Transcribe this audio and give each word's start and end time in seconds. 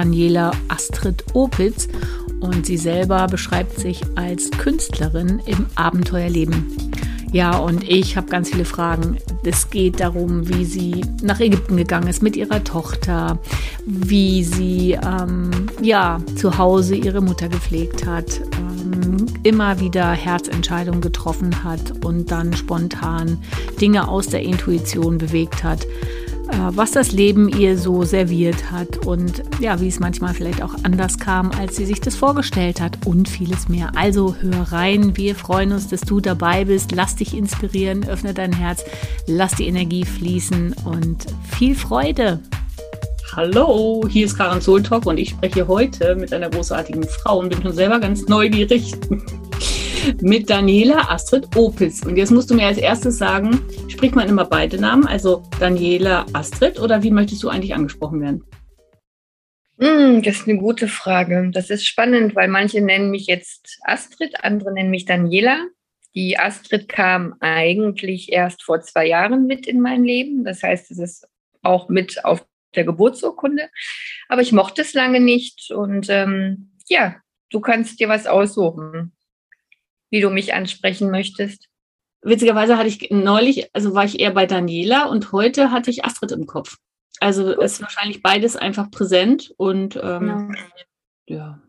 Daniela 0.00 0.52
Astrid 0.68 1.24
Opitz 1.34 1.88
und 2.38 2.66
sie 2.66 2.76
selber 2.76 3.26
beschreibt 3.26 3.80
sich 3.80 4.00
als 4.14 4.48
Künstlerin 4.52 5.42
im 5.44 5.66
Abenteuerleben. 5.74 6.66
Ja, 7.32 7.58
und 7.58 7.82
ich 7.82 8.16
habe 8.16 8.28
ganz 8.28 8.50
viele 8.50 8.64
Fragen. 8.64 9.18
Es 9.42 9.70
geht 9.70 9.98
darum, 9.98 10.48
wie 10.48 10.64
sie 10.64 11.04
nach 11.20 11.40
Ägypten 11.40 11.76
gegangen 11.76 12.06
ist 12.06 12.22
mit 12.22 12.36
ihrer 12.36 12.62
Tochter, 12.62 13.40
wie 13.86 14.44
sie 14.44 14.92
ähm, 14.92 15.50
ja 15.82 16.20
zu 16.36 16.56
Hause 16.56 16.94
ihre 16.94 17.20
Mutter 17.20 17.48
gepflegt 17.48 18.06
hat, 18.06 18.40
ähm, 18.56 19.26
immer 19.42 19.80
wieder 19.80 20.12
Herzentscheidungen 20.12 21.00
getroffen 21.00 21.64
hat 21.64 22.04
und 22.04 22.30
dann 22.30 22.52
spontan 22.54 23.42
Dinge 23.80 24.06
aus 24.06 24.28
der 24.28 24.42
Intuition 24.42 25.18
bewegt 25.18 25.64
hat. 25.64 25.88
Äh, 26.50 26.56
was 26.76 26.92
das 26.92 27.12
Leben 27.12 27.48
ihr 27.48 27.76
so 27.76 28.04
serviert 28.04 28.70
hat 28.70 29.06
und 29.06 29.42
ja, 29.60 29.80
wie 29.80 29.88
es 29.88 30.00
manchmal 30.00 30.34
vielleicht 30.34 30.62
auch 30.62 30.74
anders 30.82 31.18
kam, 31.18 31.50
als 31.52 31.76
sie 31.76 31.84
sich 31.84 32.00
das 32.00 32.16
vorgestellt 32.16 32.80
hat 32.80 33.06
und 33.06 33.28
vieles 33.28 33.68
mehr. 33.68 33.90
Also 33.94 34.34
hör 34.40 34.72
rein, 34.72 35.16
wir 35.16 35.34
freuen 35.34 35.72
uns, 35.72 35.88
dass 35.88 36.00
du 36.00 36.20
dabei 36.20 36.64
bist. 36.64 36.92
Lass 36.92 37.16
dich 37.16 37.36
inspirieren, 37.36 38.08
öffne 38.08 38.32
dein 38.34 38.52
Herz, 38.52 38.84
lass 39.26 39.56
die 39.56 39.68
Energie 39.68 40.04
fließen 40.04 40.74
und 40.84 41.26
viel 41.50 41.74
Freude. 41.74 42.40
Hallo, 43.36 44.04
hier 44.08 44.24
ist 44.26 44.36
Karen 44.36 44.60
Soltalk 44.60 45.06
und 45.06 45.18
ich 45.18 45.30
spreche 45.30 45.68
heute 45.68 46.16
mit 46.16 46.32
einer 46.32 46.48
großartigen 46.48 47.04
Frau 47.04 47.40
und 47.40 47.50
bin 47.50 47.62
schon 47.62 47.72
selber 47.72 48.00
ganz 48.00 48.26
neugierig 48.26 48.94
mit 50.20 50.50
Daniela 50.50 51.10
Astrid 51.10 51.56
Opitz. 51.56 52.04
Und 52.04 52.16
jetzt 52.16 52.30
musst 52.30 52.50
du 52.50 52.54
mir 52.54 52.66
als 52.66 52.78
erstes 52.78 53.18
sagen, 53.18 53.60
spricht 53.88 54.14
man 54.14 54.28
immer 54.28 54.44
beide 54.44 54.80
Namen, 54.80 55.06
also 55.06 55.42
Daniela 55.60 56.26
Astrid 56.32 56.78
oder 56.80 57.02
wie 57.02 57.10
möchtest 57.10 57.42
du 57.42 57.48
eigentlich 57.48 57.74
angesprochen 57.74 58.20
werden? 58.20 58.44
Mm, 59.78 60.22
das 60.22 60.40
ist 60.40 60.48
eine 60.48 60.58
gute 60.58 60.88
Frage. 60.88 61.50
Das 61.52 61.70
ist 61.70 61.86
spannend, 61.86 62.34
weil 62.34 62.48
manche 62.48 62.80
nennen 62.80 63.10
mich 63.10 63.26
jetzt 63.26 63.78
Astrid, 63.84 64.34
andere 64.42 64.72
nennen 64.72 64.90
mich 64.90 65.04
Daniela. 65.04 65.66
Die 66.14 66.38
Astrid 66.38 66.88
kam 66.88 67.34
eigentlich 67.40 68.32
erst 68.32 68.62
vor 68.64 68.80
zwei 68.80 69.06
Jahren 69.06 69.46
mit 69.46 69.66
in 69.66 69.80
mein 69.80 70.04
Leben. 70.04 70.44
Das 70.44 70.62
heißt, 70.62 70.90
es 70.90 70.98
ist 70.98 71.28
auch 71.62 71.88
mit 71.88 72.24
auf 72.24 72.44
der 72.74 72.84
Geburtsurkunde. 72.84 73.68
Aber 74.28 74.42
ich 74.42 74.52
mochte 74.52 74.82
es 74.82 74.94
lange 74.94 75.20
nicht. 75.20 75.70
Und 75.70 76.08
ähm, 76.08 76.72
ja, 76.88 77.16
du 77.50 77.60
kannst 77.60 78.00
dir 78.00 78.08
was 78.08 78.26
aussuchen 78.26 79.12
wie 80.10 80.20
du 80.20 80.30
mich 80.30 80.54
ansprechen 80.54 81.10
möchtest? 81.10 81.68
Witzigerweise 82.22 82.76
hatte 82.76 82.88
ich 82.88 83.10
neulich, 83.10 83.74
also 83.74 83.94
war 83.94 84.04
ich 84.04 84.18
eher 84.18 84.32
bei 84.32 84.46
Daniela 84.46 85.06
und 85.06 85.32
heute 85.32 85.70
hatte 85.70 85.90
ich 85.90 86.04
Astrid 86.04 86.32
im 86.32 86.46
Kopf. 86.46 86.76
Also 87.20 87.54
Gut. 87.54 87.64
ist 87.64 87.80
wahrscheinlich 87.80 88.22
beides 88.22 88.56
einfach 88.56 88.90
präsent 88.90 89.52
und 89.56 89.96
ähm, 89.96 90.20
genau. 90.20 90.50
ja. 91.26 91.62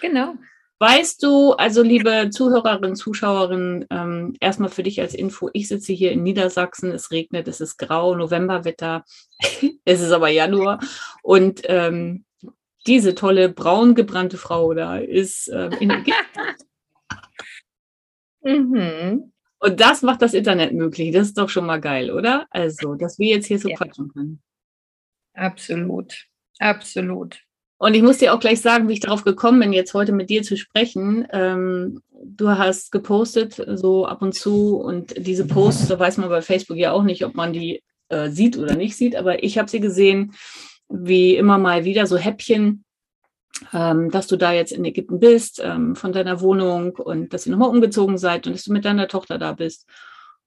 Genau. 0.00 0.34
Weißt 0.80 1.22
du, 1.22 1.52
also 1.52 1.82
liebe 1.82 2.30
Zuhörerinnen, 2.30 2.96
Zuschauerinnen, 2.96 3.86
ähm, 3.90 4.36
erstmal 4.40 4.68
für 4.68 4.82
dich 4.82 5.00
als 5.00 5.14
Info, 5.14 5.48
ich 5.52 5.68
sitze 5.68 5.92
hier 5.92 6.12
in 6.12 6.24
Niedersachsen, 6.24 6.90
es 6.90 7.10
regnet, 7.10 7.46
es 7.48 7.60
ist 7.60 7.78
grau, 7.78 8.14
Novemberwetter, 8.14 9.04
es 9.84 10.00
ist 10.00 10.10
aber 10.10 10.28
Januar 10.28 10.80
und 11.22 11.62
ähm, 11.66 12.24
diese 12.86 13.14
tolle 13.14 13.48
braun 13.48 13.94
gebrannte 13.94 14.36
Frau 14.36 14.74
da 14.74 14.98
ist 14.98 15.48
ähm, 15.48 15.72
in 15.80 15.90
Ägypten. 15.90 16.40
Mhm. 18.44 19.32
Und 19.58 19.80
das 19.80 20.02
macht 20.02 20.22
das 20.22 20.34
Internet 20.34 20.72
möglich. 20.72 21.12
Das 21.12 21.28
ist 21.28 21.38
doch 21.38 21.48
schon 21.48 21.66
mal 21.66 21.80
geil, 21.80 22.10
oder? 22.10 22.46
Also, 22.50 22.94
dass 22.94 23.18
wir 23.18 23.28
jetzt 23.28 23.46
hier 23.46 23.58
so 23.58 23.68
ja. 23.68 23.76
quatschen 23.76 24.08
können. 24.08 24.42
Absolut. 25.32 26.26
Absolut. 26.58 27.40
Und 27.78 27.94
ich 27.94 28.02
muss 28.02 28.18
dir 28.18 28.32
auch 28.32 28.40
gleich 28.40 28.60
sagen, 28.60 28.88
wie 28.88 28.92
ich 28.92 29.00
darauf 29.00 29.24
gekommen 29.24 29.60
bin, 29.60 29.72
jetzt 29.72 29.94
heute 29.94 30.12
mit 30.12 30.30
dir 30.30 30.42
zu 30.42 30.56
sprechen. 30.56 31.26
Ähm, 31.32 32.00
du 32.24 32.50
hast 32.50 32.92
gepostet 32.92 33.62
so 33.74 34.06
ab 34.06 34.22
und 34.22 34.34
zu 34.34 34.76
und 34.76 35.14
diese 35.16 35.46
Posts, 35.46 35.88
da 35.88 35.98
weiß 35.98 36.18
man 36.18 36.28
bei 36.28 36.40
Facebook 36.40 36.76
ja 36.76 36.92
auch 36.92 37.02
nicht, 37.02 37.24
ob 37.24 37.34
man 37.34 37.52
die 37.52 37.82
äh, 38.08 38.30
sieht 38.30 38.56
oder 38.56 38.76
nicht 38.76 38.96
sieht, 38.96 39.16
aber 39.16 39.42
ich 39.42 39.58
habe 39.58 39.68
sie 39.68 39.80
gesehen, 39.80 40.34
wie 40.88 41.36
immer 41.36 41.58
mal 41.58 41.84
wieder 41.84 42.06
so 42.06 42.16
Häppchen 42.16 42.84
ähm, 43.72 44.10
dass 44.10 44.26
du 44.26 44.36
da 44.36 44.52
jetzt 44.52 44.72
in 44.72 44.84
Ägypten 44.84 45.20
bist, 45.20 45.60
ähm, 45.62 45.96
von 45.96 46.12
deiner 46.12 46.40
Wohnung 46.40 46.96
und 46.96 47.32
dass 47.32 47.46
ihr 47.46 47.52
nochmal 47.52 47.70
umgezogen 47.70 48.18
seid 48.18 48.46
und 48.46 48.54
dass 48.54 48.64
du 48.64 48.72
mit 48.72 48.84
deiner 48.84 49.08
Tochter 49.08 49.38
da 49.38 49.52
bist. 49.52 49.86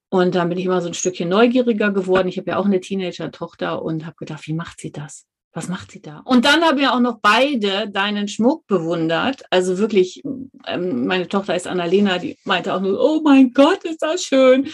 Und 0.09 0.35
dann 0.35 0.49
bin 0.49 0.57
ich 0.57 0.65
immer 0.65 0.81
so 0.81 0.87
ein 0.87 0.93
Stückchen 0.93 1.29
neugieriger 1.29 1.91
geworden. 1.91 2.29
Ich 2.29 2.37
habe 2.37 2.51
ja 2.51 2.57
auch 2.57 2.65
eine 2.65 2.79
Teenager-Tochter 2.79 3.81
und 3.81 4.05
habe 4.05 4.15
gedacht, 4.15 4.47
wie 4.47 4.53
macht 4.53 4.79
sie 4.79 4.91
das? 4.91 5.25
Was 5.53 5.69
macht 5.69 5.91
sie 5.91 6.01
da? 6.01 6.19
Und 6.19 6.45
dann 6.45 6.61
haben 6.61 6.77
wir 6.77 6.93
auch 6.93 6.99
noch 6.99 7.19
beide 7.19 7.89
deinen 7.89 8.27
Schmuck 8.27 8.67
bewundert. 8.67 9.43
Also 9.49 9.77
wirklich, 9.79 10.21
ähm, 10.67 11.07
meine 11.07 11.27
Tochter 11.27 11.55
ist 11.55 11.67
Annalena, 11.67 12.19
die 12.19 12.37
meinte 12.43 12.73
auch 12.73 12.79
nur, 12.79 12.99
oh 12.99 13.21
mein 13.23 13.51
Gott, 13.53 13.83
ist 13.83 14.01
das 14.01 14.23
schön. 14.23 14.69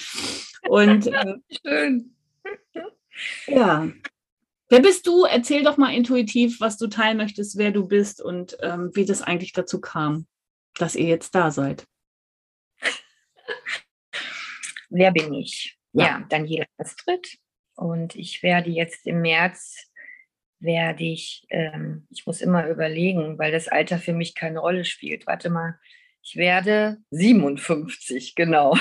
Und 0.67 1.07
äh, 1.07 1.35
schön. 1.65 2.15
Ja, 3.47 3.87
Wer 4.73 4.81
bist 4.81 5.05
du? 5.05 5.25
Erzähl 5.25 5.63
doch 5.63 5.77
mal 5.77 5.93
intuitiv, 5.93 6.59
was 6.59 6.79
du 6.79 6.87
teilen 6.87 7.17
möchtest, 7.17 7.59
wer 7.59 7.69
du 7.69 7.87
bist 7.87 8.19
und 8.19 8.57
ähm, 8.63 8.89
wie 8.95 9.05
das 9.05 9.21
eigentlich 9.21 9.53
dazu 9.53 9.79
kam, 9.79 10.25
dass 10.79 10.95
ihr 10.95 11.05
jetzt 11.05 11.35
da 11.35 11.51
seid. 11.51 11.85
Wer 14.89 15.11
bin 15.11 15.31
ich? 15.35 15.77
Ja, 15.91 16.05
ja 16.05 16.25
Daniela 16.27 16.65
Astrid. 16.79 17.37
Und 17.75 18.15
ich 18.15 18.41
werde 18.41 18.71
jetzt 18.71 19.05
im 19.05 19.21
März, 19.21 19.91
werde 20.59 21.03
ich, 21.03 21.45
ähm, 21.51 22.07
ich 22.09 22.25
muss 22.25 22.41
immer 22.41 22.67
überlegen, 22.67 23.37
weil 23.37 23.51
das 23.51 23.67
Alter 23.67 23.99
für 23.99 24.13
mich 24.13 24.33
keine 24.33 24.57
Rolle 24.57 24.85
spielt. 24.85 25.27
Warte 25.27 25.51
mal, 25.51 25.77
ich 26.23 26.35
werde 26.35 26.97
57, 27.11 28.33
genau. 28.33 28.75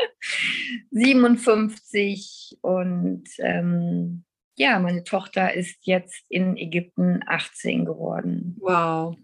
57 0.92 2.56
und 2.62 3.28
ähm, 3.36 4.24
ja, 4.58 4.80
meine 4.80 5.04
Tochter 5.04 5.54
ist 5.54 5.86
jetzt 5.86 6.24
in 6.28 6.56
Ägypten 6.56 7.20
18 7.26 7.84
geworden. 7.84 8.56
Wow. 8.58 9.16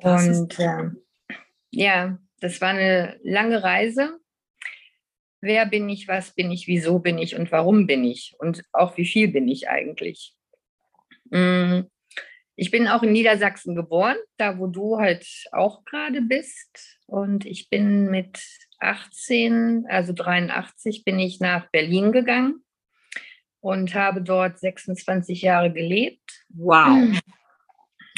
Das 0.00 0.26
und 0.26 0.58
äh, 0.58 0.90
ja, 1.70 2.18
das 2.40 2.60
war 2.62 2.70
eine 2.70 3.20
lange 3.22 3.62
Reise. 3.62 4.18
Wer 5.42 5.66
bin 5.66 5.90
ich, 5.90 6.08
was 6.08 6.34
bin 6.34 6.50
ich, 6.50 6.66
wieso 6.66 7.00
bin 7.00 7.18
ich 7.18 7.36
und 7.36 7.52
warum 7.52 7.86
bin 7.86 8.02
ich 8.02 8.34
und 8.38 8.64
auch 8.72 8.96
wie 8.96 9.04
viel 9.04 9.28
bin 9.28 9.46
ich 9.46 9.68
eigentlich? 9.68 10.34
Mm, 11.30 11.80
ich 12.56 12.70
bin 12.70 12.88
auch 12.88 13.02
in 13.02 13.12
Niedersachsen 13.12 13.74
geboren, 13.74 14.16
da 14.38 14.58
wo 14.58 14.68
du 14.68 15.00
halt 15.00 15.26
auch 15.52 15.84
gerade 15.84 16.22
bist. 16.22 16.98
Und 17.06 17.44
ich 17.44 17.68
bin 17.68 18.06
mit 18.06 18.40
18, 18.78 19.84
also 19.88 20.14
83, 20.14 21.04
bin 21.04 21.18
ich 21.18 21.40
nach 21.40 21.70
Berlin 21.70 22.10
gegangen 22.10 22.64
und 23.62 23.94
habe 23.94 24.20
dort 24.20 24.58
26 24.58 25.40
Jahre 25.40 25.72
gelebt. 25.72 26.44
Wow. 26.50 27.18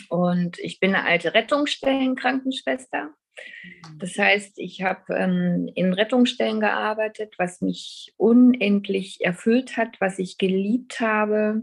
Und 0.08 0.58
ich 0.58 0.80
bin 0.80 0.94
eine 0.94 1.04
alte 1.04 1.34
Rettungsstellenkrankenschwester. 1.34 3.10
Das 3.98 4.16
heißt, 4.16 4.58
ich 4.58 4.82
habe 4.82 5.14
ähm, 5.14 5.70
in 5.74 5.92
Rettungsstellen 5.92 6.60
gearbeitet, 6.60 7.34
was 7.36 7.60
mich 7.60 8.14
unendlich 8.16 9.18
erfüllt 9.20 9.76
hat, 9.76 10.00
was 10.00 10.18
ich 10.18 10.38
geliebt 10.38 11.00
habe, 11.00 11.62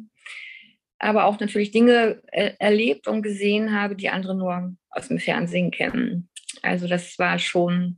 aber 1.00 1.26
auch 1.26 1.40
natürlich 1.40 1.72
Dinge 1.72 2.22
äh, 2.28 2.52
erlebt 2.60 3.08
und 3.08 3.24
gesehen 3.24 3.74
habe, 3.74 3.96
die 3.96 4.10
andere 4.10 4.36
nur 4.36 4.76
aus 4.90 5.08
dem 5.08 5.18
Fernsehen 5.18 5.72
kennen. 5.72 6.30
Also 6.62 6.88
das 6.88 7.18
war 7.18 7.40
schon 7.40 7.98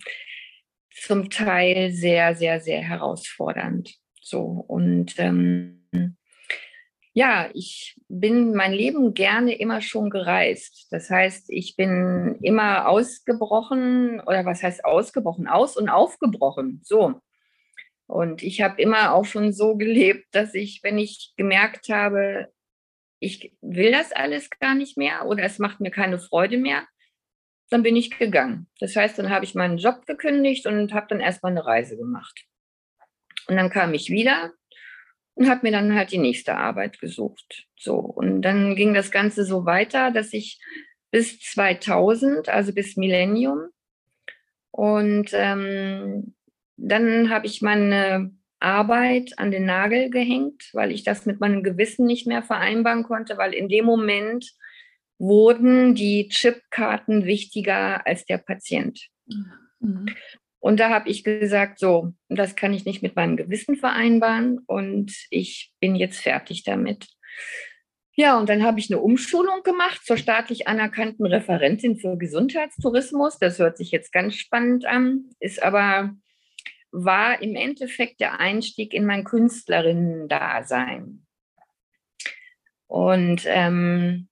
zum 0.91 1.29
Teil 1.29 1.91
sehr, 1.91 2.35
sehr, 2.35 2.61
sehr 2.61 2.81
herausfordernd. 2.81 4.02
So 4.23 4.65
und 4.67 5.13
ähm, 5.17 5.83
ja, 7.13 7.49
ich 7.53 7.95
bin 8.07 8.55
mein 8.55 8.73
Leben 8.73 9.13
gerne 9.13 9.55
immer 9.55 9.81
schon 9.81 10.09
gereist. 10.09 10.87
Das 10.89 11.11
heißt, 11.11 11.45
ich 11.49 11.75
bin 11.75 12.39
immer 12.41 12.87
ausgebrochen 12.87 14.19
oder 14.21 14.45
was 14.45 14.63
heißt 14.63 14.83
ausgebrochen? 14.83 15.47
Aus 15.47 15.77
und 15.77 15.89
aufgebrochen. 15.89 16.81
So. 16.83 17.21
Und 18.07 18.41
ich 18.41 18.61
habe 18.61 18.81
immer 18.81 19.13
auch 19.13 19.25
schon 19.25 19.53
so 19.53 19.75
gelebt, 19.75 20.25
dass 20.31 20.55
ich, 20.55 20.81
wenn 20.83 20.97
ich 20.97 21.33
gemerkt 21.37 21.89
habe, 21.89 22.47
ich 23.19 23.55
will 23.61 23.91
das 23.91 24.11
alles 24.11 24.49
gar 24.49 24.73
nicht 24.73 24.97
mehr 24.97 25.27
oder 25.27 25.43
es 25.43 25.59
macht 25.59 25.79
mir 25.81 25.91
keine 25.91 26.17
Freude 26.17 26.57
mehr, 26.57 26.87
dann 27.69 27.83
bin 27.83 27.95
ich 27.95 28.17
gegangen. 28.17 28.67
Das 28.79 28.95
heißt, 28.95 29.17
dann 29.19 29.29
habe 29.29 29.45
ich 29.45 29.55
meinen 29.55 29.77
Job 29.77 30.05
gekündigt 30.07 30.65
und 30.65 30.93
habe 30.93 31.07
dann 31.09 31.19
erstmal 31.19 31.51
eine 31.51 31.65
Reise 31.65 31.95
gemacht. 31.95 32.45
Und 33.47 33.57
dann 33.57 33.69
kam 33.69 33.93
ich 33.93 34.09
wieder 34.09 34.51
und 35.35 35.49
habe 35.49 35.61
mir 35.63 35.71
dann 35.71 35.95
halt 35.95 36.11
die 36.11 36.17
nächste 36.17 36.55
Arbeit 36.55 36.99
gesucht. 36.99 37.67
So, 37.77 37.95
und 37.95 38.41
dann 38.41 38.75
ging 38.75 38.93
das 38.93 39.11
Ganze 39.11 39.45
so 39.45 39.65
weiter, 39.65 40.11
dass 40.11 40.33
ich 40.33 40.59
bis 41.11 41.39
2000, 41.39 42.49
also 42.49 42.73
bis 42.73 42.97
Millennium, 42.97 43.69
und 44.75 45.29
ähm, 45.33 46.33
dann 46.77 47.29
habe 47.29 47.45
ich 47.45 47.61
meine 47.61 48.31
Arbeit 48.59 49.37
an 49.37 49.51
den 49.51 49.65
Nagel 49.65 50.09
gehängt, 50.09 50.69
weil 50.73 50.91
ich 50.91 51.03
das 51.03 51.27
mit 51.27 51.39
meinem 51.39 51.61
Gewissen 51.61 52.07
nicht 52.07 52.25
mehr 52.25 52.41
vereinbaren 52.41 53.03
konnte, 53.03 53.37
weil 53.37 53.53
in 53.53 53.69
dem 53.69 53.85
Moment 53.85 54.51
wurden 55.19 55.93
die 55.93 56.27
Chipkarten 56.27 57.25
wichtiger 57.25 58.07
als 58.07 58.25
der 58.25 58.39
Patient. 58.39 58.99
Mhm. 59.79 60.07
Und 60.63 60.79
da 60.79 60.89
habe 60.89 61.09
ich 61.09 61.25
gesagt, 61.25 61.77
so, 61.77 62.13
das 62.29 62.55
kann 62.55 62.73
ich 62.73 62.85
nicht 62.85 63.03
mit 63.03 63.17
meinem 63.17 63.35
Gewissen 63.35 63.75
vereinbaren 63.75 64.59
und 64.59 65.13
ich 65.29 65.73
bin 65.81 65.93
jetzt 65.93 66.21
fertig 66.21 66.63
damit. 66.63 67.09
Ja, 68.13 68.39
und 68.39 68.47
dann 68.47 68.63
habe 68.63 68.79
ich 68.79 68.89
eine 68.89 69.01
Umschulung 69.01 69.63
gemacht 69.63 70.05
zur 70.05 70.15
staatlich 70.15 70.69
anerkannten 70.69 71.25
Referentin 71.25 71.97
für 71.97 72.17
Gesundheitstourismus. 72.17 73.39
Das 73.39 73.59
hört 73.59 73.75
sich 73.75 73.91
jetzt 73.91 74.13
ganz 74.13 74.35
spannend 74.35 74.85
an, 74.85 75.31
ist 75.41 75.61
aber 75.61 76.15
war 76.91 77.41
im 77.41 77.57
Endeffekt 77.57 78.21
der 78.21 78.39
Einstieg 78.39 78.93
in 78.93 79.05
mein 79.05 79.25
Künstlerinnen-Dasein. 79.25 81.25
Und 82.87 83.43
ähm, 83.47 84.29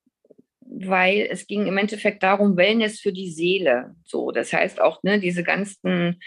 weil 0.72 1.28
es 1.30 1.48
ging 1.48 1.68
im 1.68 1.78
Endeffekt 1.78 2.24
darum, 2.24 2.56
Wellness 2.56 3.00
für 3.00 3.12
die 3.12 3.30
Seele. 3.30 3.96
So, 4.06 4.32
das 4.32 4.54
heißt 4.54 4.82
auch, 4.82 5.04
ne, 5.04 5.20
diese 5.20 5.44
ganzen 5.44 6.22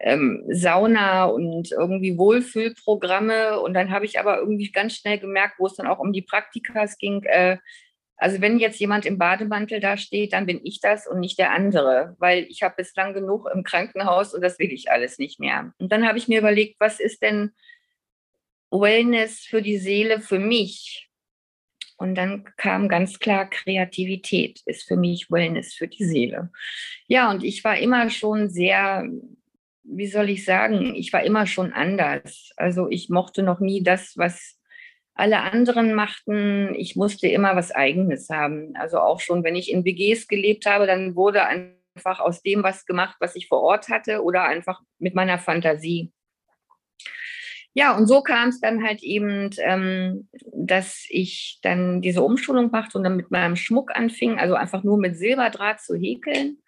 ähm, 0.00 0.42
Sauna 0.48 1.26
und 1.26 1.70
irgendwie 1.70 2.16
Wohlfühlprogramme. 2.16 3.60
Und 3.60 3.74
dann 3.74 3.90
habe 3.90 4.06
ich 4.06 4.18
aber 4.18 4.38
irgendwie 4.38 4.72
ganz 4.72 4.96
schnell 4.96 5.18
gemerkt, 5.18 5.56
wo 5.58 5.66
es 5.66 5.74
dann 5.74 5.86
auch 5.86 5.98
um 5.98 6.12
die 6.12 6.22
Praktikas 6.22 6.96
ging, 6.96 7.22
äh, 7.24 7.58
also 8.20 8.42
wenn 8.42 8.58
jetzt 8.58 8.78
jemand 8.78 9.06
im 9.06 9.16
Bademantel 9.16 9.80
da 9.80 9.96
steht, 9.96 10.34
dann 10.34 10.44
bin 10.44 10.60
ich 10.62 10.80
das 10.80 11.06
und 11.06 11.20
nicht 11.20 11.38
der 11.38 11.52
andere, 11.52 12.16
weil 12.18 12.44
ich 12.50 12.62
habe 12.62 12.74
bislang 12.76 13.14
genug 13.14 13.48
im 13.52 13.62
Krankenhaus 13.62 14.34
und 14.34 14.42
das 14.42 14.58
will 14.58 14.70
ich 14.72 14.90
alles 14.90 15.18
nicht 15.18 15.40
mehr. 15.40 15.72
Und 15.78 15.90
dann 15.90 16.06
habe 16.06 16.18
ich 16.18 16.28
mir 16.28 16.38
überlegt, 16.38 16.78
was 16.80 17.00
ist 17.00 17.22
denn 17.22 17.52
Wellness 18.70 19.40
für 19.40 19.62
die 19.62 19.78
Seele 19.78 20.20
für 20.20 20.38
mich? 20.38 21.09
Und 22.00 22.14
dann 22.14 22.44
kam 22.56 22.88
ganz 22.88 23.18
klar, 23.18 23.50
Kreativität 23.50 24.62
ist 24.64 24.88
für 24.88 24.96
mich 24.96 25.30
Wellness 25.30 25.74
für 25.74 25.86
die 25.86 26.04
Seele. 26.04 26.50
Ja, 27.08 27.30
und 27.30 27.44
ich 27.44 27.62
war 27.62 27.76
immer 27.76 28.08
schon 28.08 28.48
sehr, 28.48 29.06
wie 29.82 30.06
soll 30.06 30.30
ich 30.30 30.46
sagen, 30.46 30.94
ich 30.94 31.12
war 31.12 31.22
immer 31.22 31.46
schon 31.46 31.74
anders. 31.74 32.52
Also 32.56 32.88
ich 32.88 33.10
mochte 33.10 33.42
noch 33.42 33.60
nie 33.60 33.82
das, 33.82 34.16
was 34.16 34.58
alle 35.12 35.42
anderen 35.42 35.92
machten, 35.92 36.74
ich 36.74 36.96
musste 36.96 37.28
immer 37.28 37.54
was 37.54 37.70
Eigenes 37.70 38.30
haben. 38.30 38.72
Also 38.76 38.98
auch 38.98 39.20
schon, 39.20 39.44
wenn 39.44 39.54
ich 39.54 39.70
in 39.70 39.84
WGs 39.84 40.26
gelebt 40.26 40.64
habe, 40.64 40.86
dann 40.86 41.16
wurde 41.16 41.44
einfach 41.44 42.20
aus 42.20 42.40
dem 42.40 42.62
was 42.62 42.86
gemacht, 42.86 43.16
was 43.20 43.36
ich 43.36 43.46
vor 43.46 43.60
Ort 43.60 43.90
hatte 43.90 44.22
oder 44.22 44.44
einfach 44.44 44.80
mit 44.98 45.14
meiner 45.14 45.38
Fantasie. 45.38 46.12
Ja, 47.72 47.96
und 47.96 48.06
so 48.06 48.20
kam 48.22 48.48
es 48.48 48.60
dann 48.60 48.82
halt 48.82 49.02
eben, 49.02 49.50
ähm, 49.58 50.28
dass 50.52 51.06
ich 51.08 51.60
dann 51.62 52.00
diese 52.02 52.22
Umschulung 52.22 52.70
machte 52.70 52.98
und 52.98 53.04
dann 53.04 53.16
mit 53.16 53.30
meinem 53.30 53.54
Schmuck 53.54 53.94
anfing, 53.94 54.38
also 54.38 54.54
einfach 54.54 54.82
nur 54.82 54.98
mit 54.98 55.16
Silberdraht 55.16 55.80
zu 55.80 55.94
häkeln. 55.94 56.58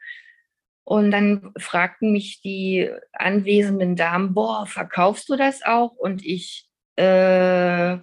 Und 0.84 1.10
dann 1.10 1.52
fragten 1.58 2.12
mich 2.12 2.40
die 2.40 2.90
anwesenden 3.12 3.96
Damen, 3.96 4.34
boah, 4.34 4.66
verkaufst 4.66 5.28
du 5.28 5.36
das 5.36 5.62
auch? 5.62 5.92
Und 5.92 6.24
ich, 6.24 6.68
äh, 6.96 7.98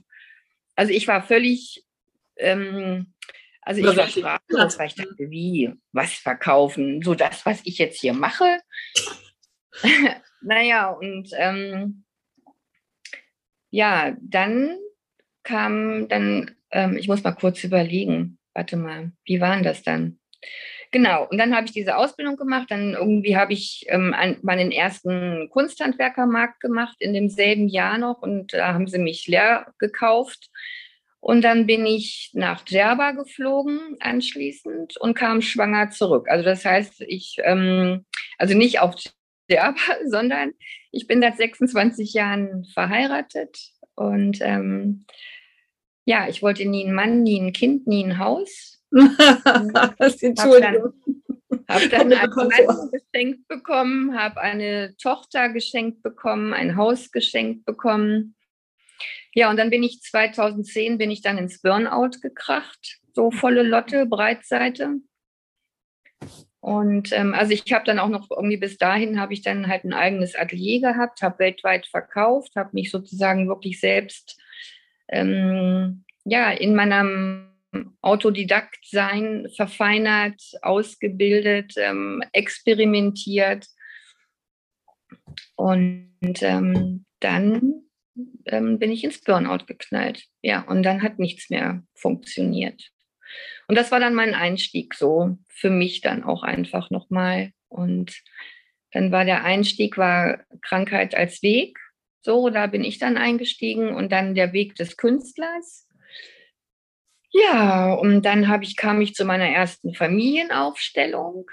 also 0.75 0.93
ich 0.93 1.07
war 1.07 1.21
völlig, 1.23 1.85
ähm, 2.37 3.13
also 3.61 3.81
ich 3.81 3.97
war 3.97 4.07
sprachlos, 4.07 4.79
weil 4.79 4.87
ich 4.87 4.95
dachte, 4.95 5.29
wie, 5.29 5.73
was 5.91 6.13
verkaufen? 6.13 7.01
So 7.01 7.15
das, 7.15 7.45
was 7.45 7.61
ich 7.63 7.77
jetzt 7.77 7.99
hier 7.99 8.13
mache? 8.13 8.59
naja, 10.41 10.89
und 10.89 11.29
ähm, 11.33 12.05
ja, 13.69 14.15
dann 14.21 14.77
kam 15.43 16.07
dann, 16.07 16.51
ähm, 16.71 16.97
ich 16.97 17.07
muss 17.07 17.23
mal 17.23 17.31
kurz 17.31 17.63
überlegen, 17.63 18.37
warte 18.53 18.77
mal, 18.77 19.11
wie 19.25 19.41
waren 19.41 19.63
das 19.63 19.83
dann? 19.83 20.19
Genau, 20.91 21.27
und 21.29 21.37
dann 21.37 21.55
habe 21.55 21.67
ich 21.67 21.71
diese 21.71 21.97
Ausbildung 21.97 22.35
gemacht. 22.35 22.71
Dann 22.71 22.93
irgendwie 22.93 23.37
habe 23.37 23.53
ich 23.53 23.85
ähm, 23.89 24.15
meinen 24.41 24.71
ersten 24.71 25.49
Kunsthandwerkermarkt 25.49 26.59
gemacht 26.59 26.95
in 26.99 27.13
demselben 27.13 27.67
Jahr 27.67 27.97
noch 27.99 28.21
und 28.21 28.53
da 28.53 28.73
haben 28.73 28.87
sie 28.87 28.97
mich 28.97 29.27
leer 29.27 29.71
gekauft. 29.77 30.49
Und 31.21 31.41
dann 31.43 31.67
bin 31.67 31.85
ich 31.85 32.31
nach 32.33 32.61
Djerba 32.63 33.11
geflogen 33.11 33.97
anschließend 33.99 34.97
und 34.97 35.15
kam 35.15 35.41
schwanger 35.41 35.89
zurück. 35.89 36.27
Also 36.29 36.45
das 36.45 36.63
heißt, 36.65 37.01
ich, 37.01 37.37
ähm, 37.43 38.05
also 38.37 38.57
nicht 38.57 38.79
auf 38.79 38.95
Djerba, 39.49 39.79
sondern 40.07 40.53
ich 40.91 41.07
bin 41.07 41.21
seit 41.21 41.37
26 41.37 42.13
Jahren 42.13 42.65
verheiratet 42.65 43.57
und 43.95 44.39
ähm, 44.41 45.05
ja, 46.05 46.27
ich 46.27 46.41
wollte 46.41 46.65
nie 46.65 46.85
einen 46.85 46.95
Mann, 46.95 47.23
nie 47.23 47.39
ein 47.39 47.53
Kind, 47.53 47.85
nie 47.85 48.03
ein 48.03 48.17
Haus 48.17 48.79
Entschuldigung. 48.91 50.93
Habe 51.67 51.89
dann, 51.89 52.19
hab 52.19 52.35
dann 52.35 52.51
ein 52.51 52.65
Mann 52.65 52.91
geschenkt 52.91 53.47
bekommen, 53.47 54.17
habe 54.17 54.41
eine 54.41 54.95
Tochter 54.97 55.49
geschenkt 55.49 56.01
bekommen, 56.01 56.53
ein 56.53 56.75
Haus 56.75 57.11
geschenkt 57.11 57.65
bekommen. 57.65 58.35
Ja, 59.35 59.49
und 59.49 59.57
dann 59.57 59.69
bin 59.69 59.83
ich 59.83 60.01
2010 60.01 60.97
bin 60.97 61.11
ich 61.11 61.21
dann 61.21 61.37
ins 61.37 61.61
Burnout 61.61 62.19
gekracht, 62.21 62.99
so 63.13 63.29
volle 63.29 63.63
Lotte, 63.63 64.07
Breitseite. 64.07 64.95
Und 66.61 67.13
ähm, 67.13 67.33
also 67.33 67.53
ich 67.53 67.71
habe 67.71 67.85
dann 67.85 67.99
auch 67.99 68.09
noch 68.09 68.29
irgendwie 68.29 68.57
bis 68.57 68.77
dahin 68.77 69.19
habe 69.19 69.33
ich 69.33 69.41
dann 69.41 69.67
halt 69.67 69.85
ein 69.85 69.93
eigenes 69.93 70.35
Atelier 70.35 70.81
gehabt, 70.81 71.21
habe 71.21 71.39
weltweit 71.39 71.87
verkauft, 71.87 72.55
habe 72.55 72.71
mich 72.73 72.91
sozusagen 72.91 73.47
wirklich 73.47 73.79
selbst 73.79 74.37
ähm, 75.07 76.03
ja 76.25 76.51
in 76.51 76.75
meinem 76.75 77.49
Autodidakt 78.01 78.79
sein, 78.85 79.47
verfeinert, 79.55 80.41
ausgebildet, 80.61 81.73
ähm, 81.77 82.23
experimentiert. 82.33 83.67
Und 85.55 86.41
ähm, 86.41 87.05
dann 87.19 87.83
ähm, 88.45 88.79
bin 88.79 88.91
ich 88.91 89.03
ins 89.03 89.21
Burnout 89.21 89.65
geknallt. 89.65 90.25
Ja, 90.41 90.61
und 90.63 90.83
dann 90.83 91.01
hat 91.01 91.19
nichts 91.19 91.49
mehr 91.49 91.83
funktioniert. 91.93 92.91
Und 93.67 93.77
das 93.77 93.91
war 93.91 93.99
dann 93.99 94.13
mein 94.13 94.33
Einstieg 94.33 94.93
so 94.95 95.37
für 95.47 95.69
mich 95.69 96.01
dann 96.01 96.23
auch 96.23 96.43
einfach 96.43 96.89
nochmal. 96.89 97.51
Und 97.67 98.21
dann 98.91 99.11
war 99.11 99.25
der 99.25 99.43
Einstieg, 99.43 99.97
war 99.97 100.43
Krankheit 100.61 101.15
als 101.15 101.41
Weg. 101.43 101.77
So, 102.21 102.49
da 102.49 102.67
bin 102.67 102.83
ich 102.83 102.99
dann 102.99 103.17
eingestiegen 103.17 103.93
und 103.93 104.11
dann 104.11 104.35
der 104.35 104.53
Weg 104.53 104.75
des 104.75 104.97
Künstlers. 104.97 105.87
Ja, 107.31 107.93
und 107.93 108.23
dann 108.23 108.49
ich, 108.63 108.75
kam 108.75 109.01
ich 109.01 109.13
zu 109.13 109.23
meiner 109.23 109.47
ersten 109.47 109.93
Familienaufstellung. 109.93 111.49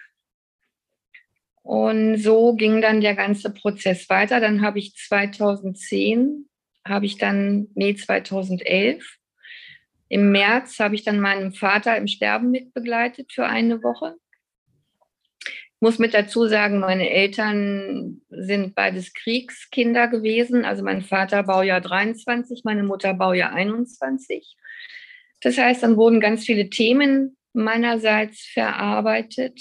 Und 1.62 2.18
so 2.18 2.54
ging 2.54 2.80
dann 2.80 3.00
der 3.00 3.14
ganze 3.14 3.52
Prozess 3.52 4.08
weiter. 4.08 4.40
Dann 4.40 4.62
habe 4.62 4.78
ich 4.78 4.94
2010, 4.94 6.48
habe 6.86 7.06
ich 7.06 7.18
dann, 7.18 7.68
nee, 7.74 7.94
2011, 7.94 9.04
im 10.08 10.30
März 10.30 10.78
habe 10.78 10.94
ich 10.94 11.04
dann 11.04 11.20
meinen 11.20 11.52
Vater 11.52 11.96
im 11.96 12.06
Sterben 12.06 12.50
mitbegleitet 12.50 13.32
für 13.32 13.46
eine 13.46 13.82
Woche. 13.82 14.16
Ich 15.40 15.82
muss 15.82 15.98
mit 15.98 16.14
dazu 16.14 16.46
sagen, 16.46 16.80
meine 16.80 17.10
Eltern 17.10 18.22
sind 18.30 18.74
beides 18.74 19.12
Kriegskinder 19.12 20.08
gewesen. 20.08 20.64
Also 20.64 20.82
mein 20.82 21.02
Vater 21.02 21.42
Baujahr 21.42 21.82
23, 21.82 22.62
meine 22.64 22.82
Mutter 22.82 23.12
Baujahr 23.12 23.52
21. 23.52 24.56
Das 25.42 25.58
heißt, 25.58 25.82
dann 25.82 25.96
wurden 25.96 26.20
ganz 26.20 26.44
viele 26.44 26.70
Themen 26.70 27.36
meinerseits 27.52 28.42
verarbeitet. 28.42 29.60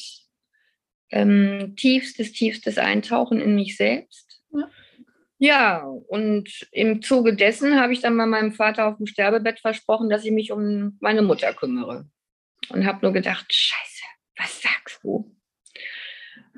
Ähm, 1.12 1.76
tiefstes, 1.76 2.32
tiefstes 2.32 2.78
Eintauchen 2.78 3.42
in 3.42 3.56
mich 3.56 3.76
selbst. 3.76 4.42
Ja. 4.54 4.70
Ja, 5.38 5.84
und 5.84 6.50
im 6.72 7.02
Zuge 7.02 7.36
dessen 7.36 7.80
habe 7.80 7.94
ich 7.94 8.02
dann 8.02 8.18
bei 8.18 8.26
meinem 8.26 8.54
Vater 8.54 8.88
auf 8.88 8.98
dem 8.98 9.06
Sterbebett 9.06 9.60
versprochen, 9.60 10.10
dass 10.10 10.26
ich 10.26 10.32
mich 10.32 10.52
um 10.52 10.98
meine 11.02 11.22
Mutter 11.22 11.54
kümmere. 11.54 12.08
Und 12.70 12.86
habe 12.86 13.00
nur 13.02 13.14
gedacht, 13.14 13.46
scheiße, 13.54 14.04
was 14.38 14.62
sagst 14.62 15.04
du? 15.04 15.36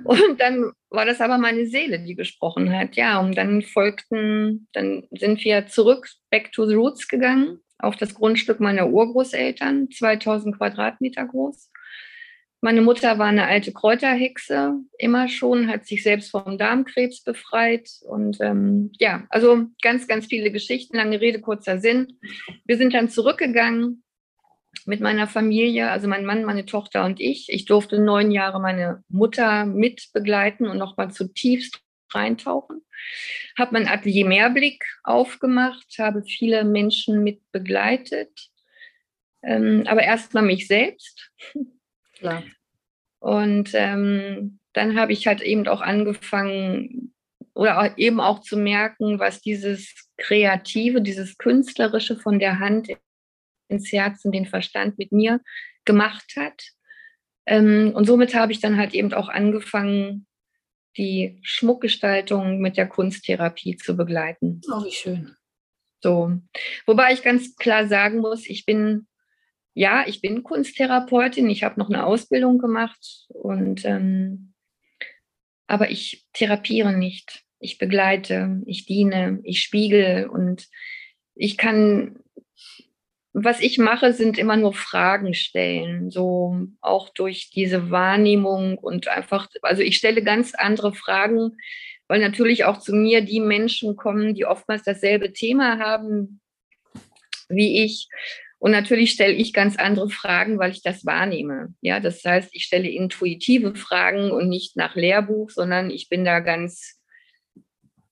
Und 0.04 0.40
dann 0.40 0.72
war 0.90 1.06
das 1.06 1.22
aber 1.22 1.38
meine 1.38 1.66
Seele, 1.66 2.00
die 2.00 2.16
gesprochen 2.16 2.72
hat. 2.72 2.96
Ja, 2.96 3.20
und 3.20 3.36
dann 3.36 3.62
folgten, 3.64 4.68
dann 4.74 5.08
sind 5.12 5.44
wir 5.44 5.68
zurück, 5.68 6.08
back 6.30 6.52
to 6.52 6.66
the 6.68 6.76
roots 6.76 7.08
gegangen 7.08 7.60
auf 7.80 7.96
das 7.96 8.16
Grundstück 8.16 8.60
meiner 8.60 8.90
Urgroßeltern, 8.90 9.90
2000 9.92 10.58
Quadratmeter 10.58 11.26
groß. 11.26 11.70
Meine 12.60 12.82
Mutter 12.82 13.20
war 13.20 13.28
eine 13.28 13.46
alte 13.46 13.72
Kräuterhexe, 13.72 14.80
immer 14.98 15.28
schon, 15.30 15.68
hat 15.68 15.86
sich 15.86 16.02
selbst 16.02 16.32
vom 16.32 16.58
Darmkrebs 16.58 17.24
befreit. 17.24 17.90
Und 18.02 18.40
ähm, 18.42 18.92
ja, 19.00 19.28
also 19.30 19.68
ganz, 19.82 20.08
ganz 20.08 20.26
viele 20.26 20.52
Geschichten, 20.52 20.98
lange 20.98 21.22
Rede, 21.22 21.40
kurzer 21.40 21.80
Sinn. 21.80 22.20
Wir 22.66 22.78
sind 22.78 22.96
dann 22.96 23.10
zurückgegangen 23.10 24.04
mit 24.86 25.02
meiner 25.02 25.28
Familie, 25.28 25.92
also 25.92 26.08
mein 26.08 26.26
Mann, 26.26 26.46
meine 26.46 26.66
Tochter 26.66 27.06
und 27.06 27.20
ich. 27.20 27.48
Ich 27.50 27.66
durfte 27.66 28.00
neun 28.00 28.32
Jahre 28.32 28.60
meine 28.60 29.04
Mutter 29.08 29.66
mit 29.66 30.10
begleiten 30.14 30.68
und 30.68 30.78
nochmal 30.78 31.12
zutiefst 31.12 31.80
reintauchen. 32.12 32.82
Habe 33.58 33.74
mein 33.74 33.88
Atelier 33.88 34.26
Mehrblick 34.26 34.84
aufgemacht, 35.04 35.86
habe 36.00 36.24
viele 36.24 36.64
Menschen 36.64 37.24
mit 37.24 37.42
begleitet, 37.52 38.50
ähm, 39.44 39.84
aber 39.88 40.04
erstmal 40.04 40.44
mich 40.44 40.68
selbst. 40.68 41.32
Klar. 42.18 42.44
Und 43.20 43.72
ähm, 43.74 44.60
dann 44.74 45.00
habe 45.00 45.14
ich 45.14 45.28
halt 45.28 45.42
eben 45.42 45.68
auch 45.68 45.82
angefangen 45.82 47.14
oder 47.54 47.98
eben 47.98 48.20
auch 48.20 48.42
zu 48.42 48.58
merken, 48.58 49.20
was 49.20 49.42
dieses 49.42 49.94
Kreative, 50.18 51.02
dieses 51.02 51.38
Künstlerische 51.38 52.16
von 52.16 52.38
der 52.40 52.60
Hand 52.60 52.90
ins 53.68 53.92
Herz 53.92 54.24
und 54.24 54.34
den 54.34 54.46
Verstand 54.46 54.98
mit 54.98 55.12
mir 55.12 55.42
gemacht 55.86 56.34
hat. 56.38 56.62
Ähm, 57.48 57.94
und 57.96 58.06
somit 58.06 58.36
habe 58.36 58.52
ich 58.52 58.60
dann 58.60 58.78
halt 58.78 58.94
eben 58.94 59.14
auch 59.14 59.30
angefangen, 59.30 60.28
die 60.98 61.40
Schmuckgestaltung 61.42 62.60
mit 62.60 62.78
der 62.78 62.88
Kunsttherapie 62.88 63.78
zu 63.78 63.96
begleiten. 63.96 64.62
Oh, 64.72 64.84
wie 64.84 64.92
schön. 64.92 65.36
So. 66.02 66.34
Wobei 66.86 67.14
ich 67.14 67.24
ganz 67.24 67.56
klar 67.56 67.88
sagen 67.88 68.20
muss, 68.20 68.48
ich 68.48 68.66
bin, 68.66 69.08
ja, 69.78 70.06
ich 70.08 70.22
bin 70.22 70.42
Kunsttherapeutin, 70.42 71.48
ich 71.52 71.64
habe 71.64 71.80
noch 71.80 71.90
eine 71.90 72.04
Ausbildung 72.04 72.58
gemacht 72.58 73.28
und 73.28 73.86
ähm, 73.86 74.54
aber 75.68 75.92
ich 75.92 76.26
therapiere 76.34 76.94
nicht. 76.94 77.44
Ich 77.60 77.78
begleite, 77.78 78.64
ich 78.66 78.88
diene, 78.88 79.40
ich 79.44 79.62
spiegel 79.62 80.28
und 80.30 80.68
ich 81.36 81.58
kann 81.58 82.18
was 83.34 83.62
ich 83.62 83.78
mache, 83.78 84.14
sind 84.14 84.40
immer 84.40 84.58
nur 84.58 84.74
Fragen 84.74 85.36
stellen, 85.36 86.10
so 86.10 86.58
auch 86.82 87.10
durch 87.10 87.52
diese 87.52 87.92
Wahrnehmung 87.92 88.80
und 88.80 89.08
einfach, 89.08 89.48
also 89.62 89.84
ich 89.84 89.98
stelle 89.98 90.24
ganz 90.24 90.56
andere 90.56 90.92
Fragen, 90.92 91.56
weil 92.08 92.20
natürlich 92.20 92.66
auch 92.66 92.80
zu 92.80 92.96
mir 92.96 93.22
die 93.22 93.42
Menschen 93.42 93.96
kommen, 93.96 94.34
die 94.34 94.46
oftmals 94.46 94.82
dasselbe 94.82 95.34
Thema 95.34 95.78
haben 95.78 96.42
wie 97.48 97.84
ich. 97.84 98.10
Und 98.60 98.72
natürlich 98.72 99.12
stelle 99.12 99.34
ich 99.34 99.54
ganz 99.54 99.78
andere 99.78 100.10
Fragen, 100.10 100.58
weil 100.58 100.72
ich 100.72 100.82
das 100.82 101.06
wahrnehme. 101.06 101.74
Ja, 101.82 102.00
das 102.00 102.24
heißt, 102.24 102.50
ich 102.54 102.66
stelle 102.66 102.90
intuitive 102.90 103.76
Fragen 103.76 104.32
und 104.32 104.50
nicht 104.50 104.76
nach 104.76 104.96
Lehrbuch, 104.96 105.52
sondern 105.52 105.92
ich 105.92 106.10
bin 106.10 106.26
da 106.26 106.40
ganz, 106.40 107.00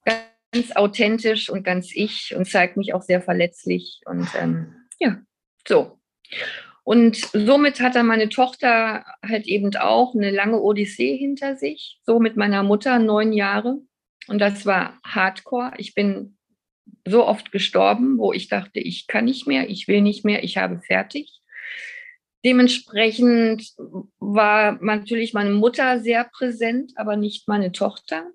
ganz 0.04 0.72
authentisch 0.76 1.50
und 1.50 1.64
ganz 1.64 1.92
ich 1.94 2.36
und 2.36 2.48
zeige 2.48 2.78
mich 2.78 2.94
auch 2.94 3.02
sehr 3.02 3.22
verletzlich 3.22 4.02
und 4.06 4.28
ähm, 4.40 4.76
ja, 5.00 5.18
so. 5.68 6.00
Und 6.84 7.16
somit 7.34 7.80
hat 7.80 7.96
dann 7.96 8.06
meine 8.06 8.30
Tochter 8.30 9.04
halt 9.28 9.48
eben 9.48 9.76
auch 9.76 10.14
eine 10.14 10.30
lange 10.30 10.62
Odyssee 10.62 11.18
hinter 11.18 11.56
sich, 11.56 12.00
so 12.06 12.20
mit 12.20 12.38
meiner 12.38 12.62
Mutter, 12.62 13.00
neun 13.00 13.34
Jahre. 13.34 13.80
Und 14.28 14.40
das 14.40 14.68
war 14.68 15.00
Hardcore. 15.04 15.74
Ich 15.78 15.96
bin 15.96 16.35
so 17.08 17.26
oft 17.26 17.52
gestorben, 17.52 18.18
wo 18.18 18.34
ich 18.34 18.48
dachte, 18.48 18.80
ich 18.80 19.08
kann 19.08 19.26
nicht 19.26 19.48
mehr, 19.48 19.70
ich 19.70 19.88
will 19.88 20.02
nicht 20.02 20.26
mehr, 20.26 20.44
ich 20.44 20.58
habe 20.58 20.80
fertig. 20.82 21.42
Dementsprechend 22.44 23.74
war 24.20 24.84
natürlich 24.84 25.34
meine 25.34 25.52
Mutter 25.52 26.00
sehr 26.00 26.26
präsent, 26.26 26.94
aber 26.96 27.16
nicht 27.16 27.48
meine 27.48 27.72
Tochter. 27.72 28.32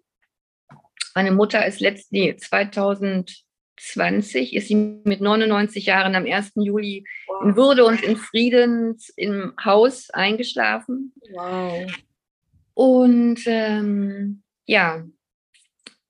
Meine 1.14 1.33
Mutter 1.33 1.64
ist 1.66 1.80
letztlich 1.80 2.38
2000 2.38 3.45
20 3.80 4.54
ist 4.54 4.69
sie 4.69 4.75
mit 4.75 5.21
99 5.21 5.87
Jahren 5.87 6.14
am 6.14 6.26
1. 6.26 6.52
Juli 6.57 7.04
wow. 7.26 7.45
in 7.45 7.57
Würde 7.57 7.85
und 7.85 8.02
in 8.02 8.16
Frieden 8.16 8.99
im 9.16 9.54
Haus 9.64 10.11
eingeschlafen. 10.11 11.14
Wow. 11.33 11.90
Und 12.75 13.40
ähm, 13.47 14.42
ja, 14.66 15.04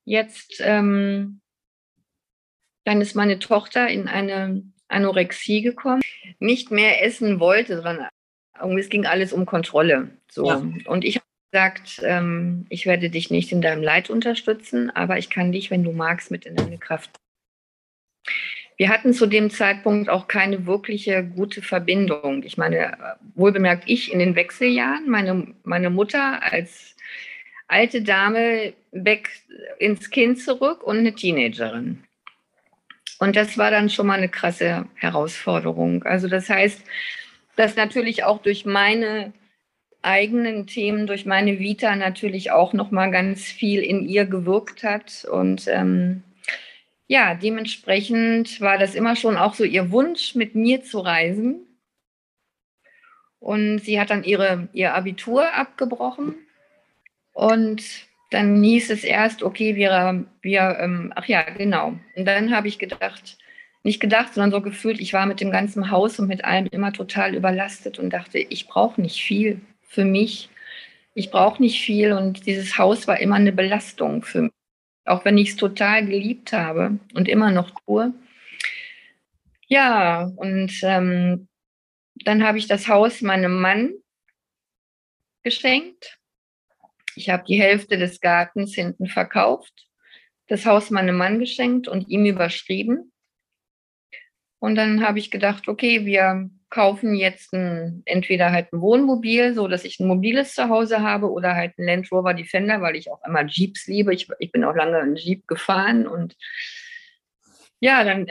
jetzt, 0.05 0.61
ähm, 0.61 1.40
dann 2.91 3.01
ist 3.01 3.15
meine 3.15 3.39
Tochter 3.39 3.89
in 3.89 4.09
eine 4.09 4.65
Anorexie 4.89 5.63
gekommen, 5.63 6.03
nicht 6.41 6.73
mehr 6.73 7.05
essen 7.05 7.39
wollte, 7.39 7.77
sondern 7.77 8.09
irgendwie 8.61 8.81
es 8.81 8.89
ging 8.89 9.07
alles 9.07 9.33
um 9.33 9.47
Kontrolle. 9.47 10.11
So. 10.29 10.47
Ja. 10.47 10.63
Und 10.87 11.05
ich 11.05 11.17
habe 11.17 11.27
gesagt, 11.53 12.01
ähm, 12.03 12.67
ich 12.69 12.87
werde 12.87 13.09
dich 13.09 13.31
nicht 13.31 13.53
in 13.53 13.63
deinem 13.63 13.83
Leid 13.83 14.11
unterstützen, 14.11 14.91
aber 14.91 15.19
ich 15.19 15.31
kann 15.31 15.53
dich, 15.53 15.71
wenn 15.71 15.85
du 15.85 15.93
magst, 15.93 16.33
mit 16.33 16.47
in 16.47 16.57
deine 16.57 16.79
Kraft 16.79 17.11
wir 18.77 18.89
hatten 18.89 19.13
zu 19.13 19.27
dem 19.27 19.51
Zeitpunkt 19.51 20.09
auch 20.09 20.27
keine 20.27 20.65
wirkliche 20.65 21.23
gute 21.23 21.61
Verbindung. 21.61 22.43
Ich 22.45 22.57
meine, 22.57 22.97
wohlbemerkt 23.35 23.85
ich 23.87 24.11
in 24.11 24.19
den 24.19 24.37
Wechseljahren, 24.37 25.07
meine, 25.11 25.49
meine 25.65 25.91
Mutter 25.91 26.43
als 26.43 26.97
alte 27.69 28.01
Dame 28.01 28.73
weg 28.91 29.29
ins 29.79 30.09
Kind 30.09 30.41
zurück 30.41 30.83
und 30.83 30.97
eine 30.97 31.15
Teenagerin. 31.15 32.05
Und 33.21 33.37
das 33.37 33.57
war 33.59 33.71
dann 33.71 33.91
schon 33.91 34.07
mal 34.07 34.19
eine 34.19 34.29
krasse 34.29 34.87
Herausforderung. 34.97 36.03
Also 36.05 36.27
das 36.27 36.49
heißt, 36.49 36.83
dass 37.55 37.77
natürlich 37.77 38.25
auch 38.25 38.43
durch 38.43 38.65
meine 38.65 39.33
eigenen 40.03 40.67
Themen, 40.67 41.07
durch 41.07 41.27
meine 41.27 41.59
Vita 41.59 41.95
natürlich 41.95 42.51
auch 42.51 42.73
noch 42.73 42.91
mal 42.91 43.11
ganz 43.11 43.45
viel 43.45 43.83
in 43.83 44.09
ihr 44.09 44.25
gewirkt 44.25 44.83
hat 44.83 45.27
und 45.31 45.69
ähm, 45.69 46.23
ja, 47.11 47.35
dementsprechend 47.35 48.61
war 48.61 48.79
das 48.79 48.95
immer 48.95 49.17
schon 49.17 49.37
auch 49.37 49.55
so 49.55 49.65
ihr 49.65 49.91
Wunsch, 49.91 50.37
mit 50.37 50.55
mir 50.55 50.85
zu 50.85 51.01
reisen. 51.01 51.67
Und 53.41 53.81
sie 53.81 54.01
hat 54.01 54.11
dann 54.11 54.23
ihre, 54.23 54.69
ihr 54.73 54.95
Abitur 54.95 55.53
abgebrochen. 55.53 56.37
Und 57.33 57.83
dann 58.31 58.63
hieß 58.63 58.91
es 58.91 59.05
erst, 59.05 59.43
okay, 59.43 59.77
wir, 59.77 60.25
wir 60.43 60.79
ähm, 60.81 61.13
ach 61.17 61.27
ja, 61.27 61.43
genau. 61.43 61.95
Und 62.17 62.25
dann 62.25 62.55
habe 62.55 62.69
ich 62.69 62.79
gedacht, 62.79 63.39
nicht 63.83 64.01
gedacht, 64.01 64.35
sondern 64.35 64.53
so 64.53 64.61
gefühlt, 64.61 65.01
ich 65.01 65.13
war 65.13 65.27
mit 65.27 65.41
dem 65.41 65.51
ganzen 65.51 65.91
Haus 65.91 66.19
und 66.19 66.29
mit 66.29 66.45
allem 66.45 66.67
immer 66.71 66.93
total 66.93 67.35
überlastet 67.35 67.99
und 67.99 68.11
dachte, 68.11 68.39
ich 68.39 68.69
brauche 68.69 69.01
nicht 69.01 69.23
viel 69.23 69.61
für 69.83 70.05
mich. 70.05 70.49
Ich 71.15 71.31
brauche 71.31 71.63
nicht 71.63 71.81
viel 71.81 72.13
und 72.13 72.47
dieses 72.47 72.79
Haus 72.79 73.09
war 73.09 73.19
immer 73.21 73.37
eine 73.37 73.53
Belastung 73.53 74.23
für 74.23 74.43
mich 74.43 74.53
auch 75.11 75.25
wenn 75.25 75.39
ich 75.39 75.51
es 75.51 75.57
total 75.57 76.07
geliebt 76.07 76.53
habe 76.53 76.99
und 77.15 77.29
immer 77.29 77.51
noch 77.51 77.71
tue. 77.85 78.15
Ja, 79.67 80.25
und 80.37 80.73
ähm, 80.83 81.49
dann 82.25 82.45
habe 82.45 82.59
ich 82.59 82.67
das 82.67 82.89
Haus 82.89 83.21
meinem 83.23 83.61
Mann 83.61 83.95
geschenkt. 85.43 86.19
Ich 87.21 87.29
habe 87.29 87.45
die 87.47 87.61
Hälfte 87.61 87.99
des 87.99 88.23
Gartens 88.23 88.75
hinten 88.75 89.07
verkauft, 89.07 89.87
das 90.47 90.65
Haus 90.65 90.89
meinem 90.89 91.19
Mann 91.19 91.39
geschenkt 91.39 91.87
und 91.87 92.09
ihm 92.09 92.25
überschrieben. 92.25 93.13
Und 94.59 94.75
dann 94.77 95.07
habe 95.07 95.19
ich 95.19 95.31
gedacht, 95.31 95.69
okay, 95.69 96.07
wir 96.07 96.49
kaufen 96.71 97.15
jetzt 97.15 97.53
ein, 97.53 98.01
entweder 98.07 98.53
halt 98.53 98.73
ein 98.73 98.81
Wohnmobil, 98.81 99.53
so 99.53 99.69
dass 99.69 99.85
ich 99.85 100.01
ein 100.01 100.09
mobiles 100.09 100.55
Zuhause 100.55 101.03
habe, 101.03 101.31
oder 101.31 101.55
halt 101.55 101.79
ein 101.79 101.85
Land 101.85 102.11
Rover 102.11 102.33
Defender, 102.33 102.81
weil 102.81 102.97
ich 102.97 103.11
auch 103.11 103.23
immer 103.27 103.45
Jeeps 103.45 103.87
liebe. 103.87 104.15
Ich, 104.15 104.27
ich 104.39 104.51
bin 104.51 104.65
auch 104.65 104.75
lange 104.75 104.97
einen 104.97 105.17
Jeep 105.17 105.47
gefahren 105.47 106.07
und 106.07 106.39
ja, 107.81 108.03
dann 108.03 108.29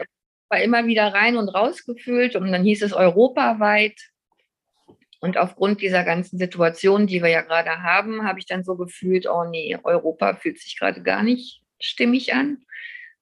war 0.50 0.62
immer 0.62 0.88
wieder 0.88 1.14
rein 1.14 1.38
und 1.38 1.50
raus 1.50 1.86
gefühlt 1.86 2.36
und 2.36 2.52
dann 2.52 2.64
hieß 2.64 2.82
es 2.82 2.94
europaweit. 2.94 4.09
Und 5.20 5.38
aufgrund 5.38 5.82
dieser 5.82 6.04
ganzen 6.04 6.38
Situation, 6.38 7.08
die 7.08 7.22
wir 7.22 7.30
ja 7.30 7.42
gerade 7.42 7.84
haben, 7.84 8.24
habe 8.24 8.40
ich 8.40 8.46
dann 8.46 8.64
so 8.64 8.76
gefühlt, 8.76 9.28
oh 9.28 9.44
nee, 9.44 9.78
Europa 9.84 10.36
fühlt 10.36 10.60
sich 10.60 10.80
gerade 10.80 11.04
gar 11.04 11.24
nicht 11.24 11.62
stimmig 11.82 12.34
an. 12.34 12.64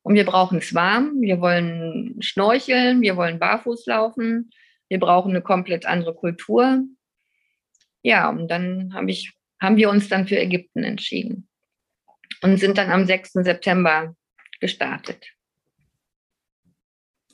Und 0.03 0.15
wir 0.15 0.25
brauchen 0.25 0.59
es 0.59 0.73
warm, 0.73 1.19
wir 1.21 1.41
wollen 1.41 2.15
schnorcheln, 2.21 3.01
wir 3.01 3.17
wollen 3.17 3.39
barfuß 3.39 3.87
laufen, 3.87 4.51
wir 4.89 4.99
brauchen 4.99 5.31
eine 5.31 5.41
komplett 5.41 5.85
andere 5.85 6.13
Kultur. 6.13 6.83
Ja, 8.03 8.29
und 8.29 8.47
dann 8.47 8.93
hab 8.93 9.07
ich, 9.07 9.33
haben 9.59 9.75
wir 9.75 9.89
uns 9.89 10.07
dann 10.07 10.27
für 10.27 10.39
Ägypten 10.39 10.83
entschieden 10.83 11.49
und 12.41 12.57
sind 12.57 12.77
dann 12.77 12.91
am 12.91 13.05
6. 13.05 13.33
September 13.33 14.15
gestartet. 14.59 15.36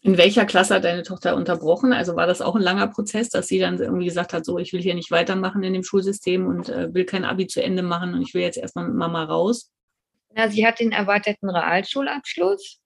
In 0.03 0.17
welcher 0.17 0.45
Klasse 0.45 0.75
hat 0.75 0.83
deine 0.83 1.03
Tochter 1.03 1.35
unterbrochen? 1.35 1.93
Also 1.93 2.15
war 2.15 2.27
das 2.27 2.41
auch 2.41 2.55
ein 2.55 2.61
langer 2.61 2.87
Prozess, 2.87 3.29
dass 3.29 3.47
sie 3.47 3.59
dann 3.59 3.79
irgendwie 3.79 4.05
gesagt 4.05 4.33
hat, 4.33 4.45
so 4.45 4.57
ich 4.59 4.73
will 4.73 4.81
hier 4.81 4.95
nicht 4.95 5.11
weitermachen 5.11 5.63
in 5.63 5.73
dem 5.73 5.83
Schulsystem 5.83 6.45
und 6.45 6.69
äh, 6.69 6.93
will 6.93 7.05
kein 7.05 7.23
Abi 7.23 7.47
zu 7.47 7.63
Ende 7.63 7.83
machen 7.83 8.13
und 8.13 8.21
ich 8.21 8.33
will 8.33 8.41
jetzt 8.41 8.57
erstmal 8.57 8.85
mit 8.85 8.95
Mama 8.95 9.23
raus? 9.23 9.71
Ja, 10.35 10.49
sie 10.49 10.67
hat 10.67 10.79
den 10.79 10.91
erweiterten 10.91 11.49
Realschulabschluss 11.49 12.81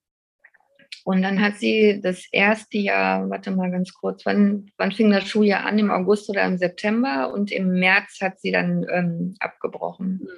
und 1.07 1.21
dann 1.21 1.41
hat 1.41 1.55
sie 1.55 2.01
das 2.03 2.25
erste 2.33 2.77
Jahr, 2.77 3.29
warte 3.29 3.51
mal 3.51 3.71
ganz 3.71 3.93
kurz, 3.93 4.25
wann, 4.25 4.69
wann 4.75 4.91
fing 4.91 5.09
das 5.09 5.25
Schuljahr 5.25 5.65
an? 5.65 5.79
Im 5.79 5.89
August 5.89 6.29
oder 6.29 6.43
im 6.43 6.57
September? 6.57 7.31
Und 7.33 7.49
im 7.49 7.79
März 7.79 8.19
hat 8.19 8.41
sie 8.41 8.51
dann 8.51 8.85
ähm, 8.91 9.35
abgebrochen. 9.39 10.19
Mhm. 10.21 10.29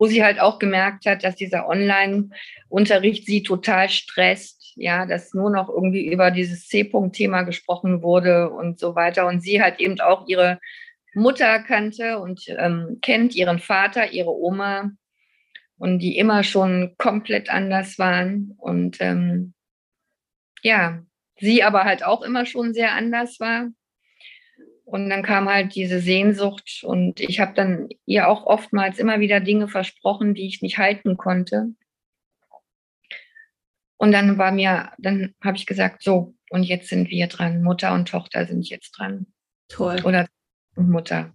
Wo 0.00 0.06
sie 0.06 0.24
halt 0.24 0.40
auch 0.40 0.58
gemerkt 0.58 1.06
hat, 1.06 1.22
dass 1.22 1.36
dieser 1.36 1.68
Online-Unterricht 1.68 3.24
sie 3.24 3.44
total 3.44 3.88
stresst, 3.88 4.59
ja, 4.80 5.04
dass 5.04 5.34
nur 5.34 5.50
noch 5.50 5.68
irgendwie 5.68 6.10
über 6.10 6.30
dieses 6.30 6.66
C-Punkt-Thema 6.68 7.42
gesprochen 7.42 8.02
wurde 8.02 8.48
und 8.48 8.78
so 8.78 8.94
weiter. 8.94 9.26
Und 9.26 9.42
sie 9.42 9.62
halt 9.62 9.78
eben 9.78 10.00
auch 10.00 10.26
ihre 10.26 10.58
Mutter 11.14 11.58
kannte 11.60 12.18
und 12.18 12.46
ähm, 12.48 12.98
kennt, 13.02 13.34
ihren 13.34 13.58
Vater, 13.58 14.12
ihre 14.12 14.34
Oma 14.34 14.90
und 15.76 15.98
die 15.98 16.16
immer 16.16 16.44
schon 16.44 16.94
komplett 16.96 17.50
anders 17.50 17.98
waren. 17.98 18.54
Und 18.56 18.96
ähm, 19.00 19.52
ja, 20.62 21.02
sie 21.38 21.62
aber 21.62 21.84
halt 21.84 22.02
auch 22.02 22.22
immer 22.22 22.46
schon 22.46 22.72
sehr 22.72 22.92
anders 22.92 23.38
war. 23.38 23.68
Und 24.84 25.10
dann 25.10 25.22
kam 25.22 25.48
halt 25.48 25.74
diese 25.74 26.00
Sehnsucht 26.00 26.82
und 26.84 27.20
ich 27.20 27.38
habe 27.38 27.52
dann 27.54 27.90
ihr 28.06 28.28
auch 28.28 28.46
oftmals 28.46 28.98
immer 28.98 29.20
wieder 29.20 29.40
Dinge 29.40 29.68
versprochen, 29.68 30.34
die 30.34 30.46
ich 30.46 30.62
nicht 30.62 30.78
halten 30.78 31.16
konnte. 31.16 31.74
Und 34.00 34.12
dann 34.12 34.38
war 34.38 34.50
mir, 34.50 34.92
dann 34.96 35.34
habe 35.44 35.58
ich 35.58 35.66
gesagt, 35.66 36.02
so, 36.02 36.34
und 36.48 36.62
jetzt 36.62 36.88
sind 36.88 37.10
wir 37.10 37.26
dran. 37.26 37.62
Mutter 37.62 37.92
und 37.92 38.08
Tochter 38.08 38.46
sind 38.46 38.66
jetzt 38.70 38.92
dran. 38.92 39.26
Toll. 39.68 40.00
Oder 40.04 40.26
Mutter. 40.74 41.34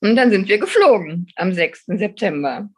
Und 0.00 0.14
dann 0.16 0.30
sind 0.30 0.48
wir 0.48 0.58
geflogen 0.58 1.28
am 1.36 1.54
6. 1.54 1.86
September. 1.86 2.68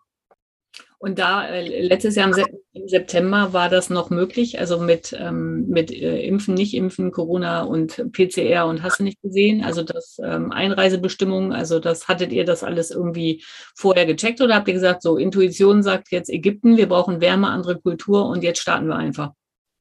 Und 1.04 1.18
da 1.18 1.46
äh, 1.46 1.82
letztes 1.82 2.16
Jahr 2.16 2.34
im, 2.72 2.88
September 2.88 3.52
war 3.52 3.68
das 3.68 3.90
noch 3.90 4.08
möglich, 4.08 4.58
also 4.58 4.80
mit, 4.80 5.12
ähm, 5.12 5.66
mit 5.68 5.92
äh, 5.92 6.22
Impfen, 6.22 6.54
nicht 6.54 6.72
Impfen, 6.72 7.12
Corona 7.12 7.64
und 7.64 8.10
PCR 8.12 8.64
und 8.64 8.82
hast 8.82 9.00
du 9.00 9.04
nicht 9.04 9.20
gesehen, 9.20 9.62
also 9.62 9.82
das 9.82 10.18
ähm, 10.24 10.50
Einreisebestimmungen, 10.50 11.52
also 11.52 11.78
das 11.78 12.08
hattet 12.08 12.32
ihr 12.32 12.46
das 12.46 12.64
alles 12.64 12.90
irgendwie 12.90 13.44
vorher 13.76 14.06
gecheckt 14.06 14.40
oder 14.40 14.54
habt 14.54 14.66
ihr 14.68 14.72
gesagt, 14.72 15.02
so 15.02 15.18
Intuition 15.18 15.82
sagt 15.82 16.10
jetzt 16.10 16.30
Ägypten, 16.30 16.78
wir 16.78 16.88
brauchen 16.88 17.20
Wärme, 17.20 17.48
andere 17.48 17.78
Kultur 17.78 18.26
und 18.26 18.42
jetzt 18.42 18.60
starten 18.62 18.86
wir 18.86 18.96
einfach? 18.96 19.32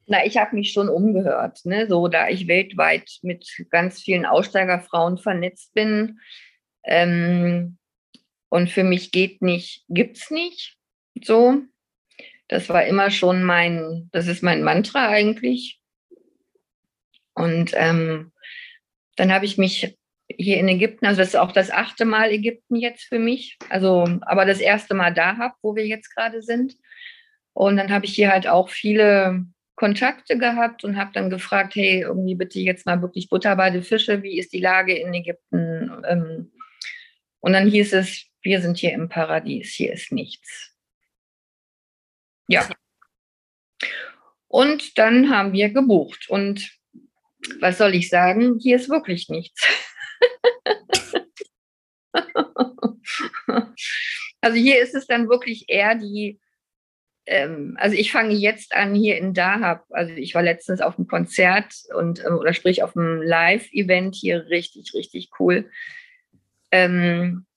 Na, 0.08 0.26
ich 0.26 0.36
habe 0.36 0.58
mich 0.58 0.74
schon 0.74 0.90
umgehört, 0.90 1.62
ne? 1.64 1.88
so 1.88 2.10
da 2.10 2.28
ich 2.28 2.50
weltweit 2.50 3.10
mit 3.22 3.48
ganz 3.70 4.02
vielen 4.02 4.26
Aussteigerfrauen 4.26 5.18
vernetzt 5.18 5.74
bin. 5.74 6.20
Ähm, 6.84 7.78
und 8.50 8.70
für 8.70 8.84
mich 8.84 9.14
geht 9.14 9.42
nicht, 9.42 9.86
gibt's 9.88 10.30
nicht. 10.30 10.78
So, 11.22 11.62
das 12.48 12.70
war 12.70 12.86
immer 12.86 13.12
schon 13.12 13.44
mein, 13.44 14.10
das 14.12 14.28
ist 14.28 14.44
mein 14.44 14.64
Mantra 14.64 15.08
eigentlich. 15.08 15.80
Und 17.34 17.72
ähm, 17.76 18.32
dann 19.16 19.32
habe 19.32 19.46
ich 19.46 19.58
mich 19.58 19.98
hier 20.30 20.58
in 20.58 20.68
Ägypten, 20.68 21.06
also 21.06 21.20
das 21.20 21.30
ist 21.30 21.36
auch 21.36 21.52
das 21.52 21.72
achte 21.72 22.06
Mal 22.06 22.32
Ägypten 22.32 22.76
jetzt 22.76 23.04
für 23.04 23.20
mich, 23.20 23.58
also 23.70 24.08
aber 24.22 24.46
das 24.46 24.60
erste 24.60 24.94
Mal 24.94 25.14
da 25.14 25.38
habe, 25.38 25.56
wo 25.62 25.76
wir 25.76 25.86
jetzt 25.86 26.16
gerade 26.16 26.42
sind. 26.42 26.76
Und 27.54 27.78
dann 27.78 27.92
habe 27.92 28.06
ich 28.06 28.16
hier 28.16 28.32
halt 28.32 28.48
auch 28.48 28.70
viele 28.70 29.46
Kontakte 29.76 30.38
gehabt 30.38 30.84
und 30.84 30.98
habe 30.98 31.12
dann 31.14 31.30
gefragt, 31.30 31.76
hey, 31.76 32.02
irgendwie 32.02 32.36
bitte 32.36 32.60
jetzt 32.60 32.86
mal 32.86 33.02
wirklich 33.02 33.30
Butter 33.30 33.56
bei 33.56 33.70
den 33.70 33.84
Fische, 33.84 34.24
wie 34.24 34.40
ist 34.40 34.54
die 34.54 34.62
Lage 34.62 34.98
in 34.98 35.14
Ägypten? 35.14 35.92
Ähm, 36.08 36.52
und 37.40 37.54
dann 37.54 37.70
hieß 37.70 37.94
es, 37.94 38.26
wir 38.42 38.62
sind 38.62 38.78
hier 38.78 38.94
im 38.94 39.10
Paradies, 39.10 39.74
hier 39.74 39.94
ist 39.94 40.12
nichts. 40.12 40.73
Und 44.54 45.00
dann 45.00 45.32
haben 45.32 45.52
wir 45.54 45.72
gebucht. 45.72 46.30
Und 46.30 46.78
was 47.60 47.80
soll 47.80 47.96
ich 47.96 48.10
sagen? 48.10 48.60
Hier 48.62 48.76
ist 48.76 48.88
wirklich 48.88 49.28
nichts. 49.28 49.66
also 54.42 54.56
hier 54.56 54.80
ist 54.80 54.94
es 54.94 55.08
dann 55.08 55.28
wirklich 55.28 55.66
eher 55.70 55.96
die, 55.96 56.40
ähm, 57.26 57.76
also 57.80 57.96
ich 57.96 58.12
fange 58.12 58.36
jetzt 58.36 58.76
an 58.76 58.94
hier 58.94 59.18
in 59.18 59.34
Dahab. 59.34 59.86
Also 59.90 60.14
ich 60.14 60.36
war 60.36 60.44
letztens 60.44 60.82
auf 60.82 61.00
einem 61.00 61.08
Konzert 61.08 61.74
und 61.96 62.24
ähm, 62.24 62.38
oder 62.38 62.54
sprich 62.54 62.84
auf 62.84 62.96
einem 62.96 63.24
Live-Event 63.24 64.14
hier 64.14 64.50
richtig, 64.50 64.94
richtig 64.94 65.32
cool. 65.40 65.72
Ähm, 66.70 67.48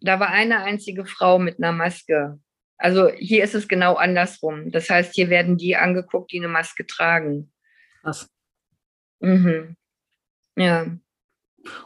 da 0.00 0.20
war 0.20 0.30
eine 0.30 0.62
einzige 0.62 1.04
Frau 1.04 1.38
mit 1.38 1.58
einer 1.58 1.72
Maske 1.72 2.40
also 2.84 3.08
hier 3.16 3.42
ist 3.42 3.54
es 3.54 3.66
genau 3.66 3.94
andersrum. 3.94 4.70
Das 4.70 4.90
heißt, 4.90 5.14
hier 5.14 5.30
werden 5.30 5.56
die 5.56 5.74
angeguckt, 5.74 6.30
die 6.32 6.38
eine 6.38 6.48
Maske 6.48 6.86
tragen. 6.86 7.50
Was? 8.02 8.28
Mhm. 9.20 9.74
Ja. 10.54 10.94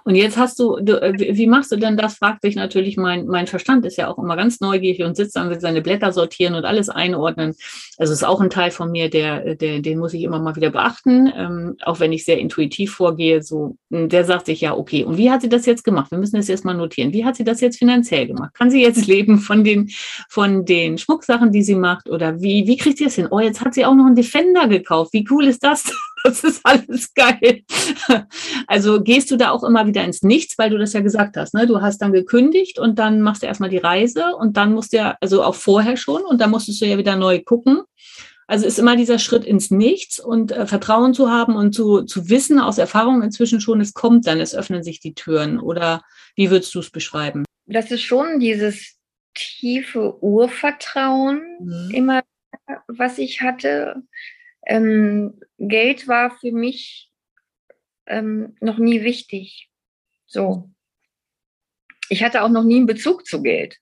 Und 0.04 0.14
jetzt 0.14 0.36
hast 0.36 0.58
du, 0.58 0.78
du, 0.80 1.00
äh, 1.00 1.36
wie 1.36 1.46
machst 1.46 1.72
du 1.72 1.76
denn 1.76 1.96
das, 1.96 2.16
fragt 2.16 2.42
sich 2.42 2.56
natürlich 2.56 2.96
mein, 2.96 3.26
mein 3.26 3.46
Verstand, 3.46 3.84
ist 3.86 3.96
ja 3.96 4.08
auch 4.08 4.18
immer 4.18 4.36
ganz 4.36 4.60
neugierig 4.60 5.02
und 5.02 5.16
sitzt 5.16 5.36
dann, 5.36 5.50
will 5.50 5.60
seine 5.60 5.82
Blätter 5.82 6.12
sortieren 6.12 6.54
und 6.54 6.64
alles 6.64 6.88
einordnen. 6.88 7.54
Also 7.98 8.12
ist 8.12 8.24
auch 8.24 8.40
ein 8.40 8.50
Teil 8.50 8.70
von 8.70 8.90
mir, 8.90 9.10
der, 9.10 9.54
der, 9.54 9.80
den 9.80 9.98
muss 9.98 10.14
ich 10.14 10.22
immer 10.22 10.38
mal 10.38 10.56
wieder 10.56 10.70
beachten, 10.70 11.32
ähm, 11.34 11.76
auch 11.84 12.00
wenn 12.00 12.12
ich 12.12 12.24
sehr 12.24 12.38
intuitiv 12.38 12.94
vorgehe. 12.94 13.42
So, 13.42 13.76
hm, 13.90 14.08
der 14.08 14.24
sagt 14.24 14.46
sich 14.46 14.60
ja, 14.60 14.76
okay, 14.76 15.04
und 15.04 15.18
wie 15.18 15.30
hat 15.30 15.42
sie 15.42 15.48
das 15.48 15.66
jetzt 15.66 15.84
gemacht? 15.84 16.10
Wir 16.10 16.18
müssen 16.18 16.36
das 16.36 16.48
jetzt 16.48 16.64
mal 16.64 16.74
notieren. 16.74 17.12
Wie 17.12 17.24
hat 17.24 17.36
sie 17.36 17.44
das 17.44 17.60
jetzt 17.60 17.78
finanziell 17.78 18.26
gemacht? 18.26 18.54
Kann 18.54 18.70
sie 18.70 18.82
jetzt 18.82 19.06
leben 19.08 19.38
von 19.38 19.64
den, 19.64 19.90
von 20.28 20.64
den 20.64 20.98
Schmucksachen, 20.98 21.52
die 21.52 21.62
sie 21.62 21.76
macht? 21.76 22.08
Oder 22.08 22.40
wie, 22.40 22.66
wie 22.66 22.76
kriegt 22.76 22.98
sie 22.98 23.04
das 23.04 23.14
hin? 23.14 23.28
Oh, 23.30 23.40
jetzt 23.40 23.60
hat 23.60 23.74
sie 23.74 23.84
auch 23.84 23.94
noch 23.94 24.06
einen 24.06 24.16
Defender 24.16 24.68
gekauft. 24.68 25.12
Wie 25.12 25.26
cool 25.30 25.46
ist 25.46 25.64
das? 25.64 25.84
Das 26.28 26.44
ist 26.44 26.60
alles 26.62 27.14
geil. 27.14 27.62
Also 28.66 29.00
gehst 29.02 29.30
du 29.30 29.36
da 29.36 29.50
auch 29.50 29.64
immer 29.64 29.86
wieder 29.86 30.04
ins 30.04 30.22
Nichts, 30.22 30.58
weil 30.58 30.68
du 30.68 30.76
das 30.76 30.92
ja 30.92 31.00
gesagt 31.00 31.38
hast. 31.38 31.54
Ne? 31.54 31.66
Du 31.66 31.80
hast 31.80 31.98
dann 31.98 32.12
gekündigt 32.12 32.78
und 32.78 32.98
dann 32.98 33.22
machst 33.22 33.42
du 33.42 33.46
erstmal 33.46 33.70
die 33.70 33.78
Reise 33.78 34.36
und 34.36 34.58
dann 34.58 34.74
musst 34.74 34.92
du 34.92 34.98
ja, 34.98 35.16
also 35.22 35.42
auch 35.42 35.54
vorher 35.54 35.96
schon, 35.96 36.22
und 36.22 36.38
dann 36.40 36.50
musstest 36.50 36.82
du 36.82 36.86
ja 36.86 36.98
wieder 36.98 37.16
neu 37.16 37.40
gucken. 37.40 37.80
Also 38.46 38.66
ist 38.66 38.78
immer 38.78 38.96
dieser 38.96 39.18
Schritt 39.18 39.44
ins 39.44 39.70
Nichts 39.70 40.20
und 40.20 40.52
äh, 40.52 40.66
Vertrauen 40.66 41.14
zu 41.14 41.30
haben 41.30 41.56
und 41.56 41.74
zu, 41.74 42.02
zu 42.02 42.28
wissen 42.28 42.58
aus 42.58 42.78
Erfahrung 42.78 43.22
inzwischen 43.22 43.60
schon, 43.60 43.80
es 43.80 43.94
kommt 43.94 44.26
dann, 44.26 44.40
es 44.40 44.54
öffnen 44.54 44.82
sich 44.82 45.00
die 45.00 45.14
Türen. 45.14 45.58
Oder 45.58 46.02
wie 46.34 46.50
würdest 46.50 46.74
du 46.74 46.80
es 46.80 46.90
beschreiben? 46.90 47.44
Das 47.66 47.90
ist 47.90 48.02
schon 48.02 48.38
dieses 48.38 48.96
tiefe 49.34 50.22
Urvertrauen 50.22 51.42
mhm. 51.60 51.90
immer, 51.94 52.22
was 52.86 53.18
ich 53.18 53.40
hatte. 53.40 54.02
Ähm, 54.66 55.40
Geld 55.58 56.08
war 56.08 56.36
für 56.38 56.52
mich 56.52 57.10
ähm, 58.06 58.56
noch 58.60 58.78
nie 58.78 59.02
wichtig. 59.02 59.70
So. 60.26 60.70
Ich 62.08 62.22
hatte 62.22 62.42
auch 62.42 62.48
noch 62.48 62.64
nie 62.64 62.76
einen 62.76 62.86
Bezug 62.86 63.26
zu 63.26 63.42
Geld. 63.42 63.76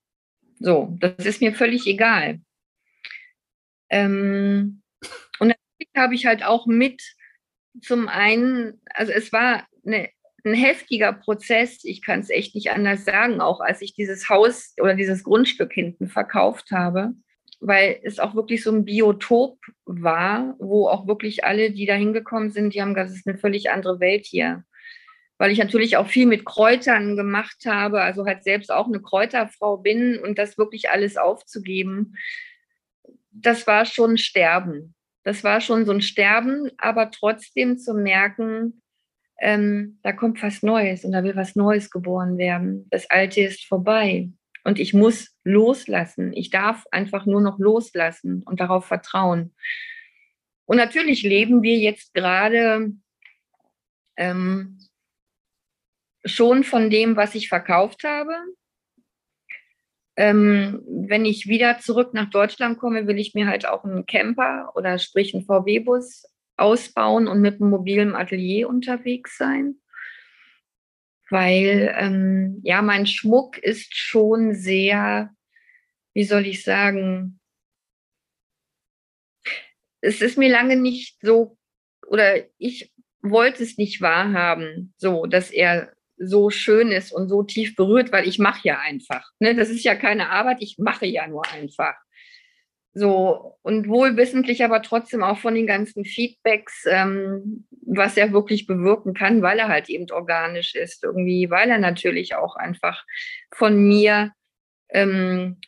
So, 0.58 0.96
das 1.00 1.26
ist 1.26 1.40
mir 1.40 1.54
völlig 1.54 1.86
egal. 1.86 2.40
Ähm, 3.90 4.82
und 5.38 5.48
natürlich 5.48 5.90
habe 5.96 6.14
ich 6.14 6.26
halt 6.26 6.42
auch 6.42 6.66
mit 6.66 7.02
zum 7.82 8.08
einen, 8.08 8.80
also 8.86 9.12
es 9.12 9.32
war 9.32 9.66
eine, 9.84 10.08
ein 10.44 10.54
heftiger 10.54 11.12
Prozess, 11.12 11.84
ich 11.84 12.02
kann 12.02 12.20
es 12.20 12.30
echt 12.30 12.54
nicht 12.54 12.70
anders 12.70 13.04
sagen, 13.04 13.40
auch 13.40 13.60
als 13.60 13.82
ich 13.82 13.94
dieses 13.94 14.28
Haus 14.28 14.74
oder 14.80 14.94
dieses 14.94 15.24
Grundstück 15.24 15.72
hinten 15.72 16.08
verkauft 16.08 16.70
habe 16.70 17.14
weil 17.60 18.00
es 18.02 18.18
auch 18.18 18.34
wirklich 18.34 18.62
so 18.62 18.70
ein 18.70 18.84
Biotop 18.84 19.58
war, 19.84 20.54
wo 20.58 20.88
auch 20.88 21.06
wirklich 21.06 21.44
alle, 21.44 21.70
die 21.70 21.86
da 21.86 21.94
hingekommen 21.94 22.50
sind, 22.50 22.74
die 22.74 22.82
haben 22.82 22.94
gesagt, 22.94 23.10
es 23.10 23.16
ist 23.16 23.26
eine 23.26 23.38
völlig 23.38 23.70
andere 23.70 24.00
Welt 24.00 24.26
hier. 24.26 24.64
Weil 25.38 25.50
ich 25.50 25.58
natürlich 25.58 25.96
auch 25.96 26.06
viel 26.06 26.26
mit 26.26 26.44
Kräutern 26.46 27.16
gemacht 27.16 27.64
habe, 27.66 28.00
also 28.02 28.24
halt 28.24 28.44
selbst 28.44 28.70
auch 28.70 28.86
eine 28.86 29.00
Kräuterfrau 29.00 29.78
bin 29.78 30.18
und 30.18 30.38
das 30.38 30.56
wirklich 30.56 30.90
alles 30.90 31.16
aufzugeben, 31.16 32.14
das 33.30 33.66
war 33.66 33.84
schon 33.84 34.16
Sterben. 34.16 34.94
Das 35.24 35.44
war 35.44 35.60
schon 35.60 35.84
so 35.84 35.92
ein 35.92 36.00
Sterben, 36.00 36.70
aber 36.78 37.10
trotzdem 37.10 37.78
zu 37.78 37.94
merken, 37.94 38.80
ähm, 39.40 39.98
da 40.02 40.12
kommt 40.12 40.42
was 40.42 40.62
Neues 40.62 41.04
und 41.04 41.12
da 41.12 41.22
will 41.22 41.36
was 41.36 41.56
Neues 41.56 41.90
geboren 41.90 42.38
werden. 42.38 42.86
Das 42.90 43.10
Alte 43.10 43.42
ist 43.42 43.66
vorbei. 43.66 44.30
Und 44.66 44.80
ich 44.80 44.92
muss 44.92 45.32
loslassen. 45.44 46.32
Ich 46.32 46.50
darf 46.50 46.86
einfach 46.90 47.24
nur 47.24 47.40
noch 47.40 47.60
loslassen 47.60 48.42
und 48.42 48.58
darauf 48.58 48.84
vertrauen. 48.84 49.54
Und 50.64 50.76
natürlich 50.76 51.22
leben 51.22 51.62
wir 51.62 51.76
jetzt 51.76 52.14
gerade 52.14 52.90
ähm, 54.16 54.80
schon 56.24 56.64
von 56.64 56.90
dem, 56.90 57.14
was 57.14 57.36
ich 57.36 57.48
verkauft 57.48 58.02
habe. 58.02 58.34
Ähm, 60.16 60.82
wenn 60.88 61.24
ich 61.24 61.46
wieder 61.46 61.78
zurück 61.78 62.12
nach 62.12 62.30
Deutschland 62.30 62.76
komme, 62.76 63.06
will 63.06 63.20
ich 63.20 63.34
mir 63.34 63.46
halt 63.46 63.68
auch 63.68 63.84
einen 63.84 64.04
Camper 64.04 64.72
oder 64.74 64.98
sprich 64.98 65.32
einen 65.32 65.44
VW-Bus 65.44 66.24
ausbauen 66.56 67.28
und 67.28 67.40
mit 67.40 67.60
einem 67.60 67.70
mobilen 67.70 68.16
Atelier 68.16 68.68
unterwegs 68.68 69.38
sein 69.38 69.76
weil 71.30 71.94
ähm, 71.96 72.60
ja, 72.62 72.82
mein 72.82 73.06
Schmuck 73.06 73.58
ist 73.58 73.94
schon 73.96 74.54
sehr, 74.54 75.30
wie 76.14 76.24
soll 76.24 76.46
ich 76.46 76.62
sagen, 76.62 77.40
es 80.00 80.20
ist 80.20 80.38
mir 80.38 80.50
lange 80.50 80.76
nicht 80.76 81.18
so, 81.20 81.58
oder 82.06 82.44
ich 82.58 82.92
wollte 83.22 83.62
es 83.62 83.76
nicht 83.76 84.00
wahrhaben, 84.00 84.94
so, 84.96 85.26
dass 85.26 85.50
er 85.50 85.92
so 86.16 86.50
schön 86.50 86.92
ist 86.92 87.12
und 87.12 87.28
so 87.28 87.42
tief 87.42 87.76
berührt, 87.76 88.12
weil 88.12 88.26
ich 88.26 88.38
mache 88.38 88.60
ja 88.68 88.78
einfach. 88.78 89.30
Ne? 89.38 89.54
Das 89.54 89.68
ist 89.68 89.84
ja 89.84 89.94
keine 89.94 90.30
Arbeit, 90.30 90.58
ich 90.60 90.76
mache 90.78 91.06
ja 91.06 91.26
nur 91.26 91.46
einfach. 91.50 91.94
So, 92.98 93.58
und 93.60 93.88
wohlwissentlich 93.88 94.64
aber 94.64 94.80
trotzdem 94.80 95.22
auch 95.22 95.36
von 95.36 95.54
den 95.54 95.66
ganzen 95.66 96.06
Feedbacks, 96.06 96.86
ähm, 96.88 97.66
was 97.82 98.16
er 98.16 98.32
wirklich 98.32 98.66
bewirken 98.66 99.12
kann, 99.12 99.42
weil 99.42 99.58
er 99.58 99.68
halt 99.68 99.90
eben 99.90 100.10
organisch 100.10 100.74
ist, 100.74 101.04
irgendwie, 101.04 101.50
weil 101.50 101.68
er 101.68 101.78
natürlich 101.78 102.36
auch 102.36 102.56
einfach 102.56 103.04
von 103.52 103.76
mir 103.76 104.32
ähm, 104.88 105.58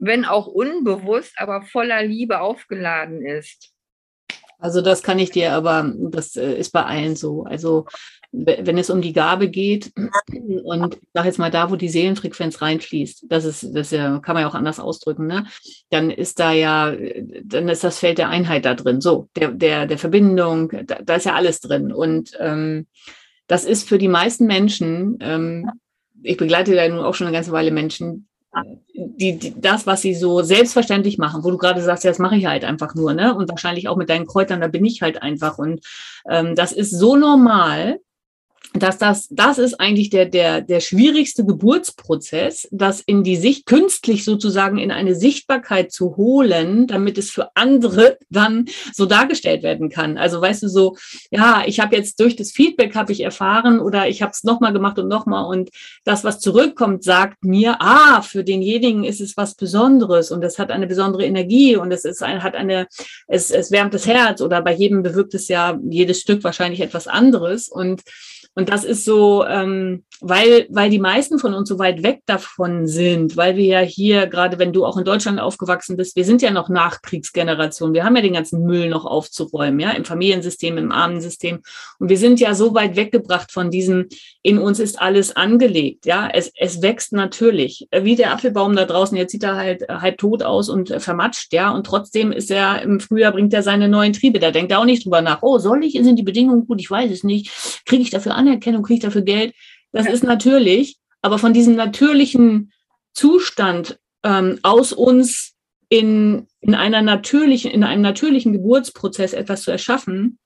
wenn 0.00 0.24
auch 0.24 0.46
unbewusst, 0.46 1.34
aber 1.36 1.62
voller 1.62 2.02
Liebe 2.02 2.40
aufgeladen 2.40 3.24
ist. 3.24 3.72
Also 4.60 4.80
das 4.82 5.02
kann 5.02 5.18
ich 5.18 5.30
dir, 5.30 5.52
aber 5.52 5.92
das 5.96 6.36
äh, 6.36 6.54
ist 6.54 6.70
bei 6.70 6.84
allen 6.84 7.16
so. 7.16 7.44
Also 7.44 7.86
wenn 8.32 8.78
es 8.78 8.90
um 8.90 9.02
die 9.02 9.12
Gabe 9.12 9.48
geht 9.48 9.92
und 10.62 10.94
ich 10.94 11.08
sage 11.12 11.26
jetzt 11.26 11.38
mal 11.38 11.50
da, 11.50 11.70
wo 11.70 11.76
die 11.76 11.88
Seelenfrequenz 11.88 12.62
reinfließt, 12.62 13.24
das 13.28 13.44
ist, 13.44 13.74
das 13.74 13.90
kann 13.90 14.22
man 14.34 14.42
ja 14.42 14.48
auch 14.48 14.54
anders 14.54 14.78
ausdrücken, 14.78 15.26
ne? 15.26 15.46
Dann 15.90 16.10
ist 16.10 16.38
da 16.38 16.52
ja, 16.52 16.94
dann 17.42 17.68
ist 17.68 17.82
das 17.82 17.98
Feld 17.98 18.18
der 18.18 18.28
Einheit 18.28 18.64
da 18.66 18.74
drin, 18.74 19.00
so, 19.00 19.28
der, 19.34 19.50
der, 19.50 19.86
der 19.86 19.98
Verbindung, 19.98 20.70
da, 20.86 20.98
da 21.02 21.16
ist 21.16 21.26
ja 21.26 21.34
alles 21.34 21.60
drin. 21.60 21.92
Und 21.92 22.36
ähm, 22.38 22.86
das 23.48 23.64
ist 23.64 23.88
für 23.88 23.98
die 23.98 24.08
meisten 24.08 24.46
Menschen, 24.46 25.18
ähm, 25.20 25.68
ich 26.22 26.36
begleite 26.36 26.74
ja 26.74 26.88
nun 26.88 27.04
auch 27.04 27.14
schon 27.14 27.26
eine 27.26 27.34
ganze 27.34 27.52
Weile 27.52 27.72
Menschen, 27.72 28.28
die, 28.94 29.38
die, 29.38 29.60
das, 29.60 29.86
was 29.86 30.02
sie 30.02 30.14
so 30.14 30.42
selbstverständlich 30.42 31.18
machen, 31.18 31.44
wo 31.44 31.50
du 31.50 31.58
gerade 31.58 31.82
sagst, 31.82 32.04
ja, 32.04 32.10
das 32.10 32.18
mache 32.18 32.36
ich 32.36 32.46
halt 32.46 32.64
einfach 32.64 32.94
nur, 32.94 33.14
ne? 33.14 33.34
Und 33.34 33.48
wahrscheinlich 33.48 33.88
auch 33.88 33.96
mit 33.96 34.10
deinen 34.10 34.26
Kräutern, 34.26 34.60
da 34.60 34.68
bin 34.68 34.84
ich 34.84 35.02
halt 35.02 35.22
einfach. 35.22 35.58
Und 35.58 35.80
ähm, 36.28 36.54
das 36.56 36.72
ist 36.72 36.90
so 36.90 37.16
normal, 37.16 38.00
dass 38.74 38.98
das, 38.98 39.26
das 39.30 39.58
ist 39.58 39.80
eigentlich 39.80 40.10
der, 40.10 40.26
der, 40.26 40.60
der 40.60 40.80
schwierigste 40.80 41.44
Geburtsprozess, 41.44 42.68
das 42.70 43.00
in 43.00 43.24
die 43.24 43.36
Sicht, 43.36 43.66
künstlich 43.66 44.24
sozusagen 44.24 44.78
in 44.78 44.92
eine 44.92 45.16
Sichtbarkeit 45.16 45.90
zu 45.90 46.16
holen, 46.16 46.86
damit 46.86 47.18
es 47.18 47.30
für 47.30 47.50
andere 47.56 48.18
dann 48.28 48.66
so 48.92 49.06
dargestellt 49.06 49.64
werden 49.64 49.88
kann. 49.88 50.16
Also 50.16 50.40
weißt 50.40 50.62
du 50.62 50.68
so, 50.68 50.96
ja, 51.32 51.64
ich 51.66 51.80
habe 51.80 51.96
jetzt 51.96 52.20
durch 52.20 52.36
das 52.36 52.52
Feedback 52.52 52.94
habe 52.94 53.12
ich 53.12 53.22
erfahren 53.22 53.80
oder 53.80 54.06
ich 54.08 54.22
habe 54.22 54.30
es 54.30 54.44
nochmal 54.44 54.72
gemacht 54.72 54.98
und 55.00 55.08
nochmal 55.08 55.46
und 55.46 55.70
das, 56.04 56.22
was 56.22 56.38
zurückkommt, 56.38 57.02
sagt 57.02 57.44
mir, 57.44 57.76
ah, 57.80 58.22
für 58.22 58.44
denjenigen 58.44 59.02
ist 59.02 59.20
es 59.20 59.36
was 59.36 59.56
Besonderes 59.56 60.30
und 60.30 60.44
es 60.44 60.60
hat 60.60 60.70
eine 60.70 60.86
besondere 60.86 61.24
Energie 61.24 61.76
und 61.76 61.90
es 61.90 62.04
ist 62.04 62.22
ein, 62.22 62.44
hat 62.44 62.54
eine, 62.54 62.86
es, 63.26 63.50
es 63.50 63.72
wärmt 63.72 63.94
das 63.94 64.06
Herz 64.06 64.40
oder 64.40 64.62
bei 64.62 64.74
jedem 64.74 65.02
bewirkt 65.02 65.34
es 65.34 65.48
ja 65.48 65.76
jedes 65.88 66.20
Stück 66.20 66.44
wahrscheinlich 66.44 66.80
etwas 66.80 67.08
anderes 67.08 67.68
und 67.68 68.02
und 68.54 68.68
das 68.68 68.84
ist 68.84 69.04
so, 69.04 69.44
ähm, 69.46 70.04
weil, 70.20 70.66
weil 70.70 70.90
die 70.90 70.98
meisten 70.98 71.38
von 71.38 71.54
uns 71.54 71.68
so 71.68 71.78
weit 71.78 72.02
weg 72.02 72.22
davon 72.26 72.86
sind, 72.86 73.36
weil 73.36 73.56
wir 73.56 73.64
ja 73.64 73.80
hier, 73.80 74.26
gerade 74.26 74.58
wenn 74.58 74.72
du 74.72 74.84
auch 74.84 74.98
in 74.98 75.04
Deutschland 75.04 75.40
aufgewachsen 75.40 75.96
bist, 75.96 76.16
wir 76.16 76.24
sind 76.24 76.42
ja 76.42 76.50
noch 76.50 76.68
Nachkriegsgeneration. 76.68 77.94
Wir 77.94 78.04
haben 78.04 78.16
ja 78.16 78.22
den 78.22 78.34
ganzen 78.34 78.64
Müll 78.64 78.88
noch 78.88 79.06
aufzuräumen, 79.06 79.78
ja, 79.78 79.92
im 79.92 80.04
Familiensystem, 80.04 80.76
im 80.78 80.92
Armensystem. 80.92 81.60
Und 81.98 82.08
wir 82.08 82.18
sind 82.18 82.40
ja 82.40 82.54
so 82.54 82.74
weit 82.74 82.96
weggebracht 82.96 83.52
von 83.52 83.70
diesem, 83.70 84.08
in 84.42 84.58
uns 84.58 84.80
ist 84.80 85.00
alles 85.00 85.36
angelegt, 85.36 86.04
ja. 86.04 86.28
Es, 86.32 86.52
es 86.56 86.82
wächst 86.82 87.12
natürlich. 87.12 87.88
Wie 87.96 88.16
der 88.16 88.32
Apfelbaum 88.32 88.74
da 88.74 88.84
draußen, 88.84 89.16
jetzt 89.16 89.32
sieht 89.32 89.44
er 89.44 89.56
halt 89.56 89.88
halb 89.88 90.18
tot 90.18 90.42
aus 90.42 90.68
und 90.68 90.92
vermatscht, 90.98 91.52
ja. 91.52 91.70
Und 91.70 91.86
trotzdem 91.86 92.32
ist 92.32 92.50
er, 92.50 92.82
im 92.82 92.98
Frühjahr 92.98 93.32
bringt 93.32 93.54
er 93.54 93.62
seine 93.62 93.88
neuen 93.88 94.12
Triebe. 94.12 94.40
Da 94.40 94.50
denkt 94.50 94.72
er 94.72 94.80
auch 94.80 94.84
nicht 94.84 95.04
drüber 95.04 95.22
nach, 95.22 95.38
oh, 95.42 95.58
soll 95.58 95.84
ich, 95.84 95.92
sind 95.92 96.16
die 96.16 96.24
Bedingungen 96.24 96.66
gut? 96.66 96.80
Ich 96.80 96.90
weiß 96.90 97.10
es 97.12 97.22
nicht. 97.22 97.50
Kriege 97.86 98.02
ich 98.02 98.10
dafür 98.10 98.34
Anerkennung, 98.40 98.82
kriege 98.82 98.98
ich 98.98 99.04
dafür 99.04 99.22
Geld. 99.22 99.54
Das 99.92 100.06
ja. 100.06 100.12
ist 100.12 100.24
natürlich, 100.24 100.96
aber 101.22 101.38
von 101.38 101.52
diesem 101.52 101.76
natürlichen 101.76 102.72
Zustand 103.12 103.98
ähm, 104.24 104.58
aus 104.62 104.92
uns 104.92 105.54
in, 105.88 106.46
in 106.60 106.74
einer 106.74 107.02
natürlichen, 107.02 107.70
in 107.70 107.84
einem 107.84 108.02
natürlichen 108.02 108.52
Geburtsprozess 108.52 109.32
etwas 109.32 109.62
zu 109.62 109.70
erschaffen, 109.70 110.38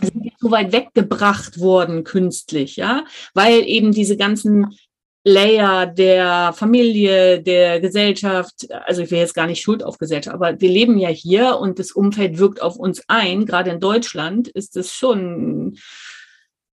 sind 0.00 0.22
wir 0.22 0.32
so 0.38 0.50
weit 0.50 0.72
weggebracht 0.72 1.58
worden 1.58 2.04
künstlich, 2.04 2.76
ja, 2.76 3.04
weil 3.34 3.66
eben 3.66 3.92
diese 3.92 4.16
ganzen 4.16 4.78
Layer 5.24 5.86
der 5.86 6.52
Familie, 6.52 7.40
der 7.42 7.80
Gesellschaft, 7.80 8.66
also 8.86 9.02
ich 9.02 9.10
will 9.10 9.18
jetzt 9.18 9.34
gar 9.34 9.46
nicht 9.46 9.62
Schuld 9.62 9.84
auf 9.84 9.98
Gesellschaft, 9.98 10.34
aber 10.34 10.60
wir 10.60 10.68
leben 10.68 10.98
ja 10.98 11.10
hier 11.10 11.58
und 11.58 11.78
das 11.78 11.92
Umfeld 11.92 12.38
wirkt 12.38 12.60
auf 12.60 12.76
uns 12.76 13.02
ein. 13.06 13.46
Gerade 13.46 13.70
in 13.70 13.78
Deutschland 13.80 14.48
ist 14.48 14.76
es 14.76 14.92
schon 14.92 15.78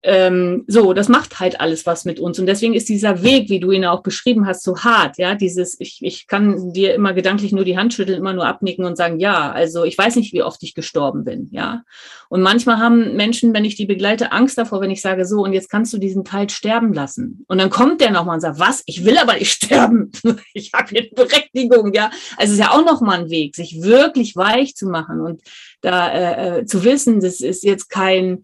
ähm, 0.05 0.65
so, 0.67 0.93
das 0.95 1.09
macht 1.09 1.39
halt 1.39 1.61
alles 1.61 1.87
was 1.87 2.05
mit 2.05 2.19
uns. 2.19 2.39
Und 2.39 2.47
deswegen 2.47 2.75
ist 2.75 2.89
dieser 2.89 3.23
Weg, 3.23 3.49
wie 3.51 3.61
du 3.61 3.71
ihn 3.71 3.85
auch 3.85 4.03
beschrieben 4.03 4.47
hast, 4.47 4.65
so 4.65 4.79
hart. 4.79 5.17
Ja, 5.19 5.37
dieses, 5.37 5.79
ich, 5.79 6.01
ich 6.03 6.27
kann 6.27 6.73
dir 6.73 6.95
immer 6.95 7.13
gedanklich 7.13 7.53
nur 7.53 7.65
die 7.65 7.79
Hand 7.79 7.95
schütteln, 7.95 8.19
immer 8.19 8.33
nur 8.33 8.47
abnicken 8.47 8.85
und 8.85 8.97
sagen, 8.97 9.21
ja, 9.21 9.53
also 9.53 9.85
ich 9.85 9.97
weiß 9.97 10.17
nicht, 10.17 10.33
wie 10.33 10.43
oft 10.43 10.63
ich 10.65 10.75
gestorben 10.75 11.25
bin. 11.25 11.49
Ja. 11.53 11.83
Und 12.29 12.43
manchmal 12.43 12.79
haben 12.79 13.15
Menschen, 13.15 13.55
wenn 13.55 13.65
ich 13.65 13.77
die 13.77 13.87
begleite, 13.87 14.33
Angst 14.33 14.59
davor, 14.59 14.81
wenn 14.81 14.91
ich 14.91 15.03
sage, 15.03 15.25
so, 15.25 15.43
und 15.43 15.53
jetzt 15.53 15.71
kannst 15.71 15.93
du 15.93 15.99
diesen 15.99 16.25
Teil 16.25 16.51
sterben 16.51 16.93
lassen. 16.93 17.45
Und 17.47 17.59
dann 17.59 17.71
kommt 17.71 18.01
der 18.01 18.11
nochmal 18.11 18.35
und 18.35 18.41
sagt, 18.41 18.59
was? 18.59 18.83
Ich 18.87 19.05
will 19.05 19.19
aber 19.19 19.35
nicht 19.35 19.53
sterben. 19.65 20.11
ich 20.53 20.73
habe 20.75 20.89
hier 20.91 21.11
Berechtigung. 21.15 21.93
Ja. 21.93 22.11
Also 22.37 22.53
es 22.55 22.59
ist 22.59 22.59
ja 22.59 22.73
auch 22.73 22.85
nochmal 22.85 23.21
ein 23.21 23.31
Weg, 23.31 23.55
sich 23.55 23.83
wirklich 23.83 24.35
weich 24.35 24.75
zu 24.75 24.87
machen 24.87 25.21
und 25.21 25.43
da 25.81 26.09
äh, 26.11 26.59
äh 26.61 26.67
zu 26.67 26.85
wissen, 26.85 27.21
das 27.21 27.41
ist 27.41 27.65
jetzt 27.65 27.89
kein, 27.89 28.43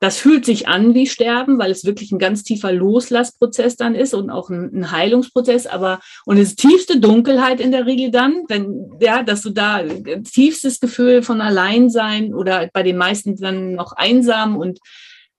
das 0.00 0.18
fühlt 0.18 0.44
sich 0.44 0.68
an 0.68 0.94
wie 0.94 1.06
Sterben, 1.06 1.58
weil 1.58 1.70
es 1.70 1.84
wirklich 1.84 2.12
ein 2.12 2.20
ganz 2.20 2.44
tiefer 2.44 2.72
Loslassprozess 2.72 3.76
dann 3.76 3.94
ist 3.94 4.14
und 4.14 4.30
auch 4.30 4.48
ein, 4.48 4.70
ein 4.72 4.92
Heilungsprozess. 4.92 5.66
Aber 5.66 6.00
und 6.24 6.38
es 6.38 6.50
ist 6.50 6.60
tiefste 6.60 7.00
Dunkelheit 7.00 7.60
in 7.60 7.72
der 7.72 7.86
Regel 7.86 8.10
dann, 8.10 8.44
wenn 8.48 8.92
ja, 9.00 9.22
dass 9.22 9.42
du 9.42 9.50
da 9.50 9.82
tiefstes 9.82 10.78
Gefühl 10.78 11.22
von 11.22 11.40
Alleinsein 11.40 12.32
oder 12.32 12.68
bei 12.72 12.82
den 12.82 12.96
meisten 12.96 13.36
dann 13.36 13.72
noch 13.72 13.92
einsam 13.92 14.56
und 14.56 14.78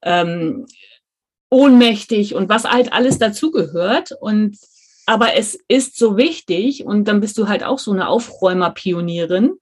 ähm, 0.02 0.66
ohnmächtig 1.50 2.36
und 2.36 2.50
was 2.50 2.66
halt 2.66 2.92
alles 2.92 3.18
dazugehört. 3.18 4.12
Und 4.20 4.58
aber 5.06 5.36
es 5.36 5.58
ist 5.68 5.98
so 5.98 6.18
wichtig 6.18 6.86
und 6.86 7.08
dann 7.08 7.22
bist 7.22 7.38
du 7.38 7.48
halt 7.48 7.64
auch 7.64 7.80
so 7.80 7.92
eine 7.92 8.10
Aufräumer-Pionierin. 8.10 9.54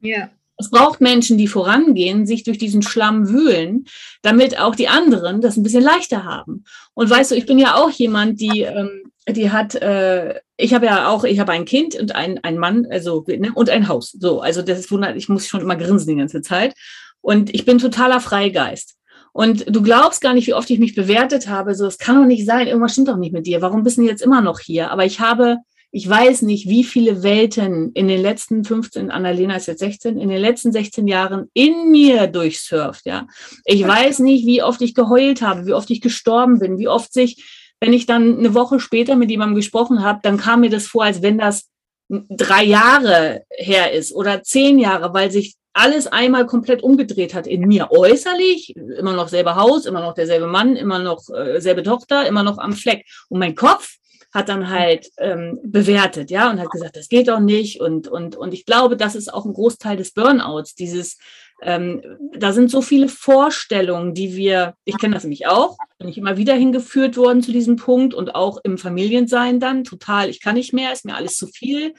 Ja 0.00 0.30
es 0.58 0.70
braucht 0.70 1.00
Menschen, 1.00 1.38
die 1.38 1.46
vorangehen, 1.46 2.26
sich 2.26 2.42
durch 2.42 2.58
diesen 2.58 2.82
Schlamm 2.82 3.28
wühlen, 3.28 3.86
damit 4.22 4.60
auch 4.60 4.74
die 4.74 4.88
anderen 4.88 5.40
das 5.40 5.56
ein 5.56 5.62
bisschen 5.62 5.84
leichter 5.84 6.24
haben. 6.24 6.64
Und 6.94 7.08
weißt 7.08 7.30
du, 7.30 7.36
ich 7.36 7.46
bin 7.46 7.58
ja 7.58 7.76
auch 7.76 7.90
jemand, 7.90 8.40
die, 8.40 8.62
ähm, 8.62 9.04
die 9.28 9.50
hat, 9.50 9.76
äh, 9.76 10.40
ich 10.56 10.74
habe 10.74 10.86
ja 10.86 11.08
auch, 11.08 11.22
ich 11.22 11.38
habe 11.38 11.52
ein 11.52 11.64
Kind 11.64 11.94
und 11.94 12.14
ein, 12.14 12.42
ein 12.42 12.58
Mann, 12.58 12.86
also 12.90 13.24
ne, 13.28 13.52
und 13.54 13.70
ein 13.70 13.86
Haus. 13.86 14.10
So, 14.18 14.40
also 14.40 14.62
das 14.62 14.80
ist 14.80 14.90
wundert, 14.90 15.16
ich 15.16 15.28
muss 15.28 15.46
schon 15.46 15.60
immer 15.60 15.76
grinsen 15.76 16.08
die 16.08 16.16
ganze 16.16 16.42
Zeit. 16.42 16.74
Und 17.20 17.54
ich 17.54 17.64
bin 17.64 17.78
totaler 17.78 18.20
Freigeist. 18.20 18.96
Und 19.32 19.64
du 19.68 19.82
glaubst 19.82 20.20
gar 20.20 20.34
nicht, 20.34 20.48
wie 20.48 20.54
oft 20.54 20.70
ich 20.70 20.80
mich 20.80 20.96
bewertet 20.96 21.48
habe. 21.48 21.76
So, 21.76 21.86
es 21.86 21.98
kann 21.98 22.16
doch 22.16 22.26
nicht 22.26 22.46
sein, 22.46 22.66
irgendwas 22.66 22.92
stimmt 22.92 23.08
doch 23.08 23.16
nicht 23.16 23.32
mit 23.32 23.46
dir. 23.46 23.62
Warum 23.62 23.84
bist 23.84 23.98
du 23.98 24.02
jetzt 24.02 24.22
immer 24.22 24.40
noch 24.40 24.58
hier? 24.58 24.90
Aber 24.90 25.04
ich 25.04 25.20
habe 25.20 25.58
ich 25.90 26.08
weiß 26.08 26.42
nicht, 26.42 26.68
wie 26.68 26.84
viele 26.84 27.22
Welten 27.22 27.92
in 27.92 28.08
den 28.08 28.20
letzten 28.20 28.64
15, 28.64 29.10
Annalena 29.10 29.56
ist 29.56 29.66
jetzt 29.66 29.80
16, 29.80 30.18
in 30.18 30.28
den 30.28 30.40
letzten 30.40 30.70
16 30.70 31.06
Jahren 31.06 31.48
in 31.54 31.90
mir 31.90 32.26
durchsurft, 32.26 33.06
ja. 33.06 33.26
Ich 33.64 33.86
weiß 33.86 34.18
nicht, 34.20 34.46
wie 34.46 34.62
oft 34.62 34.82
ich 34.82 34.94
geheult 34.94 35.40
habe, 35.40 35.66
wie 35.66 35.72
oft 35.72 35.90
ich 35.90 36.00
gestorben 36.00 36.58
bin, 36.58 36.78
wie 36.78 36.88
oft 36.88 37.12
sich, 37.12 37.72
wenn 37.80 37.92
ich 37.92 38.06
dann 38.06 38.38
eine 38.38 38.54
Woche 38.54 38.80
später 38.80 39.16
mit 39.16 39.30
jemandem 39.30 39.56
gesprochen 39.56 40.02
habe, 40.02 40.20
dann 40.22 40.36
kam 40.36 40.60
mir 40.60 40.70
das 40.70 40.86
vor, 40.86 41.04
als 41.04 41.22
wenn 41.22 41.38
das 41.38 41.68
drei 42.08 42.64
Jahre 42.64 43.44
her 43.50 43.92
ist 43.92 44.12
oder 44.12 44.42
zehn 44.42 44.78
Jahre, 44.78 45.14
weil 45.14 45.30
sich 45.30 45.54
alles 45.72 46.06
einmal 46.06 46.46
komplett 46.46 46.82
umgedreht 46.82 47.34
hat 47.34 47.46
in 47.46 47.60
mir 47.62 47.90
äußerlich, 47.92 48.74
immer 48.76 49.12
noch 49.12 49.28
selber 49.28 49.56
Haus, 49.56 49.86
immer 49.86 50.00
noch 50.00 50.14
derselbe 50.14 50.46
Mann, 50.46 50.76
immer 50.76 50.98
noch 50.98 51.28
äh, 51.30 51.60
selbe 51.60 51.82
Tochter, 51.82 52.26
immer 52.26 52.42
noch 52.42 52.58
am 52.58 52.72
Fleck. 52.72 53.06
Und 53.28 53.38
mein 53.38 53.54
Kopf 53.54 53.97
hat 54.32 54.48
dann 54.48 54.68
halt 54.68 55.10
ähm, 55.18 55.58
bewertet, 55.62 56.30
ja, 56.30 56.50
und 56.50 56.60
hat 56.60 56.70
gesagt, 56.70 56.96
das 56.96 57.08
geht 57.08 57.28
doch 57.28 57.40
nicht. 57.40 57.80
Und, 57.80 58.08
und, 58.08 58.36
und 58.36 58.52
ich 58.52 58.66
glaube, 58.66 58.96
das 58.96 59.14
ist 59.14 59.32
auch 59.32 59.46
ein 59.46 59.54
Großteil 59.54 59.96
des 59.96 60.12
Burnouts, 60.12 60.74
dieses, 60.74 61.18
ähm, 61.62 62.02
da 62.36 62.52
sind 62.52 62.70
so 62.70 62.82
viele 62.82 63.08
Vorstellungen, 63.08 64.14
die 64.14 64.36
wir, 64.36 64.74
ich 64.84 64.98
kenne 64.98 65.14
das 65.14 65.24
nämlich 65.24 65.46
auch, 65.46 65.76
bin 65.98 66.08
ich 66.08 66.18
immer 66.18 66.36
wieder 66.36 66.54
hingeführt 66.54 67.16
worden 67.16 67.42
zu 67.42 67.52
diesem 67.52 67.76
Punkt 67.76 68.14
und 68.14 68.34
auch 68.34 68.58
im 68.62 68.78
Familiensein 68.78 69.60
dann, 69.60 69.84
total, 69.84 70.28
ich 70.28 70.40
kann 70.40 70.54
nicht 70.54 70.72
mehr, 70.72 70.92
ist 70.92 71.04
mir 71.04 71.16
alles 71.16 71.36
zu 71.36 71.46
viel. 71.46 71.94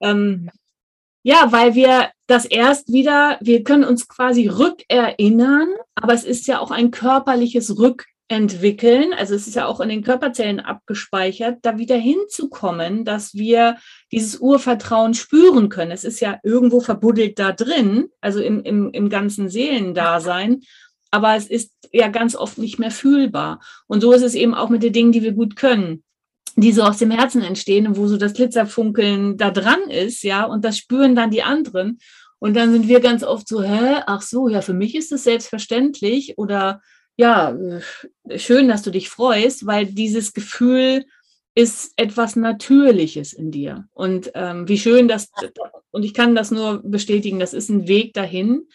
Ähm, 0.00 0.50
ja, 1.24 1.52
weil 1.52 1.74
wir 1.74 2.10
das 2.26 2.46
erst 2.46 2.92
wieder, 2.92 3.38
wir 3.40 3.62
können 3.62 3.84
uns 3.84 4.08
quasi 4.08 4.48
rückerinnern, 4.48 5.68
aber 5.94 6.14
es 6.14 6.24
ist 6.24 6.46
ja 6.46 6.58
auch 6.58 6.70
ein 6.70 6.90
körperliches 6.90 7.78
Rück 7.78 8.06
entwickeln, 8.32 9.12
also 9.12 9.34
es 9.34 9.46
ist 9.46 9.54
ja 9.54 9.66
auch 9.66 9.80
in 9.80 9.88
den 9.88 10.02
Körperzellen 10.02 10.60
abgespeichert, 10.60 11.58
da 11.62 11.78
wieder 11.78 11.96
hinzukommen, 11.96 13.04
dass 13.04 13.34
wir 13.34 13.76
dieses 14.10 14.40
Urvertrauen 14.40 15.14
spüren 15.14 15.68
können. 15.68 15.90
Es 15.90 16.04
ist 16.04 16.20
ja 16.20 16.38
irgendwo 16.42 16.80
verbuddelt 16.80 17.38
da 17.38 17.52
drin, 17.52 18.08
also 18.20 18.40
im, 18.40 18.62
im, 18.62 18.90
im 18.90 19.08
ganzen 19.08 19.48
Seelendasein, 19.48 20.62
aber 21.10 21.36
es 21.36 21.46
ist 21.46 21.72
ja 21.92 22.08
ganz 22.08 22.34
oft 22.34 22.58
nicht 22.58 22.78
mehr 22.78 22.90
fühlbar. 22.90 23.60
Und 23.86 24.00
so 24.00 24.12
ist 24.12 24.22
es 24.22 24.34
eben 24.34 24.54
auch 24.54 24.70
mit 24.70 24.82
den 24.82 24.92
Dingen, 24.92 25.12
die 25.12 25.22
wir 25.22 25.32
gut 25.32 25.56
können 25.56 26.02
die 26.56 26.72
so 26.72 26.82
aus 26.82 26.98
dem 26.98 27.10
Herzen 27.10 27.42
entstehen 27.42 27.86
und 27.86 27.96
wo 27.96 28.06
so 28.06 28.16
das 28.16 28.34
Glitzerfunkeln 28.34 29.38
da 29.38 29.50
dran 29.50 29.88
ist, 29.88 30.22
ja, 30.22 30.44
und 30.44 30.64
das 30.64 30.76
spüren 30.76 31.14
dann 31.14 31.30
die 31.30 31.42
anderen. 31.42 31.98
Und 32.38 32.54
dann 32.54 32.72
sind 32.72 32.88
wir 32.88 33.00
ganz 33.00 33.22
oft 33.22 33.48
so, 33.48 33.62
hä, 33.62 34.02
ach 34.06 34.20
so, 34.20 34.48
ja, 34.48 34.60
für 34.60 34.74
mich 34.74 34.94
ist 34.94 35.12
es 35.12 35.24
selbstverständlich 35.24 36.36
oder 36.38 36.82
ja, 37.16 37.56
schön, 38.36 38.68
dass 38.68 38.82
du 38.82 38.90
dich 38.90 39.08
freust, 39.08 39.66
weil 39.66 39.86
dieses 39.86 40.32
Gefühl 40.32 41.04
ist 41.54 41.92
etwas 41.96 42.36
Natürliches 42.36 43.32
in 43.32 43.50
dir. 43.50 43.86
Und 43.92 44.30
ähm, 44.34 44.68
wie 44.68 44.78
schön 44.78 45.08
das, 45.08 45.30
und 45.90 46.02
ich 46.04 46.14
kann 46.14 46.34
das 46.34 46.50
nur 46.50 46.82
bestätigen, 46.82 47.38
das 47.38 47.52
ist 47.52 47.68
ein 47.68 47.86
Weg 47.86 48.14
dahin, 48.14 48.66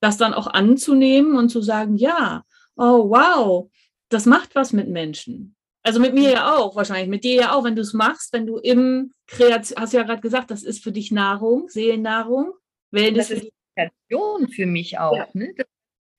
das 0.00 0.16
dann 0.16 0.34
auch 0.34 0.48
anzunehmen 0.48 1.36
und 1.36 1.48
zu 1.48 1.62
sagen, 1.62 1.96
ja, 1.96 2.44
oh 2.76 3.08
wow, 3.10 3.70
das 4.08 4.26
macht 4.26 4.54
was 4.54 4.72
mit 4.72 4.88
Menschen. 4.88 5.54
Also 5.82 6.00
mit 6.00 6.14
mir 6.14 6.30
ja 6.30 6.56
auch, 6.56 6.76
wahrscheinlich, 6.76 7.08
mit 7.08 7.24
dir 7.24 7.34
ja 7.34 7.52
auch, 7.52 7.64
wenn 7.64 7.76
du 7.76 7.82
es 7.82 7.92
machst, 7.92 8.32
wenn 8.32 8.46
du 8.46 8.56
im 8.56 9.12
Kreation, 9.26 9.78
hast 9.80 9.92
du 9.92 9.98
ja 9.98 10.02
gerade 10.02 10.22
gesagt, 10.22 10.50
das 10.50 10.62
ist 10.62 10.82
für 10.82 10.92
dich 10.92 11.12
Nahrung, 11.12 11.68
Seelennahrung. 11.68 12.52
Das 12.90 13.30
ist 13.30 13.50
Meditation 13.76 14.48
für 14.48 14.66
mich 14.66 14.98
auch. 14.98 15.16
Ja. 15.16 15.28
Ne? 15.34 15.52
ich 15.56 15.64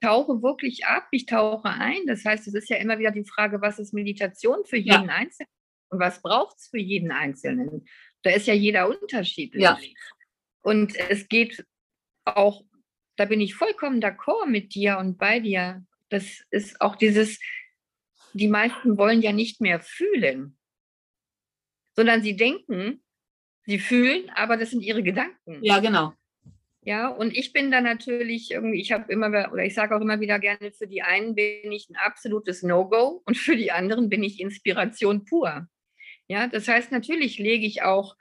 tauche 0.06 0.42
wirklich 0.42 0.86
ab, 0.86 1.08
ich 1.12 1.26
tauche 1.26 1.70
ein. 1.70 2.06
Das 2.06 2.24
heißt, 2.24 2.48
es 2.48 2.54
ist 2.54 2.70
ja 2.70 2.78
immer 2.78 3.00
wieder 3.00 3.12
die 3.12 3.26
Frage, 3.26 3.62
was 3.62 3.80
ist 3.80 3.94
Meditation 3.94 4.64
für 4.66 4.78
jeden 4.78 5.08
ja. 5.08 5.16
Einzelnen 5.16 5.50
und 5.90 6.00
was 6.00 6.22
braucht 6.22 6.58
es 6.58 6.68
für 6.68 6.80
jeden 6.80 7.12
Einzelnen? 7.12 7.88
Da 8.24 8.32
ist 8.32 8.48
ja 8.48 8.54
jeder 8.54 8.88
unterschiedlich. 8.88 9.64
Ja. 9.64 9.80
Und 10.62 10.96
es 11.10 11.28
geht 11.28 11.66
auch, 12.26 12.64
da 13.18 13.26
bin 13.26 13.42
ich 13.42 13.56
vollkommen 13.56 14.02
d'accord 14.02 14.48
mit 14.48 14.76
dir 14.76 14.98
und 14.98 15.18
bei 15.18 15.40
dir. 15.40 15.86
Das 16.10 16.44
ist 16.52 16.82
auch 16.82 16.96
dieses, 16.96 17.40
die 18.34 18.48
meisten 18.48 18.98
wollen 18.98 19.22
ja 19.22 19.32
nicht 19.32 19.62
mehr 19.62 19.80
fühlen, 19.80 20.58
sondern 21.96 22.22
sie 22.22 22.36
denken, 22.36 23.04
sie 23.66 23.80
fühlen, 23.80 24.30
aber 24.32 24.58
das 24.58 24.72
sind 24.72 24.82
ihre 24.82 25.02
Gedanken. 25.02 25.64
Ja, 25.64 25.80
genau. 25.80 26.14
Ja, 26.86 27.08
und 27.08 27.36
ich 27.36 27.52
bin 27.52 27.72
da 27.72 27.82
natürlich 27.82 28.52
irgendwie, 28.52 28.80
ich 28.80 28.92
habe 28.92 29.12
immer, 29.12 29.30
oder 29.52 29.66
ich 29.66 29.74
sage 29.74 29.96
auch 29.96 30.02
immer 30.02 30.20
wieder 30.20 30.38
gerne, 30.38 30.72
für 30.72 30.86
die 30.86 31.02
einen 31.02 31.34
bin 31.34 31.72
ich 31.72 31.90
ein 31.90 31.96
absolutes 31.96 32.62
No-Go 32.62 33.24
und 33.26 33.38
für 33.38 33.56
die 33.56 33.72
anderen 33.72 34.08
bin 34.08 34.22
ich 34.22 34.40
Inspiration 34.40 35.26
pur. 35.26 35.68
Ja, 36.28 36.46
das 36.46 36.68
heißt, 36.68 36.92
natürlich 36.92 37.40
lege 37.40 37.66
ich 37.66 37.82
auch 37.82 38.16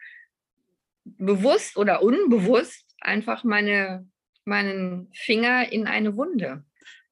bewusst 1.04 1.76
oder 1.76 2.02
unbewusst 2.02 2.96
einfach 3.00 3.44
meine, 3.44 4.08
meinen 4.46 5.10
Finger 5.12 5.70
in 5.70 5.86
eine 5.86 6.16
Wunde 6.16 6.64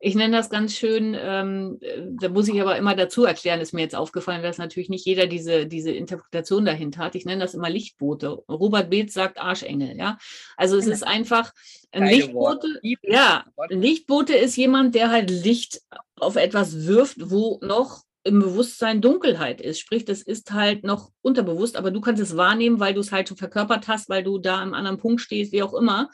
ich 0.04 0.16
nenne 0.16 0.36
das 0.36 0.50
ganz 0.50 0.74
schön, 0.74 1.16
ähm, 1.16 1.78
da 2.20 2.28
muss 2.28 2.48
ich 2.48 2.60
aber 2.60 2.76
immer 2.76 2.96
dazu 2.96 3.24
erklären, 3.24 3.60
ist 3.60 3.72
mir 3.72 3.82
jetzt 3.82 3.94
aufgefallen, 3.94 4.42
dass 4.42 4.58
natürlich 4.58 4.88
nicht 4.88 5.06
jeder 5.06 5.28
diese, 5.28 5.66
diese 5.66 5.92
Interpretation 5.92 6.64
dahinter 6.64 7.04
hat. 7.04 7.14
Ich 7.14 7.24
nenne 7.24 7.40
das 7.40 7.54
immer 7.54 7.70
Lichtboote. 7.70 8.30
Robert 8.48 8.90
Beetz 8.90 9.14
sagt 9.14 9.38
Arschengel, 9.38 9.96
ja. 9.96 10.18
Also 10.56 10.76
es 10.76 10.88
ist 10.88 11.06
einfach 11.06 11.52
ein 11.92 12.08
Lichtbote, 12.08 12.80
ja, 13.02 13.44
ein 13.70 13.80
Lichtbote 13.80 14.34
ist 14.34 14.56
jemand, 14.56 14.96
der 14.96 15.12
halt 15.12 15.30
Licht 15.30 15.80
auf 16.16 16.34
etwas 16.34 16.84
wirft, 16.88 17.30
wo 17.30 17.60
noch 17.62 18.02
im 18.24 18.40
Bewusstsein 18.40 19.00
Dunkelheit 19.00 19.60
ist. 19.60 19.78
Sprich, 19.78 20.04
das 20.04 20.22
ist 20.22 20.52
halt 20.52 20.82
noch 20.82 21.12
unterbewusst, 21.22 21.76
aber 21.76 21.92
du 21.92 22.00
kannst 22.00 22.20
es 22.20 22.36
wahrnehmen, 22.36 22.80
weil 22.80 22.94
du 22.94 23.00
es 23.00 23.12
halt 23.12 23.28
schon 23.28 23.36
verkörpert 23.36 23.86
hast, 23.86 24.08
weil 24.08 24.24
du 24.24 24.38
da 24.38 24.60
am 24.60 24.74
anderen 24.74 24.98
Punkt 24.98 25.20
stehst, 25.20 25.52
wie 25.52 25.62
auch 25.62 25.74
immer 25.74 26.10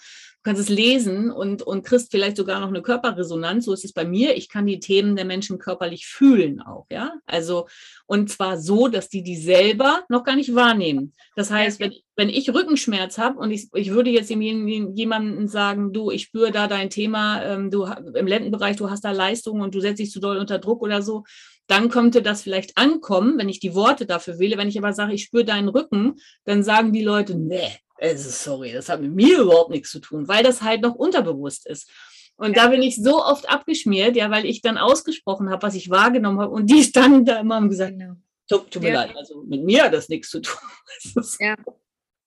kannst 0.48 0.62
es 0.62 0.70
lesen 0.70 1.30
und, 1.30 1.60
und 1.60 1.84
kriegst 1.84 2.10
vielleicht 2.10 2.38
sogar 2.38 2.58
noch 2.58 2.68
eine 2.68 2.80
Körperresonanz. 2.80 3.66
So 3.66 3.74
ist 3.74 3.84
es 3.84 3.92
bei 3.92 4.06
mir. 4.06 4.34
Ich 4.34 4.48
kann 4.48 4.64
die 4.64 4.80
Themen 4.80 5.14
der 5.14 5.26
Menschen 5.26 5.58
körperlich 5.58 6.06
fühlen 6.06 6.62
auch, 6.62 6.86
ja. 6.90 7.12
Also, 7.26 7.68
und 8.06 8.30
zwar 8.30 8.58
so, 8.58 8.88
dass 8.88 9.10
die 9.10 9.22
die 9.22 9.36
selber 9.36 10.04
noch 10.08 10.24
gar 10.24 10.36
nicht 10.36 10.54
wahrnehmen. 10.54 11.12
Das 11.36 11.50
heißt, 11.50 11.80
wenn, 11.80 11.92
wenn 12.16 12.30
ich 12.30 12.48
Rückenschmerz 12.48 13.18
habe 13.18 13.38
und 13.38 13.50
ich, 13.50 13.68
ich 13.74 13.90
würde 13.90 14.08
jetzt 14.08 14.30
jemandem 14.30 15.48
sagen, 15.48 15.92
du, 15.92 16.10
ich 16.10 16.22
spüre 16.22 16.50
da 16.50 16.66
dein 16.66 16.88
Thema, 16.88 17.42
ähm, 17.42 17.70
du 17.70 17.84
im 17.84 18.26
Lendenbereich, 18.26 18.76
du 18.76 18.88
hast 18.88 19.04
da 19.04 19.10
Leistungen 19.10 19.60
und 19.60 19.74
du 19.74 19.80
setzt 19.80 19.98
dich 19.98 20.10
zu 20.10 20.18
doll 20.18 20.38
unter 20.38 20.58
Druck 20.58 20.80
oder 20.80 21.02
so, 21.02 21.24
dann 21.66 21.90
könnte 21.90 22.22
das 22.22 22.40
vielleicht 22.40 22.78
ankommen, 22.78 23.36
wenn 23.36 23.50
ich 23.50 23.60
die 23.60 23.74
Worte 23.74 24.06
dafür 24.06 24.38
wähle. 24.38 24.56
Wenn 24.56 24.68
ich 24.68 24.78
aber 24.78 24.94
sage, 24.94 25.12
ich 25.12 25.24
spüre 25.24 25.44
deinen 25.44 25.68
Rücken, 25.68 26.14
dann 26.44 26.62
sagen 26.62 26.94
die 26.94 27.04
Leute, 27.04 27.36
nee, 27.36 27.68
also 28.00 28.30
sorry, 28.30 28.72
das 28.72 28.88
hat 28.88 29.00
mit 29.00 29.12
mir 29.12 29.40
überhaupt 29.40 29.70
nichts 29.70 29.90
zu 29.90 30.00
tun, 30.00 30.28
weil 30.28 30.42
das 30.42 30.62
halt 30.62 30.82
noch 30.82 30.94
unterbewusst 30.94 31.66
ist. 31.66 31.90
Und 32.36 32.56
ja. 32.56 32.64
da 32.64 32.68
bin 32.70 32.82
ich 32.82 32.96
so 32.96 33.22
oft 33.22 33.48
abgeschmiert, 33.48 34.14
ja, 34.14 34.30
weil 34.30 34.46
ich 34.46 34.62
dann 34.62 34.78
ausgesprochen 34.78 35.50
habe, 35.50 35.62
was 35.62 35.74
ich 35.74 35.90
wahrgenommen 35.90 36.40
habe. 36.40 36.52
Und 36.52 36.70
die 36.70 36.84
standen 36.84 37.24
da 37.24 37.40
immer 37.40 37.58
und 37.58 37.68
gesagt, 37.68 37.98
genau. 37.98 38.14
tut, 38.48 38.70
tut 38.70 38.82
mir 38.82 38.92
ja. 38.92 39.02
leid, 39.02 39.16
also 39.16 39.42
mit 39.42 39.64
mir 39.64 39.84
hat 39.84 39.92
das 39.92 40.08
nichts 40.08 40.30
zu 40.30 40.40
tun. 40.40 40.60
ja. 41.40 41.56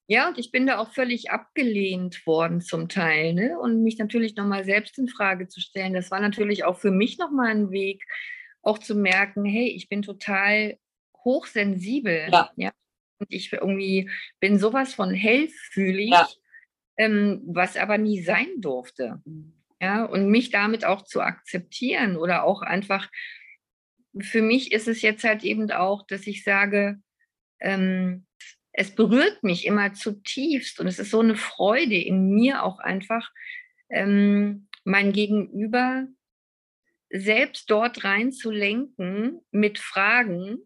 ja, 0.08 0.28
und 0.28 0.38
ich 0.38 0.52
bin 0.52 0.68
da 0.68 0.80
auch 0.80 0.92
völlig 0.92 1.32
abgelehnt 1.32 2.28
worden 2.28 2.60
zum 2.60 2.90
Teil. 2.90 3.34
Ne? 3.34 3.58
Und 3.58 3.84
mich 3.84 3.98
natürlich 4.00 4.36
nochmal 4.36 4.66
selbst 4.66 4.98
in 4.98 5.08
Frage 5.08 5.48
zu 5.48 5.62
stellen. 5.62 5.94
Das 5.94 6.12
war 6.12 6.20
natürlich 6.20 6.66
auch 6.66 6.78
für 6.78 6.92
mich 6.92 7.18
nochmal 7.18 7.52
ein 7.52 7.72
Weg, 7.72 8.04
auch 8.64 8.80
zu 8.80 8.96
merken, 8.96 9.46
hey, 9.46 9.70
ich 9.70 9.88
bin 9.88 10.02
total 10.02 10.78
hochsensibel. 11.24 12.28
Ja. 12.32 12.52
ja? 12.58 12.72
Ich 13.30 13.52
irgendwie 13.54 14.10
bin 14.40 14.60
sowas 14.60 14.94
von 14.94 15.14
hellfühlig, 15.14 16.12
ja. 16.12 16.28
ähm, 16.98 17.42
was 17.46 17.78
aber 17.78 17.98
nie 17.98 18.22
sein 18.22 18.48
durfte. 18.58 19.22
Ja, 19.82 20.06
und 20.06 20.30
mich 20.30 20.52
damit 20.52 20.86
auch 20.86 21.04
zu 21.04 21.22
akzeptieren 21.22 22.16
oder 22.16 22.44
auch 22.44 22.62
einfach, 22.62 23.10
für 24.20 24.42
mich 24.42 24.72
ist 24.72 24.88
es 24.88 25.02
jetzt 25.02 25.24
halt 25.24 25.44
eben 25.44 25.72
auch, 25.72 26.06
dass 26.06 26.28
ich 26.28 26.44
sage, 26.44 27.02
ähm, 27.60 28.28
es 28.74 28.94
berührt 28.94 29.44
mich 29.44 29.66
immer 29.66 29.94
zutiefst 29.94 30.80
und 30.80 30.88
es 30.88 31.00
ist 31.00 31.12
so 31.12 31.20
eine 31.20 31.36
Freude 31.36 31.96
in 31.96 32.30
mir 32.30 32.64
auch 32.64 32.80
einfach, 32.80 33.32
ähm, 33.90 34.68
mein 34.84 35.12
Gegenüber 35.12 36.08
selbst 37.10 37.70
dort 37.70 38.04
reinzulenken 38.04 39.42
mit 39.52 39.80
Fragen, 39.80 40.60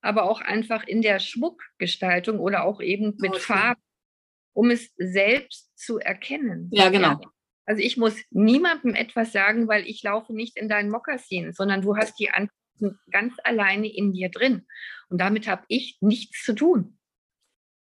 aber 0.00 0.30
auch 0.30 0.40
einfach 0.40 0.86
in 0.86 1.02
der 1.02 1.18
Schmuckgestaltung 1.18 2.38
oder 2.38 2.64
auch 2.64 2.80
eben 2.80 3.16
mit 3.18 3.32
okay. 3.32 3.40
Farben, 3.40 3.82
um 4.52 4.70
es 4.70 4.92
selbst 4.96 5.76
zu 5.78 5.98
erkennen. 5.98 6.68
Ja, 6.72 6.90
genau. 6.90 7.20
Also 7.66 7.82
ich 7.82 7.96
muss 7.96 8.16
niemandem 8.30 8.94
etwas 8.94 9.32
sagen, 9.32 9.68
weil 9.68 9.86
ich 9.86 10.02
laufe 10.02 10.32
nicht 10.34 10.56
in 10.56 10.68
deinen 10.68 10.90
Mokassin, 10.90 11.52
sondern 11.52 11.82
du 11.82 11.96
hast 11.96 12.18
die 12.18 12.30
Antworten 12.30 12.98
ganz 13.10 13.34
alleine 13.44 13.92
in 13.92 14.12
dir 14.12 14.30
drin. 14.30 14.66
Und 15.10 15.20
damit 15.20 15.46
habe 15.46 15.64
ich 15.68 15.98
nichts 16.00 16.42
zu 16.44 16.54
tun. 16.54 16.97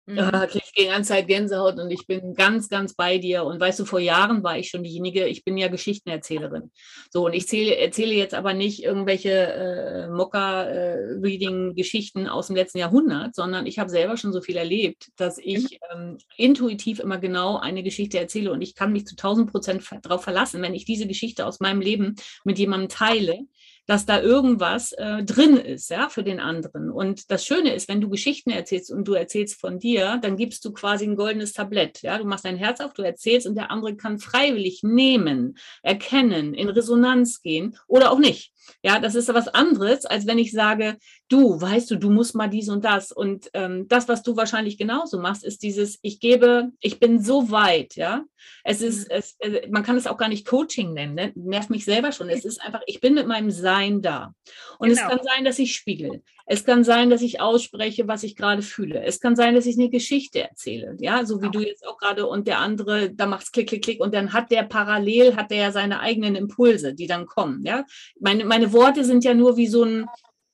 Ja, 0.07 0.47
kriege 0.47 0.65
ich 0.65 0.71
die 0.73 0.87
ganze 0.87 1.09
Zeit 1.09 1.27
Gänsehaut 1.27 1.77
und 1.79 1.91
ich 1.91 2.07
bin 2.07 2.33
ganz, 2.33 2.69
ganz 2.69 2.95
bei 2.95 3.19
dir. 3.19 3.43
Und 3.43 3.59
weißt 3.59 3.79
du, 3.79 3.85
vor 3.85 3.99
Jahren 3.99 4.41
war 4.43 4.57
ich 4.57 4.69
schon 4.69 4.81
diejenige, 4.83 5.27
ich 5.27 5.43
bin 5.43 5.57
ja 5.57 5.67
Geschichtenerzählerin. 5.67 6.71
So, 7.11 7.27
und 7.27 7.33
ich 7.33 7.47
zähle, 7.47 7.77
erzähle 7.77 8.13
jetzt 8.13 8.33
aber 8.33 8.53
nicht 8.53 8.83
irgendwelche 8.83 9.31
äh, 9.31 10.07
Mocker-Reading-Geschichten 10.09 12.25
äh, 12.25 12.29
aus 12.29 12.47
dem 12.47 12.55
letzten 12.55 12.79
Jahrhundert, 12.79 13.35
sondern 13.35 13.67
ich 13.67 13.77
habe 13.77 13.91
selber 13.91 14.17
schon 14.17 14.33
so 14.33 14.41
viel 14.41 14.57
erlebt, 14.57 15.09
dass 15.17 15.37
ich 15.37 15.79
ähm, 15.93 16.17
intuitiv 16.35 16.99
immer 16.99 17.19
genau 17.19 17.57
eine 17.57 17.83
Geschichte 17.83 18.17
erzähle 18.19 18.51
und 18.51 18.61
ich 18.61 18.73
kann 18.75 18.91
mich 18.91 19.05
zu 19.05 19.13
1000 19.13 19.51
Prozent 19.51 19.87
darauf 20.01 20.23
verlassen, 20.23 20.63
wenn 20.63 20.73
ich 20.73 20.85
diese 20.85 21.05
Geschichte 21.07 21.45
aus 21.45 21.59
meinem 21.59 21.79
Leben 21.79 22.15
mit 22.43 22.57
jemandem 22.57 22.89
teile, 22.89 23.41
dass 23.87 24.05
da 24.05 24.21
irgendwas 24.21 24.91
äh, 24.93 25.23
drin 25.23 25.57
ist, 25.57 25.89
ja, 25.89 26.09
für 26.09 26.23
den 26.23 26.39
anderen. 26.39 26.91
Und 26.91 27.31
das 27.31 27.45
Schöne 27.45 27.73
ist, 27.73 27.87
wenn 27.87 28.01
du 28.01 28.09
Geschichten 28.09 28.51
erzählst 28.51 28.91
und 28.91 29.07
du 29.07 29.13
erzählst 29.13 29.59
von 29.59 29.79
dir, 29.79 30.19
dann 30.21 30.37
gibst 30.37 30.63
du 30.65 30.71
quasi 30.71 31.05
ein 31.05 31.15
goldenes 31.15 31.53
Tablett, 31.53 32.01
ja. 32.01 32.17
Du 32.17 32.25
machst 32.25 32.45
dein 32.45 32.57
Herz 32.57 32.79
auf, 32.79 32.93
du 32.93 33.01
erzählst 33.01 33.47
und 33.47 33.55
der 33.55 33.71
andere 33.71 33.95
kann 33.95 34.19
freiwillig 34.19 34.81
nehmen, 34.83 35.57
erkennen, 35.81 36.53
in 36.53 36.69
Resonanz 36.69 37.41
gehen 37.41 37.77
oder 37.87 38.11
auch 38.11 38.19
nicht. 38.19 38.53
Ja, 38.83 38.99
das 38.99 39.15
ist 39.15 39.33
was 39.33 39.47
anderes, 39.47 40.05
als 40.05 40.27
wenn 40.27 40.37
ich 40.37 40.51
sage, 40.51 40.97
du, 41.29 41.59
weißt 41.59 41.91
du, 41.91 41.95
du 41.97 42.09
musst 42.09 42.35
mal 42.35 42.47
dies 42.47 42.69
und 42.69 42.83
das. 42.83 43.11
Und 43.11 43.49
ähm, 43.53 43.87
das, 43.87 44.07
was 44.07 44.23
du 44.23 44.35
wahrscheinlich 44.35 44.77
genauso 44.77 45.19
machst, 45.19 45.43
ist 45.43 45.63
dieses, 45.63 45.99
ich 46.01 46.19
gebe, 46.19 46.71
ich 46.79 46.99
bin 46.99 47.21
so 47.23 47.51
weit, 47.51 47.95
ja. 47.95 48.23
Es 48.63 48.81
ist, 48.81 49.09
mhm. 49.09 49.15
es, 49.15 49.35
äh, 49.39 49.67
man 49.69 49.83
kann 49.83 49.97
es 49.97 50.07
auch 50.07 50.17
gar 50.17 50.29
nicht 50.29 50.47
Coaching 50.47 50.93
nennen, 50.93 51.15
ne? 51.15 51.31
nervt 51.35 51.69
mich 51.69 51.85
selber 51.85 52.11
schon. 52.11 52.29
Es 52.29 52.45
ist 52.45 52.61
einfach, 52.61 52.81
ich 52.85 52.99
bin 53.01 53.13
mit 53.13 53.27
meinem 53.27 53.51
Sein 53.51 54.01
da. 54.01 54.33
Und 54.79 54.89
genau. 54.89 55.01
es 55.01 55.07
kann 55.07 55.19
sein, 55.23 55.45
dass 55.45 55.59
ich 55.59 55.75
spiegel. 55.75 56.23
Es 56.51 56.65
kann 56.65 56.83
sein, 56.83 57.09
dass 57.09 57.21
ich 57.21 57.39
ausspreche, 57.39 58.09
was 58.09 58.23
ich 58.23 58.35
gerade 58.35 58.61
fühle. 58.61 59.01
Es 59.05 59.21
kann 59.21 59.37
sein, 59.37 59.55
dass 59.55 59.65
ich 59.65 59.77
eine 59.77 59.89
Geschichte 59.89 60.41
erzähle, 60.41 60.97
ja, 60.99 61.25
so 61.25 61.41
wie 61.41 61.49
du 61.49 61.61
jetzt 61.61 61.87
auch 61.87 61.97
gerade 61.97 62.27
und 62.27 62.45
der 62.45 62.59
andere, 62.59 63.09
da 63.09 63.25
macht's 63.25 63.53
klick, 63.53 63.69
klick, 63.69 63.85
klick 63.85 64.01
und 64.01 64.13
dann 64.13 64.33
hat 64.33 64.51
der 64.51 64.63
parallel, 64.63 65.37
hat 65.37 65.49
der 65.49 65.57
ja 65.59 65.71
seine 65.71 66.01
eigenen 66.01 66.35
Impulse, 66.35 66.93
die 66.93 67.07
dann 67.07 67.25
kommen, 67.25 67.63
ja. 67.63 67.85
Meine, 68.19 68.43
meine 68.43 68.73
Worte 68.73 69.05
sind 69.05 69.23
ja 69.23 69.33
nur 69.33 69.55
wie 69.55 69.67
so 69.67 69.85
ein, 69.85 70.07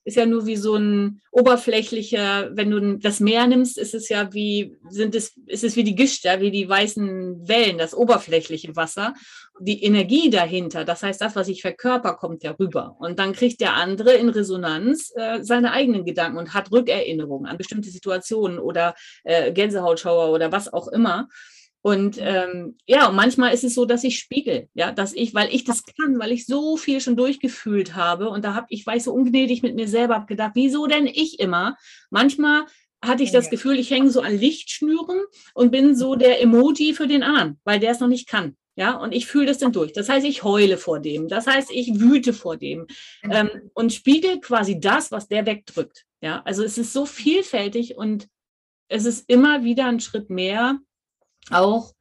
ist 0.08 0.16
ja 0.16 0.24
nur 0.24 0.46
wie 0.46 0.56
so 0.56 0.74
ein 0.74 1.20
oberflächlicher, 1.30 2.56
wenn 2.56 2.70
du 2.70 2.96
das 2.96 3.20
Meer 3.20 3.46
nimmst, 3.46 3.76
ist 3.76 3.94
es 3.94 4.08
ja 4.08 4.32
wie, 4.32 4.74
sind 4.88 5.14
es, 5.14 5.36
ist 5.46 5.64
es 5.64 5.76
wie 5.76 5.84
die 5.84 5.94
Gischter, 5.94 6.40
wie 6.40 6.50
die 6.50 6.66
weißen 6.66 7.46
Wellen, 7.46 7.76
das 7.76 7.94
oberflächliche 7.94 8.74
Wasser. 8.74 9.12
Die 9.60 9.84
Energie 9.84 10.30
dahinter, 10.30 10.86
das 10.86 11.02
heißt, 11.02 11.20
das, 11.20 11.36
was 11.36 11.48
ich 11.48 11.60
verkörper, 11.60 12.14
kommt 12.14 12.42
ja 12.42 12.52
rüber. 12.52 12.96
Und 12.98 13.18
dann 13.18 13.34
kriegt 13.34 13.60
der 13.60 13.74
andere 13.74 14.14
in 14.14 14.30
Resonanz 14.30 15.12
äh, 15.14 15.42
seine 15.42 15.72
eigenen 15.72 16.06
Gedanken 16.06 16.38
und 16.38 16.54
hat 16.54 16.72
Rückerinnerungen 16.72 17.46
an 17.46 17.58
bestimmte 17.58 17.90
Situationen 17.90 18.58
oder 18.58 18.94
äh, 19.24 19.52
Gänsehautschauer 19.52 20.32
oder 20.32 20.50
was 20.52 20.72
auch 20.72 20.88
immer. 20.88 21.28
Und 21.88 22.18
ähm, 22.20 22.76
ja, 22.86 23.08
und 23.08 23.16
manchmal 23.16 23.54
ist 23.54 23.64
es 23.64 23.74
so, 23.74 23.86
dass 23.86 24.04
ich 24.04 24.18
spiegel, 24.18 24.68
ja, 24.74 24.92
dass 24.92 25.14
ich, 25.14 25.32
weil 25.32 25.48
ich 25.54 25.64
das 25.64 25.84
kann, 25.98 26.18
weil 26.18 26.32
ich 26.32 26.44
so 26.44 26.76
viel 26.76 27.00
schon 27.00 27.16
durchgefühlt 27.16 27.96
habe 27.96 28.28
und 28.28 28.44
da 28.44 28.52
habe 28.52 28.66
ich, 28.68 28.86
war 28.86 28.94
ich 28.94 29.04
so 29.04 29.14
ungnädig 29.14 29.62
mit 29.62 29.74
mir 29.74 29.88
selber, 29.88 30.16
habe 30.16 30.26
gedacht, 30.26 30.50
wieso 30.52 30.86
denn 30.86 31.06
ich 31.06 31.40
immer? 31.40 31.78
Manchmal 32.10 32.66
hatte 33.02 33.22
ich 33.22 33.32
das 33.32 33.48
Gefühl, 33.48 33.78
ich 33.78 33.90
hänge 33.90 34.10
so 34.10 34.20
an 34.20 34.36
Lichtschnüren 34.36 35.22
und 35.54 35.70
bin 35.70 35.96
so 35.96 36.14
der 36.14 36.42
Emoji 36.42 36.92
für 36.92 37.06
den 37.06 37.22
anderen, 37.22 37.58
weil 37.64 37.80
der 37.80 37.92
es 37.92 38.00
noch 38.00 38.08
nicht 38.08 38.28
kann. 38.28 38.54
Ja, 38.76 38.98
und 38.98 39.12
ich 39.12 39.26
fühle 39.26 39.46
das 39.46 39.56
dann 39.56 39.72
durch. 39.72 39.94
Das 39.94 40.10
heißt, 40.10 40.26
ich 40.26 40.42
heule 40.42 40.76
vor 40.76 41.00
dem. 41.00 41.26
Das 41.26 41.46
heißt, 41.46 41.70
ich 41.72 41.98
wüte 42.00 42.34
vor 42.34 42.58
dem 42.58 42.86
ähm, 43.22 43.48
und 43.72 43.94
spiegel 43.94 44.40
quasi 44.40 44.78
das, 44.78 45.10
was 45.10 45.26
der 45.26 45.46
wegdrückt. 45.46 46.04
Ja, 46.20 46.42
also 46.44 46.62
es 46.62 46.76
ist 46.76 46.92
so 46.92 47.06
vielfältig 47.06 47.96
und 47.96 48.28
es 48.88 49.06
ist 49.06 49.30
immer 49.30 49.64
wieder 49.64 49.86
ein 49.86 50.00
Schritt 50.00 50.28
mehr 50.28 50.78
auch 51.50 51.94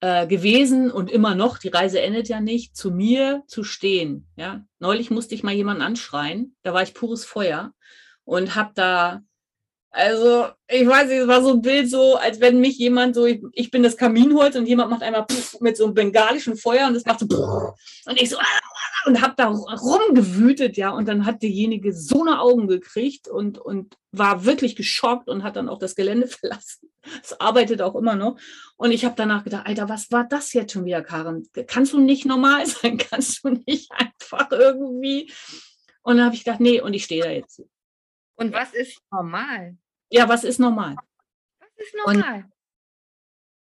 äh, 0.00 0.26
gewesen 0.26 0.90
und 0.90 1.10
immer 1.10 1.34
noch, 1.34 1.58
die 1.58 1.68
Reise 1.68 2.00
endet 2.00 2.28
ja 2.28 2.40
nicht, 2.40 2.76
zu 2.76 2.90
mir 2.90 3.42
zu 3.46 3.64
stehen. 3.64 4.26
Ja, 4.36 4.64
neulich 4.78 5.10
musste 5.10 5.34
ich 5.34 5.42
mal 5.42 5.54
jemanden 5.54 5.82
anschreien, 5.82 6.56
da 6.62 6.74
war 6.74 6.82
ich 6.82 6.94
pures 6.94 7.24
Feuer 7.24 7.72
und 8.24 8.54
habe 8.54 8.72
da 8.74 9.22
also, 9.94 10.48
ich 10.66 10.86
weiß 10.86 11.08
nicht, 11.08 11.18
es 11.18 11.28
war 11.28 11.40
so 11.40 11.52
ein 11.52 11.62
Bild 11.62 11.88
so, 11.88 12.16
als 12.16 12.40
wenn 12.40 12.60
mich 12.60 12.78
jemand 12.78 13.14
so, 13.14 13.26
ich, 13.26 13.40
ich 13.52 13.70
bin 13.70 13.84
das 13.84 13.96
Kaminholz 13.96 14.56
und 14.56 14.66
jemand 14.66 14.90
macht 14.90 15.02
einmal 15.02 15.24
mit 15.60 15.76
so 15.76 15.84
einem 15.84 15.94
bengalischen 15.94 16.56
Feuer 16.56 16.88
und 16.88 16.96
es 16.96 17.06
macht 17.06 17.20
so 17.20 17.26
und 18.06 18.20
ich 18.20 18.28
so 18.28 18.36
und 19.06 19.20
habe 19.20 19.34
da 19.36 19.46
rumgewütet, 19.48 20.76
ja, 20.76 20.90
und 20.90 21.06
dann 21.06 21.26
hat 21.26 21.42
derjenige 21.42 21.92
so 21.92 22.22
eine 22.22 22.40
Augen 22.40 22.66
gekriegt 22.66 23.28
und, 23.28 23.58
und 23.58 23.96
war 24.10 24.44
wirklich 24.44 24.74
geschockt 24.74 25.28
und 25.28 25.44
hat 25.44 25.54
dann 25.54 25.68
auch 25.68 25.78
das 25.78 25.94
Gelände 25.94 26.26
verlassen. 26.28 26.90
Es 27.22 27.38
arbeitet 27.38 27.82
auch 27.82 27.94
immer 27.94 28.16
noch. 28.16 28.36
Und 28.76 28.90
ich 28.90 29.04
habe 29.04 29.14
danach 29.16 29.44
gedacht, 29.44 29.66
Alter, 29.66 29.88
was 29.88 30.10
war 30.10 30.24
das 30.24 30.52
jetzt 30.54 30.72
schon 30.72 30.86
wieder, 30.86 31.02
Karin? 31.02 31.46
Kannst 31.68 31.92
du 31.92 32.00
nicht 32.00 32.24
normal 32.24 32.66
sein? 32.66 32.98
Kannst 32.98 33.44
du 33.44 33.50
nicht 33.50 33.92
einfach 33.92 34.50
irgendwie? 34.50 35.30
Und 36.02 36.16
dann 36.16 36.26
habe 36.26 36.34
ich 36.34 36.44
gedacht, 36.44 36.60
nee, 36.60 36.80
und 36.80 36.94
ich 36.94 37.04
stehe 37.04 37.22
da 37.22 37.30
jetzt. 37.30 37.62
Und 38.36 38.52
was 38.52 38.72
ist 38.72 38.98
normal? 39.12 39.76
Ja, 40.10 40.28
was 40.28 40.44
ist 40.44 40.60
normal? 40.60 40.96
Was 41.60 41.86
ist 41.86 41.94
normal? 41.94 42.44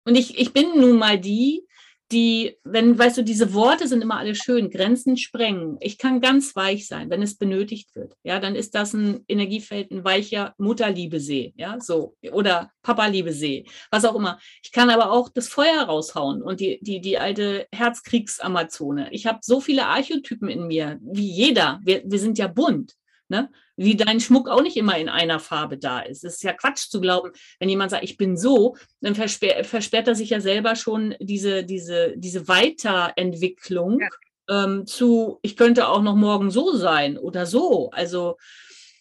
Und, 0.05 0.11
und 0.11 0.15
ich, 0.15 0.37
ich 0.37 0.53
bin 0.53 0.79
nun 0.79 0.97
mal 0.97 1.19
die, 1.19 1.67
die, 2.11 2.57
wenn, 2.63 2.97
weißt 2.97 3.17
du, 3.17 3.23
diese 3.23 3.53
Worte 3.53 3.87
sind 3.87 4.01
immer 4.01 4.17
alle 4.17 4.33
schön, 4.33 4.69
Grenzen 4.69 5.17
sprengen. 5.17 5.77
Ich 5.81 5.97
kann 5.97 6.21
ganz 6.21 6.55
weich 6.55 6.87
sein, 6.87 7.09
wenn 7.09 7.21
es 7.21 7.37
benötigt 7.37 7.93
wird. 7.95 8.15
Ja, 8.23 8.39
dann 8.39 8.55
ist 8.55 8.75
das 8.75 8.93
ein 8.93 9.25
Energiefeld, 9.27 9.91
ein 9.91 10.05
weicher 10.05 10.53
Mutterliebe-See, 10.57 11.53
ja, 11.57 11.79
so. 11.81 12.15
Oder 12.31 12.71
Papa-Liebe-See, 12.81 13.65
was 13.91 14.05
auch 14.05 14.15
immer. 14.15 14.39
Ich 14.63 14.71
kann 14.71 14.89
aber 14.89 15.11
auch 15.11 15.27
das 15.27 15.49
Feuer 15.49 15.83
raushauen 15.83 16.41
und 16.41 16.61
die, 16.61 16.79
die, 16.81 17.01
die 17.01 17.17
alte 17.17 17.67
Herzkriegs-Amazone. 17.73 19.09
Ich 19.11 19.25
habe 19.25 19.39
so 19.41 19.59
viele 19.59 19.87
Archetypen 19.87 20.47
in 20.47 20.67
mir, 20.67 20.99
wie 21.01 21.29
jeder. 21.29 21.81
Wir, 21.83 22.03
wir 22.05 22.19
sind 22.19 22.37
ja 22.37 22.47
bunt. 22.47 22.93
Ne? 23.27 23.51
Wie 23.79 23.95
dein 23.95 24.19
Schmuck 24.19 24.49
auch 24.49 24.61
nicht 24.61 24.75
immer 24.75 24.97
in 24.97 25.07
einer 25.07 25.39
Farbe 25.39 25.77
da 25.77 25.99
ist. 25.99 26.23
Es 26.23 26.35
ist 26.35 26.43
ja 26.43 26.53
Quatsch 26.53 26.89
zu 26.89 26.99
glauben, 26.99 27.31
wenn 27.59 27.69
jemand 27.69 27.91
sagt, 27.91 28.03
ich 28.03 28.17
bin 28.17 28.35
so, 28.35 28.75
dann 29.01 29.13
versperrt, 29.13 29.67
versperrt 29.67 30.07
er 30.07 30.15
sich 30.15 30.31
ja 30.31 30.41
selber 30.41 30.75
schon 30.75 31.15
diese, 31.19 31.63
diese, 31.63 32.13
diese 32.17 32.47
Weiterentwicklung 32.47 33.99
ja. 33.99 34.65
ähm, 34.65 34.87
zu, 34.87 35.37
ich 35.43 35.55
könnte 35.55 35.87
auch 35.89 36.01
noch 36.01 36.15
morgen 36.15 36.49
so 36.49 36.75
sein 36.75 37.19
oder 37.19 37.45
so. 37.45 37.91
Also 37.91 38.37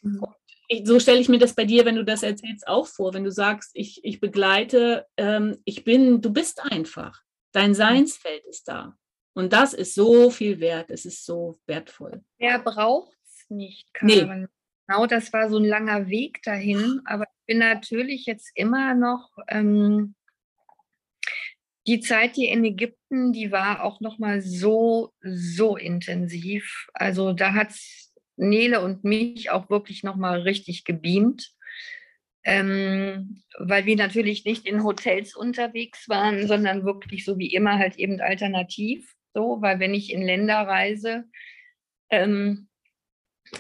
mhm. 0.03 0.23
ich, 0.69 0.87
so 0.87 1.01
stelle 1.01 1.21
ich 1.21 1.31
mir 1.31 1.39
das 1.39 1.55
bei 1.55 1.65
dir, 1.65 1.87
wenn 1.87 1.97
du 1.97 2.05
das 2.05 2.23
erzählst, 2.23 2.69
auch 2.69 2.87
vor, 2.87 3.15
wenn 3.15 3.25
du 3.25 3.33
sagst, 3.33 3.71
ich, 3.73 4.05
ich 4.05 4.21
begleite, 4.21 5.07
ähm, 5.17 5.57
ich 5.65 5.85
bin, 5.85 6.21
du 6.21 6.31
bist 6.31 6.63
einfach. 6.63 7.23
Dein 7.53 7.71
mhm. 7.71 7.77
Seinsfeld 7.77 8.45
ist 8.45 8.69
da. 8.69 8.95
Und 9.33 9.53
das 9.53 9.73
ist 9.73 9.95
so 9.95 10.31
viel 10.31 10.61
wert, 10.61 10.91
es 10.91 11.07
ist 11.07 11.25
so 11.25 11.59
wertvoll. 11.67 12.23
Wer 12.39 12.59
braucht 12.59 13.17
nicht, 13.49 13.93
Karin. 13.93 14.41
Nee. 14.41 14.47
Genau, 14.89 15.07
das 15.07 15.33
war 15.33 15.49
so 15.51 15.59
ein 15.59 15.65
langer 15.65 16.09
Weg 16.09 16.43
dahin. 16.43 17.01
Aber 17.07 17.25
ich 17.25 17.47
bin 17.47 17.59
natürlich 17.59 18.27
jetzt 18.27 18.51
immer 18.55 18.95
noch 18.95 19.31
ähm, 19.49 20.15
die 21.87 22.01
Zeit 22.01 22.35
hier 22.35 22.51
in 22.51 22.65
Ägypten, 22.65 23.33
die 23.33 23.53
war 23.53 23.85
auch 23.85 24.01
noch 24.01 24.19
mal 24.19 24.41
so 24.43 25.13
so 25.23 25.77
intensiv. 25.77 26.89
Also 26.95 27.33
da 27.33 27.55
hat 27.55 27.73
Nele 28.37 28.81
und 28.81 29.05
mich 29.05 29.51
auch 29.51 29.71
wirklich 29.71 30.03
noch 30.03 30.17
mal 30.17 30.41
richtig 30.41 30.85
gebeamt. 30.85 31.53
Ähm, 32.45 33.43
weil 33.59 33.87
wir 33.87 33.97
natürlich 33.97 34.45
nicht 34.45 34.67
in 34.67 34.85
Hotels 34.85 35.35
unterwegs 35.35 36.09
waren, 36.09 36.47
sondern 36.47 36.85
wirklich 36.85 37.25
so 37.25 37.39
wie 37.39 37.53
immer 37.53 37.79
halt 37.79 37.97
eben 37.97 38.21
alternativ. 38.21 39.13
So, 39.35 39.59
weil 39.61 39.81
wenn 39.81 39.95
ich 39.95 40.13
in 40.13 40.23
Länder 40.23 40.59
reise, 40.61 41.25
ähm, 42.11 42.69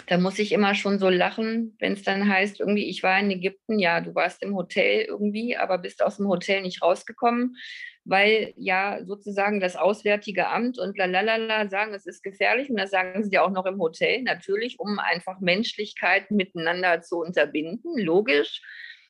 da 0.07 0.18
muss 0.18 0.38
ich 0.38 0.53
immer 0.53 0.75
schon 0.75 0.99
so 0.99 1.09
lachen, 1.09 1.77
wenn 1.79 1.92
es 1.92 2.03
dann 2.03 2.29
heißt, 2.29 2.61
irgendwie, 2.61 2.88
ich 2.88 3.03
war 3.03 3.18
in 3.18 3.31
Ägypten, 3.31 3.79
ja, 3.79 4.01
du 4.01 4.14
warst 4.14 4.42
im 4.42 4.55
Hotel 4.55 5.03
irgendwie, 5.03 5.57
aber 5.57 5.79
bist 5.79 6.03
aus 6.03 6.16
dem 6.16 6.29
Hotel 6.29 6.62
nicht 6.62 6.83
rausgekommen, 6.83 7.57
weil 8.05 8.53
ja 8.57 9.05
sozusagen 9.05 9.61
das 9.61 9.77
Auswärtige 9.77 10.49
Amt 10.49 10.79
und 10.79 10.96
lalalala 10.96 11.68
sagen, 11.68 11.94
es 11.94 12.07
ist 12.07 12.22
gefährlich. 12.22 12.70
Und 12.70 12.77
das 12.77 12.90
sagen 12.90 13.25
sie 13.25 13.33
ja 13.33 13.42
auch 13.42 13.51
noch 13.51 13.66
im 13.66 13.81
Hotel, 13.81 14.22
natürlich, 14.22 14.79
um 14.79 14.99
einfach 14.99 15.40
Menschlichkeit 15.40 16.31
miteinander 16.31 17.03
zu 17.03 17.18
unterbinden, 17.18 17.99
logisch, 17.99 18.62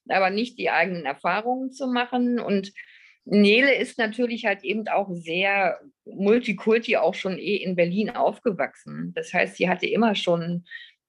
aber 0.09 0.31
nicht 0.31 0.59
die 0.59 0.71
eigenen 0.71 1.05
Erfahrungen 1.05 1.73
zu 1.73 1.87
machen. 1.87 2.41
Und 2.41 2.73
Nele 3.27 3.75
ist 3.75 3.99
natürlich 3.99 4.47
halt 4.47 4.62
eben 4.62 4.87
auch 4.87 5.09
sehr 5.11 5.81
Multikulti, 6.05 6.97
auch 6.97 7.15
schon 7.15 7.39
eh 7.39 7.57
in 7.57 7.75
Berlin 7.75 8.11
aufgewachsen. 8.11 9.12
Das 9.15 9.35
heißt, 9.35 9.57
sie 9.57 9.69
hatte 9.69 9.87
immer 9.87 10.15
schon 10.15 10.65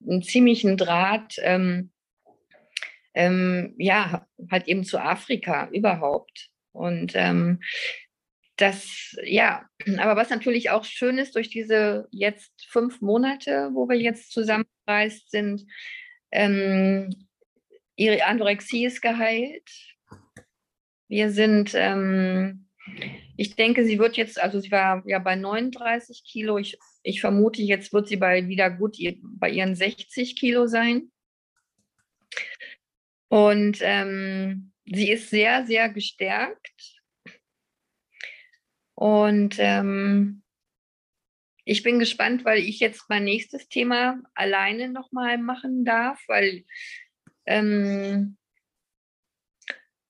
einen 0.05 0.23
ziemlichen 0.23 0.77
Draht, 0.77 1.35
ähm, 1.41 1.91
ähm, 3.13 3.75
ja, 3.77 4.27
halt 4.49 4.67
eben 4.67 4.83
zu 4.83 4.99
Afrika 4.99 5.69
überhaupt. 5.71 6.49
Und 6.71 7.13
ähm, 7.15 7.61
das, 8.55 9.15
ja, 9.23 9.67
aber 9.97 10.15
was 10.15 10.31
natürlich 10.31 10.71
auch 10.71 10.85
schön 10.85 11.19
ist, 11.19 11.35
durch 11.35 11.49
diese 11.49 12.07
jetzt 12.11 12.51
fünf 12.67 12.99
Monate, 13.01 13.69
wo 13.73 13.87
wir 13.87 13.97
jetzt 13.97 14.31
zusammengereist 14.31 15.29
sind, 15.29 15.67
ähm, 16.31 17.13
ihre 17.95 18.25
Anorexie 18.25 18.85
ist 18.85 19.01
geheilt 19.01 19.69
wir 21.07 21.31
sind, 21.31 21.71
ähm, 21.73 22.67
ich 23.35 23.55
denke, 23.55 23.85
sie 23.85 23.99
wird 23.99 24.17
jetzt, 24.17 24.41
also 24.41 24.59
sie 24.59 24.71
war 24.71 25.03
ja 25.05 25.19
bei 25.19 25.35
39 25.35 26.23
Kilo. 26.25 26.57
Ich, 26.57 26.77
ich 27.03 27.21
vermute, 27.21 27.61
jetzt 27.61 27.93
wird 27.93 28.07
sie 28.07 28.17
bei 28.17 28.47
wieder 28.47 28.69
gut 28.69 28.97
bei 29.21 29.49
ihren 29.49 29.75
60 29.75 30.35
Kilo 30.35 30.67
sein. 30.67 31.11
Und 33.29 33.79
ähm, 33.81 34.71
sie 34.85 35.11
ist 35.11 35.29
sehr, 35.29 35.65
sehr 35.65 35.89
gestärkt. 35.89 37.01
Und 38.95 39.57
ähm, 39.59 40.43
ich 41.65 41.83
bin 41.83 41.99
gespannt, 41.99 42.45
weil 42.45 42.59
ich 42.59 42.79
jetzt 42.79 43.09
mein 43.09 43.25
nächstes 43.25 43.67
Thema 43.67 44.21
alleine 44.33 44.89
nochmal 44.89 45.37
machen 45.37 45.83
darf, 45.83 46.19
weil 46.27 46.63
ähm, 47.45 48.37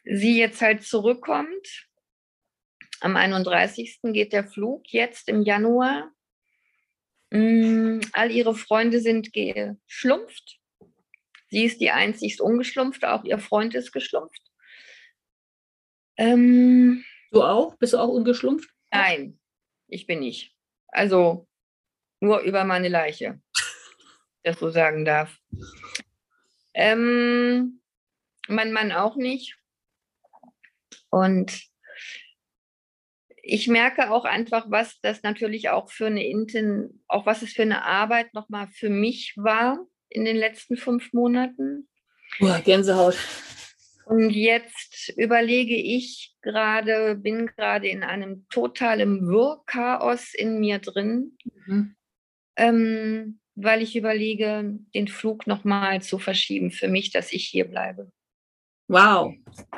sie 0.09 0.37
jetzt 0.37 0.61
halt 0.61 0.83
zurückkommt. 0.83 1.87
Am 3.01 3.15
31. 3.15 3.99
geht 4.03 4.33
der 4.33 4.47
Flug, 4.47 4.91
jetzt 4.91 5.29
im 5.29 5.41
Januar. 5.41 6.11
Mm, 7.29 7.99
all 8.13 8.31
ihre 8.31 8.55
Freunde 8.55 8.99
sind 8.99 9.31
geschlumpft. 9.33 10.59
Sie 11.49 11.65
ist 11.65 11.79
die 11.79 11.91
einzigst 11.91 12.41
ungeschlumpfte, 12.41 13.11
auch 13.11 13.23
ihr 13.23 13.39
Freund 13.39 13.75
ist 13.75 13.91
geschlumpft. 13.91 14.41
Ähm, 16.17 17.05
du 17.31 17.43
auch? 17.43 17.75
Bist 17.75 17.93
du 17.93 17.99
auch 17.99 18.09
ungeschlumpft? 18.09 18.69
Nein, 18.91 19.39
ich 19.87 20.07
bin 20.07 20.19
nicht. 20.19 20.55
Also 20.87 21.47
nur 22.19 22.39
über 22.41 22.63
meine 22.63 22.89
Leiche, 22.89 23.39
das 24.43 24.59
so 24.59 24.69
sagen 24.69 25.05
darf. 25.05 25.37
Ähm, 26.73 27.81
mein 28.47 28.71
Mann 28.71 28.91
auch 28.91 29.15
nicht. 29.15 29.57
Und 31.09 31.61
ich 33.41 33.67
merke 33.67 34.11
auch 34.11 34.25
einfach, 34.25 34.65
was 34.69 34.99
das 35.01 35.23
natürlich 35.23 35.69
auch 35.69 35.89
für 35.89 36.07
eine 36.07 36.25
Inten, 36.27 37.03
auch 37.07 37.25
was 37.25 37.41
es 37.41 37.53
für 37.53 37.61
eine 37.61 37.85
Arbeit 37.85 38.33
nochmal 38.33 38.67
für 38.67 38.89
mich 38.89 39.33
war 39.37 39.79
in 40.09 40.25
den 40.25 40.35
letzten 40.35 40.75
fünf 40.75 41.13
Monaten. 41.13 41.87
Boah, 42.39 42.59
Gänsehaut. 42.59 43.17
Und 44.05 44.29
jetzt 44.29 45.13
überlege 45.17 45.75
ich 45.75 46.35
gerade, 46.41 47.15
bin 47.15 47.47
gerade 47.47 47.87
in 47.87 48.03
einem 48.03 48.47
totalen 48.49 49.27
Wirrchaos 49.27 50.33
in 50.33 50.59
mir 50.59 50.79
drin, 50.79 51.37
mhm. 51.65 51.95
ähm, 52.55 53.39
weil 53.55 53.81
ich 53.81 53.97
überlege, 53.97 54.77
den 54.93 55.07
Flug 55.07 55.45
nochmal 55.45 56.01
zu 56.01 56.19
verschieben 56.19 56.71
für 56.71 56.87
mich, 56.87 57.11
dass 57.11 57.33
ich 57.33 57.47
hier 57.47 57.65
bleibe. 57.65 58.11
Wow. 58.87 59.33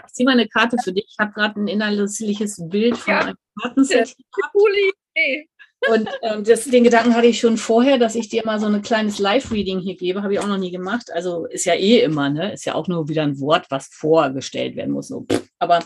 Ich 0.08 0.14
ziehe 0.14 0.26
mal 0.26 0.34
eine 0.34 0.48
Karte 0.48 0.78
für 0.84 0.94
dich. 0.94 1.08
Ich 1.10 1.18
habe 1.20 1.34
gerade 1.34 1.60
ein 1.60 1.68
innerliches 1.68 2.62
Bild 2.70 2.98
von 2.98 3.14
ja. 3.14 3.20
einem 3.22 3.36
Kartenset. 3.62 4.16
Coole 4.52 4.92
Idee. 5.16 5.50
Und 5.88 6.10
ähm, 6.24 6.44
das, 6.44 6.66
den 6.66 6.84
Gedanken 6.84 7.16
hatte 7.16 7.28
ich 7.28 7.40
schon 7.40 7.58
vorher, 7.58 7.98
dass 7.98 8.16
ich 8.16 8.28
dir 8.28 8.46
mal 8.46 8.60
so 8.60 8.66
ein 8.66 8.82
kleines 8.82 9.18
Live-Reading 9.18 9.80
hier 9.80 9.96
gebe. 9.96 10.22
Habe 10.22 10.34
ich 10.34 10.40
auch 10.40 10.48
noch 10.48 10.58
nie 10.58 10.72
gemacht. 10.72 11.10
Also 11.14 11.46
ist 11.46 11.66
ja 11.66 11.74
eh 11.74 12.02
immer, 12.02 12.30
ne? 12.30 12.52
Ist 12.52 12.66
ja 12.66 12.76
auch 12.76 12.88
nur 12.88 13.08
wieder 13.08 13.24
ein 13.24 13.40
Wort, 13.40 13.68
was 13.70 13.88
vorgestellt 13.88 14.76
werden 14.76 14.92
muss. 14.92 15.08
So. 15.08 15.26
Aber 15.58 15.80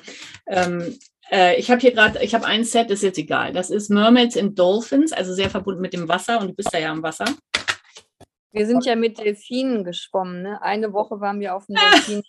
ähm, 0.47 0.97
äh, 1.31 1.59
ich 1.59 1.69
habe 1.69 1.79
hier 1.79 1.91
gerade, 1.91 2.23
ich 2.23 2.33
habe 2.33 2.45
ein 2.45 2.63
Set, 2.63 2.89
ist 2.89 3.03
jetzt 3.03 3.19
egal. 3.19 3.53
Das 3.53 3.69
ist 3.69 3.89
Mermaids 3.89 4.35
and 4.35 4.57
Dolphins, 4.57 5.13
also 5.13 5.33
sehr 5.33 5.51
verbunden 5.51 5.81
mit 5.81 5.93
dem 5.93 6.07
Wasser. 6.07 6.39
Und 6.41 6.47
du 6.47 6.53
bist 6.53 6.73
da 6.73 6.79
ja 6.79 6.91
am 6.91 7.03
Wasser. 7.03 7.25
Wir 8.51 8.65
sind 8.65 8.85
ja 8.85 8.95
mit 8.95 9.19
Delfinen 9.19 9.83
geschwommen. 9.83 10.41
Ne? 10.41 10.61
Eine 10.61 10.91
Woche 10.93 11.19
waren 11.19 11.39
wir 11.39 11.55
auf 11.55 11.67
dem 11.67 11.75
Delfin. 11.93 12.23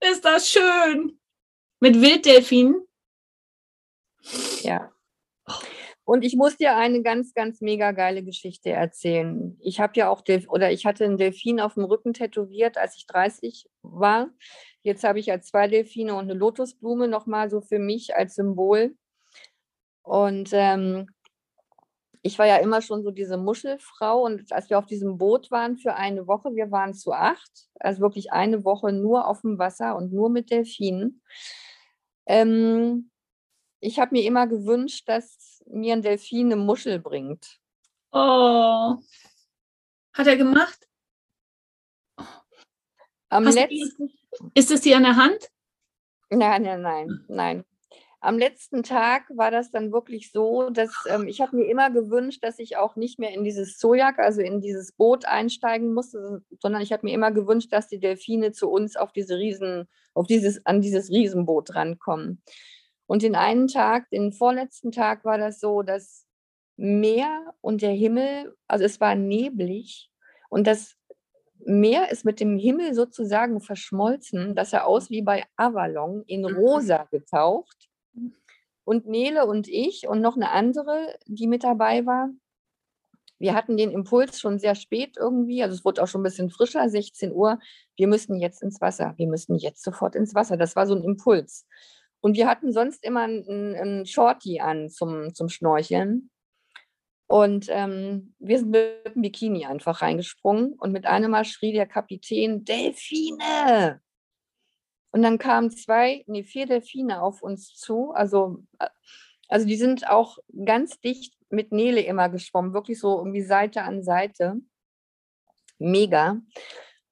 Ist 0.00 0.24
das 0.24 0.48
schön. 0.48 1.18
Mit 1.80 2.00
Wilddelfinen? 2.00 2.86
Ja. 4.62 4.92
Und 6.04 6.24
ich 6.24 6.36
muss 6.36 6.56
dir 6.56 6.74
eine 6.74 7.02
ganz, 7.02 7.34
ganz 7.34 7.60
mega 7.60 7.92
geile 7.92 8.22
Geschichte 8.24 8.70
erzählen. 8.70 9.58
Ich 9.60 9.78
habe 9.78 9.92
ja 9.96 10.08
auch, 10.08 10.22
Delf 10.22 10.48
oder 10.48 10.72
ich 10.72 10.86
hatte 10.86 11.04
einen 11.04 11.18
Delfin 11.18 11.60
auf 11.60 11.74
dem 11.74 11.84
Rücken 11.84 12.14
tätowiert, 12.14 12.78
als 12.78 12.96
ich 12.96 13.06
30 13.06 13.68
war. 13.82 14.30
Jetzt 14.82 15.04
habe 15.04 15.18
ich 15.18 15.26
ja 15.26 15.40
zwei 15.40 15.68
Delfine 15.68 16.14
und 16.14 16.30
eine 16.30 16.34
Lotusblume 16.34 17.08
nochmal 17.08 17.50
so 17.50 17.60
für 17.60 17.78
mich 17.78 18.16
als 18.16 18.36
Symbol. 18.36 18.96
Und 20.02 20.48
ähm, 20.52 21.08
ich 22.28 22.38
war 22.38 22.46
ja 22.46 22.56
immer 22.58 22.82
schon 22.82 23.02
so 23.02 23.10
diese 23.10 23.38
Muschelfrau 23.38 24.22
und 24.22 24.52
als 24.52 24.68
wir 24.68 24.78
auf 24.78 24.84
diesem 24.84 25.16
Boot 25.16 25.50
waren 25.50 25.78
für 25.78 25.94
eine 25.94 26.26
Woche, 26.26 26.54
wir 26.54 26.70
waren 26.70 26.92
zu 26.92 27.12
acht, 27.12 27.70
also 27.80 28.02
wirklich 28.02 28.32
eine 28.32 28.64
Woche 28.64 28.92
nur 28.92 29.26
auf 29.26 29.40
dem 29.40 29.58
Wasser 29.58 29.96
und 29.96 30.12
nur 30.12 30.28
mit 30.28 30.50
Delfinen. 30.50 31.22
Ähm, 32.26 33.10
ich 33.80 33.98
habe 33.98 34.14
mir 34.14 34.24
immer 34.24 34.46
gewünscht, 34.46 35.08
dass 35.08 35.64
mir 35.66 35.94
ein 35.94 36.02
Delfin 36.02 36.52
eine 36.52 36.56
Muschel 36.56 36.98
bringt. 36.98 37.58
Oh, 38.12 38.96
hat 40.12 40.26
er 40.26 40.36
gemacht? 40.36 40.86
Am 43.30 43.44
letzten, 43.44 44.12
ist 44.52 44.70
es 44.70 44.82
dir 44.82 44.98
an 44.98 45.04
der 45.04 45.16
Hand? 45.16 45.48
Nein, 46.28 46.62
nein, 46.62 46.82
nein, 46.82 47.24
nein 47.28 47.64
am 48.20 48.38
letzten 48.38 48.82
Tag 48.82 49.24
war 49.36 49.50
das 49.50 49.70
dann 49.70 49.92
wirklich 49.92 50.32
so, 50.32 50.70
dass 50.70 50.90
ähm, 51.08 51.28
ich 51.28 51.40
habe 51.40 51.56
mir 51.56 51.66
immer 51.66 51.90
gewünscht, 51.90 52.42
dass 52.42 52.58
ich 52.58 52.76
auch 52.76 52.96
nicht 52.96 53.18
mehr 53.18 53.32
in 53.32 53.44
dieses 53.44 53.78
Sojak, 53.78 54.18
also 54.18 54.40
in 54.40 54.60
dieses 54.60 54.92
Boot 54.92 55.24
einsteigen 55.24 55.94
musste, 55.94 56.42
sondern 56.60 56.82
ich 56.82 56.92
habe 56.92 57.06
mir 57.06 57.14
immer 57.14 57.30
gewünscht, 57.30 57.72
dass 57.72 57.86
die 57.86 58.00
Delfine 58.00 58.52
zu 58.52 58.70
uns 58.70 58.96
auf 58.96 59.12
diese 59.12 59.38
Riesen, 59.38 59.88
auf 60.14 60.26
dieses, 60.26 60.66
an 60.66 60.80
dieses 60.80 61.10
Riesenboot 61.10 61.74
rankommen. 61.76 62.42
Und 63.06 63.22
den 63.22 63.36
einen 63.36 63.68
Tag, 63.68 64.10
den 64.10 64.32
vorletzten 64.32 64.90
Tag 64.90 65.24
war 65.24 65.38
das 65.38 65.60
so, 65.60 65.82
dass 65.82 66.26
Meer 66.76 67.54
und 67.60 67.82
der 67.82 67.92
Himmel, 67.92 68.54
also 68.68 68.84
es 68.84 69.00
war 69.00 69.14
neblig 69.14 70.10
und 70.48 70.66
das 70.66 70.94
Meer 71.64 72.10
ist 72.10 72.24
mit 72.24 72.38
dem 72.40 72.56
Himmel 72.56 72.94
sozusagen 72.94 73.60
verschmolzen, 73.60 74.54
dass 74.54 74.72
er 74.72 74.86
aus 74.86 75.10
wie 75.10 75.22
bei 75.22 75.44
Avalon 75.56 76.22
in 76.26 76.42
mhm. 76.42 76.56
rosa 76.56 77.04
getaucht. 77.10 77.87
Und 78.84 79.06
Nele 79.06 79.46
und 79.46 79.68
ich 79.68 80.08
und 80.08 80.20
noch 80.20 80.36
eine 80.36 80.50
andere, 80.50 81.18
die 81.26 81.46
mit 81.46 81.64
dabei 81.64 82.06
war, 82.06 82.30
wir 83.38 83.54
hatten 83.54 83.76
den 83.76 83.90
Impuls 83.90 84.40
schon 84.40 84.58
sehr 84.58 84.74
spät 84.74 85.16
irgendwie, 85.16 85.62
also 85.62 85.74
es 85.74 85.84
wurde 85.84 86.02
auch 86.02 86.08
schon 86.08 86.22
ein 86.22 86.24
bisschen 86.24 86.50
frischer, 86.50 86.88
16 86.88 87.32
Uhr, 87.32 87.58
wir 87.96 88.08
müssten 88.08 88.36
jetzt 88.36 88.62
ins 88.62 88.80
Wasser, 88.80 89.14
wir 89.16 89.28
müssten 89.28 89.56
jetzt 89.56 89.82
sofort 89.82 90.16
ins 90.16 90.34
Wasser. 90.34 90.56
Das 90.56 90.74
war 90.74 90.86
so 90.86 90.94
ein 90.94 91.04
Impuls. 91.04 91.66
Und 92.20 92.36
wir 92.36 92.48
hatten 92.48 92.72
sonst 92.72 93.04
immer 93.04 93.22
einen, 93.22 93.76
einen 93.76 94.06
Shorty 94.06 94.60
an 94.60 94.90
zum, 94.90 95.34
zum 95.34 95.48
Schnorcheln. 95.48 96.30
Und 97.28 97.66
ähm, 97.68 98.34
wir 98.38 98.58
sind 98.58 98.70
mit 98.70 99.14
dem 99.14 99.22
Bikini 99.22 99.66
einfach 99.66 100.02
reingesprungen 100.02 100.72
und 100.72 100.92
mit 100.92 101.06
einem 101.06 101.30
Mal 101.30 101.44
schrie 101.44 101.72
der 101.72 101.86
Kapitän, 101.86 102.64
Delfine! 102.64 104.00
Und 105.10 105.22
dann 105.22 105.38
kamen 105.38 105.70
zwei, 105.70 106.24
nee, 106.26 106.42
vier 106.42 106.66
Delfine 106.66 107.22
auf 107.22 107.42
uns 107.42 107.74
zu. 107.74 108.12
Also, 108.12 108.64
äh, 108.78 108.88
also 109.48 109.66
die 109.66 109.76
sind 109.76 110.08
auch 110.08 110.38
ganz 110.64 111.00
dicht 111.00 111.34
mit 111.48 111.72
Nele 111.72 112.02
immer 112.02 112.28
geschwommen, 112.28 112.74
wirklich 112.74 113.00
so 113.00 113.18
irgendwie 113.18 113.42
Seite 113.42 113.82
an 113.82 114.02
Seite. 114.02 114.56
Mega. 115.78 116.40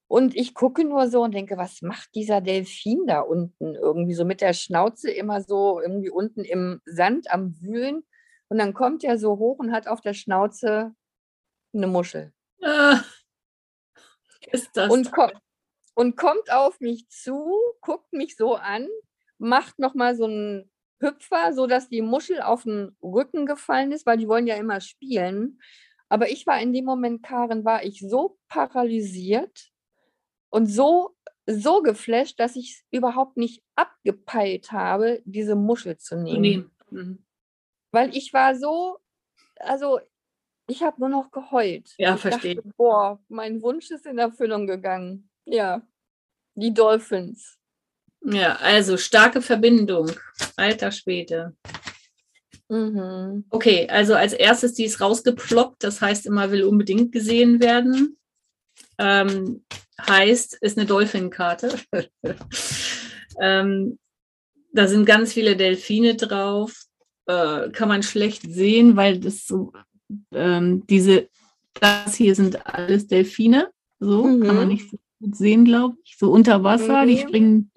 Und 0.09 0.37
ich 0.37 0.55
gucke 0.55 0.85
nur 0.85 1.09
so 1.09 1.23
und 1.23 1.35
denke, 1.35 1.57
was 1.57 1.83
macht 1.83 2.15
dieser 2.15 2.41
Delfin 2.41 3.07
da 3.07 3.21
unten 3.21 3.75
irgendwie 3.75 4.15
so 4.15 4.25
mit 4.25 4.41
der 4.41 4.53
Schnauze 4.53 5.11
immer 5.11 5.43
so 5.43 5.81
irgendwie 5.81 6.11
unten 6.11 6.45
im 6.45 6.81
Sand 6.85 7.31
am 7.33 7.61
Wühlen. 7.61 8.05
Und 8.49 8.59
dann 8.59 8.75
kommt 8.75 9.03
er 9.03 9.19
so 9.19 9.39
hoch 9.39 9.59
und 9.59 9.73
hat 9.73 9.89
auf 9.89 10.01
der 10.01 10.15
Schnauze 10.15 10.95
eine 11.75 11.89
Muschel. 11.89 12.33
Ah, 12.63 13.01
ist 14.53 14.71
das? 14.77 14.91
Und, 14.91 15.11
ko 15.11 15.29
und 15.97 16.15
kommt 16.15 16.53
auf 16.53 16.79
mich 16.81 17.09
zu, 17.09 17.51
guckt 17.81 18.13
mich 18.13 18.37
so 18.37 18.55
an, 18.55 18.87
macht 19.39 19.79
nochmal 19.79 20.15
so 20.15 20.25
einen 20.25 20.71
Hüpfer, 21.01 21.55
sodass 21.55 21.89
die 21.89 22.03
Muschel 22.03 22.43
auf 22.43 22.65
den 22.65 22.95
Rücken 23.03 23.47
gefallen 23.47 23.93
ist, 23.93 24.05
weil 24.05 24.19
die 24.19 24.29
wollen 24.29 24.47
ja 24.47 24.57
immer 24.57 24.81
spielen. 24.81 25.59
Aber 26.11 26.29
ich 26.29 26.47
war 26.47 26.61
in 26.61 26.75
dem 26.75 26.85
Moment, 26.85 27.23
Karen, 27.23 27.65
war 27.65 27.83
ich 27.83 28.01
so 28.01 28.39
paralysiert 28.49 29.71
und 30.51 30.67
so, 30.67 31.17
so 31.47 31.81
geflasht, 31.81 32.39
dass 32.41 32.57
ich 32.57 32.73
es 32.73 32.85
überhaupt 32.91 33.39
nicht 33.39 33.63
abgepeilt 33.75 34.73
habe, 34.73 35.23
diese 35.25 35.57
Muschel 35.57 35.97
zu 35.97 36.17
nehmen. 36.17 36.71
Mhm. 36.91 37.25
Weil 37.91 38.15
ich 38.15 38.35
war 38.35 38.55
so, 38.55 38.99
also 39.61 39.99
ich 40.67 40.83
habe 40.83 41.01
nur 41.01 41.09
noch 41.09 41.31
geheult. 41.31 41.95
Ja, 41.97 42.19
verstehe. 42.19 42.61
Boah, 42.77 43.19
mein 43.29 43.63
Wunsch 43.63 43.91
ist 43.91 44.05
in 44.05 44.19
Erfüllung 44.19 44.67
gegangen. 44.67 45.31
Ja, 45.47 45.83
die 46.55 46.75
Dolphins. 46.75 47.57
Ja, 48.23 48.57
also 48.57 48.97
starke 48.97 49.41
Verbindung. 49.41 50.11
Alter 50.57 50.91
Schwede. 50.91 51.55
Mhm. 52.69 53.45
Okay, 53.51 53.87
also 53.89 54.15
als 54.15 54.33
erstes, 54.33 54.75
die 54.75 54.85
ist 54.85 55.01
rausgeploppt, 55.01 55.85
das 55.85 56.01
heißt 56.01 56.27
immer 56.27 56.51
will 56.51 56.65
unbedingt 56.65 57.13
gesehen 57.13 57.61
werden. 57.61 58.17
Ähm, 58.99 59.65
heißt, 60.01 60.59
ist 60.61 60.77
eine 60.77 60.87
Dolphin-Karte. 60.87 61.79
ähm, 63.41 63.99
da 64.73 64.89
sind 64.89 65.07
ganz 65.07 65.33
viele 65.33 65.57
Delfine 65.57 66.17
drauf. 66.17 66.85
Äh, 67.27 67.71
kann 67.71 67.89
man 67.89 68.03
schlecht 68.03 68.43
sehen, 68.43 68.97
weil 68.97 69.21
das 69.21 69.47
so, 69.47 69.73
ähm, 70.33 70.85
diese, 70.89 71.29
das 71.75 72.17
hier 72.17 72.35
sind 72.35 72.67
alles 72.67 73.07
Delfine. 73.07 73.71
So 74.01 74.25
mhm. 74.25 74.43
kann 74.43 74.57
man 74.57 74.69
nicht 74.69 74.91
so 74.91 74.99
gut 75.19 75.37
sehen, 75.37 75.65
glaube 75.65 75.97
ich. 76.05 76.17
So 76.19 76.31
unter 76.31 76.63
Wasser, 76.63 77.03
mhm. 77.05 77.09
die 77.09 77.19
springen. 77.19 77.71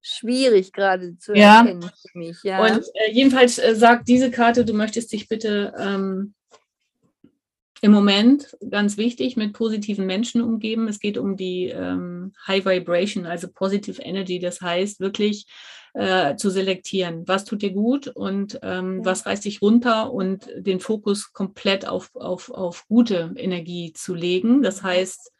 Schwierig 0.00 0.72
gerade 0.72 1.18
zu 1.18 1.34
ja. 1.34 1.60
erkennen 1.60 1.82
für 1.82 2.18
mich, 2.18 2.42
ja. 2.42 2.62
Und 2.62 2.84
äh, 2.94 3.10
jedenfalls 3.12 3.58
äh, 3.58 3.74
sagt 3.74 4.08
diese 4.08 4.30
Karte, 4.30 4.64
du 4.64 4.72
möchtest 4.72 5.12
dich 5.12 5.28
bitte 5.28 5.74
ähm, 5.78 6.34
im 7.80 7.92
Moment, 7.92 8.56
ganz 8.70 8.96
wichtig, 8.96 9.36
mit 9.36 9.52
positiven 9.52 10.06
Menschen 10.06 10.40
umgeben. 10.40 10.88
Es 10.88 10.98
geht 10.98 11.18
um 11.18 11.36
die 11.36 11.66
ähm, 11.66 12.32
High 12.46 12.64
Vibration, 12.64 13.26
also 13.26 13.48
Positive 13.52 14.02
Energy. 14.02 14.38
Das 14.38 14.60
heißt 14.60 15.00
wirklich 15.00 15.46
äh, 15.94 16.36
zu 16.36 16.50
selektieren, 16.50 17.26
was 17.26 17.44
tut 17.44 17.62
dir 17.62 17.72
gut 17.72 18.08
und 18.08 18.58
ähm, 18.62 19.04
was 19.04 19.26
reißt 19.26 19.44
dich 19.44 19.62
runter 19.62 20.12
und 20.12 20.48
den 20.56 20.80
Fokus 20.80 21.32
komplett 21.32 21.86
auf, 21.86 22.14
auf, 22.14 22.50
auf 22.50 22.86
gute 22.88 23.32
Energie 23.36 23.92
zu 23.92 24.14
legen. 24.14 24.62
Das 24.62 24.82
heißt, 24.82 25.32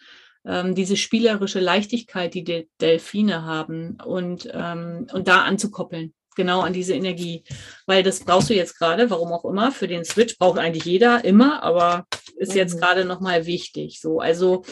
ähm, 0.49 0.75
diese 0.75 0.97
spielerische 0.97 1.61
Leichtigkeit, 1.61 2.35
die 2.35 2.43
die 2.43 2.69
Delfine 2.81 3.43
haben 3.45 3.99
und, 4.05 4.49
ähm, 4.53 5.07
und 5.13 5.29
da 5.29 5.43
anzukoppeln, 5.43 6.15
genau 6.35 6.61
an 6.61 6.73
diese 6.73 6.95
Energie. 6.95 7.45
Weil 7.87 8.03
das 8.03 8.21
brauchst 8.21 8.49
du 8.49 8.55
jetzt 8.55 8.79
gerade, 8.79 9.11
warum 9.11 9.31
auch 9.33 9.45
immer, 9.45 9.71
für 9.71 9.87
den 9.87 10.05
Switch 10.05 10.39
braucht 10.39 10.59
eigentlich 10.59 10.87
jeder 10.87 11.25
immer, 11.25 11.63
aber 11.63 12.07
ist 12.39 12.55
jetzt 12.55 12.77
mhm. 12.77 12.81
gerade 12.81 13.05
nochmal 13.05 13.47
wichtig. 13.47 14.01
So, 14.01 14.21
also 14.21 14.65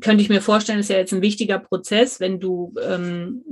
könnte 0.00 0.22
ich 0.22 0.28
mir 0.28 0.42
vorstellen, 0.42 0.80
ist 0.80 0.90
ja 0.90 0.98
jetzt 0.98 1.12
ein 1.12 1.22
wichtiger 1.22 1.58
Prozess, 1.58 2.20
wenn 2.20 2.38
du 2.38 2.74
ähm, 2.82 3.42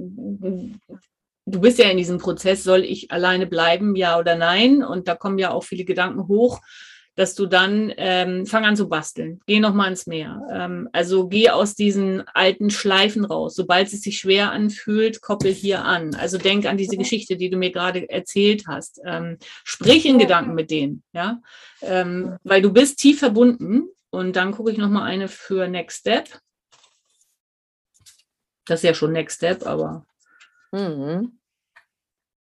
du 1.46 1.60
bist 1.60 1.78
ja 1.78 1.88
in 1.88 1.96
diesem 1.96 2.18
Prozess, 2.18 2.64
soll 2.64 2.84
ich 2.84 3.12
alleine 3.12 3.46
bleiben, 3.46 3.96
ja 3.96 4.18
oder 4.18 4.34
nein? 4.34 4.82
Und 4.82 5.08
da 5.08 5.14
kommen 5.14 5.38
ja 5.38 5.52
auch 5.52 5.64
viele 5.64 5.84
Gedanken 5.84 6.28
hoch 6.28 6.60
dass 7.16 7.34
du 7.34 7.46
dann 7.46 7.92
ähm, 7.96 8.46
fang 8.46 8.64
an 8.64 8.76
zu 8.76 8.88
basteln, 8.88 9.40
geh 9.46 9.58
noch 9.58 9.74
mal 9.74 9.88
ins 9.88 10.06
Meer. 10.06 10.40
Ähm, 10.52 10.88
also 10.92 11.28
geh 11.28 11.50
aus 11.50 11.74
diesen 11.74 12.26
alten 12.28 12.70
Schleifen 12.70 13.24
raus. 13.24 13.56
Sobald 13.56 13.92
es 13.92 14.02
sich 14.02 14.18
schwer 14.18 14.52
anfühlt, 14.52 15.20
koppel 15.20 15.52
hier 15.52 15.84
an. 15.84 16.14
Also 16.14 16.38
denk 16.38 16.66
an 16.66 16.76
diese 16.76 16.96
Geschichte, 16.96 17.36
die 17.36 17.50
du 17.50 17.56
mir 17.56 17.72
gerade 17.72 18.08
erzählt 18.08 18.66
hast. 18.68 19.00
Ähm, 19.04 19.38
sprich 19.64 20.06
in 20.06 20.18
Gedanken 20.18 20.54
mit 20.54 20.70
denen, 20.70 21.02
ja, 21.12 21.40
ähm, 21.82 22.36
weil 22.44 22.62
du 22.62 22.72
bist 22.72 22.98
tief 22.98 23.18
verbunden. 23.18 23.88
Und 24.10 24.36
dann 24.36 24.52
gucke 24.52 24.70
ich 24.70 24.78
noch 24.78 24.88
mal 24.88 25.04
eine 25.04 25.28
für 25.28 25.68
Next 25.68 26.00
Step. 26.00 26.28
Das 28.66 28.80
ist 28.80 28.84
ja 28.84 28.94
schon 28.94 29.12
Next 29.12 29.36
Step, 29.36 29.66
aber 29.66 30.06
Mhm. 30.72 31.38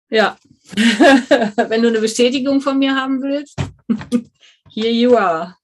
Ja, 0.09 0.37
wenn 0.75 1.81
du 1.81 1.87
eine 1.87 1.99
Bestätigung 1.99 2.61
von 2.61 2.77
mir 2.77 2.95
haben 2.95 3.21
willst, 3.21 3.57
here 4.73 4.89
you 4.91 5.17
are. 5.17 5.57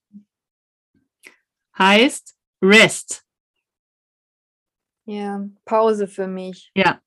Heißt 1.78 2.36
Rest. 2.62 3.24
Ja, 5.06 5.48
Pause 5.64 6.08
für 6.08 6.28
mich. 6.28 6.72
Ja. 6.76 7.00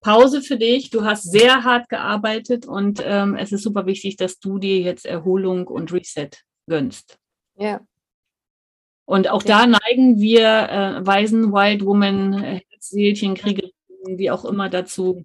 Pause 0.00 0.42
für 0.42 0.58
dich. 0.58 0.90
Du 0.90 1.04
hast 1.04 1.22
sehr 1.22 1.64
hart 1.64 1.88
gearbeitet 1.88 2.66
und 2.66 3.02
ähm, 3.04 3.34
es 3.34 3.52
ist 3.52 3.62
super 3.62 3.86
wichtig, 3.86 4.16
dass 4.16 4.38
du 4.38 4.58
dir 4.58 4.78
jetzt 4.80 5.06
Erholung 5.06 5.66
und 5.66 5.92
Reset 5.92 6.30
gönnst. 6.68 7.18
Ja. 7.56 7.80
Und 9.06 9.28
auch 9.28 9.42
ja. 9.44 9.60
da 9.60 9.66
neigen 9.66 10.20
wir 10.20 10.46
äh, 10.46 11.06
Waisen, 11.06 11.52
Wild 11.52 11.84
Woman, 11.84 12.60
Seelchen, 12.78 13.34
Kriegerinnen, 13.34 13.72
wie 14.18 14.30
auch 14.30 14.44
immer 14.44 14.68
dazu, 14.68 15.24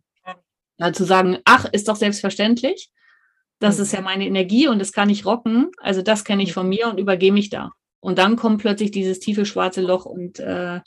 dazu 0.77 1.03
sagen, 1.03 1.39
ach, 1.45 1.65
ist 1.65 1.87
doch 1.87 1.95
selbstverständlich. 1.95 2.91
Das 3.61 3.77
mhm. 3.77 3.83
ist 3.83 3.93
ja 3.93 4.01
meine 4.01 4.25
Energie 4.25 4.67
und 4.67 4.79
das 4.79 4.91
kann 4.91 5.09
ich 5.09 5.25
rocken. 5.25 5.71
Also 5.77 6.01
das 6.01 6.25
kenne 6.25 6.43
ich 6.43 6.51
von 6.51 6.67
mir 6.67 6.89
und 6.89 6.99
übergehe 6.99 7.31
mich 7.31 7.49
da. 7.49 7.71
Und 8.01 8.17
dann 8.17 8.35
kommt 8.35 8.59
plötzlich 8.59 8.89
dieses 8.89 9.19
tiefe 9.19 9.45
schwarze 9.45 9.81
Loch 9.81 10.05
und 10.05 10.39
äh, 10.39 10.81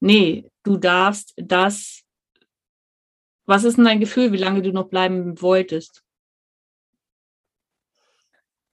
nee, 0.00 0.50
du 0.62 0.78
darfst 0.78 1.34
das. 1.36 2.02
Was 3.44 3.64
ist 3.64 3.76
denn 3.76 3.84
dein 3.84 4.00
Gefühl, 4.00 4.32
wie 4.32 4.38
lange 4.38 4.62
du 4.62 4.72
noch 4.72 4.88
bleiben 4.88 5.40
wolltest? 5.42 6.02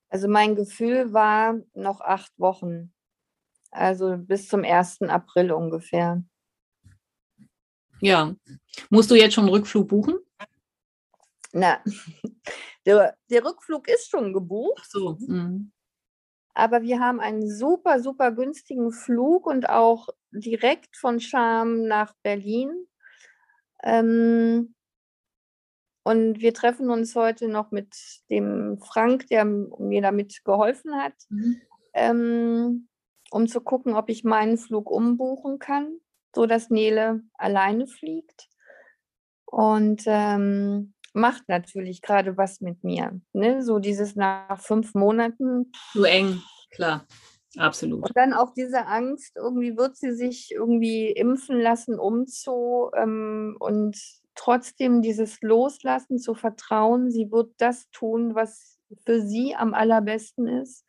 Also 0.10 0.30
mein 0.30 0.56
Gefühl 0.56 1.12
war 1.12 1.60
noch 1.74 2.00
acht 2.00 2.32
Wochen. 2.38 2.94
Also 3.70 4.16
bis 4.18 4.48
zum 4.48 4.64
1. 4.64 5.02
April 5.02 5.52
ungefähr. 5.52 6.24
Ja. 8.00 8.34
Musst 8.90 9.12
du 9.12 9.16
jetzt 9.16 9.34
schon 9.34 9.46
einen 9.46 9.54
Rückflug 9.54 9.90
buchen? 9.90 10.20
Na, 11.52 11.82
der, 12.86 13.18
der 13.30 13.44
Rückflug 13.44 13.88
ist 13.88 14.10
schon 14.10 14.34
gebucht. 14.34 14.90
So. 14.90 15.18
Mhm. 15.20 15.72
Aber 16.54 16.82
wir 16.82 17.00
haben 17.00 17.20
einen 17.20 17.50
super, 17.50 18.00
super 18.00 18.32
günstigen 18.32 18.92
Flug 18.92 19.46
und 19.46 19.70
auch 19.70 20.08
direkt 20.32 20.96
von 20.96 21.20
Scham 21.20 21.84
nach 21.84 22.14
Berlin. 22.24 22.88
Ähm, 23.84 24.74
und 26.04 26.40
wir 26.40 26.54
treffen 26.54 26.90
uns 26.90 27.16
heute 27.16 27.48
noch 27.48 27.72
mit 27.72 27.96
dem 28.30 28.80
Frank, 28.80 29.28
der 29.28 29.44
mir 29.44 30.02
damit 30.02 30.44
geholfen 30.46 30.96
hat, 30.96 31.14
mhm. 31.30 31.62
ähm, 31.94 32.88
um 33.32 33.48
zu 33.48 33.60
gucken, 33.60 33.96
ob 33.96 34.10
ich 34.10 34.24
meinen 34.24 34.58
Flug 34.58 34.90
umbuchen 34.90 35.60
kann, 35.60 36.00
sodass 36.34 36.70
Nele 36.70 37.24
alleine 37.34 37.88
fliegt. 37.88 38.50
Und 39.46 40.04
ähm, 40.06 40.94
macht 41.16 41.48
natürlich 41.48 42.02
gerade 42.02 42.38
was 42.38 42.62
mit 42.62 42.84
mir. 42.84 43.20
Ne? 43.34 43.64
So 43.64 43.80
dieses 43.80 44.16
nach 44.16 44.60
fünf 44.60 44.94
Monaten. 44.94 45.72
Zu 45.94 46.04
eng, 46.04 46.42
klar. 46.72 47.06
Absolut. 47.58 48.04
Und 48.04 48.18
dann 48.18 48.34
auch 48.34 48.54
diese 48.54 48.86
Angst, 48.86 49.38
irgendwie 49.38 49.78
wird 49.78 49.96
sie 49.96 50.12
sich 50.12 50.52
irgendwie 50.52 51.08
impfen 51.08 51.60
lassen, 51.60 51.98
um 51.98 52.28
zu 52.28 52.92
ähm, 52.96 53.56
und 53.60 53.98
trotzdem 54.36 55.02
dieses 55.02 55.42
Loslassen, 55.42 56.20
zu 56.20 56.36
vertrauen, 56.36 57.10
sie 57.10 57.32
wird 57.32 57.54
das 57.58 57.90
tun, 57.92 58.36
was 58.36 58.78
für 59.06 59.22
sie 59.22 59.56
am 59.56 59.74
allerbesten 59.74 60.50
ist. 60.50 60.84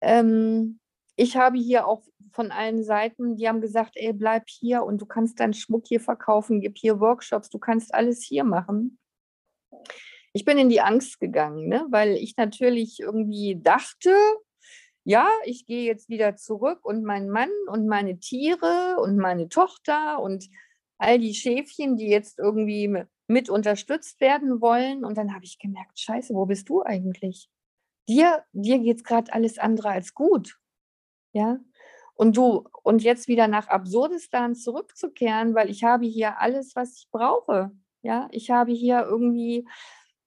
Ähm, 0.00 0.78
ich 1.16 1.36
habe 1.36 1.58
hier 1.58 1.88
auch 1.88 2.04
von 2.30 2.52
allen 2.52 2.84
Seiten, 2.84 3.34
die 3.36 3.48
haben 3.48 3.60
gesagt, 3.60 3.92
ey, 3.94 4.12
bleib 4.12 4.44
hier 4.46 4.84
und 4.84 5.00
du 5.00 5.06
kannst 5.06 5.40
deinen 5.40 5.54
Schmuck 5.54 5.86
hier 5.88 6.00
verkaufen, 6.00 6.60
gib 6.60 6.78
hier 6.78 7.00
Workshops, 7.00 7.50
du 7.50 7.58
kannst 7.58 7.92
alles 7.92 8.22
hier 8.22 8.44
machen 8.44 8.98
ich 10.32 10.44
bin 10.44 10.58
in 10.58 10.68
die 10.68 10.80
Angst 10.80 11.18
gegangen, 11.20 11.68
ne? 11.68 11.86
weil 11.90 12.10
ich 12.10 12.36
natürlich 12.36 13.00
irgendwie 13.00 13.58
dachte, 13.60 14.14
ja, 15.04 15.28
ich 15.44 15.66
gehe 15.66 15.84
jetzt 15.84 16.08
wieder 16.08 16.36
zurück 16.36 16.84
und 16.84 17.04
mein 17.04 17.30
Mann 17.30 17.50
und 17.68 17.86
meine 17.86 18.18
Tiere 18.18 18.96
und 19.00 19.16
meine 19.16 19.48
Tochter 19.48 20.20
und 20.20 20.48
all 20.98 21.18
die 21.18 21.34
Schäfchen, 21.34 21.96
die 21.96 22.08
jetzt 22.08 22.38
irgendwie 22.38 23.04
mit 23.28 23.50
unterstützt 23.50 24.20
werden 24.20 24.60
wollen. 24.60 25.04
Und 25.04 25.16
dann 25.16 25.34
habe 25.34 25.44
ich 25.44 25.58
gemerkt, 25.58 25.98
scheiße, 25.98 26.34
wo 26.34 26.46
bist 26.46 26.68
du 26.68 26.82
eigentlich? 26.82 27.48
Dir, 28.08 28.44
dir 28.52 28.78
geht 28.78 28.98
es 28.98 29.04
gerade 29.04 29.32
alles 29.32 29.58
andere 29.58 29.90
als 29.90 30.14
gut. 30.14 30.58
Ja. 31.32 31.58
Und 32.14 32.36
du, 32.36 32.64
und 32.82 33.02
jetzt 33.02 33.28
wieder 33.28 33.46
nach 33.46 33.68
Absurdistan 33.68 34.54
zurückzukehren, 34.54 35.54
weil 35.54 35.70
ich 35.70 35.84
habe 35.84 36.06
hier 36.06 36.38
alles, 36.40 36.74
was 36.74 36.98
ich 36.98 37.08
brauche. 37.10 37.72
Ja, 38.06 38.28
ich 38.30 38.52
habe 38.52 38.70
hier 38.70 39.04
irgendwie, 39.04 39.66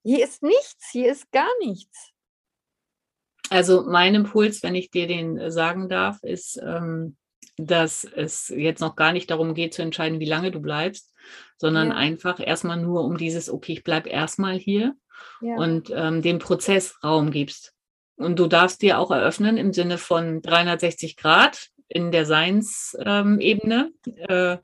hier 0.04 0.26
ist 0.26 0.44
nichts, 0.44 0.90
hier 0.92 1.10
ist 1.10 1.32
gar 1.32 1.48
nichts. 1.62 2.12
Also 3.50 3.84
mein 3.88 4.16
Impuls, 4.16 4.62
wenn 4.64 4.76
ich 4.76 4.92
dir 4.92 5.08
den 5.08 5.38
äh, 5.38 5.50
sagen 5.50 5.88
darf, 5.88 6.22
ist, 6.22 6.60
ähm, 6.62 7.16
dass 7.56 8.04
es 8.04 8.50
jetzt 8.50 8.82
noch 8.82 8.98
gar 8.98 9.14
nicht 9.14 9.32
darum 9.32 9.54
geht 9.54 9.74
zu 9.74 9.82
entscheiden, 9.82 10.20
wie 10.20 10.26
lange 10.26 10.52
du 10.52 10.60
bleibst, 10.60 11.16
sondern 11.58 11.92
ja. 11.92 11.96
einfach 11.96 12.46
erstmal 12.46 12.82
nur 12.82 13.06
um 13.06 13.18
dieses, 13.18 13.50
okay, 13.50 13.72
ich 13.72 13.86
bleibe 13.86 14.10
erstmal 14.10 14.58
hier 14.58 14.96
ja. 15.40 15.56
und 15.56 15.90
ähm, 15.96 16.22
dem 16.22 16.40
Prozess 16.40 17.02
Raum 17.02 17.32
gibst. 17.32 17.74
Und 18.18 18.40
du 18.40 18.48
darfst 18.48 18.82
dir 18.82 19.00
auch 19.00 19.12
eröffnen 19.12 19.56
im 19.56 19.72
Sinne 19.72 19.98
von 19.98 20.42
360 20.42 21.16
Grad 21.16 21.70
in 21.90 22.12
der 22.12 22.26
Seinsebene. 22.26 23.92
Äh, 24.06 24.58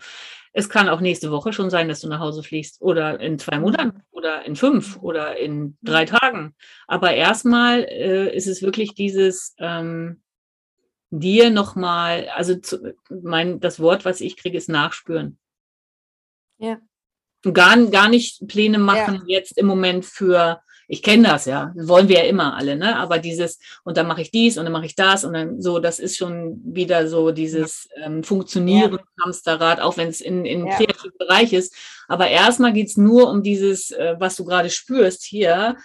es 0.54 0.70
kann 0.70 0.88
auch 0.88 1.02
nächste 1.02 1.32
Woche 1.32 1.52
schon 1.52 1.70
sein, 1.70 1.90
dass 1.90 2.00
du 2.00 2.08
nach 2.08 2.22
Hause 2.22 2.42
fliegst 2.42 2.82
oder 2.82 3.20
in 3.20 3.38
zwei 3.38 3.60
Monaten 3.60 4.04
oder 4.12 4.46
in 4.46 4.56
fünf 4.56 4.98
oder 5.02 5.38
in 5.38 5.78
drei 5.82 6.06
Tagen. 6.06 6.56
Aber 6.88 7.14
erstmal 7.14 7.84
äh, 7.84 8.34
ist 8.34 8.48
es 8.48 8.62
wirklich 8.62 8.94
dieses 8.94 9.54
ähm, 9.60 10.22
dir 11.10 11.50
nochmal, 11.50 12.30
also 12.30 12.56
zu, 12.56 12.96
mein, 13.10 13.60
das 13.60 13.80
Wort, 13.80 14.06
was 14.06 14.22
ich 14.22 14.38
kriege, 14.38 14.58
ist 14.58 14.70
nachspüren. 14.70 15.38
Ja. 16.58 16.80
Gar, 17.44 17.88
gar 17.88 18.10
nicht 18.10 18.48
Pläne 18.48 18.80
machen 18.80 19.24
ja. 19.28 19.40
jetzt 19.40 19.58
im 19.58 19.66
Moment 19.66 20.06
für 20.06 20.62
ich 20.88 21.02
kenne 21.02 21.28
das 21.30 21.46
ja, 21.46 21.74
wollen 21.76 22.08
wir 22.08 22.20
ja 22.20 22.30
immer 22.30 22.56
alle, 22.56 22.76
ne? 22.76 22.98
Aber 22.98 23.20
dieses, 23.20 23.60
und 23.84 23.98
dann 23.98 24.08
mache 24.08 24.22
ich 24.22 24.32
dies 24.32 24.58
und 24.58 24.66
dann 24.66 24.74
mache 24.74 24.86
ich 24.86 24.96
das 24.96 25.24
und 25.24 25.34
dann 25.34 25.62
so, 25.62 25.80
das 25.80 26.00
ist 26.00 26.18
schon 26.18 26.62
wieder 26.64 27.08
so 27.08 27.32
dieses 27.32 27.88
ähm, 28.04 28.24
Funktionieren 28.24 28.94
ja. 28.94 29.24
Hamsterrad, 29.24 29.80
auch 29.82 29.98
wenn 29.98 30.10
es 30.10 30.22
in, 30.22 30.46
in 30.46 30.68
ja. 30.68 30.76
kreativen 30.76 31.12
Bereich 31.18 31.54
ist. 31.54 31.76
Aber 32.08 32.28
erstmal 32.28 32.74
geht's 32.74 32.98
nur 32.98 33.30
um 33.30 33.42
dieses, 33.42 33.92
äh, 33.92 34.16
was 34.20 34.36
du 34.36 34.46
gerade 34.46 34.70
spürst 34.70 35.24
hier. 35.24 35.76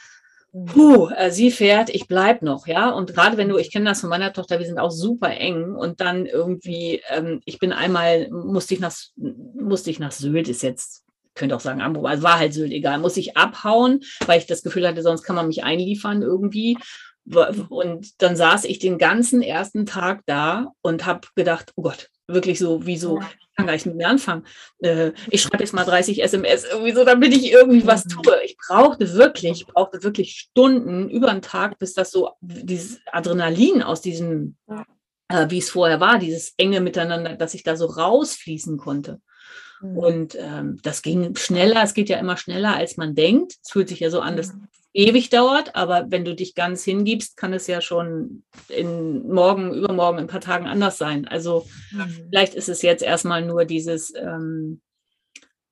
Mhm. 0.53 0.67
Puh, 0.67 1.09
äh, 1.17 1.31
sie 1.31 1.51
fährt, 1.51 1.91
ich 1.91 2.07
bleib 2.07 2.43
noch, 2.43 2.67
ja. 2.67 2.91
Und 2.91 3.15
gerade 3.15 3.37
wenn 3.37 3.49
du, 3.49 3.57
ich 3.57 3.73
kenne 3.73 3.87
das 3.87 4.01
von 4.01 4.11
meiner 4.11 4.33
Tochter, 4.33 4.59
wir 4.59 4.67
sind 4.67 4.79
auch 4.79 4.91
super 4.91 5.31
eng 5.31 5.75
und 5.75 6.01
dann 6.01 6.27
irgendwie, 6.27 7.01
ähm, 7.09 7.41
ich 7.45 7.59
bin 7.59 7.73
einmal, 7.73 8.29
musste 8.31 8.75
ich 8.75 8.81
nach, 8.81 8.95
musste 9.17 9.91
ich 9.91 9.99
nach 9.99 10.13
Sylt, 10.13 10.49
ist 10.49 10.63
jetzt 10.63 11.05
könnte 11.41 11.57
auch 11.57 11.61
sagen 11.61 11.83
Hamburg, 11.83 12.07
also 12.07 12.23
war 12.23 12.39
halt 12.39 12.53
Sylt 12.53 12.71
egal, 12.71 12.99
muss 12.99 13.17
ich 13.17 13.37
abhauen, 13.37 14.03
weil 14.27 14.39
ich 14.39 14.47
das 14.47 14.63
Gefühl 14.63 14.87
hatte, 14.87 15.03
sonst 15.03 15.23
kann 15.23 15.35
man 15.35 15.49
mich 15.49 15.65
einliefern 15.65 16.23
irgendwie. 16.23 16.77
Und 17.69 18.23
dann 18.23 18.37
saß 18.37 18.65
ich 18.65 18.79
den 18.79 18.99
ganzen 18.99 19.41
ersten 19.41 19.87
Tag 19.87 20.21
da 20.27 20.73
und 20.83 21.07
habe 21.07 21.29
gedacht, 21.35 21.73
oh 21.77 21.83
Gott, 21.83 22.11
wirklich 22.29 22.59
so, 22.59 22.85
wieso, 22.85 23.21
ich 23.21 23.57
kann 23.57 23.67
gar 23.67 23.73
nicht 23.73 23.87
mit 23.87 23.97
mir 23.97 24.09
anfangen. 24.09 24.45
Äh, 24.81 25.13
ich 25.31 25.41
schreibe 25.41 25.63
jetzt 25.63 25.73
mal 25.73 25.85
30 25.85 26.23
SMS, 26.23 26.65
irgendwie 26.71 26.93
so, 26.93 27.05
damit 27.05 27.35
ich 27.35 27.51
irgendwie 27.51 27.87
was 27.87 28.05
mhm. 28.05 28.23
tue. 28.23 28.43
Ich 28.45 28.57
brauchte 28.57 29.15
wirklich, 29.15 29.67
brauchte 29.67 30.03
wirklich 30.03 30.33
Stunden 30.33 31.09
über 31.09 31.31
den 31.31 31.43
Tag, 31.43 31.79
bis 31.79 31.95
das 31.95 32.11
so, 32.11 32.33
dieses 32.41 33.01
Adrenalin 33.13 33.83
aus 33.83 34.03
diesem, 34.03 34.57
äh, 35.29 35.47
wie 35.49 35.59
es 35.59 35.71
vorher 35.71 36.01
war, 36.01 36.19
dieses 36.19 36.53
enge 36.59 36.81
Miteinander, 36.81 37.37
dass 37.37 37.55
ich 37.55 37.63
da 37.63 37.77
so 37.77 37.87
rausfließen 37.87 38.77
konnte. 38.77 39.21
Mhm. 39.81 39.97
Und 39.97 40.39
ähm, 40.39 40.79
das 40.83 41.03
ging 41.03 41.35
schneller, 41.37 41.83
es 41.83 41.95
geht 41.95 42.09
ja 42.09 42.19
immer 42.19 42.37
schneller, 42.37 42.77
als 42.77 42.97
man 42.97 43.15
denkt. 43.15 43.55
Es 43.63 43.71
fühlt 43.71 43.89
sich 43.89 44.01
ja 44.01 44.11
so 44.11 44.21
an, 44.21 44.37
dass 44.37 44.53
mhm. 44.53 44.69
es 44.73 44.79
ewig 44.93 45.31
dauert, 45.31 45.77
aber 45.77 46.07
wenn 46.09 46.25
du 46.25 46.35
dich 46.35 46.55
ganz 46.55 46.85
hingibst, 46.85 47.37
kann 47.37 47.53
es 47.53 47.67
ja 47.67 47.81
schon 47.81 48.43
in 48.69 49.27
morgen, 49.29 49.73
übermorgen, 49.75 50.19
in 50.19 50.25
ein 50.25 50.31
paar 50.31 50.41
Tagen 50.41 50.67
anders 50.67 50.99
sein. 50.99 51.27
Also 51.27 51.67
mhm. 51.93 52.29
vielleicht 52.31 52.55
ist 52.55 52.69
es 52.69 52.83
jetzt 52.83 53.03
erstmal 53.03 53.45
nur 53.45 53.65
dieses, 53.65 54.13
ähm, 54.15 54.81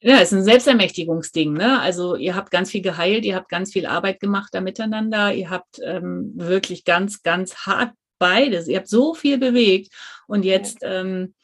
ja, 0.00 0.16
es 0.16 0.30
ist 0.30 0.38
ein 0.38 0.44
Selbstermächtigungsding. 0.44 1.52
Ne? 1.52 1.80
Also 1.80 2.14
ihr 2.14 2.36
habt 2.36 2.52
ganz 2.52 2.70
viel 2.70 2.82
geheilt, 2.82 3.24
ihr 3.24 3.34
habt 3.34 3.48
ganz 3.48 3.72
viel 3.72 3.86
Arbeit 3.86 4.20
gemacht 4.20 4.50
da 4.52 4.60
miteinander, 4.60 5.34
ihr 5.34 5.50
habt 5.50 5.80
ähm, 5.82 6.32
wirklich 6.36 6.84
ganz, 6.84 7.22
ganz 7.22 7.66
hart 7.66 7.92
beides. 8.18 8.68
Ihr 8.68 8.78
habt 8.78 8.88
so 8.88 9.14
viel 9.14 9.38
bewegt 9.38 9.92
und 10.26 10.44
jetzt 10.44 10.78
ähm, 10.82 11.34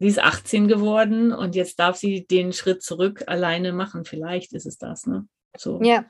sie 0.00 0.08
ist 0.08 0.18
18 0.18 0.66
geworden 0.66 1.32
und 1.32 1.54
jetzt 1.54 1.78
darf 1.78 1.96
sie 1.96 2.26
den 2.26 2.52
Schritt 2.52 2.82
zurück 2.82 3.24
alleine 3.26 3.72
machen. 3.72 4.04
Vielleicht 4.04 4.52
ist 4.52 4.66
es 4.66 4.78
das, 4.78 5.06
ne? 5.06 5.28
So. 5.56 5.80
Ja, 5.82 6.06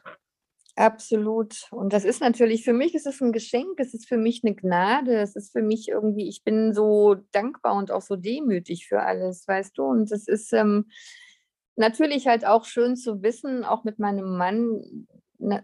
absolut. 0.77 1.67
Und 1.71 1.93
das 1.93 2.05
ist 2.05 2.21
natürlich, 2.21 2.65
für 2.65 2.73
mich 2.73 2.95
ist 2.95 3.07
es 3.07 3.21
ein 3.21 3.33
Geschenk, 3.33 3.79
es 3.79 3.93
ist 3.93 4.09
für 4.09 4.17
mich 4.17 4.43
eine 4.45 4.55
Gnade, 4.55 5.17
es 5.17 5.35
ist 5.35 5.53
für 5.53 5.63
mich 5.63 5.89
irgendwie, 5.89 6.29
ich 6.29 6.45
bin 6.45 6.73
so 6.73 7.17
dankbar 7.33 7.75
und 7.75 7.91
auch 7.91 8.03
so 8.03 8.17
demütig 8.17 8.87
für 8.87 9.03
alles, 9.03 9.47
weißt 9.49 9.77
du? 9.77 9.83
Und 9.83 10.11
es 10.13 10.29
ist, 10.29 10.53
ähm, 10.53 10.87
natürlich 11.75 12.29
halt 12.29 12.47
auch 12.47 12.65
schön 12.65 12.95
zu 12.95 13.23
wissen, 13.23 13.65
auch 13.65 13.83
mit 13.83 13.99
meinem 13.99 14.37
Mann 14.37 15.07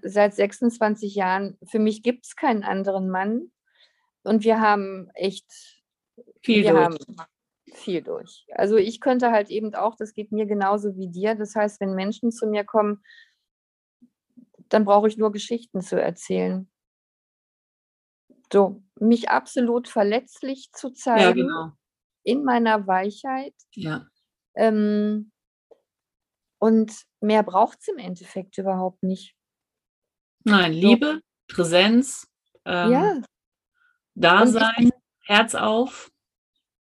seit 0.02 0.34
26 0.34 1.14
Jahren, 1.14 1.58
für 1.64 1.78
mich 1.78 2.02
gibt 2.02 2.26
es 2.26 2.34
keinen 2.34 2.64
anderen 2.64 3.08
Mann. 3.08 3.52
Und 4.24 4.42
wir 4.42 4.60
haben 4.60 5.10
echt 5.14 5.46
viel 6.42 6.64
wir 6.64 6.72
durch. 6.72 6.84
Haben 6.84 6.96
viel 7.76 8.02
durch. 8.02 8.46
Also 8.52 8.76
ich 8.76 9.00
könnte 9.00 9.30
halt 9.30 9.50
eben 9.50 9.74
auch, 9.74 9.94
das 9.96 10.14
geht 10.14 10.32
mir 10.32 10.46
genauso 10.46 10.96
wie 10.96 11.08
dir. 11.08 11.34
Das 11.34 11.54
heißt, 11.54 11.80
wenn 11.80 11.94
Menschen 11.94 12.30
zu 12.32 12.46
mir 12.46 12.64
kommen, 12.64 13.02
dann 14.68 14.84
brauche 14.84 15.08
ich 15.08 15.16
nur 15.16 15.32
Geschichten 15.32 15.80
zu 15.80 16.00
erzählen. 16.00 16.68
So, 18.52 18.82
mich 18.98 19.28
absolut 19.28 19.88
verletzlich 19.88 20.70
zu 20.72 20.90
zeigen 20.90 21.20
ja, 21.20 21.32
genau. 21.32 21.72
in 22.22 22.44
meiner 22.44 22.86
Weichheit. 22.86 23.54
Ja. 23.74 24.06
Ähm, 24.54 25.32
und 26.58 26.92
mehr 27.20 27.42
braucht 27.42 27.78
es 27.80 27.88
im 27.88 27.98
Endeffekt 27.98 28.56
überhaupt 28.58 29.02
nicht. 29.02 29.34
Nein, 30.44 30.72
Liebe, 30.72 31.20
Präsenz, 31.48 32.28
ähm, 32.64 32.92
ja. 32.92 33.22
Dasein, 34.14 34.90
Herz 35.24 35.54
auf. 35.54 36.10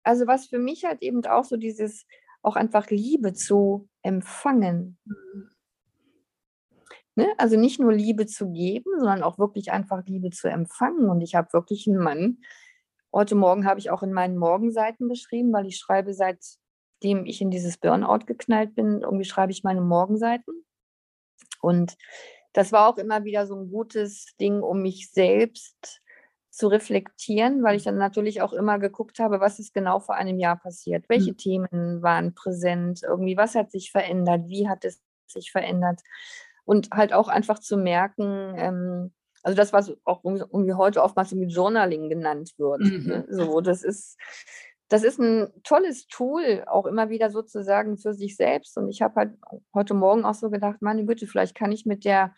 Also 0.05 0.27
was 0.27 0.47
für 0.47 0.59
mich 0.59 0.85
halt 0.85 1.03
eben 1.03 1.25
auch 1.27 1.45
so 1.45 1.57
dieses, 1.57 2.07
auch 2.43 2.57
einfach 2.57 2.91
Liebe 2.91 3.33
zu 3.33 3.89
empfangen. 4.03 4.99
Mhm. 5.05 5.51
Ne? 7.17 7.33
Also 7.39 7.57
nicht 7.57 7.81
nur 7.81 7.93
Liebe 7.93 8.27
zu 8.27 8.51
geben, 8.51 8.91
sondern 8.99 9.23
auch 9.23 9.39
wirklich 9.39 9.71
einfach 9.71 10.05
Liebe 10.05 10.31
zu 10.31 10.49
empfangen. 10.49 11.09
Und 11.09 11.21
ich 11.21 11.35
habe 11.35 11.53
wirklich 11.53 11.87
einen 11.87 12.03
Mann. 12.03 12.39
Heute 13.13 13.37
Morgen 13.37 13.67
habe 13.67 13.79
ich 13.79 13.91
auch 13.91 14.03
in 14.03 14.13
meinen 14.13 14.37
Morgenseiten 14.37 15.09
beschrieben, 15.09 15.53
weil 15.53 15.67
ich 15.67 15.79
schreibe 15.79 16.13
seitdem 16.13 17.25
ich 17.25 17.41
in 17.41 17.51
dieses 17.51 17.79
Burnout 17.79 18.27
geknallt 18.27 18.75
bin, 18.75 19.03
irgendwie 19.03 19.25
schreibe 19.25 19.53
ich 19.53 19.63
meine 19.63 19.81
Morgenseiten. 19.81 20.65
Und 21.61 21.97
das 22.53 22.73
war 22.73 22.89
auch 22.89 22.99
immer 22.99 23.25
wieder 23.25 23.47
so 23.47 23.55
ein 23.55 23.71
gutes 23.71 24.35
Ding, 24.41 24.61
um 24.63 24.83
mich 24.83 25.11
selbst 25.11 26.03
zu 26.55 26.69
reflektieren, 26.69 27.65
weil 27.65 27.77
ich 27.77 27.83
dann 27.83 27.99
natürlich 27.99 28.41
auch 28.41 28.53
immer 28.53 28.79
geguckt 28.79 29.19
habe, 29.19 29.41
was 29.41 29.59
ist 29.59 29.75
genau 29.75 29.99
vor 29.99 30.15
einem 30.15 30.39
Jahr 30.39 30.57
passiert, 30.57 31.09
welche 31.09 31.33
mhm. 31.33 31.37
Themen 31.37 32.03
waren 32.03 32.35
präsent, 32.35 33.01
irgendwie 33.03 33.37
was 33.37 33.57
hat 33.57 33.73
sich 33.73 33.91
verändert, 33.91 34.43
wie 34.47 34.69
hat 34.69 34.85
es 34.85 35.03
sich 35.27 35.51
verändert 35.51 36.01
und 36.65 36.91
halt 36.93 37.13
auch 37.13 37.27
einfach 37.27 37.59
zu 37.59 37.77
merken, 37.77 38.55
ähm, 38.57 39.13
also 39.43 39.57
das, 39.57 39.73
was 39.73 39.95
auch 40.05 40.23
irgendwie 40.25 40.75
heute 40.75 41.03
oftmals 41.03 41.33
mit 41.35 41.53
Journaling 41.53 42.09
genannt 42.09 42.53
wird. 42.57 42.81
Mhm. 42.81 43.07
Ne? 43.07 43.27
So, 43.29 43.61
das 43.61 43.83
ist, 43.83 44.17
das 44.89 45.03
ist 45.03 45.19
ein 45.19 45.51
tolles 45.65 46.07
Tool, 46.07 46.65
auch 46.67 46.87
immer 46.87 47.11
wieder 47.11 47.31
sozusagen 47.31 47.99
für 47.99 48.15
sich 48.15 48.37
selbst. 48.37 48.79
Und 48.79 48.89
ich 48.89 49.03
habe 49.03 49.15
halt 49.17 49.35
heute 49.75 49.93
Morgen 49.93 50.25
auch 50.25 50.35
so 50.35 50.51
gedacht, 50.51 50.81
meine 50.81 51.05
Güte, 51.05 51.27
vielleicht 51.27 51.55
kann 51.55 51.73
ich 51.73 51.85
mit 51.85 52.05
der 52.07 52.33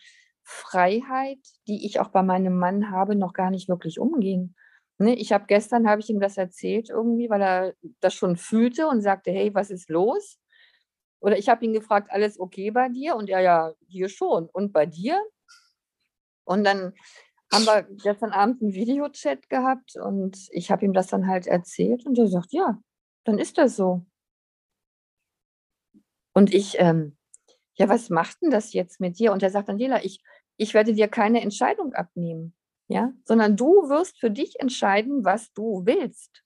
Freiheit, 0.49 1.41
die 1.67 1.85
ich 1.87 1.99
auch 1.99 2.09
bei 2.09 2.23
meinem 2.23 2.57
Mann 2.57 2.91
habe, 2.93 3.17
noch 3.17 3.33
gar 3.33 3.51
nicht 3.51 3.69
wirklich 3.69 3.99
umgehen. 3.99 4.55
Ne? 4.99 5.17
Ich 5.17 5.33
habe 5.33 5.47
gestern, 5.47 5.89
habe 5.89 6.01
ich 6.01 6.09
ihm 6.09 6.21
das 6.21 6.37
erzählt 6.37 6.89
irgendwie, 6.89 7.29
weil 7.29 7.43
er 7.43 7.75
das 8.01 8.15
schon 8.15 8.37
fühlte 8.37 8.87
und 8.87 9.03
sagte, 9.03 9.33
hey, 9.33 9.53
was 9.55 9.71
ist 9.71 9.91
los? 9.91 10.39
Oder 11.21 11.37
ich 11.37 11.49
habe 11.49 11.65
ihn 11.65 11.73
gefragt, 11.73 12.11
alles 12.13 12.39
okay 12.39 12.71
bei 12.71 12.89
dir? 12.89 13.17
Und 13.17 13.29
er, 13.29 13.41
ja, 13.41 13.75
hier 13.89 14.09
schon. 14.09 14.49
Und 14.49 14.73
bei 14.73 14.87
dir? 14.87 15.21
Und 16.45 16.63
dann 16.63 16.95
haben 17.53 17.65
wir 17.65 17.83
gestern 18.03 18.31
Abend 18.31 18.63
einen 18.63 18.73
Videochat 18.73 19.49
gehabt 19.49 19.97
und 19.97 20.49
ich 20.51 20.71
habe 20.71 20.85
ihm 20.85 20.93
das 20.93 21.09
dann 21.09 21.27
halt 21.27 21.49
erzählt 21.49 22.07
und 22.07 22.19
er 22.19 22.29
sagt, 22.29 22.53
ja, 22.53 22.81
dann 23.25 23.39
ist 23.39 23.59
das 23.59 23.75
so. 23.75 24.07
Und 26.33 26.55
ich, 26.55 26.77
ähm, 26.79 27.17
ja, 27.75 27.89
was 27.89 28.11
macht 28.11 28.43
denn 28.43 28.51
das 28.51 28.73
jetzt 28.73 29.01
mit 29.01 29.19
dir? 29.19 29.33
Und 29.33 29.43
er 29.43 29.51
sagt, 29.51 29.69
Daniela, 29.69 30.05
ich, 30.05 30.23
ich 30.57 30.75
werde 30.75 30.95
dir 30.95 31.09
keine 31.09 31.41
Entscheidung 31.43 31.95
abnehmen, 31.95 32.55
ja, 32.89 33.13
sondern 33.25 33.57
du 33.57 33.89
wirst 33.89 34.19
für 34.19 34.31
dich 34.31 34.61
entscheiden, 34.61 35.25
was 35.25 35.53
du 35.53 35.83
willst. 35.85 36.43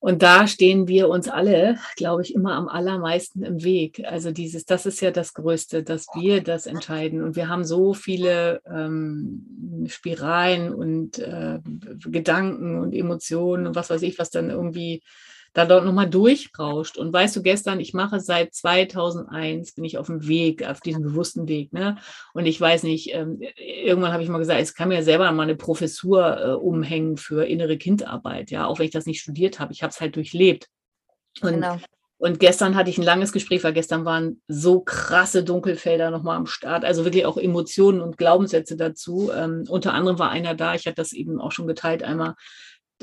Und 0.00 0.22
da 0.22 0.46
stehen 0.46 0.86
wir 0.86 1.08
uns 1.08 1.28
alle, 1.28 1.76
glaube 1.96 2.22
ich, 2.22 2.32
immer 2.32 2.54
am 2.54 2.68
allermeisten 2.68 3.42
im 3.42 3.64
Weg. 3.64 4.04
Also 4.04 4.30
dieses, 4.30 4.64
das 4.64 4.86
ist 4.86 5.00
ja 5.00 5.10
das 5.10 5.34
Größte, 5.34 5.82
dass 5.82 6.06
wir 6.14 6.40
das 6.40 6.66
entscheiden. 6.66 7.20
Und 7.20 7.34
wir 7.34 7.48
haben 7.48 7.64
so 7.64 7.94
viele 7.94 8.62
ähm, 8.64 9.86
Spiralen 9.88 10.72
und 10.72 11.18
äh, 11.18 11.58
Gedanken 12.06 12.78
und 12.78 12.94
Emotionen 12.94 13.66
und 13.66 13.74
was 13.74 13.90
weiß 13.90 14.02
ich, 14.02 14.20
was 14.20 14.30
dann 14.30 14.50
irgendwie 14.50 15.02
da 15.52 15.64
dort 15.64 15.84
nochmal 15.84 16.08
durchrauscht. 16.08 16.96
Und 16.96 17.12
weißt 17.12 17.36
du, 17.36 17.42
gestern, 17.42 17.80
ich 17.80 17.94
mache 17.94 18.20
seit 18.20 18.54
2001, 18.54 19.72
bin 19.72 19.84
ich 19.84 19.98
auf 19.98 20.06
dem 20.06 20.26
Weg, 20.26 20.66
auf 20.66 20.80
diesem 20.80 21.02
bewussten 21.02 21.48
Weg. 21.48 21.72
Ne? 21.72 21.96
Und 22.34 22.46
ich 22.46 22.60
weiß 22.60 22.82
nicht, 22.84 23.14
ähm, 23.14 23.40
irgendwann 23.56 24.12
habe 24.12 24.22
ich 24.22 24.28
mal 24.28 24.38
gesagt, 24.38 24.60
ich 24.60 24.74
kann 24.74 24.88
mir 24.88 25.02
selber 25.02 25.30
mal 25.32 25.42
eine 25.42 25.56
Professur 25.56 26.38
äh, 26.40 26.52
umhängen 26.52 27.16
für 27.16 27.46
innere 27.46 27.78
Kindarbeit, 27.78 28.50
ja, 28.50 28.66
auch 28.66 28.78
wenn 28.78 28.86
ich 28.86 28.92
das 28.92 29.06
nicht 29.06 29.20
studiert 29.20 29.58
habe. 29.58 29.72
Ich 29.72 29.82
habe 29.82 29.90
es 29.90 30.00
halt 30.00 30.16
durchlebt. 30.16 30.68
Und, 31.40 31.54
genau. 31.54 31.78
und 32.18 32.40
gestern 32.40 32.74
hatte 32.74 32.90
ich 32.90 32.98
ein 32.98 33.04
langes 33.04 33.32
Gespräch, 33.32 33.62
weil 33.64 33.72
gestern 33.72 34.04
waren 34.04 34.40
so 34.48 34.80
krasse 34.80 35.44
Dunkelfelder 35.44 36.10
nochmal 36.10 36.36
am 36.36 36.46
Start, 36.46 36.84
also 36.84 37.04
wirklich 37.04 37.26
auch 37.26 37.36
Emotionen 37.36 38.00
und 38.00 38.18
Glaubenssätze 38.18 38.76
dazu. 38.76 39.30
Ähm, 39.32 39.64
unter 39.68 39.94
anderem 39.94 40.18
war 40.18 40.30
einer 40.30 40.54
da, 40.54 40.74
ich 40.74 40.86
hatte 40.86 40.96
das 40.96 41.12
eben 41.12 41.40
auch 41.40 41.52
schon 41.52 41.66
geteilt 41.66 42.02
einmal, 42.02 42.34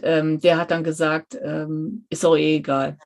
ähm, 0.04 0.40
der 0.40 0.58
hat 0.58 0.72
dann 0.72 0.84
gesagt, 0.84 1.38
ähm, 1.42 2.06
ist 2.10 2.26
auch 2.26 2.36
eh 2.36 2.58
egal. 2.58 2.98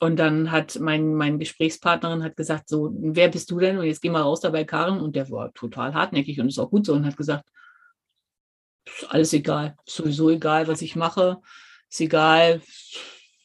Und 0.00 0.16
dann 0.16 0.50
hat 0.50 0.78
mein, 0.78 1.14
meine 1.14 1.38
Gesprächspartnerin 1.38 2.22
hat 2.22 2.36
gesagt, 2.36 2.68
so, 2.68 2.92
wer 2.98 3.28
bist 3.28 3.50
du 3.50 3.58
denn? 3.58 3.78
Und 3.78 3.86
jetzt 3.86 4.02
geh 4.02 4.10
mal 4.10 4.22
raus 4.22 4.40
da 4.40 4.50
bei 4.50 4.64
Karen. 4.64 5.00
Und 5.00 5.16
der 5.16 5.30
war 5.30 5.52
total 5.54 5.94
hartnäckig 5.94 6.38
und 6.40 6.48
ist 6.48 6.58
auch 6.58 6.70
gut 6.70 6.84
so 6.86 6.92
und 6.92 7.06
hat 7.06 7.16
gesagt, 7.16 7.44
ist 8.84 9.10
alles 9.10 9.32
egal, 9.32 9.76
ist 9.86 9.96
sowieso 9.96 10.30
egal, 10.30 10.68
was 10.68 10.82
ich 10.82 10.96
mache, 10.96 11.38
ist 11.90 12.00
egal, 12.00 12.60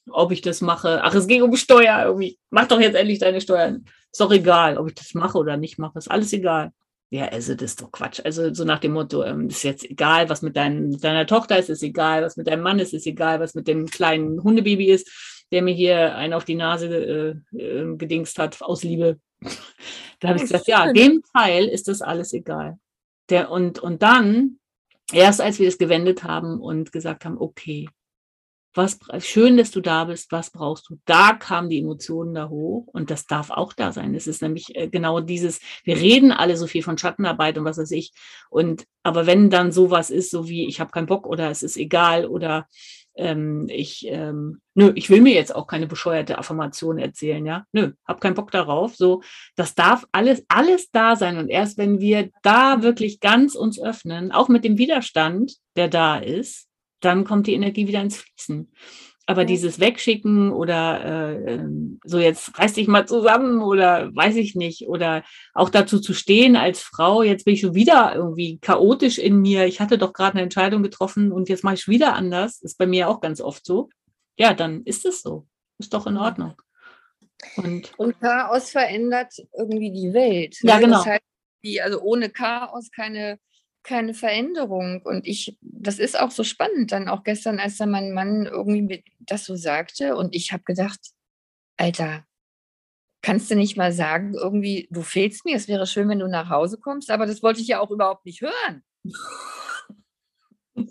ob 0.09 0.31
ich 0.31 0.41
das 0.41 0.61
mache. 0.61 1.01
Ach, 1.03 1.13
es 1.15 1.27
ging 1.27 1.41
um 1.41 1.55
Steuer 1.55 2.03
irgendwie. 2.05 2.37
Mach 2.49 2.67
doch 2.67 2.79
jetzt 2.79 2.95
endlich 2.95 3.19
deine 3.19 3.41
Steuern. 3.41 3.85
Ist 4.11 4.19
doch 4.19 4.31
egal, 4.31 4.77
ob 4.77 4.87
ich 4.87 4.95
das 4.95 5.13
mache 5.13 5.37
oder 5.37 5.57
nicht 5.57 5.79
mache, 5.79 5.97
ist 5.97 6.11
alles 6.11 6.33
egal. 6.33 6.73
Ja, 7.13 7.25
also 7.25 7.55
das 7.55 7.71
ist 7.71 7.81
doch 7.81 7.91
Quatsch. 7.91 8.21
Also 8.23 8.53
so 8.53 8.63
nach 8.63 8.79
dem 8.79 8.93
Motto, 8.93 9.21
ähm, 9.23 9.49
ist 9.49 9.63
jetzt 9.63 9.83
egal, 9.83 10.29
was 10.29 10.41
mit, 10.41 10.55
dein, 10.55 10.97
deiner 10.97 11.27
Tochter 11.27 11.59
ist, 11.59 11.69
ist 11.69 11.83
egal, 11.83 12.23
was 12.23 12.37
mit 12.37 12.47
deinem 12.47 12.63
Mann 12.63 12.79
ist, 12.79 12.93
ist 12.93 13.05
egal, 13.05 13.41
was 13.41 13.53
mit 13.53 13.67
dem 13.67 13.87
kleinen 13.87 14.41
Hundebaby 14.41 14.85
ist, 14.85 15.45
der 15.51 15.61
mir 15.61 15.73
hier 15.73 16.15
einen 16.15 16.33
auf 16.33 16.45
die 16.45 16.55
Nase 16.55 16.87
äh, 17.53 17.57
äh, 17.57 17.97
gedingst 17.97 18.39
hat 18.39 18.61
aus 18.61 18.83
Liebe. 18.83 19.19
da 20.21 20.29
habe 20.29 20.37
ich 20.37 20.43
gesagt, 20.43 20.67
ja, 20.67 20.93
dem 20.93 21.21
Teil 21.35 21.65
ist 21.65 21.89
das 21.89 22.01
alles 22.01 22.31
egal. 22.31 22.79
Der, 23.29 23.51
und, 23.51 23.79
und 23.79 24.01
dann, 24.01 24.59
erst 25.11 25.41
als 25.41 25.59
wir 25.59 25.67
es 25.67 25.77
gewendet 25.77 26.23
haben 26.23 26.61
und 26.61 26.93
gesagt 26.93 27.25
haben, 27.25 27.37
okay, 27.37 27.89
was 28.73 28.99
schön, 29.19 29.57
dass 29.57 29.71
du 29.71 29.81
da 29.81 30.05
bist, 30.05 30.31
was 30.31 30.49
brauchst 30.49 30.89
du? 30.89 30.97
Da 31.05 31.33
kamen 31.33 31.69
die 31.69 31.79
Emotionen 31.79 32.33
da 32.33 32.49
hoch 32.49 32.87
und 32.87 33.11
das 33.11 33.25
darf 33.25 33.49
auch 33.49 33.73
da 33.73 33.91
sein. 33.91 34.15
Es 34.15 34.27
ist 34.27 34.41
nämlich 34.41 34.75
äh, 34.75 34.87
genau 34.87 35.19
dieses, 35.19 35.59
wir 35.83 35.97
reden 35.97 36.31
alle 36.31 36.55
so 36.57 36.67
viel 36.67 36.83
von 36.83 36.97
Schattenarbeit 36.97 37.57
und 37.57 37.65
was 37.65 37.77
weiß 37.77 37.91
ich. 37.91 38.13
Und 38.49 38.85
aber 39.03 39.25
wenn 39.25 39.49
dann 39.49 39.71
sowas 39.71 40.09
ist, 40.09 40.31
so 40.31 40.47
wie 40.47 40.67
ich 40.67 40.79
habe 40.79 40.91
keinen 40.91 41.07
Bock 41.07 41.27
oder 41.27 41.49
es 41.49 41.63
ist 41.63 41.77
egal 41.77 42.25
oder 42.25 42.67
ähm, 43.15 43.67
ich, 43.69 44.07
ähm, 44.07 44.61
nö, 44.73 44.91
ich 44.95 45.09
will 45.09 45.21
mir 45.21 45.33
jetzt 45.33 45.53
auch 45.53 45.67
keine 45.67 45.87
bescheuerte 45.87 46.37
Affirmation 46.37 46.97
erzählen, 46.97 47.45
ja, 47.45 47.65
nö, 47.73 47.91
hab 48.07 48.21
keinen 48.21 48.35
Bock 48.35 48.51
darauf. 48.51 48.95
So, 48.95 49.21
das 49.55 49.75
darf 49.75 50.05
alles, 50.11 50.45
alles 50.47 50.91
da 50.91 51.15
sein. 51.15 51.37
Und 51.37 51.49
erst 51.49 51.77
wenn 51.77 51.99
wir 51.99 52.29
da 52.41 52.83
wirklich 52.83 53.19
ganz 53.19 53.55
uns 53.55 53.81
öffnen, 53.81 54.31
auch 54.31 54.47
mit 54.49 54.63
dem 54.63 54.77
Widerstand, 54.77 55.57
der 55.75 55.89
da 55.89 56.17
ist, 56.17 56.67
dann 57.01 57.25
kommt 57.25 57.47
die 57.47 57.53
Energie 57.53 57.87
wieder 57.87 58.01
ins 58.01 58.17
Fließen. 58.17 58.71
Aber 59.27 59.41
ja. 59.41 59.47
dieses 59.47 59.79
Wegschicken 59.79 60.51
oder 60.51 61.05
äh, 61.05 61.53
ähm, 61.53 61.99
so 62.03 62.17
jetzt 62.17 62.57
reiß 62.57 62.73
dich 62.73 62.87
mal 62.87 63.07
zusammen 63.07 63.61
oder 63.61 64.13
weiß 64.15 64.35
ich 64.35 64.55
nicht, 64.55 64.87
oder 64.87 65.23
auch 65.53 65.69
dazu 65.69 65.99
zu 65.99 66.13
stehen 66.13 66.55
als 66.55 66.81
Frau, 66.81 67.21
jetzt 67.21 67.45
bin 67.45 67.53
ich 67.53 67.61
schon 67.61 67.75
wieder 67.75 68.13
irgendwie 68.15 68.57
chaotisch 68.59 69.19
in 69.19 69.39
mir, 69.41 69.65
ich 69.67 69.79
hatte 69.79 69.97
doch 69.97 70.13
gerade 70.13 70.33
eine 70.33 70.41
Entscheidung 70.41 70.81
getroffen 70.81 71.31
und 71.31 71.49
jetzt 71.49 71.63
mache 71.63 71.75
ich 71.75 71.87
wieder 71.87 72.13
anders, 72.15 72.61
ist 72.61 72.77
bei 72.77 72.87
mir 72.87 73.09
auch 73.09 73.21
ganz 73.21 73.41
oft 73.41 73.65
so. 73.65 73.89
Ja, 74.37 74.53
dann 74.53 74.83
ist 74.83 75.05
es 75.05 75.21
so. 75.21 75.45
Ist 75.77 75.93
doch 75.93 76.07
in 76.07 76.17
Ordnung. 76.17 76.55
Und, 77.57 77.97
und 77.97 78.19
Chaos 78.19 78.71
verändert 78.71 79.33
irgendwie 79.57 79.91
die 79.91 80.13
Welt. 80.13 80.57
Ja, 80.61 80.75
ne? 80.75 80.85
genau. 80.85 80.97
Das 80.97 81.05
heißt, 81.05 81.23
die, 81.63 81.81
also 81.81 82.01
ohne 82.01 82.29
Chaos 82.29 82.89
keine 82.91 83.39
keine 83.83 84.13
Veränderung. 84.13 85.01
Und 85.03 85.27
ich, 85.27 85.57
das 85.61 85.99
ist 85.99 86.19
auch 86.19 86.31
so 86.31 86.43
spannend, 86.43 86.91
dann 86.91 87.07
auch 87.07 87.23
gestern, 87.23 87.59
als 87.59 87.77
dann 87.77 87.91
mein 87.91 88.13
Mann 88.13 88.45
irgendwie 88.45 89.03
das 89.19 89.45
so 89.45 89.55
sagte. 89.55 90.15
Und 90.15 90.35
ich 90.35 90.51
habe 90.51 90.63
gedacht, 90.63 90.99
Alter, 91.77 92.25
kannst 93.21 93.51
du 93.51 93.55
nicht 93.55 93.77
mal 93.77 93.91
sagen, 93.91 94.33
irgendwie, 94.33 94.87
du 94.91 95.01
fehlst 95.01 95.45
mir, 95.45 95.55
es 95.55 95.67
wäre 95.67 95.87
schön, 95.87 96.09
wenn 96.09 96.19
du 96.19 96.27
nach 96.27 96.49
Hause 96.49 96.77
kommst, 96.77 97.11
aber 97.11 97.25
das 97.25 97.43
wollte 97.43 97.61
ich 97.61 97.67
ja 97.67 97.79
auch 97.79 97.91
überhaupt 97.91 98.25
nicht 98.25 98.41
hören. 98.41 98.83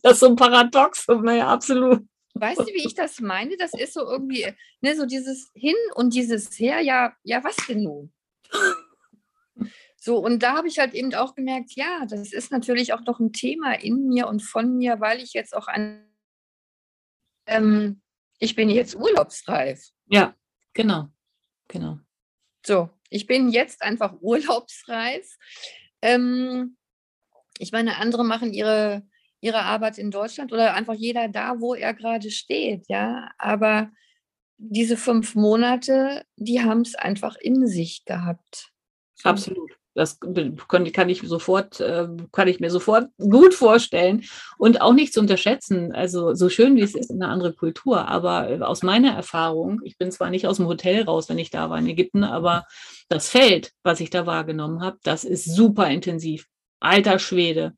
Das 0.03 0.15
ist 0.15 0.21
so 0.21 0.27
ein 0.27 0.37
Paradox, 0.37 1.09
naja, 1.09 1.49
absolut. 1.49 2.07
Weißt 2.35 2.61
du, 2.61 2.67
wie 2.67 2.87
ich 2.87 2.95
das 2.95 3.19
meine? 3.21 3.57
Das 3.57 3.73
ist 3.73 3.95
so 3.95 4.03
irgendwie, 4.03 4.47
ne, 4.83 4.95
so 4.95 5.07
dieses 5.07 5.51
Hin 5.55 5.75
und 5.95 6.15
dieses 6.15 6.59
Her, 6.59 6.81
ja, 6.81 7.15
ja, 7.25 7.43
was 7.43 7.57
denn 7.67 7.83
nun? 7.83 8.13
So, 10.03 10.17
und 10.17 10.43
da 10.43 10.57
habe 10.57 10.67
ich 10.67 10.79
halt 10.79 10.95
eben 10.95 11.13
auch 11.15 11.35
gemerkt, 11.35 11.73
ja, 11.75 12.07
das 12.09 12.33
ist 12.33 12.51
natürlich 12.51 12.95
auch 12.95 13.03
noch 13.03 13.21
ein 13.21 13.35
Thema 13.35 13.75
in 13.75 14.09
mir 14.09 14.29
und 14.29 14.41
von 14.41 14.79
mir, 14.79 14.99
weil 14.99 15.21
ich 15.23 15.35
jetzt 15.35 15.55
auch 15.55 15.69
an, 15.69 16.11
ähm, 17.47 18.01
ich 18.39 18.57
bin 18.57 18.71
jetzt 18.71 18.95
urlaubsreif. 18.97 19.91
Ja, 20.07 20.35
genau, 20.73 21.09
genau. 21.69 21.99
So, 22.65 22.89
ich 23.11 23.27
bin 23.27 23.51
jetzt 23.51 23.83
einfach 23.83 24.15
urlaubsreif. 24.23 25.37
Ähm, 26.01 26.79
ich 27.59 27.71
meine, 27.71 27.99
andere 27.99 28.25
machen 28.25 28.55
ihre, 28.55 29.07
ihre 29.43 29.65
Arbeit 29.65 29.99
in 29.99 30.11
Deutschland 30.11 30.51
oder 30.51 30.73
einfach 30.75 30.95
jeder 30.95 31.29
da, 31.29 31.61
wo 31.61 31.75
er 31.75 31.93
gerade 31.93 32.31
steht, 32.31 32.89
ja. 32.89 33.31
Aber 33.37 33.91
diese 34.57 34.97
fünf 34.97 35.35
Monate, 35.35 36.25
die 36.37 36.63
haben 36.63 36.81
es 36.81 36.95
einfach 36.95 37.37
in 37.37 37.67
sich 37.67 38.07
gehabt. 38.07 38.73
Absolut. 39.25 39.80
Das 39.95 40.19
kann 40.21 41.09
ich 41.09 41.23
sofort, 41.23 41.81
äh, 41.81 42.07
kann 42.33 42.49
ich 42.49 42.61
mir 42.61 42.71
sofort 42.71 43.09
gut 43.19 43.55
vorstellen 43.55 44.25
und 44.57 44.81
auch 44.81 44.93
nicht 44.93 45.13
zu 45.13 45.21
unterschätzen. 45.21 45.93
Also 45.93 46.35
so 46.35 46.49
schön 46.49 46.77
wie 46.77 46.83
es 46.83 46.95
ist, 46.95 47.11
eine 47.11 47.29
andere 47.29 47.53
Kultur. 47.53 48.07
Aber 48.09 48.49
äh, 48.51 48.61
aus 48.61 48.83
meiner 48.83 49.13
Erfahrung, 49.15 49.81
ich 49.85 49.99
bin 49.99 50.13
zwar 50.13 50.31
nicht 50.31 50.47
aus 50.47 50.59
dem 50.59 50.67
Hotel 50.67 51.03
raus, 51.03 51.29
wenn 51.29 51.39
ich 51.39 51.51
da 51.51 51.71
war 51.71 51.79
in 51.79 51.89
Ägypten, 51.89 52.23
aber 52.23 52.67
das 53.09 53.29
Feld, 53.29 53.73
was 53.83 54.01
ich 54.01 54.11
da 54.11 54.27
wahrgenommen 54.27 54.83
habe, 54.83 54.99
das 55.03 55.25
ist 55.25 55.45
super 55.45 55.91
intensiv. 55.91 56.47
Alter 56.79 57.19
Schwede. 57.19 57.75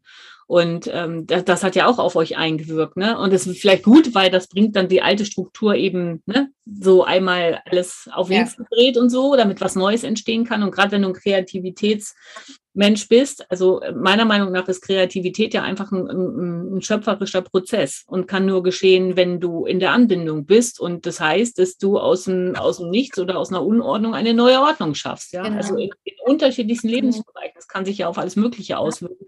Und 0.47 0.90
ähm, 0.93 1.26
das, 1.26 1.45
das, 1.45 1.62
hat 1.62 1.76
ja 1.76 1.86
auch 1.86 1.99
auf 1.99 2.16
euch 2.16 2.36
eingewirkt, 2.36 2.97
ne? 2.97 3.18
Und 3.18 3.32
das 3.32 3.47
ist 3.47 3.61
vielleicht 3.61 3.84
gut, 3.84 4.14
weil 4.14 4.30
das 4.30 4.49
bringt 4.49 4.76
dann 4.76 4.88
die 4.88 5.03
alte 5.03 5.24
Struktur 5.24 5.74
eben 5.74 6.22
ne, 6.26 6.51
so 6.66 7.05
einmal 7.05 7.62
alles 7.64 8.09
auf 8.12 8.28
links 8.28 8.57
ja. 8.59 8.64
gedreht 8.64 8.99
und 8.99 9.11
so, 9.11 9.36
damit 9.36 9.61
was 9.61 9.76
Neues 9.76 10.05
entstehen 10.05 10.45
kann. 10.45 10.62
Und 10.62 10.72
gerade 10.72 10.93
wenn 10.93 11.03
du 11.03 11.09
ein 11.09 11.14
Kreativitätsmensch 11.14 13.09
bist, 13.09 13.51
also 13.51 13.80
meiner 13.95 14.24
Meinung 14.24 14.53
nach 14.53 14.68
ist 14.68 14.82
Kreativität 14.82 15.55
ja 15.55 15.62
einfach 15.62 15.90
ein, 15.93 16.09
ein, 16.09 16.76
ein, 16.76 16.82
schöpferischer 16.82 17.43
Prozess 17.43 18.05
und 18.07 18.26
kann 18.26 18.47
nur 18.47 18.62
geschehen, 18.62 19.16
wenn 19.16 19.40
du 19.40 19.64
in 19.64 19.80
der 19.80 19.93
Anbindung 19.93 20.45
bist. 20.45 20.80
Und 20.80 21.07
das 21.07 21.20
heißt, 21.20 21.59
dass 21.59 21.78
du 21.78 21.99
aus 21.99 22.24
dem, 22.24 22.57
aus 22.57 22.78
dem 22.78 22.90
Nichts 22.90 23.18
oder 23.18 23.38
aus 23.38 23.51
einer 23.51 23.64
Unordnung 23.64 24.14
eine 24.14 24.34
neue 24.34 24.61
Ordnung 24.61 24.95
schaffst. 24.95 25.32
Ja? 25.32 25.43
Genau. 25.45 25.57
Also 25.57 25.76
in, 25.76 25.90
in 26.05 26.14
unterschiedlichsten 26.26 26.88
mhm. 26.88 26.95
Lebensbereichen. 26.95 27.55
Das 27.55 27.68
kann 27.68 27.84
sich 27.84 27.99
ja 27.99 28.09
auf 28.09 28.18
alles 28.18 28.36
Mögliche 28.36 28.78
auswirken. 28.78 29.24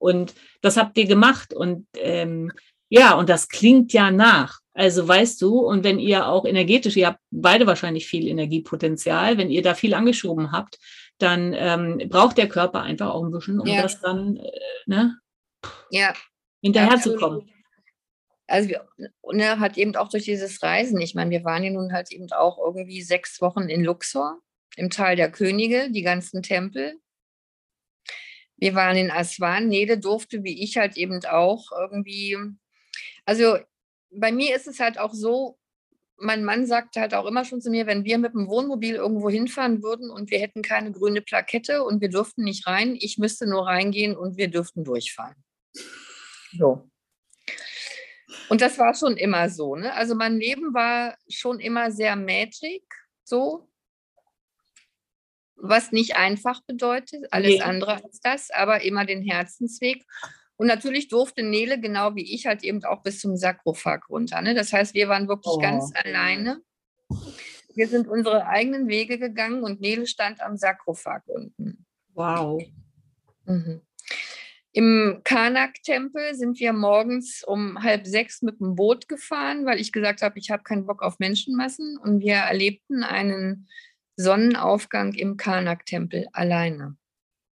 Und 0.00 0.34
das 0.62 0.76
habt 0.76 0.98
ihr 0.98 1.06
gemacht. 1.06 1.54
Und 1.54 1.86
ähm, 1.96 2.50
ja, 2.88 3.14
und 3.14 3.28
das 3.28 3.48
klingt 3.48 3.92
ja 3.92 4.10
nach. 4.10 4.58
Also 4.72 5.06
weißt 5.06 5.40
du, 5.42 5.60
und 5.60 5.84
wenn 5.84 5.98
ihr 5.98 6.26
auch 6.26 6.44
energetisch, 6.44 6.96
ihr 6.96 7.08
habt 7.08 7.20
beide 7.30 7.66
wahrscheinlich 7.66 8.06
viel 8.06 8.26
Energiepotenzial, 8.26 9.38
wenn 9.38 9.50
ihr 9.50 9.62
da 9.62 9.74
viel 9.74 9.94
angeschoben 9.94 10.52
habt, 10.52 10.78
dann 11.18 11.54
ähm, 11.54 12.08
braucht 12.08 12.38
der 12.38 12.48
Körper 12.48 12.82
einfach 12.82 13.10
auch 13.10 13.22
ein 13.22 13.30
bisschen, 13.30 13.60
um 13.60 13.66
ja. 13.66 13.82
das 13.82 14.00
dann 14.00 14.36
äh, 14.36 14.50
ne, 14.86 15.18
ja. 15.90 16.14
hinterherzukommen. 16.62 17.50
Also 18.46 18.74
ne, 19.32 19.60
hat 19.60 19.76
eben 19.76 19.94
auch 19.96 20.08
durch 20.08 20.24
dieses 20.24 20.62
Reisen, 20.62 21.00
ich 21.00 21.14
meine, 21.14 21.30
wir 21.30 21.44
waren 21.44 21.62
ja 21.62 21.70
nun 21.70 21.92
halt 21.92 22.10
eben 22.10 22.30
auch 22.32 22.58
irgendwie 22.58 23.02
sechs 23.02 23.40
Wochen 23.40 23.68
in 23.68 23.84
Luxor, 23.84 24.38
im 24.76 24.90
Tal 24.90 25.14
der 25.14 25.30
Könige, 25.30 25.90
die 25.90 26.02
ganzen 26.02 26.42
Tempel. 26.42 26.98
Wir 28.60 28.74
waren 28.74 28.96
in 28.96 29.10
Aswan. 29.10 29.68
Nede 29.68 29.98
durfte, 29.98 30.44
wie 30.44 30.62
ich 30.62 30.76
halt 30.76 30.96
eben 30.96 31.24
auch 31.24 31.72
irgendwie. 31.72 32.36
Also 33.24 33.58
bei 34.10 34.30
mir 34.30 34.54
ist 34.54 34.68
es 34.68 34.80
halt 34.80 34.98
auch 34.98 35.14
so, 35.14 35.58
mein 36.16 36.44
Mann 36.44 36.66
sagte 36.66 37.00
halt 37.00 37.14
auch 37.14 37.26
immer 37.26 37.44
schon 37.44 37.62
zu 37.62 37.70
mir, 37.70 37.86
wenn 37.86 38.04
wir 38.04 38.18
mit 38.18 38.34
dem 38.34 38.48
Wohnmobil 38.48 38.94
irgendwo 38.94 39.30
hinfahren 39.30 39.82
würden 39.82 40.10
und 40.10 40.30
wir 40.30 40.38
hätten 40.38 40.62
keine 40.62 40.92
grüne 40.92 41.22
Plakette 41.22 41.82
und 41.82 42.00
wir 42.00 42.10
dürften 42.10 42.44
nicht 42.44 42.66
rein, 42.66 42.96
ich 43.00 43.16
müsste 43.16 43.48
nur 43.48 43.66
reingehen 43.66 44.16
und 44.16 44.36
wir 44.36 44.48
dürften 44.48 44.84
durchfahren. 44.84 45.36
So. 46.52 46.90
Und 48.50 48.60
das 48.60 48.78
war 48.78 48.94
schon 48.94 49.16
immer 49.16 49.48
so. 49.48 49.76
Ne? 49.76 49.94
Also 49.94 50.14
mein 50.14 50.38
Leben 50.38 50.74
war 50.74 51.16
schon 51.28 51.60
immer 51.60 51.90
sehr 51.90 52.16
Magic, 52.16 52.82
so 53.24 53.69
was 55.62 55.92
nicht 55.92 56.16
einfach 56.16 56.62
bedeutet, 56.62 57.26
alles 57.30 57.54
nee. 57.54 57.60
andere 57.60 58.02
als 58.02 58.20
das, 58.20 58.50
aber 58.50 58.82
immer 58.82 59.04
den 59.04 59.22
Herzensweg. 59.22 60.04
Und 60.56 60.66
natürlich 60.66 61.08
durfte 61.08 61.42
Nele, 61.42 61.80
genau 61.80 62.14
wie 62.16 62.34
ich, 62.34 62.46
halt 62.46 62.62
eben 62.62 62.84
auch 62.84 63.02
bis 63.02 63.20
zum 63.20 63.36
Sarkophag 63.36 64.08
runter. 64.10 64.42
Ne? 64.42 64.54
Das 64.54 64.72
heißt, 64.72 64.94
wir 64.94 65.08
waren 65.08 65.28
wirklich 65.28 65.54
oh. 65.54 65.58
ganz 65.58 65.92
alleine. 65.94 66.60
Wir 67.74 67.88
sind 67.88 68.08
unsere 68.08 68.46
eigenen 68.46 68.88
Wege 68.88 69.18
gegangen 69.18 69.62
und 69.62 69.80
Nele 69.80 70.06
stand 70.06 70.40
am 70.42 70.56
Sarkophag 70.56 71.22
unten. 71.26 71.86
Wow. 72.12 72.62
Mhm. 73.46 73.80
Im 74.72 75.20
Karnak-Tempel 75.24 76.34
sind 76.34 76.60
wir 76.60 76.72
morgens 76.72 77.42
um 77.44 77.82
halb 77.82 78.06
sechs 78.06 78.40
mit 78.42 78.60
dem 78.60 78.76
Boot 78.76 79.08
gefahren, 79.08 79.66
weil 79.66 79.80
ich 79.80 79.90
gesagt 79.90 80.22
habe, 80.22 80.38
ich 80.38 80.50
habe 80.50 80.62
keinen 80.62 80.86
Bock 80.86 81.02
auf 81.02 81.18
Menschenmassen. 81.18 81.96
Und 81.96 82.20
wir 82.20 82.34
erlebten 82.34 83.02
einen 83.02 83.66
Sonnenaufgang 84.22 85.14
im 85.14 85.36
Karnak-Tempel 85.36 86.28
alleine. 86.32 86.96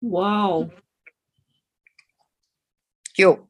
Wow. 0.00 0.70
Jo. 3.14 3.48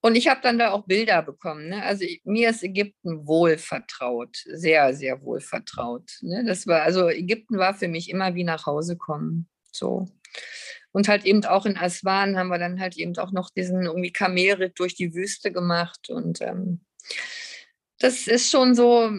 Und 0.00 0.16
ich 0.16 0.28
habe 0.28 0.40
dann 0.42 0.58
da 0.58 0.72
auch 0.72 0.84
Bilder 0.84 1.22
bekommen. 1.22 1.70
Ne? 1.70 1.82
Also 1.82 2.04
mir 2.24 2.50
ist 2.50 2.62
Ägypten 2.62 3.26
wohl 3.26 3.56
vertraut, 3.56 4.36
sehr, 4.44 4.92
sehr 4.92 5.22
wohl 5.22 5.40
vertraut. 5.40 6.18
Ne? 6.20 6.44
Das 6.46 6.66
war, 6.66 6.82
also 6.82 7.08
Ägypten 7.08 7.56
war 7.56 7.72
für 7.72 7.88
mich 7.88 8.10
immer 8.10 8.34
wie 8.34 8.44
nach 8.44 8.66
Hause 8.66 8.98
kommen. 8.98 9.48
So. 9.72 10.06
Und 10.92 11.08
halt 11.08 11.24
eben 11.24 11.44
auch 11.46 11.64
in 11.64 11.78
Aswan 11.78 12.36
haben 12.36 12.48
wir 12.48 12.58
dann 12.58 12.80
halt 12.80 12.98
eben 12.98 13.16
auch 13.16 13.32
noch 13.32 13.48
diesen 13.48 13.82
irgendwie 13.84 14.12
Kamelritt 14.12 14.78
durch 14.78 14.94
die 14.94 15.14
Wüste 15.14 15.50
gemacht. 15.50 16.10
Und 16.10 16.42
ähm, 16.42 16.80
das 17.98 18.26
ist 18.26 18.50
schon 18.50 18.74
so, 18.74 19.10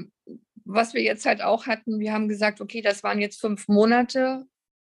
was 0.65 0.93
wir 0.93 1.01
jetzt 1.01 1.25
halt 1.25 1.41
auch 1.41 1.67
hatten, 1.67 1.99
wir 1.99 2.11
haben 2.11 2.27
gesagt, 2.27 2.59
okay, 2.59 2.81
das 2.81 3.03
waren 3.03 3.19
jetzt 3.19 3.39
fünf 3.39 3.67
Monate. 3.67 4.45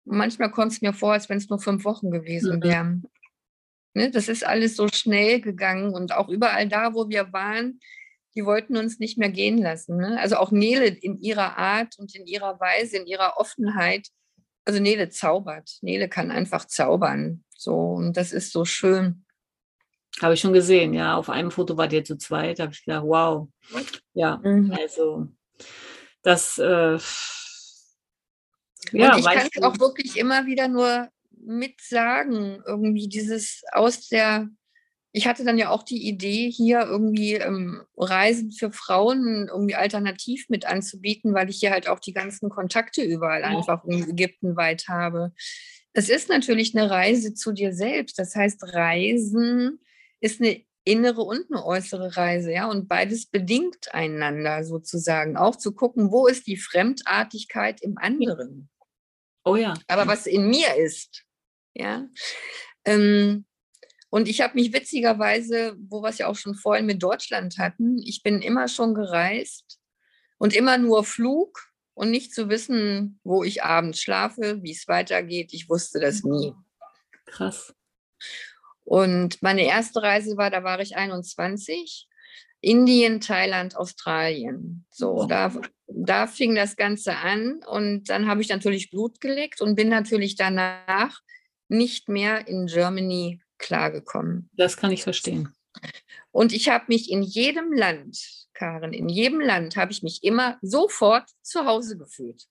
Manchmal 0.04 0.50
kommt 0.50 0.72
es 0.72 0.80
mir 0.80 0.92
vor, 0.92 1.12
als 1.12 1.28
wenn 1.28 1.38
es 1.38 1.48
nur 1.48 1.58
fünf 1.58 1.84
Wochen 1.84 2.10
gewesen 2.10 2.56
mhm. 2.56 2.62
wären. 2.62 3.04
Ne, 3.94 4.10
das 4.10 4.28
ist 4.28 4.44
alles 4.44 4.76
so 4.76 4.88
schnell 4.88 5.40
gegangen 5.40 5.94
und 5.94 6.12
auch 6.12 6.28
überall 6.28 6.68
da, 6.68 6.94
wo 6.94 7.08
wir 7.08 7.32
waren, 7.32 7.80
die 8.34 8.44
wollten 8.44 8.76
uns 8.76 8.98
nicht 8.98 9.18
mehr 9.18 9.30
gehen 9.30 9.58
lassen. 9.58 9.96
Ne? 9.96 10.18
Also 10.20 10.36
auch 10.36 10.50
Nele 10.50 10.86
in 10.86 11.18
ihrer 11.18 11.56
Art 11.56 11.96
und 11.98 12.14
in 12.14 12.26
ihrer 12.26 12.58
Weise, 12.58 12.96
in 12.96 13.06
ihrer 13.06 13.36
Offenheit. 13.36 14.08
Also 14.64 14.80
Nele 14.80 15.10
zaubert. 15.10 15.78
Nele 15.82 16.08
kann 16.08 16.32
einfach 16.32 16.64
zaubern. 16.64 17.44
So, 17.56 17.74
und 17.74 18.16
das 18.16 18.32
ist 18.32 18.52
so 18.52 18.64
schön. 18.64 19.24
Habe 20.20 20.34
ich 20.34 20.40
schon 20.40 20.52
gesehen, 20.52 20.94
ja. 20.94 21.16
Auf 21.16 21.28
einem 21.28 21.50
Foto 21.50 21.76
war 21.76 21.90
ihr 21.92 22.04
zu 22.04 22.16
zweit. 22.16 22.58
Da 22.58 22.64
habe 22.64 22.72
ich 22.72 22.84
gedacht, 22.84 23.04
wow. 23.06 23.48
Ja, 24.14 24.38
mhm. 24.42 24.72
also 24.72 25.28
das 26.22 26.58
äh, 26.58 26.98
ja, 28.92 29.14
und 29.14 29.18
ich 29.18 29.24
kann 29.24 29.48
es 29.54 29.62
auch 29.62 29.78
wirklich 29.78 30.16
immer 30.16 30.46
wieder 30.46 30.68
nur 30.68 31.08
mit 31.30 31.80
sagen, 31.80 32.62
irgendwie 32.66 33.08
dieses 33.08 33.62
aus 33.72 34.08
der, 34.08 34.48
ich 35.12 35.26
hatte 35.26 35.44
dann 35.44 35.58
ja 35.58 35.70
auch 35.70 35.82
die 35.82 36.08
Idee, 36.08 36.50
hier 36.50 36.80
irgendwie 36.80 37.34
ähm, 37.34 37.82
Reisen 37.96 38.52
für 38.52 38.72
Frauen 38.72 39.48
irgendwie 39.48 39.74
alternativ 39.74 40.48
mit 40.48 40.66
anzubieten, 40.66 41.34
weil 41.34 41.50
ich 41.50 41.58
hier 41.58 41.70
halt 41.70 41.88
auch 41.88 42.00
die 42.00 42.12
ganzen 42.12 42.50
Kontakte 42.50 43.02
überall 43.02 43.42
ja. 43.42 43.48
einfach 43.48 43.84
in 43.84 44.10
Ägypten 44.10 44.56
weit 44.56 44.88
habe. 44.88 45.32
Es 45.92 46.08
ist 46.08 46.28
natürlich 46.28 46.76
eine 46.76 46.90
Reise 46.90 47.34
zu 47.34 47.52
dir 47.52 47.72
selbst. 47.72 48.18
Das 48.18 48.34
heißt, 48.34 48.62
Reisen 48.74 49.80
ist 50.20 50.40
eine 50.40 50.64
innere 50.84 51.22
und 51.22 51.46
eine 51.50 51.64
äußere 51.64 52.16
Reise, 52.16 52.52
ja, 52.52 52.68
und 52.68 52.88
beides 52.88 53.26
bedingt 53.26 53.94
einander 53.94 54.64
sozusagen. 54.64 55.36
Auch 55.36 55.56
zu 55.56 55.72
gucken, 55.72 56.12
wo 56.12 56.26
ist 56.26 56.46
die 56.46 56.58
Fremdartigkeit 56.58 57.82
im 57.82 57.96
anderen. 57.98 58.68
Oh 59.44 59.56
ja. 59.56 59.74
Aber 59.88 60.06
was 60.06 60.26
in 60.26 60.48
mir 60.48 60.74
ist, 60.76 61.24
ja. 61.74 62.06
Ähm, 62.84 63.46
und 64.10 64.28
ich 64.28 64.40
habe 64.42 64.54
mich 64.54 64.72
witzigerweise, 64.72 65.76
wo 65.88 66.02
wir 66.02 66.10
es 66.10 66.18
ja 66.18 66.28
auch 66.28 66.36
schon 66.36 66.54
vorhin 66.54 66.86
mit 66.86 67.02
Deutschland 67.02 67.58
hatten, 67.58 67.98
ich 67.98 68.22
bin 68.22 68.42
immer 68.42 68.68
schon 68.68 68.94
gereist 68.94 69.80
und 70.38 70.54
immer 70.54 70.78
nur 70.78 71.04
Flug 71.04 71.58
und 71.94 72.10
nicht 72.10 72.34
zu 72.34 72.48
wissen, 72.48 73.18
wo 73.24 73.42
ich 73.42 73.64
abends 73.64 74.00
schlafe, 74.00 74.62
wie 74.62 74.72
es 74.72 74.86
weitergeht. 74.86 75.52
Ich 75.52 75.68
wusste 75.68 75.98
das 75.98 76.22
nie. 76.22 76.52
Krass. 77.26 77.74
Und 78.84 79.42
meine 79.42 79.64
erste 79.66 80.02
Reise 80.02 80.36
war, 80.36 80.50
da 80.50 80.62
war 80.62 80.80
ich 80.80 80.96
21, 80.96 82.06
Indien, 82.60 83.20
Thailand, 83.20 83.76
Australien. 83.76 84.86
So, 84.90 85.26
da, 85.26 85.52
da 85.86 86.26
fing 86.26 86.54
das 86.54 86.76
Ganze 86.76 87.16
an 87.16 87.60
und 87.66 88.10
dann 88.10 88.26
habe 88.26 88.40
ich 88.42 88.48
natürlich 88.48 88.90
Blut 88.90 89.20
geleckt 89.20 89.60
und 89.60 89.74
bin 89.74 89.88
natürlich 89.88 90.36
danach 90.36 91.20
nicht 91.68 92.08
mehr 92.08 92.46
in 92.46 92.66
Germany 92.66 93.40
klargekommen. 93.58 94.50
Das 94.52 94.76
kann 94.76 94.90
ich 94.90 95.02
verstehen. 95.02 95.54
Und 96.30 96.52
ich 96.52 96.68
habe 96.68 96.84
mich 96.88 97.10
in 97.10 97.22
jedem 97.22 97.72
Land, 97.72 98.46
Karen, 98.52 98.92
in 98.92 99.08
jedem 99.08 99.40
Land 99.40 99.76
habe 99.76 99.92
ich 99.92 100.02
mich 100.02 100.22
immer 100.22 100.58
sofort 100.62 101.28
zu 101.42 101.64
Hause 101.64 101.96
gefühlt. 101.96 102.44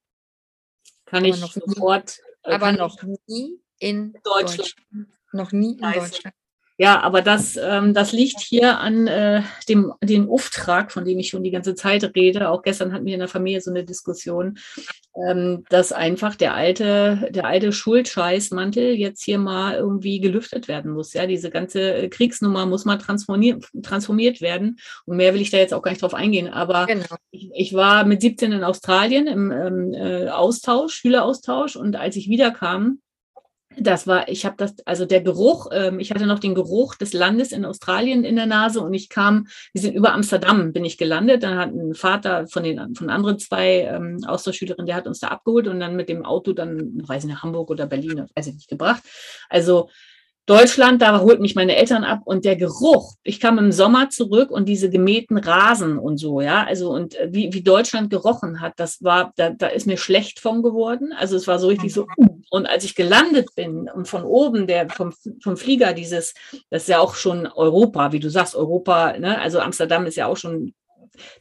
Kann 1.05 1.25
ich 1.25 1.36
sofort. 1.36 2.19
Nie, 2.45 2.53
aber 2.53 2.71
noch 2.71 3.01
nie 3.27 3.59
in 3.79 4.13
Deutschland. 4.23 4.75
Deutschland. 4.91 5.07
Noch 5.34 5.51
nie 5.51 5.73
in 5.73 5.91
Deutschland. 5.91 6.36
Ja, 6.77 7.01
aber 7.01 7.21
das, 7.21 7.55
ähm, 7.55 7.93
das 7.93 8.13
liegt 8.13 8.39
hier 8.39 8.79
an 8.79 9.05
äh, 9.05 9.43
dem 9.69 9.93
den 10.01 10.27
Auftrag, 10.27 10.91
von 10.91 11.05
dem 11.05 11.19
ich 11.19 11.29
schon 11.29 11.43
die 11.43 11.51
ganze 11.51 11.75
Zeit 11.75 12.03
rede. 12.15 12.49
Auch 12.49 12.63
gestern 12.63 12.93
hatten 12.93 13.05
wir 13.05 13.13
in 13.13 13.19
der 13.19 13.29
Familie 13.29 13.61
so 13.61 13.69
eine 13.69 13.84
Diskussion, 13.84 14.57
ähm, 15.15 15.65
dass 15.69 15.91
einfach 15.91 16.34
der 16.36 16.55
alte, 16.55 17.29
der 17.29 17.45
alte 17.45 17.71
Schuldscheißmantel 17.71 18.95
jetzt 18.95 19.23
hier 19.23 19.38
mal 19.38 19.75
irgendwie 19.75 20.19
gelüftet 20.19 20.67
werden 20.67 20.91
muss. 20.91 21.13
Ja, 21.13 21.27
diese 21.27 21.51
ganze 21.51 22.09
Kriegsnummer 22.09 22.65
muss 22.65 22.86
mal 22.86 22.97
transformiert, 22.97 23.63
transformiert 23.84 24.41
werden. 24.41 24.79
Und 25.05 25.17
mehr 25.17 25.36
will 25.36 25.41
ich 25.41 25.51
da 25.51 25.57
jetzt 25.57 25.75
auch 25.75 25.84
gar 25.84 25.91
nicht 25.91 26.01
drauf 26.01 26.15
eingehen. 26.15 26.47
Aber 26.47 26.88
genau. 26.88 27.05
ich, 27.29 27.51
ich, 27.53 27.73
war 27.75 28.03
mit 28.03 28.21
17 28.21 28.51
in 28.51 28.63
Australien 28.63 29.27
im 29.27 29.51
ähm, 29.51 29.93
äh, 29.93 30.29
Austausch, 30.29 30.95
Schüleraustausch. 30.95 31.75
Und 31.75 31.95
als 31.95 32.15
ich 32.15 32.29
wiederkam, 32.29 32.99
das 33.78 34.07
war, 34.07 34.28
ich 34.30 34.45
habe 34.45 34.55
das, 34.57 34.76
also 34.86 35.05
der 35.05 35.21
Geruch, 35.21 35.67
ähm, 35.71 35.99
ich 35.99 36.11
hatte 36.11 36.26
noch 36.26 36.39
den 36.39 36.55
Geruch 36.55 36.95
des 36.95 37.13
Landes 37.13 37.51
in 37.51 37.65
Australien 37.65 38.24
in 38.24 38.36
der 38.36 38.45
Nase 38.45 38.82
und 38.82 38.93
ich 38.93 39.09
kam, 39.09 39.47
wir 39.74 39.82
sind 39.82 39.95
über 39.95 40.13
Amsterdam, 40.13 40.74
bin 40.74 40.86
ich 40.86 40.97
gelandet. 40.97 41.43
Dann 41.43 41.57
hat 41.57 41.69
ein 41.69 41.93
Vater 41.93 42.47
von 42.47 42.63
den 42.63 42.95
von 42.95 43.09
anderen 43.09 43.39
zwei 43.39 43.82
ähm, 43.82 44.24
Austauschschülerinnen, 44.26 44.86
der 44.86 44.95
hat 44.95 45.07
uns 45.07 45.19
da 45.19 45.28
abgeholt 45.30 45.67
und 45.67 45.80
dann 45.80 45.95
mit 45.95 46.09
dem 46.09 46.26
Auto 46.26 46.53
dann, 46.53 47.01
weiß 47.07 47.24
ich 47.24 47.30
nicht, 47.30 47.43
Hamburg 47.43 47.69
oder 47.69 47.86
Berlin, 47.86 48.26
weiß 48.36 48.47
ich 48.47 48.55
nicht, 48.55 48.69
gebracht. 48.69 49.03
Also 49.49 49.89
Deutschland, 50.45 51.01
da 51.01 51.21
holt 51.21 51.39
mich 51.39 51.55
meine 51.55 51.77
Eltern 51.77 52.03
ab 52.03 52.21
und 52.25 52.43
der 52.43 52.57
Geruch. 52.57 53.13
Ich 53.23 53.39
kam 53.39 53.57
im 53.59 53.71
Sommer 53.71 54.09
zurück 54.09 54.51
und 54.51 54.67
diese 54.67 54.89
gemähten 54.89 55.37
Rasen 55.37 55.97
und 55.97 56.17
so, 56.17 56.41
ja, 56.41 56.65
also 56.65 56.91
und 56.91 57.15
äh, 57.15 57.29
wie, 57.31 57.53
wie 57.53 57.61
Deutschland 57.63 58.09
gerochen 58.09 58.59
hat, 58.59 58.73
das 58.75 59.01
war, 59.01 59.31
da, 59.37 59.51
da 59.51 59.67
ist 59.67 59.87
mir 59.87 59.95
schlecht 59.97 60.41
von 60.41 60.61
geworden. 60.61 61.13
Also 61.17 61.37
es 61.37 61.47
war 61.47 61.59
so 61.59 61.67
richtig 61.67 61.93
so. 61.93 62.07
Uh. 62.17 62.41
Und 62.49 62.65
als 62.65 62.83
ich 62.83 62.95
gelandet 62.95 63.55
bin 63.55 63.89
und 63.89 64.09
von 64.09 64.23
oben 64.23 64.67
der 64.67 64.89
vom, 64.89 65.13
vom 65.41 65.55
Flieger 65.55 65.93
dieses, 65.93 66.33
das 66.69 66.83
ist 66.83 66.89
ja 66.89 66.99
auch 66.99 67.15
schon 67.15 67.47
Europa, 67.47 68.11
wie 68.11 68.19
du 68.19 68.29
sagst, 68.29 68.53
Europa, 68.55 69.17
ne, 69.17 69.39
also 69.39 69.59
Amsterdam 69.59 70.05
ist 70.05 70.17
ja 70.17 70.27
auch 70.27 70.37
schon 70.37 70.73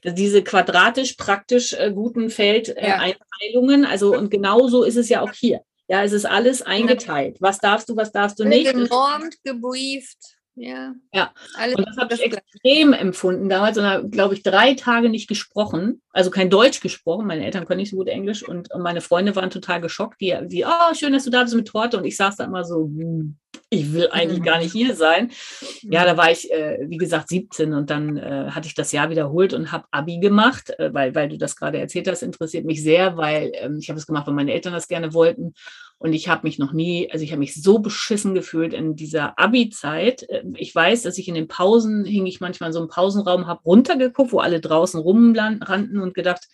diese 0.04 0.44
quadratisch 0.44 1.14
praktisch 1.14 1.72
äh, 1.72 1.90
guten 1.92 2.30
Feldeinteilungen. 2.30 3.82
Äh, 3.82 3.86
ja. 3.86 3.90
Also 3.90 4.16
und 4.16 4.30
genauso 4.30 4.84
ist 4.84 4.96
es 4.96 5.08
ja 5.08 5.22
auch 5.22 5.32
hier. 5.32 5.62
Ja, 5.88 6.02
es 6.04 6.12
ist 6.12 6.24
alles 6.24 6.62
eingeteilt. 6.62 7.36
Was 7.40 7.58
darfst 7.58 7.88
du, 7.88 7.96
was 7.96 8.12
darfst 8.12 8.38
du 8.38 8.44
nicht? 8.44 8.70
Genormt, 8.70 9.36
gebrieft. 9.44 10.36
Ja. 10.54 10.94
ja. 11.14 11.32
Alles 11.56 11.76
und 11.76 11.86
das 11.88 11.96
habe 11.96 12.14
ich 12.14 12.20
extrem 12.20 12.92
empfunden 12.92 13.48
damals 13.48 13.78
und 13.78 13.84
habe, 13.84 14.08
glaube 14.10 14.34
ich, 14.34 14.42
drei 14.42 14.74
Tage 14.74 15.08
nicht 15.08 15.28
gesprochen, 15.28 16.02
also 16.10 16.30
kein 16.30 16.50
Deutsch 16.50 16.80
gesprochen. 16.80 17.26
Meine 17.26 17.44
Eltern 17.44 17.64
können 17.64 17.78
nicht 17.78 17.90
so 17.90 17.96
gut 17.96 18.08
Englisch 18.08 18.46
und, 18.46 18.70
und 18.72 18.82
meine 18.82 19.00
Freunde 19.00 19.34
waren 19.34 19.50
total 19.50 19.80
geschockt. 19.80 20.20
Die, 20.20 20.36
die, 20.44 20.64
oh, 20.64 20.94
schön, 20.94 21.12
dass 21.12 21.24
du 21.24 21.30
da 21.30 21.42
bist 21.42 21.54
mit 21.54 21.68
Torte. 21.68 21.96
Und 21.96 22.04
ich 22.04 22.16
saß 22.16 22.36
da 22.36 22.44
immer 22.44 22.64
so, 22.64 22.84
hm, 22.84 23.38
ich 23.72 23.92
will 23.94 24.08
eigentlich 24.10 24.40
mhm. 24.40 24.44
gar 24.44 24.58
nicht 24.58 24.72
hier 24.72 24.94
sein. 24.94 25.30
Ja, 25.82 26.04
da 26.04 26.16
war 26.18 26.30
ich, 26.30 26.52
äh, 26.52 26.78
wie 26.88 26.98
gesagt, 26.98 27.30
17 27.30 27.72
und 27.72 27.88
dann 27.88 28.18
äh, 28.18 28.50
hatte 28.50 28.68
ich 28.68 28.74
das 28.74 28.92
Jahr 28.92 29.08
wiederholt 29.08 29.54
und 29.54 29.72
habe 29.72 29.86
Abi 29.90 30.18
gemacht, 30.18 30.78
äh, 30.78 30.92
weil, 30.92 31.14
weil 31.14 31.30
du 31.30 31.38
das 31.38 31.56
gerade 31.56 31.78
erzählt 31.78 32.06
hast, 32.06 32.22
interessiert 32.22 32.66
mich 32.66 32.82
sehr, 32.82 33.16
weil 33.16 33.52
ähm, 33.54 33.78
ich 33.80 33.88
habe 33.88 33.98
es 33.98 34.06
gemacht, 34.06 34.26
weil 34.26 34.34
meine 34.34 34.52
Eltern 34.52 34.74
das 34.74 34.88
gerne 34.88 35.14
wollten. 35.14 35.54
Und 35.96 36.12
ich 36.12 36.28
habe 36.28 36.46
mich 36.46 36.58
noch 36.58 36.72
nie, 36.72 37.10
also 37.12 37.24
ich 37.24 37.30
habe 37.30 37.40
mich 37.40 37.54
so 37.54 37.78
beschissen 37.78 38.34
gefühlt 38.34 38.74
in 38.74 38.94
dieser 38.94 39.38
Abi-Zeit. 39.38 40.28
Äh, 40.28 40.42
ich 40.56 40.74
weiß, 40.74 41.02
dass 41.02 41.16
ich 41.16 41.28
in 41.28 41.34
den 41.34 41.48
Pausen 41.48 42.04
hing 42.04 42.26
ich 42.26 42.40
manchmal 42.40 42.68
in 42.68 42.74
so 42.74 42.80
einem 42.80 42.88
Pausenraum, 42.88 43.46
habe 43.46 43.62
runtergeguckt, 43.64 44.32
wo 44.32 44.40
alle 44.40 44.60
draußen 44.60 45.00
rumrannten 45.00 45.98
und 45.98 46.12
gedacht, 46.12 46.46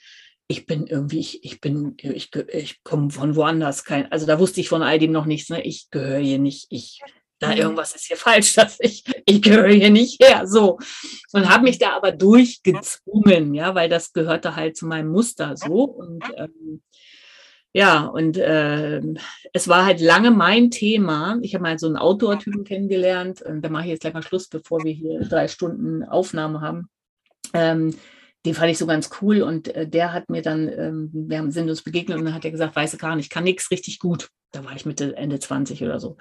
ich 0.51 0.65
bin 0.65 0.87
irgendwie, 0.87 1.21
ich, 1.21 1.45
ich 1.45 1.61
bin, 1.61 1.95
ich, 1.99 2.35
ich 2.35 2.83
komme 2.83 3.11
von 3.11 3.37
woanders. 3.37 3.85
Kein, 3.85 4.11
also 4.11 4.27
da 4.27 4.39
wusste 4.39 4.61
ich 4.61 4.71
von 4.71 4.83
all 4.83 4.99
dem 4.99 5.13
noch 5.13 5.27
nichts. 5.27 5.51
Ne? 5.51 5.63
Ich 5.63 5.91
gehöre 5.91 6.21
hier 6.21 6.39
nicht, 6.39 6.67
ich, 6.71 7.03
da 7.39 7.49
mhm. 7.49 7.59
irgendwas 7.59 7.95
ist 7.95 8.07
hier 8.07 8.17
falsch, 8.17 8.55
dass 8.57 8.79
ich, 8.81 9.05
ich 9.27 9.43
gehöre 9.43 9.69
hier 9.69 9.91
nicht 9.91 10.23
her. 10.23 10.47
So. 10.47 10.79
Und 11.33 11.51
habe 11.51 11.65
mich 11.65 11.79
da 11.79 11.95
aber 11.95 12.13
durchgezwungen, 12.13 13.53
ja, 13.53 13.75
weil 13.75 13.91
das 13.91 14.15
gehörte 14.15 14.57
halt 14.57 14.77
zu 14.79 14.87
meinem 14.87 15.11
Muster 15.11 15.55
so. 15.55 15.85
Und 15.85 16.25
ähm, 16.39 16.83
ja, 17.75 18.07
und 18.07 18.39
äh, 18.39 19.03
es 19.53 19.69
war 19.69 19.85
halt 19.85 20.01
lange 20.01 20.31
mein 20.31 20.71
Thema. 20.71 21.39
Ich 21.43 21.55
habe 21.55 21.63
mal 21.63 21.79
so 21.79 21.87
einen 21.87 21.99
Outdoor-Typen 21.99 22.65
kennengelernt. 22.65 23.43
Und 23.43 23.61
da 23.61 23.69
mache 23.69 23.85
ich 23.85 23.91
jetzt 23.91 24.01
gleich 24.01 24.15
mal 24.15 24.23
Schluss, 24.23 24.49
bevor 24.49 24.83
wir 24.83 24.93
hier 24.93 25.21
drei 25.21 25.47
Stunden 25.47 26.05
Aufnahme 26.05 26.63
haben. 26.63 26.89
Ähm, 27.53 27.95
den 28.47 28.55
fand 28.55 28.71
ich 28.71 28.79
so 28.79 28.87
ganz 28.87 29.11
cool 29.21 29.43
und 29.43 29.69
äh, 29.75 29.89
der 29.89 30.13
hat 30.13 30.31
mir 30.31 30.43
dann, 30.43 30.69
ähm, 30.69 31.11
wir 31.13 31.39
haben, 31.39 31.51
sind 31.51 31.69
uns 31.69 31.83
begegnet 31.83 32.19
und 32.19 32.25
dann 32.25 32.35
hat 32.35 32.45
er 32.45 32.51
gesagt, 32.51 32.77
weiße 32.77 32.99
Kahn, 32.99 33.19
ich 33.19 33.31
kann 33.31 33.45
nichts 33.45 33.71
richtig 33.71 33.99
gut. 33.99 34.29
Da 34.53 34.65
war 34.65 34.75
ich 34.75 34.87
Mitte, 34.87 35.17
Ende 35.17 35.39
20 35.39 35.83
oder 35.83 36.01
so. 36.01 36.17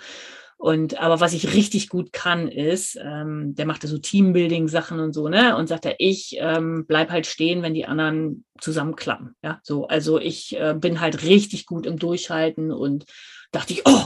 Und 0.58 1.00
aber 1.00 1.20
was 1.20 1.34
ich 1.34 1.54
richtig 1.54 1.88
gut 1.88 2.12
kann, 2.12 2.48
ist, 2.48 2.98
ähm, 3.00 3.54
der 3.54 3.68
machte 3.68 3.88
so 3.88 4.00
Teambuilding-Sachen 4.00 5.00
und 5.00 5.14
so, 5.14 5.30
ne? 5.30 5.56
Und 5.56 5.68
sagt 5.68 5.86
er, 5.86 5.96
ich 6.00 6.36
ähm, 6.40 6.86
bleib 6.88 7.12
halt 7.12 7.28
stehen, 7.28 7.62
wenn 7.62 7.76
die 7.76 7.86
anderen 7.86 8.44
zusammenklappen. 8.60 9.36
Ja, 9.44 9.60
so, 9.62 9.88
also 9.88 10.20
ich 10.20 10.60
äh, 10.60 10.74
bin 10.76 11.00
halt 11.00 11.22
richtig 11.24 11.68
gut 11.68 11.86
im 11.86 12.00
Durchhalten 12.00 12.72
und 12.72 13.06
dachte 13.52 13.74
ich, 13.74 13.84
oh, 13.86 14.06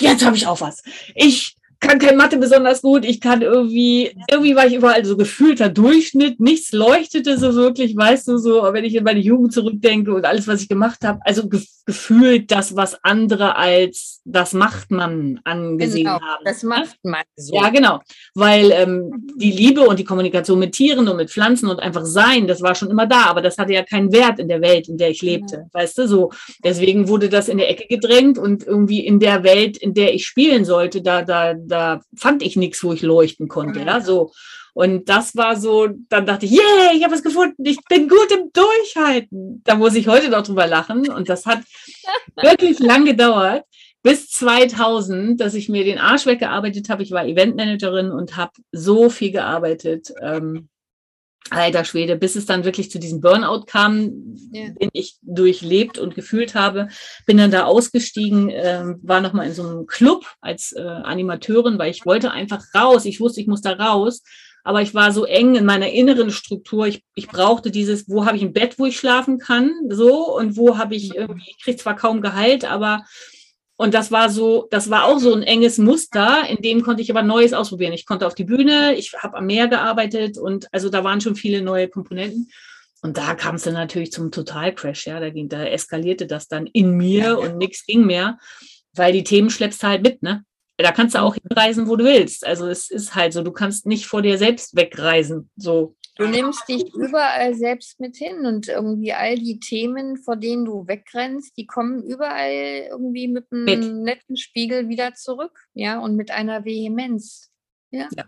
jetzt 0.00 0.24
habe 0.24 0.36
ich 0.36 0.46
auch 0.46 0.62
was. 0.62 0.82
Ich 1.14 1.56
kann 1.86 1.98
kein 1.98 2.16
Mathe 2.16 2.38
besonders 2.38 2.82
gut. 2.82 3.04
Ich 3.04 3.20
kann 3.20 3.42
irgendwie, 3.42 4.16
irgendwie 4.30 4.56
war 4.56 4.66
ich 4.66 4.74
überall 4.74 5.04
so 5.04 5.16
gefühlter 5.16 5.68
Durchschnitt. 5.68 6.40
Nichts 6.40 6.72
leuchtete 6.72 7.38
so 7.38 7.54
wirklich, 7.54 7.96
weißt 7.96 8.28
du, 8.28 8.38
so, 8.38 8.62
wenn 8.72 8.84
ich 8.84 8.94
in 8.94 9.04
meine 9.04 9.20
Jugend 9.20 9.52
zurückdenke 9.52 10.14
und 10.14 10.24
alles, 10.24 10.48
was 10.48 10.62
ich 10.62 10.68
gemacht 10.68 11.04
habe. 11.04 11.20
Also 11.24 11.48
ge 11.48 11.60
gefühlt 11.86 12.50
das, 12.50 12.76
was 12.76 12.98
andere 13.04 13.56
als 13.56 14.22
das 14.24 14.54
macht 14.54 14.90
man 14.90 15.40
angesehen 15.44 16.04
genau, 16.04 16.20
haben. 16.20 16.44
Das 16.44 16.62
macht 16.62 16.96
man 17.02 17.22
so. 17.36 17.54
Ja, 17.54 17.68
genau. 17.68 18.00
Weil 18.34 18.70
ähm, 18.72 19.26
die 19.36 19.50
Liebe 19.50 19.82
und 19.82 19.98
die 19.98 20.04
Kommunikation 20.04 20.58
mit 20.58 20.72
Tieren 20.72 21.06
und 21.08 21.18
mit 21.18 21.30
Pflanzen 21.30 21.68
und 21.68 21.80
einfach 21.80 22.06
sein, 22.06 22.46
das 22.46 22.62
war 22.62 22.74
schon 22.74 22.90
immer 22.90 23.06
da, 23.06 23.26
aber 23.26 23.42
das 23.42 23.58
hatte 23.58 23.74
ja 23.74 23.82
keinen 23.82 24.12
Wert 24.12 24.38
in 24.38 24.48
der 24.48 24.62
Welt, 24.62 24.88
in 24.88 24.96
der 24.96 25.10
ich 25.10 25.20
lebte. 25.20 25.56
Ja. 25.56 25.80
Weißt 25.80 25.98
du, 25.98 26.08
so. 26.08 26.32
Deswegen 26.64 27.08
wurde 27.08 27.28
das 27.28 27.48
in 27.48 27.58
der 27.58 27.68
Ecke 27.68 27.86
gedrängt 27.86 28.38
und 28.38 28.66
irgendwie 28.66 29.04
in 29.06 29.20
der 29.20 29.44
Welt, 29.44 29.76
in 29.76 29.92
der 29.92 30.14
ich 30.14 30.24
spielen 30.26 30.64
sollte, 30.64 31.02
da, 31.02 31.20
da, 31.20 31.52
da 31.52 31.73
fand 32.16 32.42
ich 32.42 32.56
nichts, 32.56 32.82
wo 32.84 32.92
ich 32.92 33.02
leuchten 33.02 33.48
konnte. 33.48 33.80
Ja, 33.80 34.00
so. 34.00 34.32
Und 34.74 35.08
das 35.08 35.36
war 35.36 35.56
so, 35.56 35.88
dann 36.08 36.26
dachte 36.26 36.46
ich, 36.46 36.52
yeah, 36.52 36.92
ich 36.92 37.04
habe 37.04 37.14
es 37.14 37.22
gefunden, 37.22 37.64
ich 37.64 37.78
bin 37.88 38.08
gut 38.08 38.32
im 38.32 38.50
Durchhalten. 38.52 39.62
Da 39.64 39.76
muss 39.76 39.94
ich 39.94 40.08
heute 40.08 40.28
noch 40.28 40.42
drüber 40.42 40.66
lachen. 40.66 41.08
Und 41.10 41.28
das 41.28 41.46
hat 41.46 41.60
wirklich 42.36 42.80
lang 42.80 43.04
gedauert, 43.04 43.64
bis 44.02 44.28
2000, 44.30 45.40
dass 45.40 45.54
ich 45.54 45.68
mir 45.68 45.84
den 45.84 45.98
Arsch 45.98 46.26
weggearbeitet 46.26 46.88
habe. 46.88 47.04
Ich 47.04 47.12
war 47.12 47.24
Eventmanagerin 47.24 48.10
und 48.10 48.36
habe 48.36 48.52
so 48.72 49.10
viel 49.10 49.30
gearbeitet. 49.30 50.12
Ähm, 50.20 50.68
alter 51.50 51.84
Schwede, 51.84 52.16
bis 52.16 52.36
es 52.36 52.46
dann 52.46 52.64
wirklich 52.64 52.90
zu 52.90 52.98
diesem 52.98 53.20
Burnout 53.20 53.64
kam, 53.66 54.36
ja. 54.50 54.70
den 54.70 54.88
ich 54.92 55.16
durchlebt 55.22 55.98
und 55.98 56.14
gefühlt 56.14 56.54
habe, 56.54 56.88
bin 57.26 57.36
dann 57.36 57.50
da 57.50 57.64
ausgestiegen, 57.64 58.50
äh, 58.50 58.94
war 59.02 59.20
nochmal 59.20 59.46
in 59.46 59.54
so 59.54 59.62
einem 59.62 59.86
Club 59.86 60.24
als 60.40 60.72
äh, 60.72 60.80
Animateurin, 60.80 61.78
weil 61.78 61.90
ich 61.90 62.06
wollte 62.06 62.30
einfach 62.30 62.62
raus. 62.74 63.04
Ich 63.04 63.20
wusste, 63.20 63.40
ich 63.40 63.46
muss 63.46 63.60
da 63.60 63.72
raus. 63.72 64.22
Aber 64.66 64.80
ich 64.80 64.94
war 64.94 65.12
so 65.12 65.26
eng 65.26 65.56
in 65.56 65.66
meiner 65.66 65.90
inneren 65.90 66.30
Struktur. 66.30 66.86
Ich, 66.86 67.04
ich 67.14 67.28
brauchte 67.28 67.70
dieses, 67.70 68.08
wo 68.08 68.24
habe 68.24 68.38
ich 68.38 68.42
ein 68.42 68.54
Bett, 68.54 68.78
wo 68.78 68.86
ich 68.86 68.96
schlafen 68.96 69.38
kann, 69.38 69.70
so 69.90 70.34
und 70.34 70.56
wo 70.56 70.78
habe 70.78 70.94
ich 70.94 71.14
irgendwie, 71.14 71.50
ich 71.50 71.62
kriege 71.62 71.76
zwar 71.76 71.96
kaum 71.96 72.22
Gehalt, 72.22 72.64
aber 72.64 73.04
und 73.76 73.92
das 73.94 74.12
war 74.12 74.30
so, 74.30 74.68
das 74.70 74.88
war 74.88 75.04
auch 75.04 75.18
so 75.18 75.34
ein 75.34 75.42
enges 75.42 75.78
Muster, 75.78 76.48
in 76.48 76.62
dem 76.62 76.82
konnte 76.82 77.02
ich 77.02 77.10
aber 77.10 77.22
Neues 77.22 77.52
ausprobieren. 77.52 77.92
Ich 77.92 78.06
konnte 78.06 78.26
auf 78.26 78.34
die 78.34 78.44
Bühne, 78.44 78.94
ich 78.94 79.12
habe 79.14 79.36
am 79.36 79.46
Meer 79.46 79.66
gearbeitet 79.66 80.38
und 80.38 80.68
also 80.72 80.88
da 80.88 81.02
waren 81.02 81.20
schon 81.20 81.34
viele 81.34 81.60
neue 81.60 81.88
Komponenten. 81.88 82.50
Und 83.02 83.18
da 83.18 83.34
kam 83.34 83.56
es 83.56 83.64
dann 83.64 83.74
natürlich 83.74 84.12
zum 84.12 84.30
Totalcrash, 84.30 85.06
ja. 85.06 85.20
Da 85.20 85.28
ging, 85.28 85.48
da 85.48 85.64
eskalierte 85.64 86.26
das 86.26 86.48
dann 86.48 86.66
in 86.66 86.96
mir 86.96 87.38
und 87.38 87.58
nichts 87.58 87.84
ging 87.84 88.06
mehr, 88.06 88.38
weil 88.94 89.12
die 89.12 89.24
Themen 89.24 89.50
schleppst 89.50 89.82
du 89.82 89.88
halt 89.88 90.02
mit, 90.02 90.22
ne? 90.22 90.44
Da 90.78 90.90
kannst 90.90 91.14
du 91.14 91.20
auch 91.20 91.36
hinreisen, 91.36 91.86
wo 91.86 91.96
du 91.96 92.04
willst. 92.04 92.46
Also 92.46 92.66
es 92.66 92.90
ist 92.90 93.14
halt 93.14 93.32
so, 93.32 93.42
du 93.42 93.52
kannst 93.52 93.86
nicht 93.86 94.06
vor 94.06 94.22
dir 94.22 94.38
selbst 94.38 94.74
wegreisen. 94.74 95.50
So. 95.56 95.94
Du 96.16 96.28
nimmst 96.28 96.68
dich 96.68 96.94
überall 96.94 97.54
selbst 97.54 97.98
mit 97.98 98.16
hin 98.16 98.46
und 98.46 98.68
irgendwie 98.68 99.12
all 99.12 99.34
die 99.36 99.58
Themen, 99.58 100.16
vor 100.16 100.36
denen 100.36 100.64
du 100.64 100.86
wegrennst, 100.86 101.56
die 101.56 101.66
kommen 101.66 102.04
überall 102.04 102.86
irgendwie 102.90 103.26
mit 103.26 103.50
einem 103.50 103.64
mit. 103.64 104.04
netten 104.04 104.36
Spiegel 104.36 104.88
wieder 104.88 105.14
zurück, 105.14 105.66
ja, 105.74 105.98
und 105.98 106.14
mit 106.14 106.30
einer 106.30 106.64
Vehemenz. 106.64 107.50
Ja. 107.90 108.08
ja. 108.16 108.24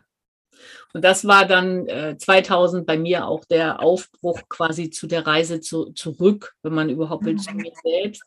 Und 0.95 1.05
das 1.05 1.27
war 1.27 1.47
dann 1.47 1.87
äh, 1.87 2.17
2000 2.19 2.87
bei 2.87 2.99
mir 2.99 3.27
auch 3.27 3.45
der 3.45 3.81
Aufbruch 3.81 4.41
quasi 4.49 4.91
zu 4.91 5.07
der 5.07 5.27
Reise 5.27 5.61
zu, 5.61 5.93
zurück, 5.93 6.55
wenn 6.63 6.75
man 6.75 6.89
überhaupt 6.89 7.25
will, 7.25 7.37
zu 7.37 7.55
mir 7.55 7.73
selbst. 7.85 8.25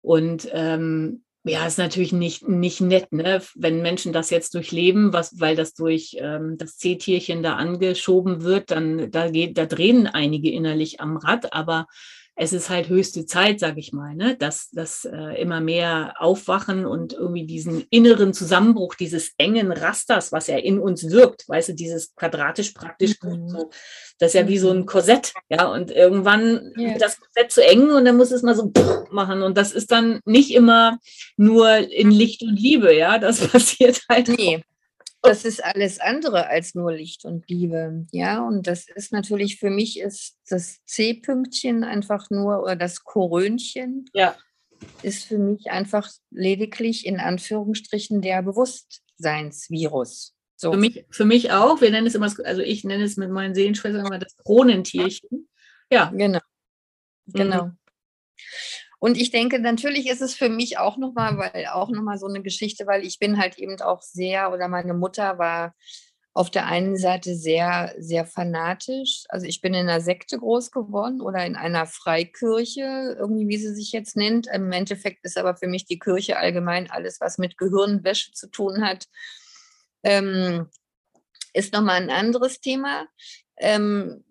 Und 0.00 0.48
ähm, 0.52 1.24
ja, 1.44 1.66
ist 1.66 1.78
natürlich 1.78 2.12
nicht, 2.12 2.48
nicht 2.48 2.80
nett, 2.80 3.12
ne? 3.12 3.42
wenn 3.56 3.82
Menschen 3.82 4.12
das 4.12 4.30
jetzt 4.30 4.54
durchleben, 4.54 5.12
was, 5.12 5.40
weil 5.40 5.56
das 5.56 5.74
durch 5.74 6.16
ähm, 6.18 6.56
das 6.56 6.76
C-Tierchen 6.76 7.42
da 7.42 7.56
angeschoben 7.56 8.42
wird, 8.42 8.70
dann 8.70 9.10
da 9.10 9.28
geht, 9.28 9.58
da 9.58 9.66
drehen 9.66 10.06
einige 10.06 10.52
innerlich 10.52 11.00
am 11.00 11.16
Rad, 11.16 11.52
aber 11.52 11.86
es 12.34 12.52
ist 12.52 12.70
halt 12.70 12.88
höchste 12.88 13.26
Zeit, 13.26 13.60
sage 13.60 13.78
ich 13.78 13.92
mal, 13.92 14.14
ne? 14.14 14.36
dass 14.36 14.70
das 14.70 15.04
äh, 15.04 15.40
immer 15.40 15.60
mehr 15.60 16.14
aufwachen 16.18 16.86
und 16.86 17.12
irgendwie 17.12 17.44
diesen 17.44 17.84
inneren 17.90 18.32
Zusammenbruch 18.32 18.94
dieses 18.94 19.32
engen 19.36 19.70
Rasters, 19.70 20.32
was 20.32 20.46
ja 20.46 20.56
in 20.56 20.78
uns 20.78 21.10
wirkt, 21.10 21.46
weißt 21.48 21.70
du, 21.70 21.74
dieses 21.74 22.14
quadratisch 22.14 22.70
praktisch, 22.70 23.20
mhm. 23.22 23.48
so, 23.48 23.70
das 24.18 24.28
ist 24.28 24.34
ja 24.34 24.48
wie 24.48 24.58
so 24.58 24.70
ein 24.70 24.80
mhm. 24.80 24.86
Korsett, 24.86 25.34
ja, 25.50 25.66
und 25.66 25.90
irgendwann 25.90 26.72
wird 26.74 27.02
das 27.02 27.20
Korsett 27.20 27.52
zu 27.52 27.64
eng 27.64 27.90
und 27.90 28.06
dann 28.06 28.16
muss 28.16 28.30
es 28.30 28.42
mal 28.42 28.56
so 28.56 28.72
machen 29.10 29.42
und 29.42 29.58
das 29.58 29.72
ist 29.72 29.92
dann 29.92 30.20
nicht 30.24 30.52
immer 30.52 30.98
nur 31.36 31.76
in 31.76 32.10
Licht 32.10 32.42
und 32.42 32.58
Liebe, 32.58 32.94
ja, 32.96 33.18
das 33.18 33.46
passiert 33.48 34.00
halt. 34.08 34.28
Nee. 34.28 34.64
Das 35.22 35.44
ist 35.44 35.62
alles 35.62 36.00
andere 36.00 36.48
als 36.48 36.74
nur 36.74 36.92
Licht 36.92 37.24
und 37.24 37.48
Liebe. 37.48 38.06
Ja, 38.10 38.44
und 38.44 38.66
das 38.66 38.88
ist 38.88 39.12
natürlich 39.12 39.58
für 39.58 39.70
mich 39.70 40.00
ist 40.00 40.36
das 40.48 40.84
C-Pünktchen 40.84 41.84
einfach 41.84 42.28
nur 42.30 42.62
oder 42.62 42.74
das 42.74 43.04
Korönchen. 43.04 44.06
Ja. 44.12 44.36
Ist 45.02 45.24
für 45.24 45.38
mich 45.38 45.70
einfach 45.70 46.10
lediglich 46.30 47.06
in 47.06 47.20
Anführungsstrichen 47.20 48.20
der 48.20 48.42
Bewusstseinsvirus. 48.42 50.34
So. 50.56 50.72
Für, 50.72 50.78
mich, 50.78 51.04
für 51.10 51.24
mich 51.24 51.52
auch. 51.52 51.80
Wir 51.80 51.90
nennen 51.90 52.06
es 52.08 52.16
immer, 52.16 52.32
also 52.44 52.62
ich 52.62 52.82
nenne 52.82 53.04
es 53.04 53.16
mit 53.16 53.30
meinen 53.30 53.54
Seelenschwestern 53.54 54.06
immer 54.06 54.18
das 54.18 54.36
Kronentierchen. 54.36 55.48
Ja. 55.90 56.06
Genau. 56.14 56.40
Genau. 57.26 57.66
Mhm. 57.66 57.78
Und 59.02 59.16
ich 59.16 59.32
denke, 59.32 59.58
natürlich 59.58 60.08
ist 60.08 60.22
es 60.22 60.36
für 60.36 60.48
mich 60.48 60.78
auch 60.78 60.96
nochmal, 60.96 61.36
weil 61.36 61.66
auch 61.66 61.90
nochmal 61.90 62.18
so 62.18 62.28
eine 62.28 62.40
Geschichte, 62.40 62.86
weil 62.86 63.04
ich 63.04 63.18
bin 63.18 63.36
halt 63.36 63.58
eben 63.58 63.80
auch 63.80 64.00
sehr, 64.00 64.52
oder 64.52 64.68
meine 64.68 64.94
Mutter 64.94 65.38
war 65.38 65.74
auf 66.34 66.50
der 66.50 66.66
einen 66.66 66.96
Seite 66.96 67.34
sehr, 67.34 67.96
sehr 67.98 68.26
fanatisch. 68.26 69.24
Also 69.28 69.44
ich 69.44 69.60
bin 69.60 69.74
in 69.74 69.88
einer 69.88 70.00
Sekte 70.00 70.38
groß 70.38 70.70
geworden 70.70 71.20
oder 71.20 71.44
in 71.44 71.56
einer 71.56 71.86
Freikirche, 71.86 73.16
irgendwie 73.18 73.48
wie 73.48 73.58
sie 73.58 73.74
sich 73.74 73.90
jetzt 73.90 74.14
nennt. 74.14 74.46
Im 74.46 74.70
Endeffekt 74.70 75.24
ist 75.24 75.36
aber 75.36 75.56
für 75.56 75.66
mich 75.66 75.84
die 75.84 75.98
Kirche 75.98 76.36
allgemein 76.36 76.88
alles, 76.88 77.20
was 77.20 77.38
mit 77.38 77.58
Gehirnwäsche 77.58 78.30
zu 78.30 78.52
tun 78.52 78.86
hat, 78.86 79.08
ähm, 80.04 80.68
ist 81.54 81.72
nochmal 81.72 82.00
ein 82.00 82.10
anderes 82.10 82.60
Thema. 82.60 83.08
Ähm, 83.56 84.24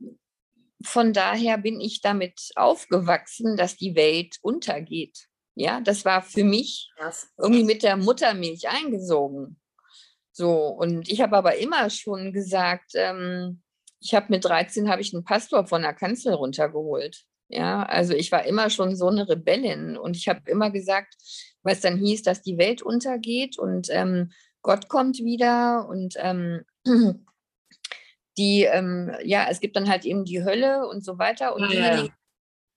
von 0.83 1.13
daher 1.13 1.57
bin 1.57 1.79
ich 1.79 2.01
damit 2.01 2.49
aufgewachsen, 2.55 3.57
dass 3.57 3.77
die 3.77 3.95
Welt 3.95 4.37
untergeht. 4.41 5.27
Ja, 5.55 5.81
das 5.81 6.05
war 6.05 6.21
für 6.21 6.43
mich 6.43 6.89
irgendwie 7.37 7.63
mit 7.63 7.83
der 7.83 7.97
Muttermilch 7.97 8.69
eingesogen. 8.69 9.59
So, 10.31 10.67
und 10.67 11.09
ich 11.09 11.21
habe 11.21 11.35
aber 11.35 11.57
immer 11.57 11.89
schon 11.89 12.31
gesagt, 12.31 12.91
ähm, 12.95 13.61
ich 13.99 14.15
habe 14.15 14.27
mit 14.29 14.45
13 14.45 14.89
habe 14.89 15.01
ich 15.01 15.13
einen 15.13 15.25
Pastor 15.25 15.67
von 15.67 15.81
der 15.81 15.93
Kanzel 15.93 16.33
runtergeholt. 16.33 17.25
Ja, 17.49 17.83
also 17.83 18.13
ich 18.13 18.31
war 18.31 18.45
immer 18.45 18.69
schon 18.69 18.95
so 18.95 19.09
eine 19.09 19.27
Rebellin 19.27 19.97
und 19.97 20.15
ich 20.15 20.29
habe 20.29 20.49
immer 20.49 20.71
gesagt, 20.71 21.15
was 21.63 21.81
dann 21.81 21.97
hieß, 21.97 22.23
dass 22.23 22.41
die 22.41 22.57
Welt 22.57 22.81
untergeht 22.81 23.59
und 23.59 23.89
ähm, 23.89 24.31
Gott 24.61 24.87
kommt 24.87 25.17
wieder 25.19 25.87
und 25.89 26.15
ähm, 26.17 26.63
die, 28.37 28.63
ähm, 28.63 29.11
ja, 29.23 29.47
es 29.49 29.59
gibt 29.59 29.75
dann 29.75 29.89
halt 29.89 30.05
eben 30.05 30.25
die 30.25 30.43
Hölle 30.43 30.87
und 30.87 31.03
so 31.03 31.17
weiter. 31.17 31.55
Und, 31.55 31.63
ja, 31.63 31.69
diejenigen, 31.69 32.13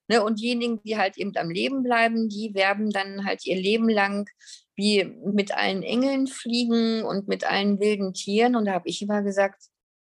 ja. 0.09 0.17
ne, 0.17 0.23
und 0.23 0.39
diejenigen, 0.39 0.81
die 0.83 0.97
halt 0.97 1.17
eben 1.17 1.35
am 1.37 1.49
Leben 1.49 1.83
bleiben, 1.83 2.29
die 2.29 2.53
werben 2.53 2.89
dann 2.89 3.25
halt 3.25 3.45
ihr 3.45 3.55
Leben 3.55 3.89
lang 3.89 4.29
wie 4.75 5.05
mit 5.05 5.55
allen 5.55 5.83
Engeln 5.83 6.27
fliegen 6.27 7.03
und 7.03 7.27
mit 7.27 7.49
allen 7.49 7.79
wilden 7.79 8.13
Tieren. 8.13 8.55
Und 8.55 8.65
da 8.65 8.73
habe 8.73 8.89
ich 8.89 9.01
immer 9.01 9.21
gesagt, 9.21 9.63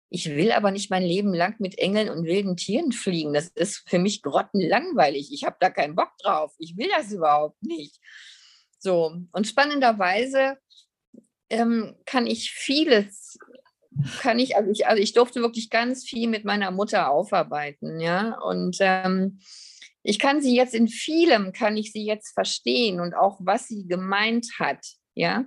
ich 0.08 0.28
will 0.28 0.52
aber 0.52 0.70
nicht 0.70 0.90
mein 0.90 1.02
Leben 1.02 1.32
lang 1.32 1.56
mit 1.58 1.78
Engeln 1.78 2.10
und 2.10 2.26
wilden 2.26 2.56
Tieren 2.56 2.92
fliegen. 2.92 3.32
Das 3.32 3.48
ist 3.48 3.88
für 3.88 3.98
mich 3.98 4.22
grottenlangweilig. 4.22 5.32
Ich 5.32 5.44
habe 5.44 5.56
da 5.58 5.70
keinen 5.70 5.96
Bock 5.96 6.10
drauf. 6.18 6.54
Ich 6.58 6.76
will 6.76 6.88
das 6.94 7.10
überhaupt 7.12 7.62
nicht. 7.62 7.98
So, 8.78 9.16
und 9.32 9.46
spannenderweise 9.46 10.58
ähm, 11.48 11.96
kann 12.04 12.26
ich 12.26 12.50
vieles 12.50 13.38
kann 14.20 14.38
ich, 14.38 14.56
also 14.56 14.70
ich, 14.70 14.86
also 14.86 15.02
ich 15.02 15.12
durfte 15.12 15.40
wirklich 15.40 15.70
ganz 15.70 16.04
viel 16.04 16.28
mit 16.28 16.44
meiner 16.44 16.70
Mutter 16.70 17.10
aufarbeiten, 17.10 18.00
ja. 18.00 18.38
Und 18.40 18.76
ähm, 18.80 19.40
ich 20.02 20.18
kann 20.18 20.40
sie 20.40 20.56
jetzt 20.56 20.74
in 20.74 20.88
vielem, 20.88 21.52
kann 21.52 21.76
ich 21.76 21.92
sie 21.92 22.04
jetzt 22.04 22.32
verstehen 22.34 23.00
und 23.00 23.14
auch, 23.14 23.38
was 23.40 23.68
sie 23.68 23.86
gemeint 23.86 24.48
hat, 24.58 24.84
ja. 25.14 25.46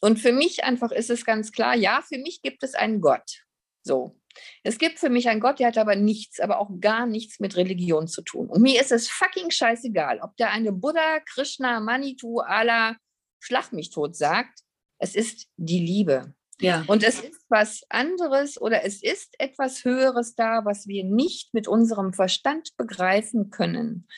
Und 0.00 0.18
für 0.18 0.32
mich 0.32 0.64
einfach 0.64 0.92
ist 0.92 1.10
es 1.10 1.24
ganz 1.24 1.52
klar, 1.52 1.74
ja, 1.74 2.02
für 2.06 2.18
mich 2.18 2.40
gibt 2.42 2.62
es 2.62 2.74
einen 2.74 3.00
Gott. 3.00 3.44
So. 3.82 4.16
Es 4.62 4.78
gibt 4.78 5.00
für 5.00 5.10
mich 5.10 5.28
einen 5.28 5.40
Gott, 5.40 5.58
der 5.58 5.68
hat 5.68 5.78
aber 5.78 5.96
nichts, 5.96 6.38
aber 6.38 6.60
auch 6.60 6.70
gar 6.80 7.06
nichts 7.06 7.40
mit 7.40 7.56
Religion 7.56 8.06
zu 8.06 8.22
tun. 8.22 8.48
Und 8.48 8.62
mir 8.62 8.80
ist 8.80 8.92
es 8.92 9.08
fucking 9.08 9.50
scheißegal, 9.50 10.20
ob 10.20 10.36
der 10.36 10.52
eine 10.52 10.70
Buddha, 10.70 11.18
Krishna, 11.26 11.80
Manitou, 11.80 12.38
Allah, 12.38 12.96
Schlag 13.40 13.72
mich 13.72 13.90
tot 13.90 14.16
sagt. 14.16 14.60
Es 14.98 15.14
ist 15.14 15.48
die 15.56 15.80
Liebe. 15.80 16.34
Ja. 16.60 16.84
Und 16.86 17.04
es 17.04 17.20
ist 17.20 17.44
was 17.48 17.82
anderes 17.88 18.60
oder 18.60 18.84
es 18.84 19.02
ist 19.02 19.34
etwas 19.38 19.84
Höheres 19.84 20.34
da, 20.34 20.64
was 20.64 20.88
wir 20.88 21.04
nicht 21.04 21.54
mit 21.54 21.68
unserem 21.68 22.12
Verstand 22.12 22.76
begreifen 22.76 23.50
können. 23.50 24.08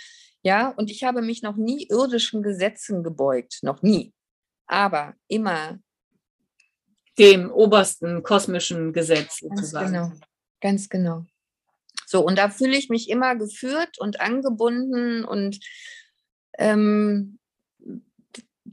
Ja, 0.43 0.68
und 0.68 0.91
ich 0.91 1.05
habe 1.05 1.20
mich 1.20 1.43
noch 1.43 1.57
nie 1.57 1.86
irdischen 1.88 2.43
Gesetzen 2.43 3.03
gebeugt, 3.03 3.59
noch 3.62 3.82
nie. 3.82 4.14
Aber 4.66 5.14
immer 5.28 5.78
dem 7.18 7.51
obersten 7.51 8.22
kosmischen 8.22 8.95
Gesetz 8.95 9.41
sozusagen. 9.41 9.93
Ganz 9.93 10.11
genau, 10.11 10.26
ganz 10.61 10.88
genau. 10.88 11.24
So, 12.07 12.24
und 12.24 12.38
da 12.38 12.49
fühle 12.49 12.76
ich 12.76 12.88
mich 12.88 13.11
immer 13.11 13.36
geführt 13.36 13.99
und 13.99 14.20
angebunden 14.20 15.24
und 15.24 15.61
ähm, 16.59 17.39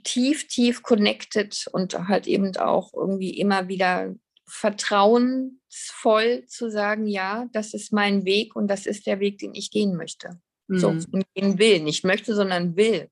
tief, 0.07 0.47
tief 0.47 0.83
connected 0.83 1.67
und 1.73 1.93
halt 2.07 2.27
eben 2.27 2.55
auch 2.55 2.93
irgendwie 2.93 3.37
immer 3.37 3.67
wieder 3.67 4.15
vertrauensvoll 4.47 6.45
zu 6.47 6.71
sagen, 6.71 7.07
ja, 7.07 7.47
das 7.51 7.73
ist 7.73 7.91
mein 7.91 8.23
Weg 8.23 8.55
und 8.55 8.69
das 8.69 8.85
ist 8.85 9.05
der 9.05 9.19
Weg, 9.19 9.39
den 9.39 9.53
ich 9.53 9.69
gehen 9.69 9.97
möchte. 9.97 10.39
Mhm. 10.67 10.79
So, 10.79 10.87
und 10.89 11.25
gehen 11.35 11.59
will. 11.59 11.81
Nicht 11.81 12.05
möchte, 12.05 12.33
sondern 12.33 12.77
will. 12.77 13.09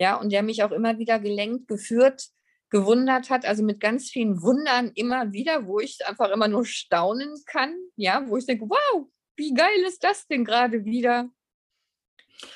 Ja, 0.00 0.16
und 0.16 0.32
der 0.32 0.42
mich 0.42 0.62
auch 0.62 0.72
immer 0.72 0.98
wieder 0.98 1.18
gelenkt, 1.18 1.68
geführt, 1.68 2.28
gewundert 2.70 3.28
hat, 3.28 3.44
also 3.44 3.62
mit 3.62 3.80
ganz 3.80 4.08
vielen 4.08 4.40
Wundern 4.42 4.92
immer 4.94 5.32
wieder, 5.32 5.66
wo 5.66 5.78
ich 5.78 5.98
einfach 6.06 6.30
immer 6.30 6.48
nur 6.48 6.64
staunen 6.64 7.34
kann, 7.46 7.74
ja, 7.96 8.24
wo 8.28 8.36
ich 8.38 8.46
denke, 8.46 8.64
wow, 8.66 9.06
wie 9.36 9.52
geil 9.52 9.80
ist 9.86 10.02
das 10.04 10.26
denn 10.26 10.44
gerade 10.44 10.84
wieder? 10.84 11.30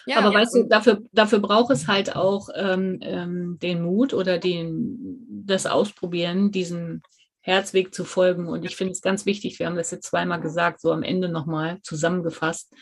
Ja, 0.07 0.19
Aber 0.19 0.33
ja. 0.33 0.41
weißt 0.41 0.55
du, 0.55 0.69
dafür, 0.69 1.03
dafür 1.13 1.41
braucht 1.41 1.71
es 1.73 1.89
halt 1.89 2.15
auch 2.15 2.49
ähm, 2.55 2.99
ähm, 3.03 3.59
den 3.61 3.83
Mut 3.83 4.15
oder 4.15 4.39
den, 4.39 5.27
das 5.45 5.67
Ausprobieren, 5.67 6.51
diesen 6.51 7.03
Herzweg 7.41 7.95
zu 7.95 8.05
folgen. 8.05 8.49
Und 8.49 8.65
ich 8.65 8.77
finde 8.77 8.93
es 8.93 9.03
ganz 9.03 9.27
wichtig, 9.27 9.59
wir 9.59 9.67
haben 9.67 9.77
das 9.77 9.91
jetzt 9.91 10.07
zweimal 10.07 10.41
gesagt, 10.41 10.81
so 10.81 10.93
am 10.93 11.03
Ende 11.03 11.29
nochmal 11.29 11.81
zusammengefasst, 11.83 12.73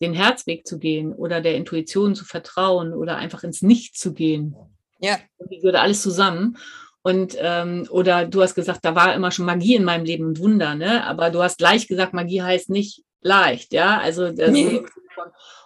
den 0.00 0.12
Herzweg 0.12 0.66
zu 0.66 0.78
gehen 0.78 1.12
oder 1.12 1.40
der 1.40 1.56
Intuition 1.56 2.14
zu 2.14 2.24
vertrauen 2.24 2.92
oder 2.92 3.16
einfach 3.16 3.42
ins 3.42 3.62
Nichts 3.62 3.98
zu 3.98 4.12
gehen. 4.12 4.54
Ja. 5.00 5.18
Die 5.50 5.62
würde 5.62 5.80
alles 5.80 6.02
zusammen. 6.02 6.58
Und 7.02 7.36
ähm, 7.38 7.86
oder 7.90 8.26
du 8.26 8.42
hast 8.42 8.54
gesagt, 8.54 8.80
da 8.84 8.94
war 8.94 9.14
immer 9.14 9.30
schon 9.30 9.46
Magie 9.46 9.76
in 9.76 9.84
meinem 9.84 10.04
Leben 10.04 10.26
und 10.26 10.40
Wunder, 10.40 10.74
ne? 10.74 11.04
Aber 11.04 11.30
du 11.30 11.40
hast 11.40 11.58
gleich 11.58 11.86
gesagt, 11.86 12.14
Magie 12.14 12.42
heißt 12.42 12.68
nicht 12.68 13.04
leicht, 13.20 13.72
ja. 13.72 14.00
Also 14.00 14.30
nee. 14.30 14.82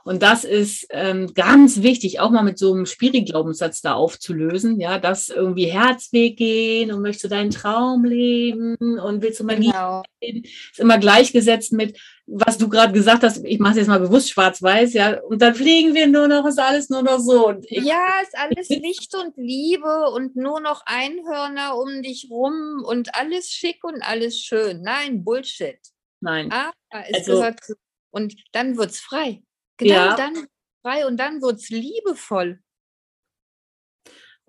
Und 0.05 0.22
das 0.22 0.44
ist 0.44 0.86
ähm, 0.90 1.32
ganz 1.34 1.82
wichtig, 1.82 2.20
auch 2.20 2.30
mal 2.30 2.42
mit 2.42 2.59
so 2.59 2.72
einem 2.72 2.86
Spiri-Glaubenssatz 2.86 3.80
da 3.80 3.94
aufzulösen, 3.94 4.80
ja, 4.80 4.98
dass 4.98 5.28
irgendwie 5.28 5.66
Herzweg 5.66 6.36
gehen 6.36 6.92
und 6.92 7.03
möchtest 7.03 7.24
du 7.24 7.28
deinen 7.28 7.51
Traum 7.51 8.05
leben 8.05 8.76
und 8.76 9.22
willst 9.22 9.40
du 9.40 9.44
mal 9.44 9.57
genau. 9.57 10.03
leben, 10.20 10.42
ist 10.42 10.78
immer 10.78 10.98
gleichgesetzt 10.98 11.72
mit, 11.72 11.98
was 12.26 12.59
du 12.59 12.68
gerade 12.68 12.92
gesagt 12.92 13.22
hast, 13.22 13.44
ich 13.44 13.59
mache 13.59 13.72
es 13.72 13.78
jetzt 13.78 13.88
mal 13.88 14.01
bewusst 14.01 14.30
schwarz-weiß, 14.30 14.92
ja, 14.94 15.20
und 15.20 15.42
dann 15.42 15.55
fliegen 15.55 15.94
wir 15.94 16.07
nur 16.07 16.28
noch, 16.28 16.46
ist 16.46 16.61
alles 16.61 16.88
nur 16.88 17.03
noch 17.03 17.18
so. 17.18 17.55
Ich, 17.62 17.84
ja, 17.84 18.07
ist 18.22 18.36
alles 18.38 18.68
Licht 18.68 19.14
und 19.16 19.36
Liebe 19.36 20.11
und 20.14 20.36
nur 20.36 20.61
noch 20.61 20.82
Einhörner 20.86 21.76
um 21.76 22.03
dich 22.03 22.28
rum 22.30 22.84
und 22.86 23.14
alles 23.14 23.51
schick 23.51 23.82
und 23.84 24.03
alles 24.03 24.38
schön. 24.38 24.82
Nein, 24.82 25.24
Bullshit. 25.24 25.78
Nein. 26.20 26.53
Aber 26.53 26.72
es 27.09 27.18
also, 27.18 27.32
gehört 27.32 27.64
zu, 27.64 27.74
und 28.11 28.34
dann 28.52 28.76
wird 28.76 28.90
es 28.90 29.00
frei. 29.00 29.42
Genau 29.76 29.94
ja. 29.94 30.16
dann 30.16 30.46
frei 30.82 31.06
und 31.06 31.18
dann 31.18 31.42
wird 31.42 31.56
es 31.56 31.70
liebevoll. 31.70 32.61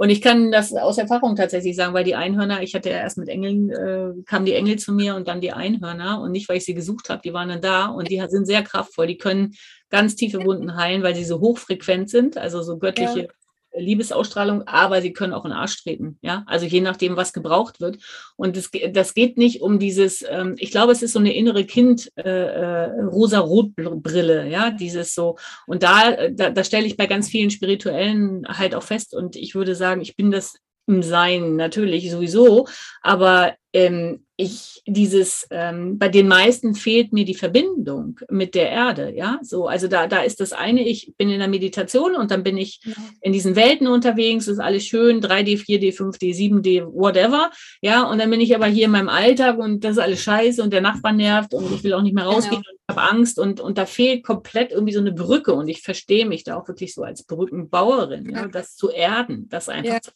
Und 0.01 0.09
ich 0.09 0.22
kann 0.22 0.51
das 0.51 0.74
aus 0.74 0.97
Erfahrung 0.97 1.36
tatsächlich 1.36 1.76
sagen, 1.76 1.93
weil 1.93 2.03
die 2.03 2.16
Einhörner, 2.16 2.64
ich 2.64 2.74
hatte 2.74 2.89
ja 2.89 2.97
erst 2.97 3.20
mit 3.20 3.30
Engeln, 3.30 3.70
äh, 3.70 4.24
kamen 4.26 4.47
die 4.47 4.55
Engel 4.55 4.80
zu 4.80 4.93
mir 4.93 5.16
und 5.16 5.28
dann 5.28 5.41
die 5.41 5.51
Einhörner 5.51 6.22
und 6.22 6.32
nicht, 6.32 6.49
weil 6.49 6.57
ich 6.57 6.66
sie 6.66 6.74
gesucht 6.74 7.09
habe, 7.09 7.22
die 7.24 7.34
waren 7.34 7.49
dann 7.49 7.62
da 7.62 7.86
und 7.86 8.09
die 8.09 8.20
sind 8.28 8.47
sehr 8.47 8.64
kraftvoll. 8.64 9.05
Die 9.05 9.20
können 9.20 9.53
ganz 9.91 10.16
tiefe 10.16 10.43
Wunden 10.43 10.76
heilen, 10.76 11.03
weil 11.03 11.14
sie 11.14 11.24
so 11.24 11.39
hochfrequent 11.39 12.09
sind, 12.09 12.36
also 12.36 12.64
so 12.64 12.80
göttliche 12.80 13.20
ja. 13.20 13.28
Liebesausstrahlung, 13.76 14.67
aber 14.67 15.01
sie 15.01 15.13
können 15.13 15.34
auch 15.34 15.45
in 15.45 15.51
den 15.51 15.57
Arsch 15.57 15.84
treten. 15.84 16.17
Ja, 16.22 16.43
also 16.47 16.65
je 16.65 16.82
nachdem, 16.82 17.15
was 17.15 17.34
gebraucht 17.34 17.82
wird. 17.82 17.97
Und 18.36 18.57
das, 18.57 18.69
das 18.91 19.13
geht 19.13 19.38
nicht 19.38 19.61
um 19.61 19.80
dieses, 19.80 20.24
ähm, 20.28 20.55
ich 20.57 20.72
glaube, 20.72 20.91
es 20.91 21.01
ist 21.01 21.13
so 21.13 21.19
eine 21.19 21.34
innere 21.34 21.65
Kind 21.65 22.11
äh, 22.15 22.30
äh, 22.30 23.01
rosa-rot-Brille, 23.01 24.47
ja, 24.49 24.72
dieses 24.72 25.13
so. 25.13 25.38
Und 25.67 25.84
da, 25.84 26.30
da, 26.30 26.49
da 26.49 26.63
stelle 26.63 26.86
ich 26.86 26.97
bei 26.97 27.07
ganz 27.07 27.30
vielen 27.30 27.49
Spirituellen 27.49 28.45
halt 28.47 28.76
auch 28.76 28.84
fest. 28.84 29.15
Und 29.15 29.36
ich 29.36 29.55
würde 29.55 29.76
sagen, 29.76 30.01
ich 30.01 30.15
bin 30.15 30.32
das 30.32 30.57
im 30.88 31.04
Sein 31.04 31.56
natürlich 31.56 32.12
sowieso, 32.12 32.68
aber 33.02 33.56
ähm, 33.74 34.26
ich 34.36 34.82
dieses 34.88 35.48
ähm, 35.52 35.98
bei 35.98 36.10
den 36.10 36.28
meisten 36.28 36.74
fehlt 36.74 37.14
mir 37.14 37.26
die 37.26 37.36
Verbindung 37.36 38.20
mit 38.30 38.56
der 38.56 38.70
Erde, 38.70 39.14
ja, 39.16 39.40
so 39.44 39.68
also 39.68 39.88
da 39.88 40.08
da 40.08 40.22
ist 40.24 40.40
das 40.40 40.52
eine, 40.52 40.86
ich 40.86 41.14
bin 41.16 41.30
in 41.30 41.40
der 41.40 41.48
Meditation 41.48 42.16
und 42.16 42.32
dann 42.32 42.44
bin 42.44 42.58
ich 42.58 42.82
ja. 42.84 42.94
in 43.22 43.32
diesen 43.32 43.56
Welten 43.56 43.88
unterwegs, 43.88 44.48
ist 44.48 44.60
alles 44.60 44.86
schön, 44.86 45.22
3D, 45.22 45.64
4D, 45.64 45.96
5D, 45.96 46.36
7D, 46.36 46.86
whatever, 46.92 47.52
ja, 47.82 48.04
und 48.04 48.18
dann 48.18 48.30
bin 48.30 48.42
ich 48.42 48.56
aber 48.56 48.66
hier 48.66 48.86
in 48.86 48.92
meinem 48.92 49.10
Alltag 49.10 49.58
und 49.58 49.84
das 49.84 49.92
ist 49.92 50.00
alles 50.00 50.22
scheiße 50.22 50.62
und 50.62 50.74
der 50.74 50.82
Nachbar 50.82 51.14
nervt 51.14 51.54
und 51.54 51.72
ich 51.74 51.84
will 51.84 51.94
auch 51.94 52.02
nicht 52.02 52.16
mehr 52.16 52.26
rausgehen 52.26 52.64
genau. 52.64 52.76
und 52.88 52.98
habe 52.98 53.10
Angst 53.10 53.40
und 53.40 53.62
und 53.62 53.78
da 53.78 53.86
fehlt 53.86 54.26
komplett 54.26 54.72
irgendwie 54.72 54.94
so 54.94 55.00
eine 55.00 55.14
Brücke 55.14 55.54
und 55.54 55.70
ich 55.70 55.82
verstehe 55.82 56.26
mich 56.26 56.44
da 56.44 56.58
auch 56.58 56.68
wirklich 56.68 56.94
so 56.94 57.04
als 57.04 57.24
Brückenbauerin, 57.24 58.30
ja, 58.30 58.48
das 58.48 58.76
zu 58.76 58.90
erden, 58.90 59.48
das 59.50 59.70
einfach 59.70 59.94
ja. 59.94 60.02
zu 60.02 60.12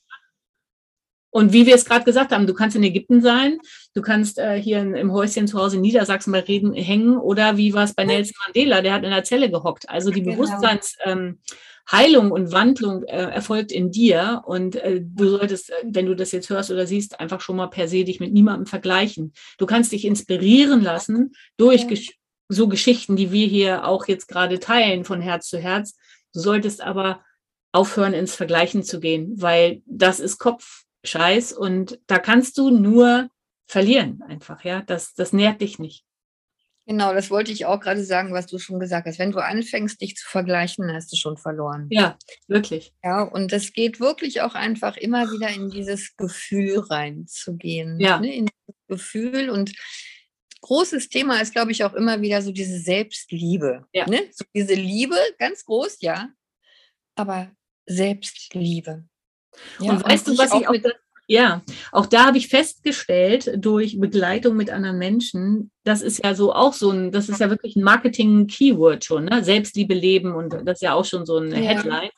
und 1.35 1.51
wie 1.51 1.65
wir 1.65 1.75
es 1.75 1.83
gerade 1.83 2.05
gesagt 2.05 2.31
haben, 2.31 2.47
du 2.47 2.53
kannst 2.53 2.77
in 2.77 2.83
Ägypten 2.83 3.21
sein, 3.21 3.59
du 3.93 4.01
kannst 4.01 4.39
äh, 4.39 4.55
hier 4.55 4.79
in, 4.79 4.95
im 4.95 5.11
Häuschen 5.11 5.49
zu 5.49 5.59
Hause 5.59 5.75
in 5.75 5.81
Niedersachsen 5.81 6.31
bei 6.31 6.39
Reden 6.39 6.71
hängen 6.71 7.17
oder 7.17 7.57
wie 7.57 7.73
war 7.73 7.83
es 7.83 7.93
bei 7.93 8.05
Nelson 8.05 8.37
Mandela, 8.45 8.81
der 8.81 8.93
hat 8.93 9.03
in 9.03 9.09
der 9.09 9.25
Zelle 9.25 9.51
gehockt. 9.51 9.89
Also 9.89 10.11
die 10.11 10.21
genau. 10.21 10.37
Bewusstseinsheilung 10.37 11.37
ähm, 12.27 12.31
und 12.31 12.53
Wandlung 12.53 13.03
äh, 13.03 13.17
erfolgt 13.17 13.73
in 13.73 13.91
dir 13.91 14.43
und 14.45 14.77
äh, 14.77 15.01
du 15.03 15.27
solltest, 15.27 15.71
äh, 15.71 15.83
wenn 15.83 16.05
du 16.05 16.15
das 16.15 16.31
jetzt 16.31 16.49
hörst 16.49 16.71
oder 16.71 16.87
siehst, 16.87 17.19
einfach 17.19 17.41
schon 17.41 17.57
mal 17.57 17.67
per 17.67 17.89
se 17.89 18.05
dich 18.05 18.21
mit 18.21 18.31
niemandem 18.31 18.65
vergleichen. 18.65 19.33
Du 19.57 19.65
kannst 19.65 19.91
dich 19.91 20.05
inspirieren 20.05 20.81
lassen 20.83 21.33
durch 21.57 21.81
ja. 21.81 21.87
gesch 21.87 22.13
so 22.47 22.69
Geschichten, 22.69 23.17
die 23.17 23.33
wir 23.33 23.47
hier 23.47 23.85
auch 23.85 24.07
jetzt 24.07 24.29
gerade 24.29 24.61
teilen 24.61 25.03
von 25.03 25.19
Herz 25.19 25.49
zu 25.49 25.57
Herz. 25.57 25.97
Du 26.33 26.39
solltest 26.39 26.79
aber 26.79 27.25
aufhören, 27.73 28.13
ins 28.13 28.35
Vergleichen 28.35 28.83
zu 28.83 29.01
gehen, 29.01 29.33
weil 29.35 29.81
das 29.85 30.21
ist 30.21 30.37
Kopf 30.37 30.84
Scheiß 31.05 31.53
und 31.53 31.99
da 32.07 32.19
kannst 32.19 32.57
du 32.57 32.69
nur 32.69 33.29
verlieren 33.67 34.21
einfach, 34.27 34.63
ja. 34.63 34.81
Das, 34.81 35.13
das 35.15 35.33
nährt 35.33 35.61
dich 35.61 35.79
nicht. 35.79 36.05
Genau, 36.87 37.15
das 37.15 37.31
wollte 37.31 37.51
ich 37.51 37.65
auch 37.65 37.79
gerade 37.79 38.03
sagen, 38.03 38.31
was 38.31 38.45
du 38.45 38.59
schon 38.59 38.79
gesagt 38.79 39.07
hast. 39.07 39.17
Wenn 39.17 39.31
du 39.31 39.39
anfängst, 39.39 39.99
dich 39.99 40.15
zu 40.15 40.27
vergleichen, 40.29 40.93
hast 40.93 41.11
du 41.11 41.15
schon 41.15 41.35
verloren. 41.35 41.87
Ja, 41.89 42.15
wirklich. 42.47 42.93
Ja, 43.03 43.23
und 43.23 43.51
das 43.51 43.73
geht 43.73 43.99
wirklich 43.99 44.41
auch 44.41 44.53
einfach 44.53 44.95
immer 44.95 45.31
wieder 45.31 45.49
in 45.49 45.71
dieses 45.71 46.15
Gefühl 46.15 46.77
reinzugehen. 46.79 47.99
Ja. 47.99 48.19
Ne? 48.19 48.35
In 48.35 48.45
das 48.45 48.75
Gefühl 48.87 49.49
und 49.49 49.71
großes 50.61 51.09
Thema 51.09 51.41
ist, 51.41 51.53
glaube 51.53 51.71
ich, 51.71 51.83
auch 51.83 51.93
immer 51.93 52.21
wieder 52.21 52.43
so 52.43 52.51
diese 52.51 52.79
Selbstliebe. 52.79 53.87
Ja. 53.91 54.07
Ne? 54.07 54.29
So 54.31 54.45
diese 54.53 54.75
Liebe, 54.75 55.17
ganz 55.39 55.65
groß, 55.65 56.01
ja, 56.01 56.29
aber 57.15 57.51
Selbstliebe. 57.87 59.05
Ja, 59.79 59.91
und 59.91 60.05
weißt 60.05 60.27
du, 60.27 60.37
was 60.37 60.53
ich 60.53 60.67
auch, 60.67 60.71
mit, 60.71 60.85
ja, 61.27 61.61
auch 61.91 62.05
da 62.05 62.25
habe 62.25 62.37
ich 62.37 62.47
festgestellt 62.47 63.51
durch 63.57 63.99
Begleitung 63.99 64.55
mit 64.55 64.69
anderen 64.69 64.97
Menschen, 64.97 65.71
das 65.83 66.01
ist 66.01 66.23
ja 66.23 66.35
so 66.35 66.53
auch 66.53 66.73
so 66.73 66.91
ein, 66.91 67.11
das 67.11 67.29
ist 67.29 67.39
ja 67.39 67.49
wirklich 67.49 67.75
ein 67.75 67.83
Marketing-Keyword 67.83 69.03
schon, 69.03 69.25
ne? 69.25 69.43
Selbstliebe 69.43 69.93
leben 69.93 70.35
und 70.35 70.53
das 70.53 70.77
ist 70.77 70.81
ja 70.81 70.93
auch 70.93 71.05
schon 71.05 71.25
so 71.25 71.37
eine 71.37 71.61
ja. 71.61 71.69
Headline. 71.69 72.11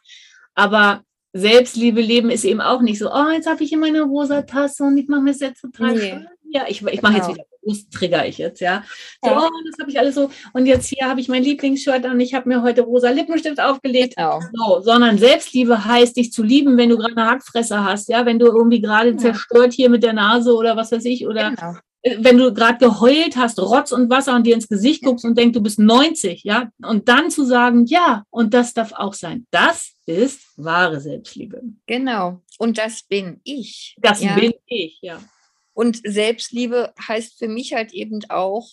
Aber 0.56 1.04
Selbstliebe 1.34 2.02
leben 2.02 2.30
ist 2.30 2.44
eben 2.44 2.62
auch 2.62 2.82
nicht 2.82 3.00
so, 3.00 3.12
oh, 3.12 3.30
jetzt 3.32 3.48
habe 3.48 3.64
ich 3.64 3.70
hier 3.70 3.78
meine 3.78 4.02
rosa 4.02 4.42
Tasse 4.42 4.84
und 4.84 4.98
ich 4.98 5.08
mache 5.08 5.22
mir 5.22 5.32
das 5.32 5.40
jetzt 5.40 5.62
total 5.62 5.94
nee. 5.94 6.10
schön. 6.10 6.28
Ja, 6.50 6.66
ich, 6.68 6.82
ich 6.82 7.02
mache 7.02 7.14
genau. 7.14 7.28
jetzt 7.28 7.36
wieder 7.36 7.46
bewusst 7.62 7.92
trigger 7.92 8.26
ich 8.26 8.38
jetzt, 8.38 8.62
ja. 8.62 8.84
So, 9.24 9.30
ja. 9.30 9.38
oh, 9.38 9.50
das 9.66 9.80
habe 9.80 9.92
ich 9.92 10.00
alles 10.00 10.16
so. 10.16 10.30
Und 10.54 10.66
jetzt 10.66 10.88
hier 10.88 11.08
habe 11.08 11.20
ich 11.20 11.28
mein 11.28 11.44
Lieblingsshirt 11.44 12.06
an, 12.06 12.20
ich 12.20 12.34
habe 12.34 12.48
mir 12.48 12.62
heute 12.62 12.82
rosa 12.82 13.10
Lippenstift 13.10 13.60
aufgelegt. 13.60 14.16
Genau. 14.16 14.40
So, 14.54 14.82
sondern 14.82 15.18
Selbstliebe 15.18 15.86
heißt, 15.86 16.16
dich 16.16 16.32
zu 16.32 16.44
lieben, 16.44 16.78
wenn 16.78 16.90
du 16.90 16.98
gerade 16.98 17.18
eine 17.18 17.30
Hackfresse 17.30 17.84
hast, 17.84 18.10
ja, 18.10 18.26
wenn 18.26 18.40
du 18.40 18.48
irgendwie 18.48 18.82
gerade 18.82 19.12
ja. 19.12 19.18
zerstört 19.18 19.74
hier 19.74 19.90
mit 19.90 20.04
der 20.04 20.14
Nase 20.14 20.56
oder 20.56 20.76
was 20.76 20.92
weiß 20.92 21.06
ich, 21.06 21.28
oder 21.28 21.52
genau. 21.52 21.76
Äh, 22.02 22.18
wenn 22.20 22.38
du 22.38 22.54
gerade 22.54 22.78
geheult 22.78 23.36
hast, 23.36 23.60
Rotz 23.60 23.92
und 23.92 24.10
Wasser 24.10 24.36
und 24.36 24.46
dir 24.46 24.56
ins 24.56 24.68
Gesicht 24.68 25.04
guckst 25.04 25.26
und 25.26 25.38
denkst, 25.38 25.54
du 25.54 25.62
bist 25.62 25.80
90, 25.80 26.44
ja, 26.44 26.70
und 26.84 27.10
dann 27.10 27.30
zu 27.30 27.44
sagen, 27.44 27.86
ja, 27.86 28.24
und 28.30 28.54
das 28.54 28.74
darf 28.74 28.94
auch 28.94 29.14
sein. 29.14 29.46
Das 29.52 29.94
ist 30.06 30.42
wahre 30.58 31.00
Selbstliebe. 31.02 31.62
Genau. 31.86 32.42
Und 32.58 32.78
das 32.78 33.04
bin 33.04 33.42
ich. 33.44 33.96
Das 34.00 34.24
ja. 34.24 34.36
bin 34.36 34.54
ich, 34.68 35.00
ja. 35.02 35.20
Und 35.78 36.02
Selbstliebe 36.04 36.92
heißt 37.00 37.38
für 37.38 37.48
mich 37.48 37.74
halt 37.74 37.94
eben 37.94 38.20
auch, 38.30 38.68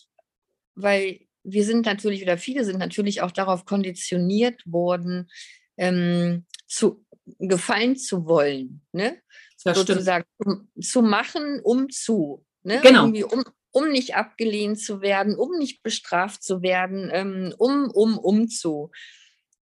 weil 0.75 1.21
wir 1.43 1.67
sind 1.67 1.85
natürlich 1.85 2.23
oder 2.23 2.39
viele 2.39 2.65
sind 2.65 2.79
natürlich 2.79 3.21
auch 3.21 3.31
darauf 3.31 3.67
konditioniert 3.67 4.63
worden, 4.65 5.31
ähm, 5.77 6.47
zu 6.67 7.05
gefallen 7.27 7.99
zu 7.99 8.25
wollen, 8.25 8.87
ne? 8.93 9.21
Das 9.65 9.77
sozusagen 9.77 10.25
zu, 10.43 10.67
zu, 10.81 11.03
machen, 11.03 11.61
um 11.63 11.91
zu, 11.91 12.47
ne? 12.63 12.81
Genau. 12.81 13.05
Um, 13.05 13.45
um 13.71 13.91
nicht 13.91 14.15
abgelehnt 14.15 14.81
zu 14.81 15.03
werden, 15.03 15.37
um 15.37 15.59
nicht 15.59 15.83
bestraft 15.83 16.43
zu 16.43 16.63
werden, 16.63 17.11
ähm, 17.13 17.55
um, 17.59 17.91
um, 17.91 18.17
um 18.17 18.49
zu. 18.49 18.91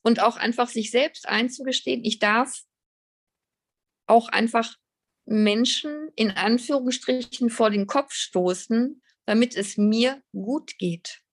Und 0.03 0.22
auch 0.22 0.37
einfach 0.37 0.68
sich 0.68 0.93
selbst 0.93 1.28
einzugestehen, 1.28 2.05
ich 2.05 2.20
darf 2.20 2.62
auch 4.07 4.28
einfach 4.28 4.76
Menschen 5.27 6.09
in 6.16 6.31
Anführungsstrichen 6.31 7.51
vor 7.51 7.70
den 7.70 7.87
Kopf 7.87 8.12
stoßen, 8.12 9.03
damit 9.27 9.57
es 9.57 9.77
mir 9.77 10.20
gut 10.33 10.79
geht. 10.79 11.25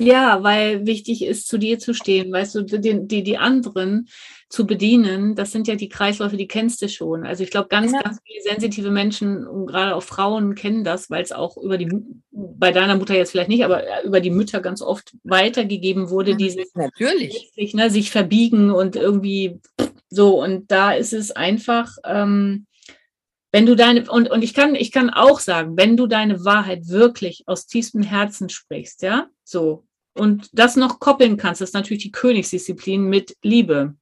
Ja, 0.00 0.42
weil 0.42 0.86
wichtig 0.86 1.22
ist, 1.22 1.48
zu 1.48 1.58
dir 1.58 1.78
zu 1.78 1.92
stehen, 1.92 2.32
weißt 2.32 2.54
du, 2.54 2.62
die, 2.62 3.06
die, 3.06 3.22
die 3.22 3.36
anderen 3.36 4.08
zu 4.48 4.66
bedienen, 4.66 5.34
das 5.34 5.52
sind 5.52 5.68
ja 5.68 5.74
die 5.74 5.90
Kreisläufe, 5.90 6.38
die 6.38 6.48
kennst 6.48 6.80
du 6.80 6.88
schon. 6.88 7.26
Also 7.26 7.44
ich 7.44 7.50
glaube, 7.50 7.68
ganz, 7.68 7.92
ja. 7.92 8.00
ganz 8.00 8.18
viele 8.26 8.42
sensitive 8.42 8.90
Menschen 8.90 9.46
und 9.46 9.66
gerade 9.66 9.94
auch 9.94 10.02
Frauen 10.02 10.54
kennen 10.54 10.82
das, 10.82 11.10
weil 11.10 11.22
es 11.22 11.30
auch 11.30 11.58
über 11.58 11.76
die, 11.76 11.90
bei 12.30 12.72
deiner 12.72 12.96
Mutter 12.96 13.14
jetzt 13.14 13.32
vielleicht 13.32 13.50
nicht, 13.50 13.64
aber 13.64 14.02
über 14.04 14.20
die 14.20 14.30
Mütter 14.30 14.60
ganz 14.62 14.80
oft 14.80 15.14
weitergegeben 15.24 16.08
wurde, 16.08 16.32
ja, 16.32 16.36
dieses 16.38 16.74
natürlich 16.74 17.52
sich, 17.54 17.74
ne, 17.74 17.90
sich 17.90 18.10
verbiegen 18.10 18.70
und 18.70 18.96
irgendwie 18.96 19.60
so. 20.08 20.42
Und 20.42 20.70
da 20.70 20.92
ist 20.92 21.12
es 21.12 21.32
einfach, 21.32 21.96
ähm, 22.04 22.66
wenn 23.52 23.66
du 23.66 23.76
deine, 23.76 24.10
und, 24.10 24.30
und 24.30 24.42
ich 24.42 24.54
kann, 24.54 24.74
ich 24.74 24.90
kann 24.90 25.10
auch 25.10 25.38
sagen, 25.38 25.76
wenn 25.76 25.96
du 25.96 26.06
deine 26.06 26.44
Wahrheit 26.44 26.88
wirklich 26.88 27.44
aus 27.46 27.66
tiefstem 27.66 28.02
Herzen 28.02 28.48
sprichst, 28.48 29.02
ja, 29.02 29.28
so, 29.44 29.86
und 30.14 30.50
das 30.52 30.76
noch 30.76 30.98
koppeln 30.98 31.36
kannst, 31.36 31.60
das 31.60 31.70
ist 31.70 31.74
natürlich 31.74 32.02
die 32.02 32.12
Königsdisziplin 32.12 33.04
mit 33.04 33.36
Liebe. 33.42 33.94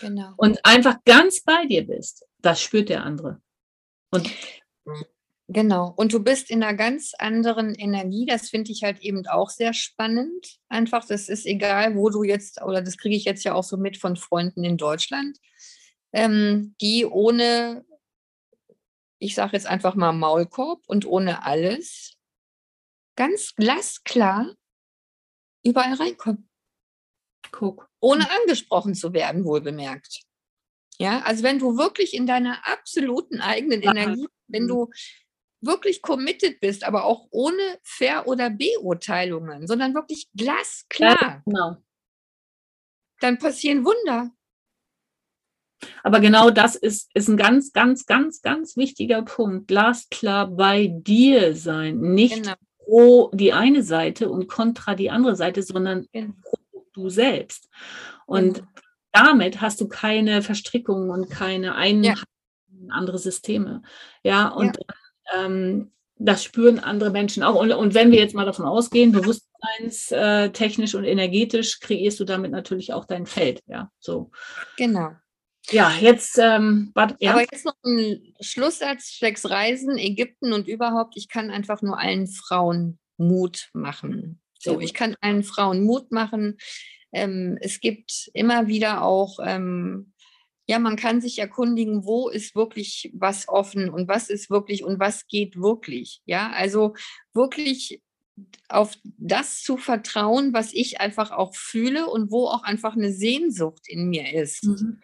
Genau. 0.00 0.32
Und 0.36 0.64
einfach 0.64 0.98
ganz 1.04 1.42
bei 1.42 1.66
dir 1.66 1.86
bist, 1.86 2.24
das 2.40 2.62
spürt 2.62 2.88
der 2.88 3.04
andere. 3.04 3.40
Und 4.10 4.30
Genau. 5.48 5.92
Und 5.96 6.14
du 6.14 6.20
bist 6.20 6.50
in 6.50 6.62
einer 6.62 6.74
ganz 6.74 7.12
anderen 7.18 7.74
Energie. 7.74 8.24
Das 8.24 8.48
finde 8.48 8.72
ich 8.72 8.82
halt 8.82 9.00
eben 9.00 9.26
auch 9.26 9.50
sehr 9.50 9.74
spannend. 9.74 10.58
Einfach, 10.70 11.04
das 11.06 11.28
ist 11.28 11.44
egal, 11.44 11.96
wo 11.96 12.08
du 12.08 12.22
jetzt, 12.22 12.62
oder 12.62 12.80
das 12.80 12.96
kriege 12.96 13.14
ich 13.14 13.24
jetzt 13.24 13.44
ja 13.44 13.52
auch 13.52 13.62
so 13.62 13.76
mit 13.76 13.98
von 13.98 14.16
Freunden 14.16 14.64
in 14.64 14.78
Deutschland, 14.78 15.36
ähm, 16.14 16.74
die 16.80 17.04
ohne 17.04 17.84
ich 19.24 19.34
sage 19.34 19.52
jetzt 19.54 19.66
einfach 19.66 19.94
mal 19.94 20.12
Maulkorb 20.12 20.82
und 20.86 21.06
ohne 21.06 21.44
alles, 21.44 22.14
ganz 23.16 23.54
glasklar 23.54 24.54
überall 25.64 25.94
reinkommen. 25.94 26.50
Guck. 27.50 27.88
Ohne 28.00 28.28
angesprochen 28.30 28.94
zu 28.94 29.14
werden, 29.14 29.44
wohl 29.44 29.62
bemerkt. 29.62 30.20
Ja, 30.98 31.22
also 31.22 31.42
wenn 31.42 31.58
du 31.58 31.78
wirklich 31.78 32.12
in 32.12 32.26
deiner 32.26 32.66
absoluten 32.66 33.40
eigenen 33.40 33.80
Energie, 33.80 34.28
wenn 34.46 34.68
du 34.68 34.90
wirklich 35.60 36.02
committed 36.02 36.60
bist, 36.60 36.84
aber 36.84 37.04
auch 37.04 37.26
ohne 37.30 37.78
Ver- 37.82 38.26
oder 38.26 38.50
Beurteilungen, 38.50 39.66
sondern 39.66 39.94
wirklich 39.94 40.28
glasklar, 40.34 41.20
ja, 41.20 41.42
genau. 41.46 41.76
dann 43.20 43.38
passieren 43.38 43.84
Wunder. 43.84 44.30
Aber 46.02 46.20
genau 46.20 46.50
das 46.50 46.76
ist, 46.76 47.10
ist 47.14 47.28
ein 47.28 47.36
ganz, 47.36 47.72
ganz, 47.72 48.06
ganz, 48.06 48.42
ganz 48.42 48.76
wichtiger 48.76 49.22
Punkt. 49.22 49.68
Glasklar 49.68 50.48
bei 50.48 50.88
dir 50.92 51.54
sein. 51.54 52.00
Nicht 52.00 52.42
genau. 52.42 52.54
pro 52.78 53.30
die 53.32 53.52
eine 53.52 53.82
Seite 53.82 54.28
und 54.28 54.48
kontra 54.48 54.94
die 54.94 55.10
andere 55.10 55.36
Seite, 55.36 55.62
sondern 55.62 56.06
genau. 56.12 56.34
pro 56.42 56.58
du 56.94 57.10
selbst. 57.10 57.68
Und 58.26 58.54
genau. 58.54 58.68
damit 59.12 59.60
hast 59.60 59.80
du 59.80 59.88
keine 59.88 60.42
Verstrickungen 60.42 61.10
und 61.10 61.28
keine 61.28 61.74
ein 61.74 62.02
ja. 62.02 62.14
andere 62.88 63.18
Systeme. 63.18 63.82
Ja, 64.22 64.48
und 64.48 64.78
ja. 64.78 65.44
Ähm, 65.44 65.90
das 66.16 66.44
spüren 66.44 66.78
andere 66.78 67.10
Menschen 67.10 67.42
auch. 67.42 67.56
Und, 67.56 67.72
und 67.72 67.94
wenn 67.94 68.12
wir 68.12 68.18
jetzt 68.18 68.34
mal 68.34 68.46
davon 68.46 68.66
ausgehen, 68.66 69.12
bewusstseinstechnisch 69.12 70.94
und 70.94 71.04
energetisch 71.04 71.80
kreierst 71.80 72.20
du 72.20 72.24
damit 72.24 72.52
natürlich 72.52 72.92
auch 72.92 73.04
dein 73.04 73.26
Feld. 73.26 73.62
Ja, 73.66 73.90
so. 73.98 74.30
Genau. 74.76 75.10
Ja, 75.70 75.92
jetzt, 76.00 76.38
ähm, 76.38 76.90
warte, 76.94 77.16
ja. 77.20 77.32
Aber 77.32 77.40
jetzt 77.40 77.64
noch 77.64 77.76
ein 77.84 78.34
Schlusssatz, 78.40 79.10
Flex 79.18 79.48
Reisen, 79.48 79.96
Ägypten 79.96 80.52
und 80.52 80.68
überhaupt. 80.68 81.16
Ich 81.16 81.28
kann 81.28 81.50
einfach 81.50 81.80
nur 81.82 81.98
allen 81.98 82.26
Frauen 82.26 82.98
Mut 83.16 83.70
machen. 83.72 84.40
So, 84.58 84.80
ich 84.80 84.94
kann 84.94 85.16
allen 85.20 85.42
Frauen 85.42 85.84
Mut 85.84 86.10
machen. 86.10 86.58
Ähm, 87.12 87.58
es 87.60 87.80
gibt 87.80 88.30
immer 88.32 88.66
wieder 88.66 89.02
auch, 89.02 89.38
ähm, 89.42 90.12
ja, 90.66 90.78
man 90.78 90.96
kann 90.96 91.20
sich 91.20 91.38
erkundigen, 91.38 92.04
wo 92.04 92.28
ist 92.28 92.54
wirklich 92.54 93.12
was 93.14 93.48
offen 93.48 93.90
und 93.90 94.08
was 94.08 94.30
ist 94.30 94.50
wirklich 94.50 94.82
und 94.82 94.98
was 94.98 95.26
geht 95.26 95.56
wirklich. 95.56 96.22
Ja, 96.24 96.50
also 96.52 96.94
wirklich 97.34 98.02
auf 98.68 98.96
das 99.02 99.62
zu 99.62 99.76
vertrauen, 99.76 100.52
was 100.52 100.72
ich 100.72 101.00
einfach 101.00 101.30
auch 101.30 101.54
fühle 101.54 102.06
und 102.06 102.30
wo 102.30 102.46
auch 102.48 102.64
einfach 102.64 102.96
eine 102.96 103.12
Sehnsucht 103.12 103.86
in 103.86 104.08
mir 104.08 104.32
ist. 104.34 104.64
Mhm. 104.64 105.00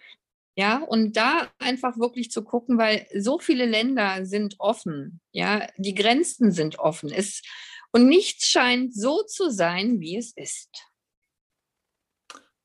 Ja, 0.61 0.77
und 0.77 1.17
da 1.17 1.49
einfach 1.59 1.97
wirklich 1.97 2.31
zu 2.31 2.45
gucken, 2.45 2.77
weil 2.77 3.07
so 3.17 3.39
viele 3.39 3.65
Länder 3.65 4.27
sind 4.27 4.57
offen, 4.59 5.23
ja, 5.33 5.67
die 5.79 5.95
Grenzen 5.95 6.53
sind 6.53 6.79
offen. 6.79 7.11
Es, 7.11 7.41
und 7.93 8.07
nichts 8.07 8.47
scheint 8.49 8.95
so 8.95 9.23
zu 9.23 9.49
sein, 9.51 10.01
wie 10.01 10.19
es 10.19 10.37
ist. 10.37 10.90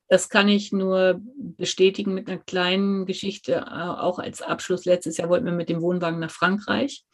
Das 0.08 0.28
kann 0.28 0.48
ich 0.48 0.72
nur 0.72 1.20
bestätigen 1.20 2.14
mit 2.14 2.28
einer 2.28 2.38
kleinen 2.38 3.06
Geschichte, 3.06 3.54
äh, 3.54 3.60
auch 3.60 4.18
als 4.18 4.40
Abschluss. 4.40 4.84
Letztes 4.84 5.16
Jahr 5.16 5.28
wollten 5.28 5.46
wir 5.46 5.52
mit 5.52 5.68
dem 5.68 5.82
Wohnwagen 5.82 6.20
nach 6.20 6.30
Frankreich. 6.30 7.04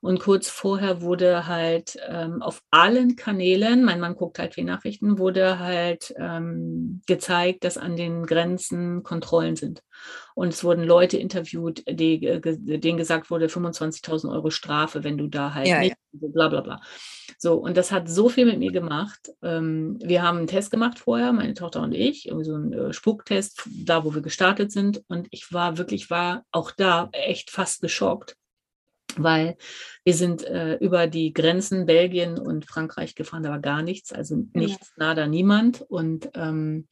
Und 0.00 0.20
kurz 0.20 0.48
vorher 0.48 1.02
wurde 1.02 1.46
halt 1.48 1.98
ähm, 2.06 2.40
auf 2.40 2.62
allen 2.70 3.16
Kanälen, 3.16 3.84
mein 3.84 3.98
Mann 3.98 4.14
guckt 4.14 4.38
halt 4.38 4.54
viel 4.54 4.64
Nachrichten, 4.64 5.18
wurde 5.18 5.58
halt 5.58 6.14
ähm, 6.16 7.02
gezeigt, 7.06 7.64
dass 7.64 7.76
an 7.76 7.96
den 7.96 8.24
Grenzen 8.24 9.02
Kontrollen 9.02 9.56
sind. 9.56 9.82
Und 10.38 10.50
es 10.50 10.62
wurden 10.62 10.84
Leute 10.84 11.16
interviewt, 11.16 11.82
die, 11.90 12.20
denen 12.20 12.96
gesagt 12.96 13.28
wurde, 13.28 13.46
25.000 13.46 14.32
Euro 14.32 14.50
Strafe, 14.50 15.02
wenn 15.02 15.18
du 15.18 15.26
da 15.26 15.52
halt 15.52 15.66
ja, 15.66 15.80
nicht, 15.80 15.96
ja. 16.12 16.28
bla 16.32 16.46
bla 16.46 16.60
bla. 16.60 16.80
So, 17.38 17.54
und 17.54 17.76
das 17.76 17.90
hat 17.90 18.08
so 18.08 18.28
viel 18.28 18.46
mit 18.46 18.60
mir 18.60 18.70
gemacht. 18.70 19.32
Ähm, 19.42 19.98
wir 20.00 20.22
haben 20.22 20.38
einen 20.38 20.46
Test 20.46 20.70
gemacht 20.70 21.00
vorher, 21.00 21.32
meine 21.32 21.54
Tochter 21.54 21.82
und 21.82 21.92
ich, 21.92 22.28
irgendwie 22.28 22.44
so 22.44 22.54
einen 22.54 22.72
äh, 22.72 22.92
Spucktest, 22.92 23.68
da 23.84 24.04
wo 24.04 24.14
wir 24.14 24.22
gestartet 24.22 24.70
sind. 24.70 25.02
Und 25.08 25.26
ich 25.32 25.52
war 25.52 25.76
wirklich, 25.76 26.08
war 26.08 26.44
auch 26.52 26.70
da 26.70 27.08
echt 27.10 27.50
fast 27.50 27.80
geschockt, 27.80 28.36
weil 29.16 29.56
wir 30.04 30.14
sind 30.14 30.44
äh, 30.44 30.76
über 30.76 31.08
die 31.08 31.32
Grenzen 31.32 31.84
Belgien 31.84 32.38
und 32.38 32.64
Frankreich 32.64 33.16
gefahren, 33.16 33.42
da 33.42 33.50
war 33.50 33.58
gar 33.58 33.82
nichts, 33.82 34.12
also 34.12 34.44
nichts, 34.52 34.92
ja. 34.96 35.04
nada, 35.04 35.26
niemand. 35.26 35.80
Und 35.80 36.30
ähm, 36.34 36.86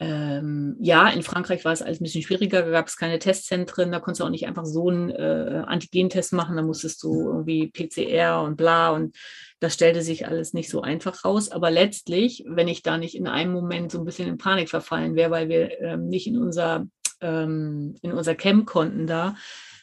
ähm, 0.00 0.76
ja, 0.78 1.08
in 1.08 1.22
Frankreich 1.22 1.64
war 1.64 1.72
es 1.72 1.82
alles 1.82 2.00
ein 2.00 2.04
bisschen 2.04 2.22
schwieriger, 2.22 2.62
da 2.62 2.70
gab 2.70 2.86
es 2.86 2.96
keine 2.96 3.18
Testzentren, 3.18 3.90
da 3.90 3.98
konntest 3.98 4.20
du 4.20 4.24
auch 4.24 4.30
nicht 4.30 4.46
einfach 4.46 4.64
so 4.64 4.88
einen 4.88 5.10
äh, 5.10 5.64
Antigentest 5.66 6.32
machen, 6.32 6.56
da 6.56 6.62
musstest 6.62 7.02
du 7.02 7.26
irgendwie 7.26 7.68
PCR 7.68 8.42
und 8.42 8.56
bla 8.56 8.90
und 8.90 9.16
das 9.58 9.74
stellte 9.74 10.02
sich 10.02 10.28
alles 10.28 10.52
nicht 10.52 10.70
so 10.70 10.82
einfach 10.82 11.24
raus. 11.24 11.50
Aber 11.50 11.72
letztlich, 11.72 12.44
wenn 12.46 12.68
ich 12.68 12.82
da 12.82 12.96
nicht 12.96 13.16
in 13.16 13.26
einem 13.26 13.52
Moment 13.52 13.90
so 13.90 13.98
ein 13.98 14.04
bisschen 14.04 14.28
in 14.28 14.38
Panik 14.38 14.68
verfallen 14.68 15.16
wäre, 15.16 15.32
weil 15.32 15.48
wir 15.48 15.80
ähm, 15.80 16.08
nicht 16.08 16.28
in 16.28 16.38
unser, 16.38 16.86
ähm, 17.20 17.96
in 18.00 18.12
unser 18.12 18.36
Camp 18.36 18.66
konnten 18.66 19.08
da, 19.08 19.34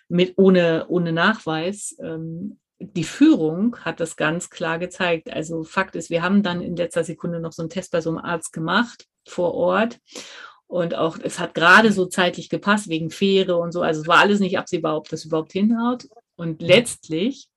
mit, 0.07 0.35
ohne, 0.37 0.85
ohne 0.87 1.11
Nachweis, 1.11 1.97
ähm, 2.01 2.57
die 2.93 3.03
Führung 3.03 3.77
hat 3.77 3.99
das 3.99 4.15
ganz 4.15 4.49
klar 4.49 4.79
gezeigt. 4.79 5.31
Also 5.31 5.63
Fakt 5.63 5.95
ist, 5.95 6.09
wir 6.09 6.21
haben 6.21 6.43
dann 6.43 6.61
in 6.61 6.75
letzter 6.75 7.03
Sekunde 7.03 7.39
noch 7.39 7.51
so 7.51 7.61
einen 7.61 7.69
Test 7.69 7.91
bei 7.91 8.01
so 8.01 8.09
einem 8.09 8.19
Arzt 8.19 8.53
gemacht 8.53 9.07
vor 9.27 9.53
Ort. 9.53 9.99
Und 10.67 10.95
auch, 10.95 11.17
es 11.21 11.39
hat 11.39 11.53
gerade 11.53 11.91
so 11.91 12.05
zeitlich 12.05 12.49
gepasst, 12.49 12.89
wegen 12.89 13.11
Fähre 13.11 13.57
und 13.57 13.71
so. 13.71 13.81
Also 13.81 14.01
es 14.01 14.07
war 14.07 14.19
alles 14.19 14.39
nicht 14.39 14.57
absehbar, 14.57 14.97
ob 14.97 15.09
das 15.09 15.25
überhaupt 15.25 15.51
hinhaut. 15.51 16.07
Und 16.35 16.61
letztlich, 16.61 17.47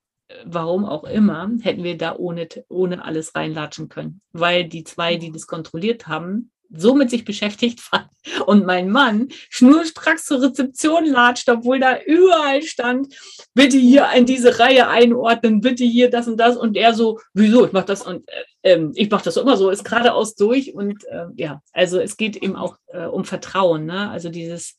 warum 0.45 0.85
auch 0.85 1.05
immer, 1.05 1.51
hätten 1.63 1.85
wir 1.85 1.97
da 1.97 2.15
ohne, 2.17 2.49
ohne 2.69 3.05
alles 3.05 3.35
reinlatschen 3.35 3.89
können. 3.89 4.21
Weil 4.33 4.69
die 4.69 4.85
zwei, 4.85 5.17
die 5.17 5.33
das 5.33 5.47
kontrolliert 5.47 6.07
haben, 6.07 6.51
so 6.71 6.95
mit 6.95 7.11
sich 7.11 7.25
beschäftigt 7.25 7.81
war 7.93 8.11
und 8.47 8.67
mein 8.67 8.91
Mann 8.91 9.29
schnurstracks 9.51 10.27
zur 10.27 10.43
Rezeption 10.43 11.07
latscht, 11.07 11.49
obwohl 11.49 11.81
da 11.81 12.01
überall 12.03 12.63
stand, 12.63 13.15
bitte 13.55 13.79
hier 13.79 14.09
in 14.15 14.27
diese 14.27 14.59
Reihe 14.59 14.89
einordnen, 14.89 15.61
bitte 15.61 15.85
hier 15.85 16.11
das 16.11 16.29
und 16.29 16.39
das. 16.39 16.57
Und 16.57 16.77
er 16.77 16.95
so, 16.95 17.21
wieso, 17.35 17.67
ich 17.67 17.73
mache 17.73 17.87
das 17.87 18.07
und 18.07 18.29
äh, 18.29 18.45
ähm, 18.63 18.93
ich 18.95 19.11
mache 19.11 19.25
das 19.25 19.37
immer 19.37 19.57
so, 19.57 19.71
ist 19.71 19.85
geradeaus 19.85 20.35
durch. 20.35 20.75
Und 20.75 21.05
äh, 21.05 21.27
ja, 21.37 21.63
also 21.73 21.99
es 22.01 22.17
geht 22.17 22.37
eben 22.37 22.57
auch 22.57 22.77
äh, 22.89 23.07
um 23.07 23.25
Vertrauen, 23.25 23.87
ne? 23.87 24.11
also 24.11 24.29
dieses, 24.29 24.79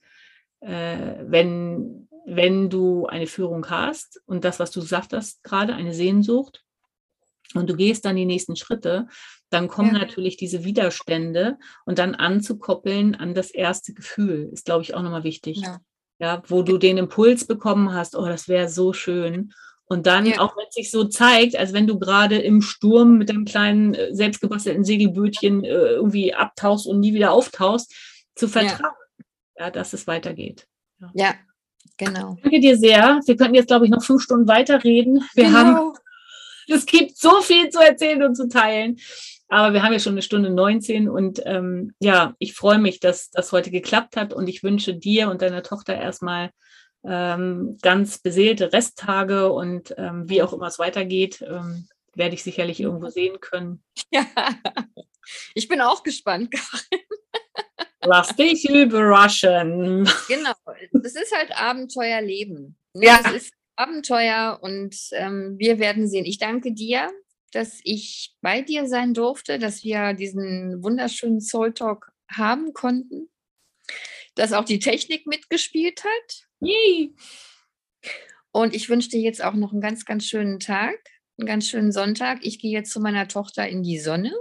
äh, 0.61 1.15
wenn, 1.21 2.07
wenn 2.25 2.69
du 2.69 3.07
eine 3.07 3.27
Führung 3.27 3.69
hast 3.69 4.21
und 4.25 4.43
das, 4.43 4.59
was 4.59 4.71
du 4.71 4.81
gesagt 4.81 5.13
hast 5.13 5.43
gerade, 5.43 5.73
eine 5.73 5.93
Sehnsucht 5.93 6.63
und 7.55 7.69
du 7.69 7.75
gehst 7.75 8.05
dann 8.05 8.15
die 8.15 8.25
nächsten 8.25 8.55
Schritte, 8.55 9.07
dann 9.49 9.67
kommen 9.67 9.93
ja. 9.93 9.99
natürlich 9.99 10.37
diese 10.37 10.63
Widerstände 10.63 11.57
und 11.85 11.99
dann 11.99 12.15
anzukoppeln 12.15 13.15
an 13.15 13.33
das 13.33 13.51
erste 13.51 13.93
Gefühl, 13.93 14.49
ist, 14.51 14.65
glaube 14.65 14.83
ich, 14.83 14.93
auch 14.93 15.01
nochmal 15.01 15.23
wichtig. 15.23 15.57
Ja. 15.57 15.79
ja. 16.19 16.43
wo 16.47 16.61
du 16.61 16.77
den 16.77 16.97
Impuls 16.97 17.45
bekommen 17.45 17.93
hast, 17.93 18.15
oh, 18.15 18.25
das 18.25 18.47
wäre 18.47 18.69
so 18.69 18.93
schön. 18.93 19.53
Und 19.85 20.05
dann, 20.05 20.27
ja. 20.27 20.39
auch 20.39 20.55
wenn 20.55 20.67
es 20.69 20.75
sich 20.75 20.91
so 20.91 21.05
zeigt, 21.05 21.55
als 21.55 21.73
wenn 21.73 21.87
du 21.87 21.97
gerade 21.97 22.37
im 22.37 22.61
Sturm 22.61 23.17
mit 23.17 23.29
deinem 23.29 23.45
kleinen 23.45 23.95
äh, 23.95 24.13
selbstgebastelten 24.13 24.83
Segelbötchen 24.83 25.63
äh, 25.63 25.69
irgendwie 25.69 26.33
abtauchst 26.33 26.85
und 26.85 26.99
nie 26.99 27.15
wieder 27.15 27.31
auftauchst, 27.31 27.91
zu 28.35 28.47
vertrauen, 28.47 28.93
ja, 29.57 29.71
dass 29.71 29.93
es 29.93 30.05
weitergeht. 30.05 30.67
Ja. 30.99 31.33
genau. 31.97 32.37
Danke 32.43 32.59
dir 32.59 32.77
sehr. 32.77 33.19
Wir 33.25 33.35
könnten 33.35 33.55
jetzt, 33.55 33.67
glaube 33.67 33.85
ich, 33.85 33.91
noch 33.91 34.03
fünf 34.03 34.21
Stunden 34.21 34.47
weiterreden. 34.47 35.23
Wir 35.33 35.45
genau. 35.45 35.57
haben 35.57 35.93
es 36.69 36.85
gibt 36.85 37.17
so 37.17 37.41
viel 37.41 37.69
zu 37.69 37.79
erzählen 37.79 38.23
und 38.23 38.35
zu 38.35 38.47
teilen. 38.47 38.99
Aber 39.49 39.73
wir 39.73 39.81
haben 39.81 39.93
ja 39.93 39.99
schon 39.99 40.13
eine 40.13 40.21
Stunde 40.21 40.51
19 40.51 41.09
und 41.09 41.41
ähm, 41.45 41.93
ja, 41.99 42.35
ich 42.37 42.53
freue 42.53 42.77
mich, 42.77 42.99
dass 42.99 43.31
das 43.31 43.51
heute 43.51 43.71
geklappt 43.71 44.15
hat 44.15 44.31
und 44.31 44.47
ich 44.47 44.63
wünsche 44.63 44.93
dir 44.93 45.29
und 45.29 45.41
deiner 45.41 45.63
Tochter 45.63 45.95
erstmal 45.95 46.51
ähm, 47.03 47.77
ganz 47.81 48.19
beseelte 48.19 48.71
Resttage 48.71 49.51
und 49.51 49.95
ähm, 49.97 50.29
wie 50.29 50.43
auch 50.43 50.53
immer 50.53 50.67
es 50.67 50.77
weitergeht, 50.77 51.41
ähm, 51.41 51.87
werde 52.13 52.35
ich 52.35 52.43
sicherlich 52.43 52.79
irgendwo 52.79 53.09
sehen 53.09 53.39
können. 53.39 53.83
Ja, 54.11 54.25
ich 55.55 55.67
bin 55.67 55.81
auch 55.81 56.03
gespannt, 56.03 56.51
Karin. 56.51 57.05
Lass 58.05 58.35
dich 58.35 58.69
überraschen. 58.69 60.07
Genau, 60.27 60.53
das 60.93 61.15
ist 61.15 61.35
halt 61.35 61.51
Abenteuerleben. 61.59 62.77
Ja. 62.93 63.19
Das 63.23 63.33
ist 63.33 63.53
Abenteuer 63.75 64.59
und 64.61 64.95
ähm, 65.11 65.55
wir 65.57 65.79
werden 65.79 66.07
sehen. 66.07 66.25
Ich 66.25 66.37
danke 66.37 66.71
dir, 66.73 67.09
dass 67.51 67.79
ich 67.83 68.35
bei 68.41 68.61
dir 68.61 68.87
sein 68.87 69.13
durfte, 69.13 69.59
dass 69.59 69.83
wir 69.83 70.13
diesen 70.13 70.83
wunderschönen 70.83 71.41
Soul 71.41 71.73
Talk 71.73 72.11
haben 72.31 72.73
konnten, 72.73 73.29
dass 74.35 74.53
auch 74.53 74.65
die 74.65 74.79
Technik 74.79 75.25
mitgespielt 75.27 76.03
hat. 76.03 76.47
Yay. 76.61 77.15
Und 78.51 78.75
ich 78.75 78.89
wünsche 78.89 79.09
dir 79.09 79.21
jetzt 79.21 79.43
auch 79.43 79.53
noch 79.53 79.71
einen 79.71 79.81
ganz, 79.81 80.05
ganz 80.05 80.25
schönen 80.25 80.59
Tag, 80.59 80.97
einen 81.37 81.47
ganz 81.47 81.67
schönen 81.67 81.91
Sonntag. 81.91 82.39
Ich 82.41 82.59
gehe 82.59 82.71
jetzt 82.71 82.91
zu 82.91 82.99
meiner 82.99 83.27
Tochter 83.27 83.67
in 83.67 83.83
die 83.83 83.99
Sonne. 83.99 84.33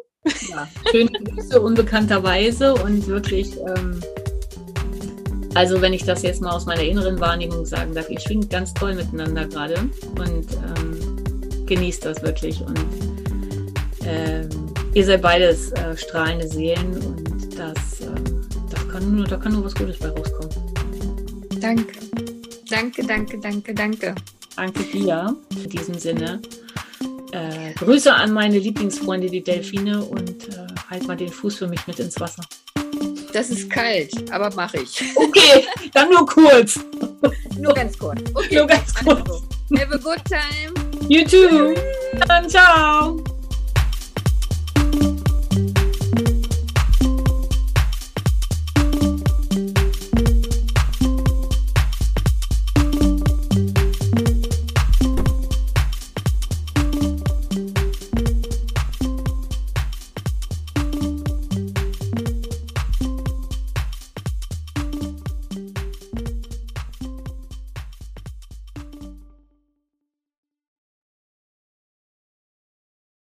Ja, 0.49 0.69
schöne 0.91 1.11
Grüße 1.11 1.61
unbekannterweise 1.61 2.75
und 2.75 3.07
wirklich. 3.07 3.57
Ähm 3.57 4.03
also 5.55 5.81
wenn 5.81 5.93
ich 5.93 6.05
das 6.05 6.23
jetzt 6.23 6.41
mal 6.41 6.53
aus 6.53 6.67
meiner 6.67 6.83
inneren 6.83 7.19
Wahrnehmung 7.19 7.65
sagen 7.65 7.95
darf, 7.95 8.09
ihr 8.11 8.21
schwingt 8.21 8.51
ganz 8.51 8.73
toll 8.75 8.95
miteinander 8.95 9.47
gerade 9.47 9.81
und 10.17 10.47
ähm, 10.53 11.18
genießt 11.69 12.05
das 12.05 12.23
wirklich. 12.23 12.61
Und 12.61 12.81
ähm, 14.05 14.49
ihr 14.95 15.05
seid 15.05 15.23
beides 15.23 15.71
äh, 15.73 15.97
strahlende 15.97 16.49
Seelen 16.49 16.95
und 17.05 17.59
das, 17.59 18.01
äh, 18.01 18.07
das 18.71 18.89
kann 18.89 19.15
nur, 19.15 19.27
da 19.27 19.37
kann 19.37 19.53
nur 19.53 19.65
was 19.65 19.75
Gutes 19.75 19.99
bei 19.99 20.09
rauskommen. 20.09 20.51
Danke. 21.61 21.99
Danke, 22.71 23.03
danke, 23.07 23.39
danke, 23.39 23.75
danke. 23.75 24.15
Danke 24.57 24.83
dir. 24.85 25.37
In 25.63 25.71
diesem 25.71 25.95
Sinne. 25.99 26.41
Äh, 27.33 27.75
Grüße 27.75 28.13
an 28.13 28.33
meine 28.33 28.59
Lieblingsfreunde, 28.59 29.29
die 29.29 29.43
Delfine, 29.43 30.03
und 30.03 30.49
äh, 30.49 30.67
halt 30.91 31.07
mal 31.07 31.17
den 31.17 31.29
Fuß 31.29 31.57
für 31.57 31.69
mich 31.69 31.87
mit 31.87 31.99
ins 31.99 32.19
Wasser. 32.19 32.43
Das 33.33 33.51
ist 33.51 33.69
kalt, 33.71 34.13
aber 34.33 34.55
mache 34.55 34.79
ich. 34.79 35.03
Okay, 35.15 35.67
dann 35.93 36.11
nur 36.11 36.27
kurz. 36.27 36.81
nur 37.59 37.75
ganz 37.75 37.99
kurz. 37.99 38.23
Okay. 38.35 38.57
Nur 38.57 38.67
ganz 38.67 38.95
kurz. 38.95 39.43
Have 39.77 39.95
a 39.95 39.99
good 39.99 40.25
time. 40.25 40.88
You 41.09 41.25
too. 41.25 41.75
Dann 42.27 42.51
ciao. 42.51 43.17